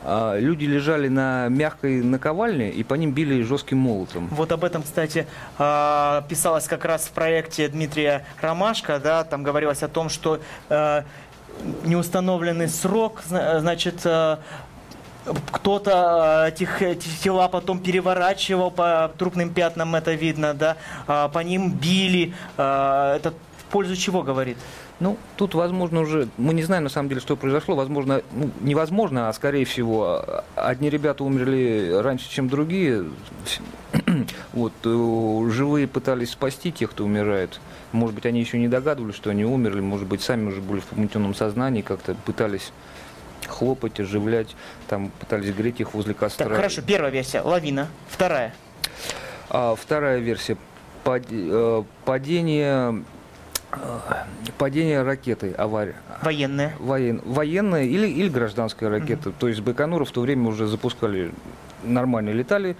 а, 0.03 0.37
люди 0.37 0.65
лежали 0.65 1.07
на 1.07 1.47
мягкой 1.49 2.01
наковальне 2.01 2.71
и 2.71 2.83
по 2.83 2.93
ним 2.93 3.11
били 3.11 3.41
жестким 3.41 3.79
молотом. 3.79 4.27
Вот 4.31 4.51
об 4.51 4.63
этом, 4.63 4.83
кстати, 4.83 5.27
э, 5.57 6.21
писалось 6.29 6.67
как 6.67 6.85
раз 6.85 7.05
в 7.05 7.11
проекте 7.11 7.67
Дмитрия 7.67 8.25
Ромашко, 8.41 8.99
да, 8.99 9.23
там 9.23 9.43
говорилось 9.43 9.83
о 9.83 9.87
том, 9.89 10.09
что 10.09 10.39
э, 10.69 11.03
неустановленный 11.83 12.69
срок, 12.69 13.21
зна- 13.27 13.59
значит, 13.59 14.01
э, 14.05 14.37
кто-то 15.51 16.45
этих, 16.47 16.81
эти 16.81 17.07
тела 17.21 17.47
потом 17.47 17.79
переворачивал 17.79 18.71
по 18.71 19.11
трупным 19.17 19.53
пятнам, 19.53 19.95
это 19.95 20.13
видно, 20.13 20.53
да, 20.53 20.77
а, 21.07 21.27
по 21.29 21.39
ним 21.39 21.71
били, 21.71 22.33
э, 22.57 23.13
это 23.15 23.33
в 23.57 23.63
пользу 23.71 23.95
чего 23.95 24.23
говорит? 24.23 24.57
Ну, 24.99 25.17
тут, 25.37 25.53
возможно, 25.53 26.01
уже, 26.01 26.27
мы 26.37 26.53
не 26.53 26.63
знаем, 26.63 26.83
на 26.83 26.89
самом 26.89 27.07
деле, 27.07 27.21
что 27.21 27.37
произошло. 27.37 27.75
Возможно, 27.75 28.21
ну, 28.33 28.51
невозможно, 28.59 29.29
а 29.29 29.33
скорее 29.33 29.63
всего, 29.63 30.03
а, 30.05 30.43
одни 30.55 30.89
ребята 30.89 31.23
умерли 31.23 31.97
раньше, 32.01 32.29
чем 32.29 32.49
другие. 32.49 33.05
Вот, 34.51 34.73
э, 34.83 35.49
живые 35.51 35.87
пытались 35.87 36.31
спасти 36.31 36.71
тех, 36.71 36.91
кто 36.91 37.05
умирает. 37.05 37.61
Может 37.91 38.15
быть, 38.15 38.25
они 38.25 38.39
еще 38.39 38.57
не 38.57 38.67
догадывались, 38.67 39.15
что 39.15 39.29
они 39.29 39.45
умерли. 39.45 39.79
Может 39.79 40.07
быть, 40.07 40.21
сами 40.21 40.47
уже 40.49 40.59
были 40.59 40.81
в 40.81 40.85
помутненном 40.85 41.33
сознании, 41.33 41.81
как-то 41.81 42.15
пытались 42.25 42.71
хлопать, 43.47 43.99
оживлять, 43.99 44.55
там 44.89 45.11
пытались 45.19 45.53
греть 45.53 45.79
их 45.79 45.93
возле 45.93 46.13
костра. 46.13 46.47
Так, 46.47 46.55
хорошо, 46.55 46.81
первая 46.81 47.11
версия, 47.11 47.41
лавина, 47.41 47.87
вторая. 48.09 48.53
А, 49.49 49.75
вторая 49.75 50.17
версия. 50.17 50.57
Э, 51.05 51.83
Падение, 52.05 53.03
э, 53.71 53.99
падение 54.57 55.03
ракеты, 55.03 55.53
авария. 55.57 55.95
Военная. 56.21 56.73
Воен, 56.79 57.21
военная 57.23 57.83
или, 57.83 58.07
или 58.07 58.29
гражданская 58.29 58.89
ракета. 58.89 59.31
То 59.31 59.47
есть 59.47 59.61
Байконура 59.61 60.05
в 60.05 60.11
то 60.11 60.21
время 60.21 60.47
уже 60.49 60.67
запускали 60.67 61.31
нормально 61.83 62.29
летали 62.31 62.75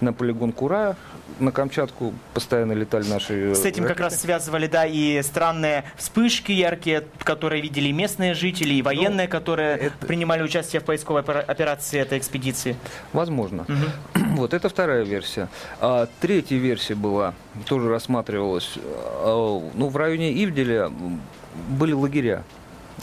на 0.00 0.12
полигон 0.12 0.52
Кура 0.52 0.96
на 1.40 1.50
Камчатку 1.50 2.12
постоянно 2.32 2.72
летали 2.72 3.08
наши 3.08 3.54
С 3.54 3.64
этим 3.64 3.82
как 3.82 3.98
ракеты. 3.98 4.02
раз 4.04 4.20
связывали, 4.20 4.66
да, 4.68 4.86
и 4.86 5.20
странные 5.22 5.84
вспышки 5.96 6.52
яркие, 6.52 7.04
которые 7.20 7.60
видели 7.60 7.90
местные 7.90 8.34
жители, 8.34 8.74
и 8.74 8.82
военные, 8.82 9.26
которые 9.26 9.90
принимали 10.00 10.42
участие 10.42 10.80
в 10.80 10.84
поисковой 10.84 11.22
опера- 11.22 11.40
операции 11.40 11.98
этой 11.98 12.18
экспедиции. 12.18 12.76
Возможно. 13.12 13.66
Вот 14.34 14.52
это 14.52 14.68
вторая 14.68 15.04
версия. 15.04 15.48
А, 15.80 16.08
третья 16.20 16.56
версия 16.56 16.94
была, 16.96 17.34
тоже 17.66 17.88
рассматривалась, 17.88 18.72
а, 18.76 19.60
ну, 19.74 19.88
в 19.88 19.96
районе 19.96 20.32
Ивделя 20.44 20.90
были 21.68 21.92
лагеря. 21.92 22.42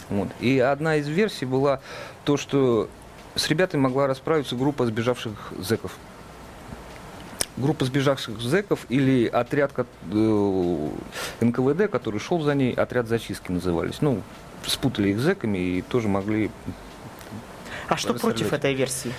Вот. 0.09 0.27
И 0.41 0.59
одна 0.59 0.97
из 0.97 1.07
версий 1.07 1.45
была 1.45 1.79
то, 2.25 2.35
что 2.37 2.89
с 3.35 3.47
ребятами 3.47 3.81
могла 3.81 4.07
расправиться 4.07 4.55
группа 4.55 4.85
сбежавших 4.85 5.53
зэков. 5.59 5.95
Группа 7.57 7.85
сбежавших 7.85 8.39
зэков 8.39 8.85
или 8.89 9.27
отряд 9.27 9.71
э, 9.77 10.89
НКВД, 11.41 11.91
который 11.91 12.19
шел 12.19 12.41
за 12.41 12.55
ней, 12.55 12.73
отряд 12.73 13.07
зачистки 13.07 13.51
назывались. 13.51 14.01
Ну, 14.01 14.21
спутали 14.65 15.09
их 15.09 15.19
с 15.19 15.21
зэками 15.21 15.57
и 15.57 15.81
тоже 15.81 16.07
могли 16.07 16.49
А 17.87 17.97
что 17.97 18.13
против 18.13 18.53
этой 18.53 18.73
версии? 18.73 19.13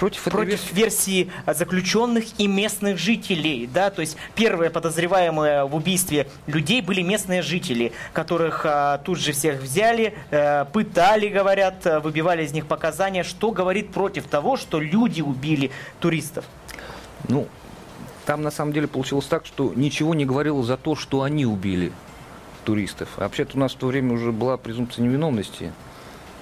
Против 0.00 0.22
Против 0.22 0.72
версии 0.72 1.30
а, 1.44 1.52
заключенных 1.52 2.24
и 2.38 2.46
местных 2.46 2.96
жителей, 2.96 3.68
да, 3.70 3.90
то 3.90 4.00
есть 4.00 4.16
первые 4.34 4.70
подозреваемые 4.70 5.66
в 5.66 5.76
убийстве 5.76 6.26
людей 6.46 6.80
были 6.80 7.02
местные 7.02 7.42
жители, 7.42 7.92
которых 8.14 8.64
а, 8.64 8.96
тут 8.96 9.18
же 9.18 9.32
всех 9.32 9.60
взяли, 9.60 10.14
э, 10.30 10.64
пытали, 10.72 11.28
говорят, 11.28 11.84
э, 11.84 12.00
выбивали 12.00 12.44
из 12.46 12.52
них 12.52 12.64
показания, 12.64 13.24
что 13.24 13.50
говорит 13.50 13.90
против 13.90 14.24
того, 14.24 14.56
что 14.56 14.80
люди 14.80 15.20
убили 15.20 15.70
туристов. 15.98 16.46
Ну, 17.28 17.46
там 18.24 18.40
на 18.40 18.50
самом 18.50 18.72
деле 18.72 18.88
получилось 18.88 19.26
так, 19.26 19.44
что 19.44 19.74
ничего 19.76 20.14
не 20.14 20.24
говорило 20.24 20.62
за 20.62 20.78
то, 20.78 20.96
что 20.96 21.24
они 21.24 21.44
убили 21.44 21.92
туристов. 22.64 23.10
А 23.18 23.24
Вообще-то 23.24 23.58
у 23.58 23.60
нас 23.60 23.72
в 23.72 23.76
то 23.76 23.88
время 23.88 24.14
уже 24.14 24.32
была 24.32 24.56
презумпция 24.56 25.04
невиновности. 25.04 25.74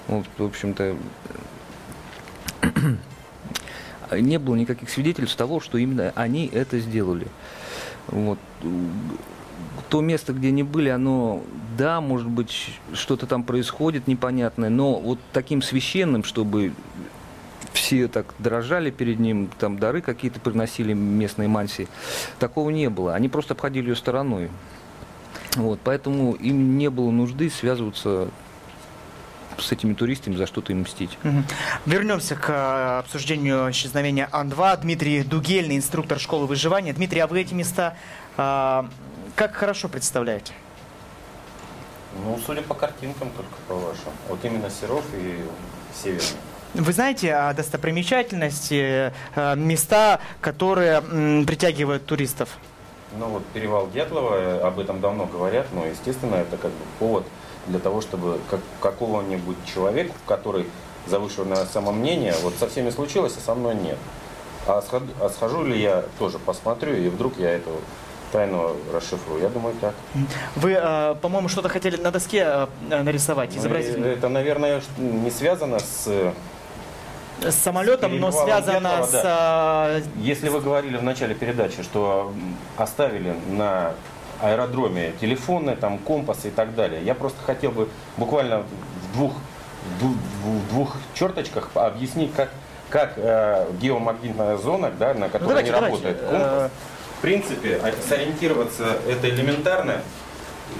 Вот, 0.07 0.25
в 0.37 0.45
общем-то, 0.45 0.95
не 4.11 4.37
было 4.37 4.55
никаких 4.55 4.89
свидетельств 4.89 5.35
того, 5.35 5.59
что 5.59 5.77
именно 5.77 6.11
они 6.15 6.47
это 6.47 6.79
сделали. 6.79 7.27
Вот. 8.07 8.39
То 9.89 10.01
место, 10.01 10.33
где 10.33 10.49
они 10.49 10.63
были, 10.63 10.89
оно, 10.89 11.43
да, 11.77 12.01
может 12.01 12.27
быть, 12.27 12.79
что-то 12.93 13.25
там 13.25 13.43
происходит 13.43 14.07
непонятное, 14.07 14.69
но 14.69 14.99
вот 14.99 15.19
таким 15.33 15.61
священным, 15.61 16.23
чтобы 16.23 16.73
все 17.73 18.07
так 18.07 18.33
дрожали 18.39 18.91
перед 18.91 19.19
ним, 19.19 19.49
там 19.59 19.79
дары 19.79 20.01
какие-то 20.01 20.39
приносили 20.39 20.93
местные 20.93 21.47
мансии. 21.47 21.87
Такого 22.39 22.69
не 22.69 22.89
было. 22.89 23.15
Они 23.15 23.29
просто 23.29 23.53
обходили 23.53 23.89
ее 23.89 23.95
стороной. 23.95 24.49
Вот, 25.55 25.79
поэтому 25.83 26.33
им 26.33 26.77
не 26.77 26.89
было 26.89 27.09
нужды 27.09 27.49
связываться 27.49 28.29
с 29.63 29.71
этими 29.71 29.93
туристами, 29.93 30.35
за 30.35 30.47
что-то 30.47 30.71
им 30.71 30.81
мстить. 30.81 31.17
Вернемся 31.85 32.35
к 32.35 32.49
э, 32.49 32.99
обсуждению 32.99 33.69
исчезновения 33.71 34.29
Ан-2. 34.31 34.81
Дмитрий 34.81 35.23
Дугельный, 35.23 35.77
инструктор 35.77 36.19
школы 36.19 36.45
выживания. 36.45 36.93
Дмитрий, 36.93 37.19
а 37.19 37.27
вы 37.27 37.41
эти 37.41 37.53
места 37.53 37.95
э, 38.37 38.83
как 39.35 39.55
хорошо 39.55 39.87
представляете? 39.87 40.53
Ну, 42.23 42.39
судя 42.45 42.61
по 42.61 42.73
картинкам 42.73 43.29
только 43.31 43.55
по 43.67 43.75
вашим. 43.75 44.11
Вот 44.27 44.43
именно 44.43 44.69
Серов 44.69 45.05
и 45.13 45.45
Северный. 45.93 46.39
Вы 46.73 46.93
знаете 46.93 47.33
о 47.33 47.53
достопримечательности, 47.53 49.11
э, 49.35 49.55
места, 49.55 50.19
которые 50.41 51.01
притягивают 51.45 52.05
туристов? 52.05 52.57
Ну 53.17 53.27
вот 53.27 53.45
перевал 53.53 53.89
Дятлова, 53.89 54.67
об 54.67 54.77
этом 54.77 55.01
давно 55.01 55.25
говорят, 55.25 55.67
но, 55.73 55.85
естественно, 55.85 56.35
это 56.35 56.57
как 56.57 56.71
бы 56.71 56.85
повод 56.99 57.25
для 57.69 57.79
того, 57.79 58.01
чтобы 58.01 58.39
как, 58.49 58.59
какого-нибудь 58.81 59.57
человека, 59.73 60.13
который 60.27 60.65
завышенное 61.07 61.65
самомнение, 61.65 62.33
вот 62.43 62.53
со 62.59 62.67
всеми 62.67 62.89
случилось, 62.89 63.35
а 63.37 63.41
со 63.41 63.55
мной 63.55 63.75
нет. 63.75 63.97
А, 64.67 64.81
сход- 64.81 65.03
а 65.21 65.29
схожу 65.29 65.63
ли 65.63 65.79
я 65.81 66.03
тоже 66.19 66.37
посмотрю, 66.39 66.93
и 66.95 67.09
вдруг 67.09 67.37
я 67.39 67.51
эту 67.51 67.71
Тайну 68.31 68.75
расшифрую. 68.93 69.41
Я 69.41 69.49
думаю, 69.49 69.73
так. 69.81 69.95
Вы, 70.55 70.73
э, 70.79 71.15
по-моему, 71.19 71.47
что-то 71.49 71.67
хотели 71.69 71.97
на 71.97 72.11
доске 72.11 72.67
э, 72.91 73.01
нарисовать, 73.01 73.55
изобразить? 73.57 73.97
Ну, 73.97 74.05
Это, 74.05 74.29
наверное, 74.29 74.81
не 74.97 75.31
связано 75.31 75.79
с... 75.79 76.03
э, 76.05 76.31
С 77.41 77.55
самолетом, 77.55 78.19
но 78.19 78.31
связано 78.31 78.81
Дятлова, 78.81 79.05
с... 79.07 79.11
да. 79.11 79.87
э, 79.89 80.01
Если 80.17 80.49
вы 80.49 80.61
говорили 80.61 80.97
в 80.97 81.03
начале 81.03 81.33
передачи, 81.33 81.81
что 81.81 82.31
оставили 82.77 83.33
на 83.49 83.93
аэродроме 84.41 85.13
телефоны, 85.19 85.75
там 85.75 85.97
компасы 85.97 86.47
и 86.47 86.51
так 86.51 86.75
далее, 86.75 87.03
я 87.03 87.13
просто 87.15 87.37
хотел 87.45 87.71
бы 87.71 87.87
буквально 88.17 88.59
в 88.59 89.13
двух, 89.13 89.33
в 90.01 90.69
двух, 90.69 90.95
черточках 91.13 91.69
объяснить, 91.73 92.33
как, 92.33 92.49
как 92.89 93.13
э, 93.17 93.67
геомагнитная 93.81 94.57
зона, 94.57 94.91
да, 94.97 95.13
на 95.13 95.29
которой 95.29 95.49
давайте, 95.49 95.69
не 95.69 95.73
давайте, 95.73 95.95
работает 95.95 96.29
компас, 96.29 96.71
в 97.17 97.21
принципе, 97.21 97.81
а- 97.83 97.93
сориентироваться 98.07 98.97
это 99.07 99.29
элементарно. 99.29 100.01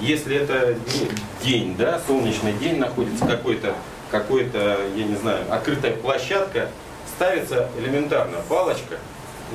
Если 0.02 0.38
это 0.38 0.76
де- 0.76 1.10
день, 1.44 1.76
да, 1.76 1.99
солнечный 2.06 2.53
день, 2.53 2.77
находится 2.77 3.26
какой-то, 3.26 3.73
какой-то, 4.11 4.77
я 4.95 5.03
не 5.03 5.15
знаю, 5.15 5.44
открытая 5.49 5.95
площадка, 5.95 6.68
ставится 7.15 7.69
элементарно 7.77 8.38
палочка, 8.48 8.98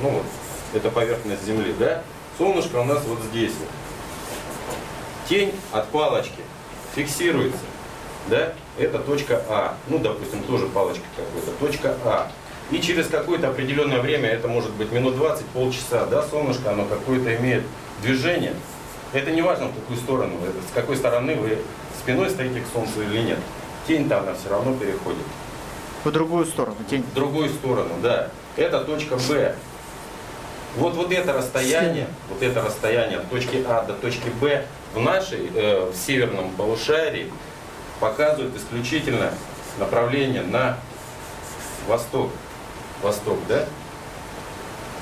ну 0.01 0.09
вот, 0.09 0.25
это 0.73 0.91
поверхность 0.91 1.45
Земли, 1.45 1.73
да, 1.79 2.01
солнышко 2.37 2.75
у 2.77 2.83
нас 2.83 3.01
вот 3.05 3.19
здесь 3.31 3.53
вот. 3.57 3.69
Тень 5.27 5.53
от 5.71 5.87
палочки 5.89 6.41
фиксируется, 6.95 7.59
да, 8.27 8.53
это 8.77 8.99
точка 8.99 9.41
А, 9.49 9.75
ну, 9.87 9.97
допустим, 9.99 10.43
тоже 10.43 10.67
палочка 10.67 11.03
какой-то, 11.15 11.51
точка 11.59 11.95
А. 12.05 12.31
И 12.71 12.79
через 12.79 13.07
какое-то 13.07 13.49
определенное 13.49 14.01
время, 14.01 14.29
это 14.29 14.47
может 14.47 14.71
быть 14.71 14.91
минут 14.91 15.15
20, 15.15 15.45
полчаса, 15.47 16.05
да, 16.05 16.23
солнышко, 16.23 16.71
оно 16.71 16.85
какое-то 16.85 17.35
имеет 17.35 17.63
движение. 18.01 18.53
Это 19.13 19.31
не 19.31 19.41
важно, 19.41 19.67
в 19.67 19.75
какую 19.75 19.97
сторону, 19.97 20.33
с 20.69 20.73
какой 20.73 20.97
стороны 20.97 21.35
вы 21.35 21.59
спиной 21.99 22.29
стоите 22.29 22.61
к 22.61 22.65
солнцу 22.73 23.01
или 23.01 23.21
нет. 23.21 23.39
Тень-то 23.87 24.19
она 24.19 24.33
все 24.33 24.49
равно 24.49 24.73
переходит. 24.75 25.23
В 26.03 26.11
другую 26.11 26.45
сторону, 26.45 26.77
тень. 26.89 27.03
В 27.03 27.13
другую 27.13 27.49
сторону, 27.49 27.95
да. 28.01 28.29
Это 28.57 28.81
точка 28.81 29.15
Б. 29.15 29.55
Вот, 30.77 30.95
вот 30.95 31.11
это 31.11 31.33
расстояние, 31.33 32.07
вот 32.29 32.41
это 32.41 32.61
расстояние 32.61 33.19
от 33.19 33.29
точки 33.29 33.63
А 33.67 33.83
до 33.83 33.93
точки 33.93 34.29
Б 34.41 34.65
в 34.95 34.99
нашей, 34.99 35.51
э, 35.53 35.91
в 35.91 35.95
северном 35.95 36.49
полушарии 36.51 37.31
показывает 37.99 38.55
исключительно 38.55 39.31
направление 39.77 40.41
на 40.41 40.77
восток. 41.87 42.31
Восток, 43.03 43.37
да? 43.47 43.65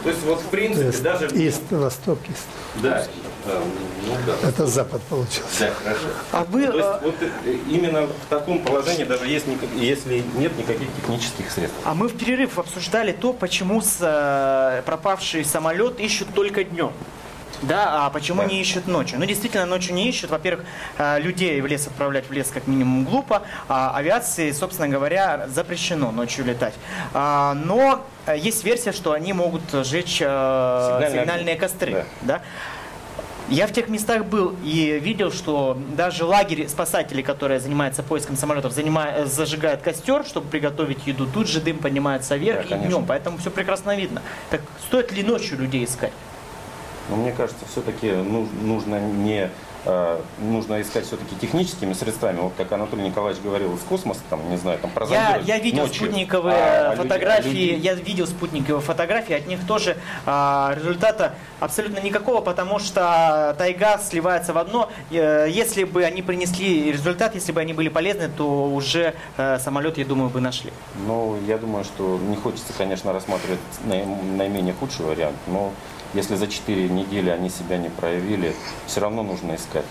То 0.03 0.10
есть 0.10 0.22
вот 0.24 0.41
в 0.41 0.48
принципе 0.48 0.90
Ист, 0.90 1.02
даже... 1.02 1.28
ист, 1.28 1.61
восток, 1.70 2.20
ист. 2.30 2.48
Да, 2.82 3.06
э, 3.45 3.61
ну 4.06 4.15
да. 4.26 4.49
Это 4.49 4.68
запад 4.68 5.02
получился. 5.03 5.60
Да, 5.60 5.72
хорошо. 5.82 6.06
А 6.34 6.44
вы... 6.44 6.68
То 6.68 6.78
есть 6.78 7.02
вот 7.03 7.15
э, 7.22 7.57
именно 7.70 8.07
в 8.07 8.30
таком 8.30 8.60
положении, 8.64 9.06
даже 9.06 9.28
если, 9.28 9.57
если 9.76 10.24
нет 10.36 10.57
никаких 10.57 10.94
технических 10.98 11.49
средств. 11.49 11.78
А 11.86 11.94
мы 11.94 12.10
в 12.10 12.18
перерыв 12.18 12.60
обсуждали 12.60 13.14
то, 13.14 13.32
почему 13.32 13.82
с, 13.82 13.99
э, 14.02 14.82
пропавший 14.86 15.45
самолет 15.45 15.99
ищут 16.02 16.34
только 16.34 16.65
днем. 16.65 16.91
Да, 17.64 18.06
а 18.06 18.10
почему 18.10 18.44
не 18.44 18.61
ищут 18.61 18.88
ночью? 18.88 19.19
Ну, 19.19 19.26
действительно, 19.26 19.65
ночью 19.65 19.94
не 19.95 20.07
ищут. 20.10 20.30
Во-первых, 20.30 20.65
э, 20.98 21.19
людей 21.19 21.60
в 21.61 21.65
лес 21.65 21.88
отправлять 21.88 22.27
в 22.30 22.31
лес 22.31 22.49
как 22.53 22.68
минимум 22.68 23.06
глупо, 23.06 23.44
а 23.69 23.91
авиации, 23.95 24.52
собственно 24.52 24.88
говоря, 24.90 25.48
запрещено 25.48 26.11
ночью 26.11 26.45
летать. 26.45 26.73
А, 27.14 27.53
Но 27.53 28.06
э, 28.26 28.38
есть 28.38 28.64
версия, 28.64 28.91
что 28.91 29.14
они 29.14 29.34
могут 29.34 29.64
сжечь 29.72 30.19
э, 30.22 30.90
Сигнальные 30.94 31.22
сигнальные 31.22 31.56
костры. 31.56 32.06
Да. 32.22 32.41
Я 33.49 33.68
в 33.68 33.73
тех 33.73 33.90
местах 33.90 34.23
был 34.26 34.56
и 34.64 34.98
видел, 35.03 35.30
что 35.31 35.77
даже 35.98 36.23
лагерь 36.23 36.68
спасателей, 36.69 37.23
которые 37.23 37.60
занимаются 37.60 38.02
поиском 38.02 38.38
самолетов, 38.38 38.72
занима- 38.73 39.14
э, 39.15 39.26
зажигают 39.26 39.81
костер, 39.81 40.26
чтобы 40.26 40.48
приготовить 40.48 41.06
еду. 41.06 41.27
Тут 41.27 41.48
же 41.49 41.60
дым 41.60 41.77
поднимается 41.80 42.35
вверх 42.38 42.60
Да, 42.60 42.64
и 42.64 42.68
конечно. 42.69 42.90
днем, 42.90 43.06
поэтому 43.06 43.38
все 43.38 43.52
прекрасно 43.52 43.95
видно. 43.95 44.22
Так 44.49 44.61
стоит 44.88 45.11
ли 45.11 45.23
ночью 45.23 45.57
людей 45.57 45.84
искать? 45.84 46.14
Но 47.09 47.15
мне 47.17 47.31
кажется, 47.31 47.65
все-таки 47.71 48.11
нужно 48.11 48.99
не 48.99 49.49
э, 49.85 50.19
нужно 50.39 50.81
искать 50.81 51.05
все-таки 51.05 51.35
техническими 51.35 51.91
средствами, 51.91 52.39
вот 52.39 52.53
как 52.55 52.71
Анатолий 52.71 53.03
Николаевич 53.03 53.43
говорил, 53.43 53.75
из 53.75 53.81
космоса, 53.81 54.21
там, 54.30 54.49
не 54.49 54.55
знаю, 54.55 54.80
там 54.80 54.89
Я, 54.89 54.95
прозондировать 54.95 55.47
я 55.47 55.57
видел 55.59 55.84
ночью. 55.84 56.05
спутниковые 56.05 56.55
А- 56.55 56.91
а 56.93 56.95
фотографии, 56.95 57.49
а 57.49 57.73
люди- 57.73 57.80
я 57.85 57.93
видел 57.95 58.25
спутниковые 58.27 58.81
фотографии, 58.81 59.35
от 59.35 59.47
них 59.47 59.59
тоже 59.67 59.97
а, 60.25 60.73
результата 60.77 61.34
абсолютно 61.59 61.99
никакого, 61.99 62.39
потому 62.39 62.80
что 62.80 63.53
тайга 63.57 63.97
сливается 63.97 64.53
в 64.53 64.57
одно. 64.57 64.89
Если 65.11 65.84
бы 65.84 66.05
они 66.05 66.21
принесли 66.21 66.89
результат, 66.91 67.35
если 67.35 67.51
бы 67.51 67.59
они 67.59 67.73
были 67.73 67.89
полезны, 67.89 68.30
то 68.30 68.65
уже 68.69 69.13
э, 69.38 69.59
самолет, 69.59 69.97
я 69.97 70.05
думаю, 70.05 70.30
бы 70.30 70.39
нашли. 70.39 70.71
Ну, 71.05 71.38
я 71.45 71.57
думаю, 71.57 71.84
что 71.84 72.17
не 72.30 72.38
хочется, 72.38 72.71
конечно, 72.77 73.11
рассматривать 73.11 73.59
наи- 73.85 74.05
наименее 74.38 74.73
худший 74.80 75.05
вариант, 75.05 75.35
но 75.47 75.73
если 76.14 76.35
за 76.35 76.48
4 76.48 76.90
недели 76.90 77.30
они 77.30 77.49
себя 77.49 77.77
не 77.77 77.90
проявили, 77.90 78.56
все 78.88 79.02
равно 79.02 79.23
нужно 79.23 79.56
искать. 79.56 79.85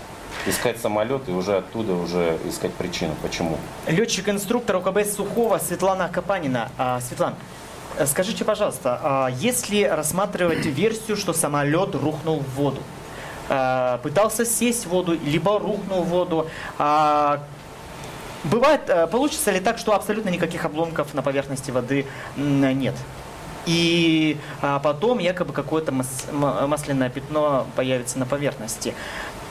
Искать 0.47 0.79
самолет 0.79 1.29
и 1.29 1.31
уже 1.31 1.57
оттуда 1.57 1.93
уже 1.93 2.37
искать 2.45 2.73
причину, 2.73 3.13
почему. 3.21 3.57
Летчик-инструктор 3.87 4.77
УКБ 4.77 5.05
Сухого 5.05 5.57
Светлана 5.57 6.09
Капанина. 6.09 6.69
А, 6.77 6.99
Светлана, 7.01 7.35
э, 7.97 8.05
скажите, 8.05 8.43
пожалуйста, 8.43 8.99
а 9.01 9.27
если 9.29 9.83
рассматривать 9.83 10.65
версию, 10.65 11.17
что 11.17 11.33
самолет 11.33 11.95
рухнул 11.95 12.39
в 12.39 12.49
воду, 12.55 12.81
а, 13.49 13.99
пытался 13.99 14.45
сесть 14.45 14.85
в 14.85 14.89
воду, 14.89 15.13
либо 15.13 15.59
рухнул 15.59 16.03
в 16.03 16.09
воду, 16.09 16.47
а, 16.77 17.43
бывает, 18.43 18.81
э, 18.87 19.07
получится 19.07 19.51
ли 19.51 19.59
так, 19.59 19.77
что 19.77 19.93
абсолютно 19.93 20.29
никаких 20.29 20.65
обломков 20.65 21.13
на 21.13 21.21
поверхности 21.21 21.71
воды 21.71 22.05
нет? 22.35 22.95
И 23.65 24.37
а, 24.61 24.79
потом 24.79 25.19
якобы 25.19 25.53
какое-то 25.53 25.91
мас- 25.91 26.27
масляное 26.31 27.09
пятно 27.09 27.65
появится 27.75 28.19
на 28.19 28.25
поверхности. 28.25 28.93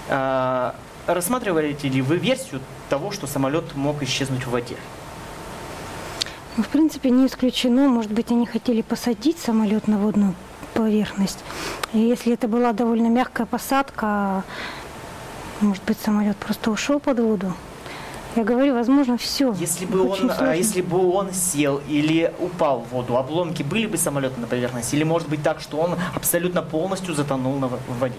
А, 0.09 0.75
рассматриваете 1.07 1.89
ли 1.89 2.03
вы 2.03 2.17
версию 2.17 2.61
того, 2.89 3.11
что 3.11 3.27
самолет 3.27 3.75
мог 3.75 4.03
исчезнуть 4.03 4.47
в 4.47 4.51
воде? 4.51 4.77
Ну, 6.57 6.63
в 6.63 6.69
принципе, 6.69 7.11
не 7.11 7.27
исключено. 7.27 7.89
Может 7.89 8.13
быть, 8.13 8.31
они 8.31 8.47
хотели 8.47 8.83
посадить 8.83 9.39
самолет 9.39 9.89
на 9.89 9.97
водную 9.99 10.35
поверхность. 10.75 11.39
И 11.93 11.99
если 11.99 12.35
это 12.35 12.49
была 12.49 12.73
довольно 12.73 13.09
мягкая 13.09 13.47
посадка, 13.47 14.45
может 15.61 15.83
быть, 15.85 15.99
самолет 15.99 16.37
просто 16.37 16.71
ушел 16.71 17.01
под 17.01 17.21
воду. 17.21 17.55
Я 18.35 18.45
говорю, 18.45 18.75
возможно, 18.75 19.19
все. 19.19 19.55
Если 19.61 19.85
бы 19.85 20.09
он, 20.09 20.33
а, 20.39 20.55
если 20.55 20.81
бы 20.81 21.13
он 21.13 21.33
сел 21.33 21.81
или 21.89 22.33
упал 22.41 22.81
в 22.81 22.93
воду, 22.93 23.17
обломки 23.17 23.63
были 23.63 23.87
бы 23.87 23.99
самолета 23.99 24.41
на 24.41 24.47
поверхности? 24.47 24.95
Или 24.97 25.05
может 25.05 25.29
быть 25.29 25.43
так, 25.43 25.61
что 25.61 25.79
он 25.79 25.97
абсолютно 26.15 26.63
полностью 26.63 27.15
затонул 27.15 27.59
на, 27.59 27.69
в 27.69 27.99
воде? 27.99 28.17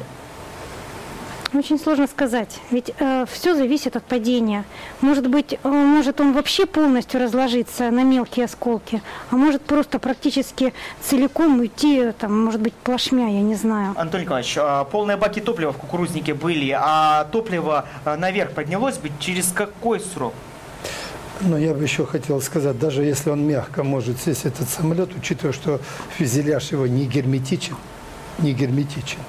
Очень 1.54 1.80
сложно 1.80 2.08
сказать, 2.08 2.60
ведь 2.72 2.94
все 3.28 3.56
зависит 3.56 3.96
от 3.96 4.04
падения. 4.04 4.64
Может 5.02 5.30
быть, 5.30 5.54
э, 5.54 5.68
может 5.68 6.20
он 6.20 6.34
вообще 6.34 6.66
полностью 6.66 7.20
разложиться 7.22 7.92
на 7.92 8.04
мелкие 8.04 8.46
осколки, 8.46 9.02
а 9.30 9.36
может 9.36 9.62
просто 9.62 10.00
практически 10.00 10.74
целиком 11.02 11.60
уйти, 11.60 12.12
там, 12.18 12.46
может 12.46 12.60
быть, 12.60 12.74
плашмя, 12.74 13.28
я 13.28 13.42
не 13.42 13.56
знаю. 13.56 13.94
Антон 13.96 14.22
Николаевич, 14.22 14.58
а, 14.60 14.84
полные 14.86 15.18
баки 15.18 15.42
топлива 15.42 15.74
в 15.74 15.78
кукурузнике 15.78 16.34
были, 16.34 16.72
а 16.72 17.26
топливо 17.26 17.86
а, 18.04 18.18
наверх 18.18 18.52
поднялось 18.52 18.98
бы 18.98 19.12
через 19.20 19.52
какой 19.52 20.00
срок? 20.00 20.34
Но 21.42 21.58
я 21.58 21.74
бы 21.74 21.84
еще 21.84 22.06
хотел 22.06 22.42
сказать, 22.42 22.80
даже 22.80 23.04
если 23.04 23.30
он 23.30 23.46
мягко 23.46 23.84
может 23.84 24.20
сесть 24.20 24.46
этот 24.46 24.70
самолет, 24.70 25.10
учитывая, 25.16 25.54
что 25.54 25.80
фюзеляж 26.18 26.72
его 26.72 26.88
не 26.88 27.06
герметичен, 27.06 27.76
не 28.40 28.54
герметичен. 28.54 29.20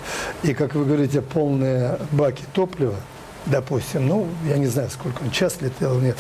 И, 0.42 0.54
как 0.54 0.74
вы 0.74 0.84
говорите, 0.84 1.20
полные 1.20 1.98
баки 2.12 2.44
топлива, 2.52 2.96
допустим, 3.46 4.06
ну, 4.06 4.26
я 4.48 4.58
не 4.58 4.66
знаю, 4.66 4.90
сколько 4.90 5.22
он, 5.22 5.30
час 5.30 5.60
летел, 5.60 5.94
мне, 5.98 6.14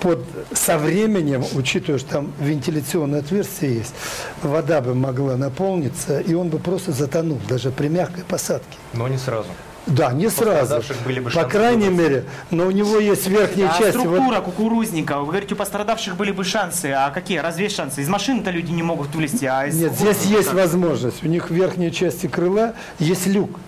под, 0.00 0.20
со 0.52 0.78
временем, 0.78 1.44
учитывая, 1.54 1.98
что 1.98 2.10
там 2.10 2.32
вентиляционное 2.40 3.20
отверстие 3.20 3.76
есть, 3.76 3.94
вода 4.42 4.80
бы 4.80 4.94
могла 4.94 5.36
наполниться, 5.36 6.20
и 6.20 6.34
он 6.34 6.48
бы 6.48 6.58
просто 6.58 6.92
затонул, 6.92 7.40
даже 7.48 7.70
при 7.70 7.88
мягкой 7.88 8.24
посадке. 8.24 8.76
Но 8.94 9.08
не 9.08 9.18
сразу. 9.18 9.48
Да, 9.86 10.12
не 10.12 10.28
сразу. 10.30 10.80
Были 11.04 11.18
бы 11.20 11.24
По 11.26 11.30
шансы 11.30 11.50
крайней 11.50 11.88
выбраться. 11.88 12.10
мере, 12.10 12.24
но 12.50 12.66
у 12.66 12.70
него 12.70 12.98
есть 12.98 13.26
верхняя 13.26 13.68
а 13.70 13.78
часть. 13.78 13.96
вот- 13.96 14.06
структура 14.06 14.40
кукурузника, 14.40 15.18
вы 15.18 15.26
говорите, 15.26 15.54
у 15.54 15.56
пострадавших 15.56 16.16
были 16.16 16.30
бы 16.30 16.44
шансы, 16.44 16.86
а 16.96 17.10
какие? 17.10 17.38
Разве 17.38 17.64
есть 17.64 17.76
шансы? 17.76 18.00
Из 18.02 18.08
машины-то 18.08 18.50
люди 18.50 18.70
не 18.70 18.82
могут 18.82 19.14
вылезти, 19.14 19.44
а 19.44 19.66
из 19.66 19.74
Нет, 19.80 19.92
здесь 19.92 20.22
есть 20.24 20.52
возможность. 20.52 21.24
У 21.24 21.26
них 21.26 21.50
в 21.50 21.54
верхней 21.54 21.90
части 21.90 22.26
крыла 22.28 22.74
есть 23.00 23.26
люк. 23.26 23.58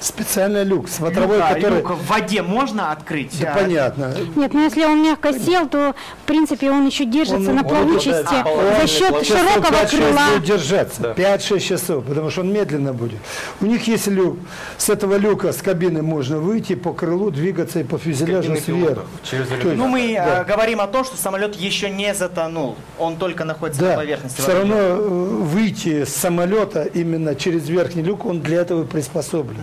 Специальный 0.00 0.62
люк, 0.64 0.88
смотровой, 0.88 1.38
Люка, 1.38 1.54
который... 1.54 1.78
люк 1.78 1.90
в 1.90 2.06
воде 2.06 2.42
можно 2.42 2.92
открыть? 2.92 3.36
Да, 3.40 3.52
А, 3.52 3.58
понятно. 3.58 4.14
Нет, 4.36 4.54
но 4.54 4.62
если 4.62 4.84
он 4.84 5.02
мягко 5.02 5.32
сел, 5.36 5.68
то, 5.68 5.94
в 6.22 6.26
принципе, 6.26 6.70
он 6.70 6.86
еще 6.86 7.04
держится 7.04 7.50
Он- 7.50 7.56
на 7.56 7.62
он 7.62 7.68
плавучести 7.68 8.10
обладает- 8.10 8.80
за 8.80 8.86
счет 8.86 9.22
Часов 9.22 9.26
широкого 9.54 9.72
5-6 9.72 9.88
крыла. 9.96 10.20
будет 10.34 10.44
держаться, 10.44 11.14
5-6 11.16 11.58
часов, 11.60 12.04
потому 12.04 12.30
что 12.30 12.42
он 12.42 12.52
медленно 12.52 12.92
будет. 12.92 13.18
У 13.60 13.66
них 13.66 13.88
есть 13.88 14.06
люк. 14.06 14.38
С 14.76 14.88
этого 14.88 15.16
люка, 15.16 15.52
с 15.52 15.56
кабины 15.62 16.02
можно 16.02 16.38
выйти 16.38 16.76
по 16.76 16.92
крылу, 16.92 17.30
двигаться 17.32 17.80
и 17.80 17.82
по 17.82 17.98
фюзеляжу 17.98 18.54
сверху. 18.56 19.02
через 19.24 19.50
есть- 19.50 19.64
Ну, 19.76 19.88
мы 19.88 20.14
да. 20.14 20.42
э, 20.42 20.44
говорим 20.44 20.80
о 20.80 20.86
том, 20.86 21.04
что 21.04 21.16
самолет 21.16 21.56
еще 21.56 21.90
не 21.90 22.14
затонул. 22.14 22.76
Он 22.98 23.16
только 23.16 23.44
находится 23.44 23.82
на 23.82 23.90
Да, 23.90 23.96
поверхности. 23.96 24.40
все 24.40 24.52
равно 24.58 24.76
э, 24.76 24.96
выйти 24.96 26.04
с 26.04 26.14
самолета 26.14 26.84
именно 26.84 27.34
через 27.34 27.68
верхний 27.68 28.02
люк, 28.02 28.24
он 28.24 28.40
для 28.40 28.60
этого 28.60 28.84
приспособлен. 28.84 29.58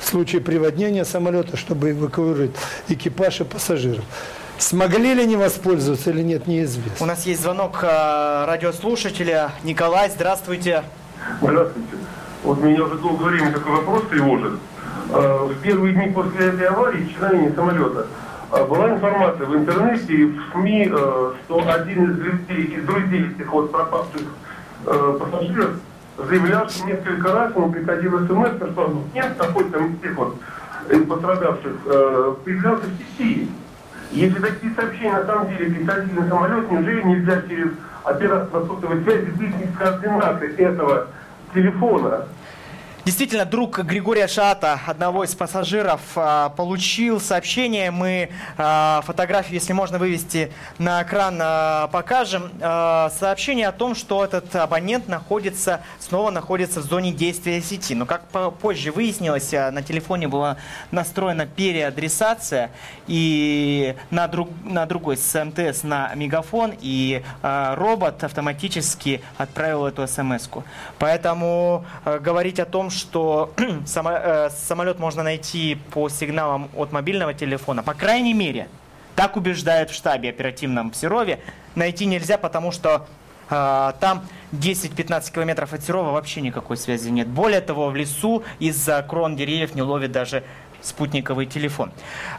В 0.00 0.04
случае 0.04 0.40
приводнения 0.40 1.04
самолета, 1.04 1.56
чтобы 1.56 1.90
эвакуировать 1.92 2.50
экипаж 2.88 3.40
и 3.40 3.44
пассажиров. 3.44 4.04
Смогли 4.58 5.14
ли 5.14 5.22
они 5.22 5.36
воспользоваться 5.36 6.10
или 6.10 6.20
нет, 6.22 6.46
неизвестно. 6.46 7.04
У 7.04 7.06
нас 7.06 7.24
есть 7.24 7.40
звонок 7.42 7.78
э, 7.82 8.44
радиослушателя. 8.46 9.52
Николай, 9.64 10.10
здравствуйте. 10.10 10.82
Здравствуйте. 11.40 11.88
Вот 12.44 12.62
меня 12.62 12.84
уже 12.84 12.96
долгое 12.96 13.24
время 13.30 13.52
такой 13.52 13.72
вопрос 13.72 14.02
тревожит. 14.10 14.58
Э, 15.12 15.46
В 15.48 15.62
первые 15.62 15.94
дни 15.94 16.12
после 16.12 16.48
этой 16.48 16.66
аварии, 16.66 17.06
исчезновения 17.06 17.54
самолета, 17.54 18.06
э, 18.52 18.64
была 18.66 18.90
информация 18.90 19.46
в 19.46 19.56
интернете 19.56 20.12
и 20.12 20.24
в 20.24 20.42
СМИ, 20.52 20.88
что 20.88 21.64
один 21.66 22.10
из 22.10 22.18
людей, 22.18 22.64
из 22.76 22.84
друзей 22.84 23.30
этих 23.30 23.50
вот 23.50 23.72
пропавших 23.72 24.22
пассажиров 24.84 25.70
заявлял, 26.26 26.68
что 26.68 26.86
несколько 26.86 27.32
раз 27.32 27.54
ему 27.54 27.70
приходил 27.72 28.18
смс, 28.26 28.56
что 28.72 29.04
нет 29.14 29.36
тех 30.02 30.16
вот 30.16 30.36
э, 30.88 31.00
пострадавших 31.00 31.72
э, 31.86 32.34
появлялся 32.44 32.86
в 32.86 33.18
сети. 33.18 33.50
Если 34.12 34.40
такие 34.40 34.74
сообщения 34.74 35.12
на 35.12 35.26
самом 35.26 35.48
деле 35.50 35.74
приходили 35.74 36.18
на 36.18 36.28
самолет, 36.28 36.70
неужели 36.70 37.02
нельзя 37.02 37.42
через 37.42 37.70
оператора 38.04 38.66
сотовой 38.66 39.02
связи 39.04 39.30
выяснить 39.30 39.74
координаты 39.76 40.46
этого 40.58 41.06
телефона? 41.54 42.24
Действительно, 43.10 43.44
друг 43.44 43.80
Григория 43.80 44.28
Шата, 44.28 44.78
одного 44.86 45.24
из 45.24 45.34
пассажиров, 45.34 46.00
а, 46.14 46.50
получил 46.50 47.20
сообщение. 47.20 47.90
Мы 47.90 48.30
а, 48.56 49.02
фотографию, 49.04 49.54
если 49.54 49.72
можно 49.72 49.98
вывести 49.98 50.52
на 50.78 51.02
экран, 51.02 51.36
а, 51.42 51.88
покажем. 51.88 52.52
Сообщение 52.60 53.66
о 53.66 53.72
том, 53.72 53.96
что 53.96 54.24
этот 54.24 54.54
абонент 54.54 55.08
находится, 55.08 55.80
снова 55.98 56.30
находится 56.30 56.78
в 56.78 56.84
зоне 56.84 57.10
действия 57.10 57.60
сети. 57.60 57.96
Но 57.96 58.06
как 58.06 58.28
по- 58.28 58.52
позже 58.52 58.92
выяснилось, 58.92 59.50
на 59.50 59.82
телефоне 59.82 60.28
была 60.28 60.58
настроена 60.92 61.46
переадресация 61.46 62.70
и 63.08 63.96
на, 64.10 64.28
друг, 64.28 64.50
на 64.62 64.86
другой 64.86 65.16
с 65.16 65.44
МТС 65.44 65.82
на 65.82 66.14
мегафон, 66.14 66.74
и 66.80 67.24
робот 67.42 68.22
автоматически 68.22 69.20
отправил 69.36 69.86
эту 69.86 70.06
смс-ку. 70.06 70.62
Поэтому 71.00 71.84
говорить 72.04 72.60
о 72.60 72.66
том, 72.66 72.90
что 72.90 72.99
само- 73.86 74.10
э, 74.10 74.50
самолет 74.50 74.98
можно 74.98 75.22
найти 75.22 75.78
по 75.92 76.08
сигналам 76.08 76.68
от 76.76 76.92
мобильного 76.92 77.34
телефона, 77.34 77.82
по 77.82 77.94
крайней 77.94 78.34
мере, 78.34 78.68
так 79.16 79.36
убеждают 79.36 79.90
в 79.90 79.94
штабе 79.94 80.30
оперативном 80.30 80.90
в 80.90 80.96
Серове, 80.96 81.40
найти 81.74 82.06
нельзя, 82.06 82.38
потому 82.38 82.72
что 82.72 83.06
э, 83.50 83.92
там 84.00 84.26
10-15 84.52 85.32
километров 85.32 85.72
от 85.72 85.82
Серова 85.82 86.12
вообще 86.12 86.40
никакой 86.40 86.76
связи 86.76 87.10
нет. 87.10 87.28
Более 87.28 87.60
того, 87.60 87.88
в 87.88 87.96
лесу 87.96 88.42
из-за 88.58 89.02
крон 89.02 89.36
деревьев 89.36 89.74
не 89.74 89.82
ловит 89.82 90.12
даже 90.12 90.42
спутниковый 90.80 91.46
телефон. 91.46 91.92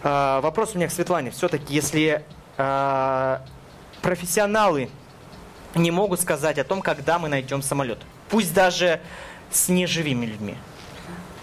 Э, 0.04 0.40
вопрос 0.42 0.72
у 0.74 0.78
меня 0.78 0.88
к 0.88 0.92
Светлане. 0.92 1.32
Все-таки, 1.32 1.74
если 1.74 2.24
профессионалы 4.02 4.90
не 5.76 5.90
могут 5.90 6.22
сказать 6.22 6.60
о 6.60 6.64
том, 6.64 6.82
когда 6.82 7.18
мы 7.18 7.30
найдем 7.30 7.62
самолет, 7.62 7.98
пусть 8.30 8.54
даже 8.54 9.00
с 9.52 9.70
неживыми 9.70 10.26
людьми, 10.26 10.58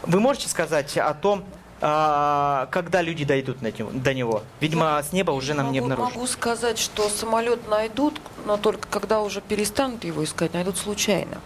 вы 0.03 0.21
можете 0.21 0.49
сказать 0.49 0.97
о 0.97 1.13
том, 1.15 1.45
а, 1.81 2.67
когда 2.73 3.03
люди 3.03 3.25
дойдут 3.25 3.59
до 3.61 4.15
него? 4.15 4.43
Видимо, 4.61 5.01
с 5.03 5.13
неба 5.13 5.31
уже 5.31 5.55
нам 5.55 5.71
не 5.71 5.81
Могу, 5.81 5.93
обнаружить. 5.93 6.17
могу 6.17 6.27
сказать, 6.27 6.79
что 6.79 7.09
самолет 7.09 7.69
найдут, 7.69 8.21
но 8.47 8.57
только 8.57 8.89
когда 8.89 9.21
уже 9.21 9.41
перестанут 9.41 10.05
его 10.05 10.25
искать, 10.25 10.55
найдут 10.55 10.77
случайно. 10.77 11.41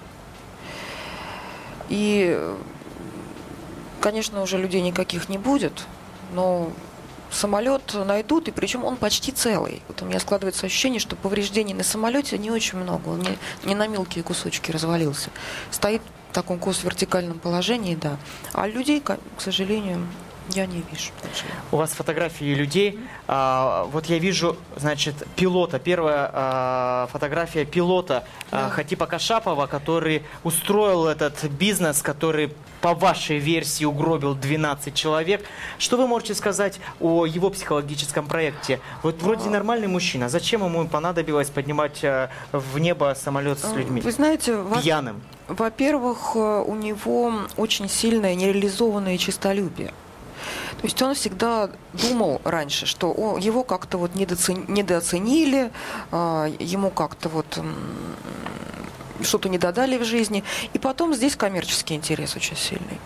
И, 1.88 2.40
конечно, 4.00 4.42
уже 4.42 4.56
людей 4.56 4.80
никаких 4.80 5.28
не 5.28 5.36
будет, 5.36 5.84
но 6.32 6.72
самолет 7.30 7.94
найдут, 7.94 8.48
и 8.48 8.50
причем 8.50 8.84
он 8.84 8.96
почти 8.96 9.32
целый. 9.32 9.82
Вот 9.88 10.00
у 10.00 10.06
меня 10.06 10.20
складывается 10.20 10.66
ощущение, 10.66 11.00
что 11.00 11.16
повреждений 11.16 11.74
на 11.74 11.84
самолете 11.84 12.38
не 12.38 12.50
очень 12.50 12.78
много, 12.78 13.08
он 13.08 13.20
не, 13.20 13.38
не 13.64 13.74
на 13.74 13.86
мелкие 13.86 14.24
кусочки 14.24 14.70
развалился. 14.70 15.30
Стоит 15.70 16.02
таком 16.32 16.58
кос-вертикальном 16.58 17.38
положении, 17.38 17.94
да. 17.94 18.16
А 18.52 18.66
людей, 18.66 19.00
к 19.00 19.18
сожалению, 19.38 20.06
я 20.54 20.66
не 20.66 20.82
вижу. 20.90 21.10
У 21.70 21.76
вас 21.76 21.90
фотографии 21.92 22.54
людей. 22.54 22.98
А, 23.28 23.84
вот 23.92 24.06
я 24.06 24.18
вижу, 24.18 24.56
значит, 24.76 25.14
пилота. 25.36 25.78
Первая 25.78 26.30
а, 26.32 27.08
фотография 27.12 27.64
пилота 27.64 28.24
а, 28.50 28.68
Хатипа 28.70 29.06
Кашапова, 29.06 29.66
который 29.66 30.22
устроил 30.44 31.06
этот 31.06 31.44
бизнес, 31.44 32.02
который 32.02 32.52
по 32.80 32.94
вашей 32.94 33.38
версии 33.38 33.84
угробил 33.84 34.34
12 34.34 34.94
человек. 34.94 35.44
Что 35.78 35.96
вы 35.96 36.06
можете 36.06 36.34
сказать 36.34 36.80
о 37.00 37.26
его 37.26 37.48
психологическом 37.50 38.26
проекте? 38.26 38.80
Вот 39.02 39.22
вроде 39.22 39.48
нормальный 39.48 39.88
мужчина. 39.88 40.28
Зачем 40.28 40.64
ему 40.64 40.86
понадобилось 40.88 41.48
поднимать 41.48 42.04
а, 42.04 42.28
в 42.52 42.78
небо 42.78 43.16
самолет 43.16 43.58
с 43.58 43.72
людьми? 43.72 44.00
Вы 44.00 44.12
знаете, 44.12 44.58
Пьяным. 44.82 45.22
Во-первых, 45.48 46.32
э, 46.34 46.64
у 46.66 46.74
него 46.74 47.32
очень 47.56 47.88
сильное 47.88 48.34
нереализованное 48.34 49.18
честолюбие. 49.18 49.92
То 50.78 50.84
есть 50.84 51.00
он 51.02 51.14
всегда 51.14 51.70
думал 51.92 52.40
раньше, 52.44 52.86
что 52.86 53.38
его 53.40 53.62
как-то 53.64 53.98
вот 53.98 54.12
недооцен- 54.12 54.70
недооценили, 54.70 55.70
а, 56.10 56.46
ему 56.58 56.90
как-то 56.90 57.28
вот 57.28 57.58
что-то 59.22 59.48
не 59.48 59.58
додали 59.58 59.98
в 59.98 60.04
жизни. 60.04 60.42
И 60.72 60.78
потом 60.78 61.14
здесь 61.14 61.36
коммерческий 61.36 61.94
интерес 61.94 62.36
очень 62.36 62.56
сильный. 62.56 62.98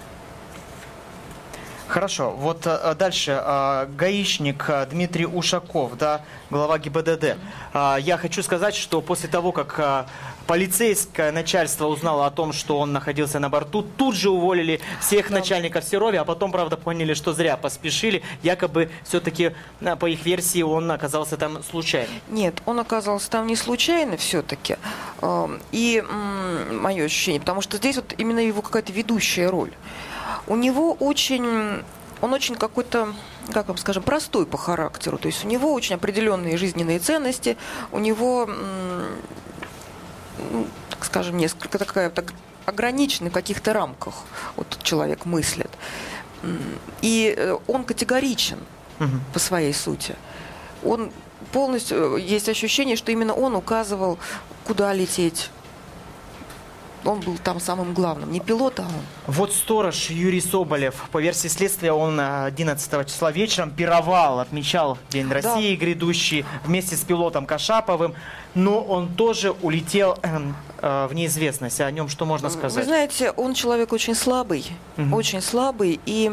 Хорошо, 1.88 2.32
вот 2.32 2.66
э, 2.66 2.94
дальше 2.98 3.40
э, 3.40 3.86
гаишник 3.96 4.64
э, 4.68 4.86
Дмитрий 4.90 5.24
Ушаков, 5.24 5.96
да, 5.96 6.22
глава 6.50 6.78
ГИБДД. 6.78 7.36
Я 7.74 8.18
хочу 8.20 8.42
сказать, 8.42 8.74
что 8.74 9.00
после 9.00 9.28
того, 9.28 9.52
как 9.52 9.78
э, 9.78 10.04
полицейское 10.48 11.30
начальство 11.30 11.86
узнало 11.86 12.26
о 12.26 12.30
том, 12.30 12.52
что 12.52 12.78
он 12.78 12.92
находился 12.92 13.38
на 13.38 13.48
борту, 13.48 13.82
тут 13.82 14.16
же 14.16 14.30
уволили 14.30 14.80
всех 15.00 15.30
начальников 15.30 15.84
Серови, 15.84 16.16
а 16.16 16.24
потом, 16.24 16.50
правда, 16.50 16.76
поняли, 16.76 17.14
что 17.14 17.32
зря 17.32 17.56
поспешили. 17.56 18.22
Якобы 18.42 18.90
все-таки, 19.04 19.52
по 20.00 20.06
их 20.06 20.24
версии, 20.26 20.62
он 20.62 20.90
оказался 20.90 21.36
там 21.36 21.62
случайно. 21.62 22.08
Нет, 22.28 22.62
он 22.66 22.80
оказался 22.80 23.30
там 23.30 23.46
не 23.46 23.56
случайно 23.56 24.16
все-таки. 24.16 24.76
И 25.70 26.04
м, 26.08 26.82
мое 26.82 27.04
ощущение, 27.04 27.40
потому 27.40 27.60
что 27.60 27.76
здесь 27.76 27.96
вот 27.96 28.12
именно 28.18 28.40
его 28.40 28.60
какая-то 28.60 28.92
ведущая 28.92 29.50
роль. 29.50 29.72
У 30.46 30.56
него 30.56 30.92
очень, 30.94 31.82
он 32.20 32.32
очень 32.32 32.54
какой-то, 32.54 33.14
как 33.52 33.68
вам 33.68 33.76
скажем, 33.76 34.02
простой 34.02 34.46
по 34.46 34.56
характеру. 34.56 35.18
То 35.18 35.26
есть 35.26 35.44
у 35.44 35.48
него 35.48 35.72
очень 35.72 35.96
определенные 35.96 36.56
жизненные 36.56 36.98
ценности, 36.98 37.56
у 37.92 37.98
него, 37.98 38.48
ну, 40.50 40.66
так 40.90 41.04
скажем, 41.04 41.36
несколько 41.36 41.78
такая 41.78 42.10
так 42.10 42.32
ограниченный 42.66 43.30
в 43.30 43.34
каких-то 43.34 43.72
рамках 43.72 44.14
вот 44.56 44.78
человек 44.82 45.24
мыслит. 45.24 45.70
И 47.00 47.34
э, 47.36 47.56
он 47.66 47.84
категоричен 47.84 48.58
по 49.32 49.38
своей 49.38 49.72
сути. 49.72 50.16
Он 50.84 51.10
полностью, 51.52 52.16
э, 52.16 52.20
есть 52.20 52.48
ощущение, 52.48 52.96
что 52.96 53.12
именно 53.12 53.34
он 53.34 53.54
указывал, 53.54 54.18
куда 54.64 54.92
лететь. 54.92 55.50
Он 57.06 57.20
был 57.20 57.38
там 57.38 57.60
самым 57.60 57.94
главным, 57.94 58.32
не 58.32 58.40
пилот, 58.40 58.80
а 58.80 58.82
он. 58.82 58.88
Вот 59.26 59.52
сторож 59.52 60.10
Юрий 60.10 60.40
Соболев, 60.40 61.08
по 61.12 61.18
версии 61.18 61.48
следствия, 61.48 61.92
он 61.92 62.18
э, 62.18 62.46
11 62.46 63.06
числа 63.06 63.30
вечером 63.30 63.70
пировал, 63.70 64.40
отмечал 64.40 64.98
День 65.10 65.30
России 65.30 65.76
грядущий 65.76 66.44
вместе 66.64 66.96
с 66.96 67.00
пилотом 67.00 67.46
Кашаповым, 67.46 68.14
но 68.54 68.82
он 68.82 69.14
тоже 69.14 69.52
улетел 69.62 70.18
эм, 70.22 70.56
э, 70.82 71.06
в 71.08 71.14
неизвестность. 71.14 71.80
О 71.80 71.90
нем 71.90 72.08
что 72.08 72.26
можно 72.26 72.48
Вы 72.48 72.54
сказать? 72.54 72.84
знаете, 72.84 73.30
он 73.30 73.54
человек 73.54 73.92
очень 73.92 74.16
слабый, 74.16 74.66
очень 75.12 75.40
слабый, 75.40 76.00
и 76.06 76.32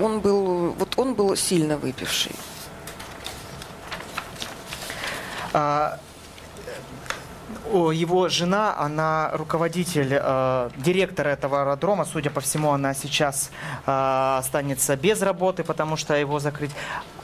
он 0.00 0.20
был, 0.20 0.70
вот 0.72 0.94
он 0.96 1.14
был 1.14 1.34
сильно 1.36 1.76
выпивший. 1.76 2.32
А, 5.52 5.98
Его 7.72 8.28
жена, 8.28 8.76
она 8.78 9.30
руководитель, 9.32 10.08
э, 10.20 10.70
директор 10.76 11.26
этого 11.26 11.62
аэродрома. 11.62 12.04
Судя 12.04 12.30
по 12.30 12.40
всему, 12.40 12.70
она 12.72 12.94
сейчас 12.94 13.50
э, 13.86 14.36
останется 14.38 14.96
без 14.96 15.20
работы, 15.22 15.64
потому 15.64 15.96
что 15.96 16.14
его 16.14 16.38
закрыть. 16.38 16.70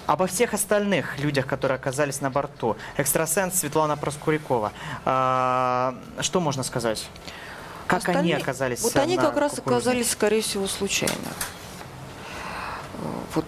Обо 0.06 0.26
всех 0.26 0.52
остальных 0.52 1.18
людях, 1.20 1.46
которые 1.46 1.76
оказались 1.76 2.20
на 2.20 2.30
борту. 2.30 2.76
Экстрасенс 2.96 3.54
Светлана 3.60 3.96
Проскурякова. 3.96 4.72
Э, 5.04 5.92
что 6.20 6.40
можно 6.40 6.62
сказать? 6.64 7.08
Как 7.86 8.08
они 8.08 8.16
Остальные- 8.32 8.36
оказались 8.36 8.82
Вот 8.82 8.96
они 8.96 9.16
как 9.16 9.36
раз 9.36 9.52
кукурузнике? 9.52 9.70
оказались, 9.90 10.10
скорее 10.10 10.40
всего, 10.42 10.66
случайно. 10.66 11.14
Э, 12.94 13.06
Вот 13.34 13.44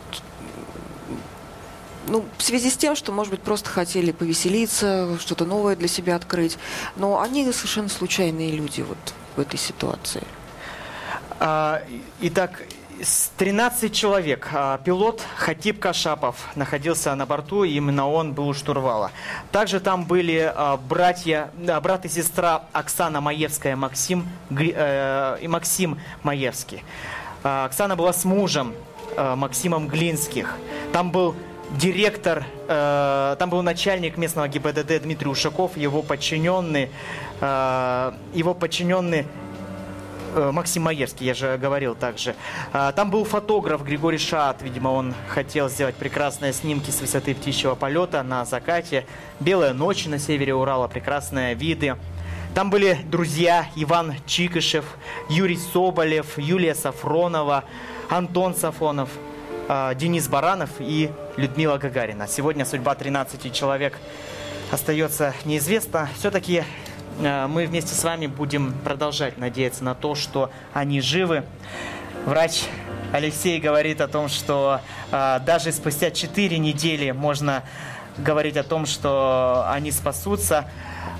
ну, 2.15 2.25
в 2.39 2.43
связи 2.45 2.71
с 2.71 2.77
тем, 2.77 2.95
что, 2.95 3.11
может 3.11 3.33
быть, 3.33 3.41
просто 3.41 3.69
хотели 3.69 4.13
повеселиться, 4.13 5.19
что-то 5.19 5.45
новое 5.45 5.75
для 5.75 5.89
себя 5.89 6.15
открыть. 6.15 6.59
Но 6.95 7.21
они 7.21 7.51
совершенно 7.51 7.89
случайные 7.89 8.53
люди 8.53 8.83
вот 8.83 9.15
в 9.35 9.41
этой 9.41 9.59
ситуации. 9.59 10.23
А, 11.41 11.83
Итак, 12.21 12.63
с 13.03 13.33
13 13.37 13.93
человек. 13.93 14.49
А, 14.53 14.79
Пилот 14.79 15.23
Хатиб 15.35 15.81
Кашапов 15.81 16.37
находился 16.55 17.13
на 17.17 17.27
борту, 17.27 17.65
именно 17.65 18.09
он 18.09 18.33
был 18.33 18.47
у 18.47 18.55
штурвала. 18.55 19.11
Также 19.51 19.81
там 19.81 20.05
были 20.05 20.53
а, 20.55 20.77
братья, 20.77 21.51
а, 21.67 21.81
брат 21.81 22.05
и 22.05 22.09
сестра 22.09 22.67
Оксана 22.73 23.21
Маевская 23.21 23.75
Максим, 23.75 24.29
э, 24.51 25.39
и 25.43 25.49
Максим 25.49 25.99
Маевский. 26.23 26.85
Оксана 27.43 27.97
была 27.97 28.13
с 28.13 28.25
мужем 28.25 28.73
Максимом 29.19 29.89
Глинских. 29.89 30.57
Там 30.93 31.11
был 31.11 31.35
директор, 31.73 32.45
э, 32.69 33.37
там 33.39 33.51
был 33.51 33.63
начальник 33.63 34.17
местного 34.17 34.49
ГИБДД 34.49 35.03
Дмитрий 35.03 35.29
Ушаков, 35.29 35.77
его 35.77 36.03
подчиненный, 36.03 36.91
э, 37.41 38.13
его 38.35 38.55
подчиненный 38.55 39.27
Э, 40.35 40.51
Максим 40.51 40.83
Маевский, 40.83 41.27
я 41.27 41.35
же 41.35 41.57
говорил 41.59 41.95
также. 41.95 42.35
А, 42.73 42.91
Там 42.93 43.11
был 43.11 43.25
фотограф 43.25 43.85
Григорий 43.85 44.19
Шат, 44.19 44.63
видимо, 44.63 44.89
он 44.89 45.15
хотел 45.29 45.69
сделать 45.69 45.95
прекрасные 45.95 46.53
снимки 46.53 46.91
с 46.91 47.01
высоты 47.01 47.35
птичьего 47.35 47.77
полета 47.77 48.23
на 48.25 48.45
закате. 48.45 49.07
Белая 49.39 49.73
ночь 49.73 50.07
на 50.07 50.19
севере 50.19 50.55
Урала, 50.55 50.89
прекрасные 50.89 51.55
виды. 51.55 51.97
Там 52.55 52.71
были 52.71 52.99
друзья 53.05 53.67
Иван 53.77 54.15
Чикышев, 54.27 54.85
Юрий 55.29 55.59
Соболев, 55.73 56.37
Юлия 56.37 56.75
Сафронова, 56.75 57.65
Антон 58.11 58.57
Сафонов, 58.57 59.11
а, 59.69 59.95
Денис 59.95 60.27
Баранов 60.27 60.71
и 60.81 61.11
Людмила 61.37 61.79
Гагарина. 61.79 62.29
Сегодня 62.29 62.65
судьба 62.65 62.95
13 62.95 63.53
человек 63.53 63.99
остается 64.71 65.35
неизвестна. 65.45 66.09
Все-таки 66.17 66.63
э, 67.21 67.47
мы 67.49 67.67
вместе 67.67 67.93
с 67.93 68.05
вами 68.05 68.29
будем 68.29 68.73
продолжать 68.85 69.37
надеяться 69.37 69.83
на 69.83 69.97
то, 69.97 70.15
что 70.15 70.51
они 70.73 71.01
живы. 71.01 71.45
Врач 72.25 72.67
Алексей 73.13 73.59
говорит 73.59 74.01
о 74.01 74.07
том, 74.07 74.29
что 74.29 74.81
э, 75.11 75.41
даже 75.45 75.73
спустя 75.73 76.13
4 76.13 76.57
недели 76.59 77.11
можно 77.11 77.65
говорить 78.17 78.57
о 78.57 78.63
том, 78.63 78.87
что 78.87 79.65
они 79.69 79.91
спасутся. 79.91 80.71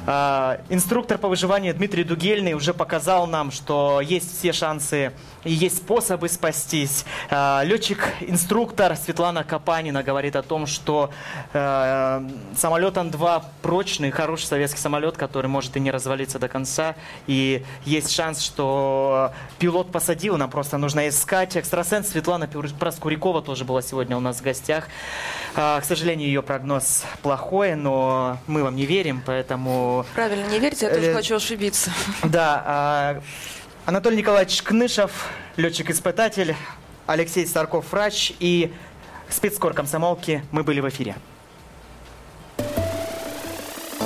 Э, 0.07 0.59
Инструктор 0.69 1.19
по 1.19 1.27
выживанию 1.27 1.75
Дмитрий 1.75 2.05
Дугельный 2.05 2.53
уже 2.53 2.73
показал 2.73 3.27
нам, 3.27 3.51
что 3.51 4.01
есть 4.01 4.39
все 4.39 4.53
шансы 4.53 5.13
и 5.45 5.53
есть 5.53 5.79
способы 5.79 6.29
спастись. 6.29 7.05
Э, 7.31 7.61
Летчик-инструктор 7.65 8.97
Светлана 8.97 9.45
Капанина 9.45 10.03
говорит 10.03 10.37
о 10.37 10.43
том, 10.43 10.67
что 10.67 11.11
э, 11.53 12.29
самолет 12.57 12.99
Ан-2 12.99 13.45
прочный, 13.63 14.11
хороший 14.11 14.47
советский 14.47 14.81
самолет, 14.81 15.17
который 15.17 15.47
может 15.47 15.77
и 15.77 15.81
не 15.81 15.91
развалиться 15.91 16.39
до 16.39 16.49
конца. 16.49 16.95
И 17.27 17.65
есть 17.85 18.11
шанс, 18.11 18.41
что 18.41 19.33
пилот 19.59 19.93
посадил, 19.93 20.37
нам 20.37 20.51
просто 20.51 20.79
нужно 20.79 21.09
искать. 21.09 21.57
Экстрасенс 21.57 22.09
Светлана 22.09 22.49
Проскурякова 22.49 23.43
тоже 23.43 23.65
была 23.65 23.83
сегодня 23.83 24.17
у 24.17 24.21
нас 24.21 24.39
в 24.39 24.43
гостях. 24.43 24.89
А, 25.55 25.81
К 25.81 25.85
сожалению, 25.85 26.29
ее 26.29 26.43
прогноз 26.43 27.05
плохой, 27.23 27.75
но 27.75 28.39
мы 28.47 28.63
вам 28.63 28.77
не 28.77 28.87
верим, 28.87 29.23
поэтому... 29.25 30.05
Правильно, 30.15 30.47
не 30.49 30.59
верьте, 30.59 30.87
я 30.87 30.95
тоже 30.95 31.11
Э, 31.11 31.15
хочу 31.15 31.37
ошибиться. 31.37 31.91
Да, 32.23 32.63
а, 32.67 33.21
Анатолий 33.87 34.17
Николаевич 34.17 34.63
Кнышев, 34.63 35.29
летчик-испытатель, 35.57 36.57
Алексей 37.07 37.47
Старков, 37.47 37.93
врач 37.93 38.33
и 38.41 38.73
спецкор 39.29 39.75
комсомолки. 39.75 40.43
Мы 40.53 40.65
были 40.65 40.81
в 40.81 40.89
эфире. 40.89 41.17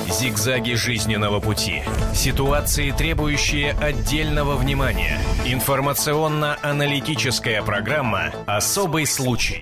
Зигзаги 0.09 0.73
жизненного 0.73 1.39
пути. 1.39 1.81
Ситуации, 2.13 2.91
требующие 2.91 3.71
отдельного 3.71 4.57
внимания. 4.57 5.17
Информационно-аналитическая 5.45 7.61
программа 7.61 8.33
«Особый 8.47 9.05
случай». 9.05 9.57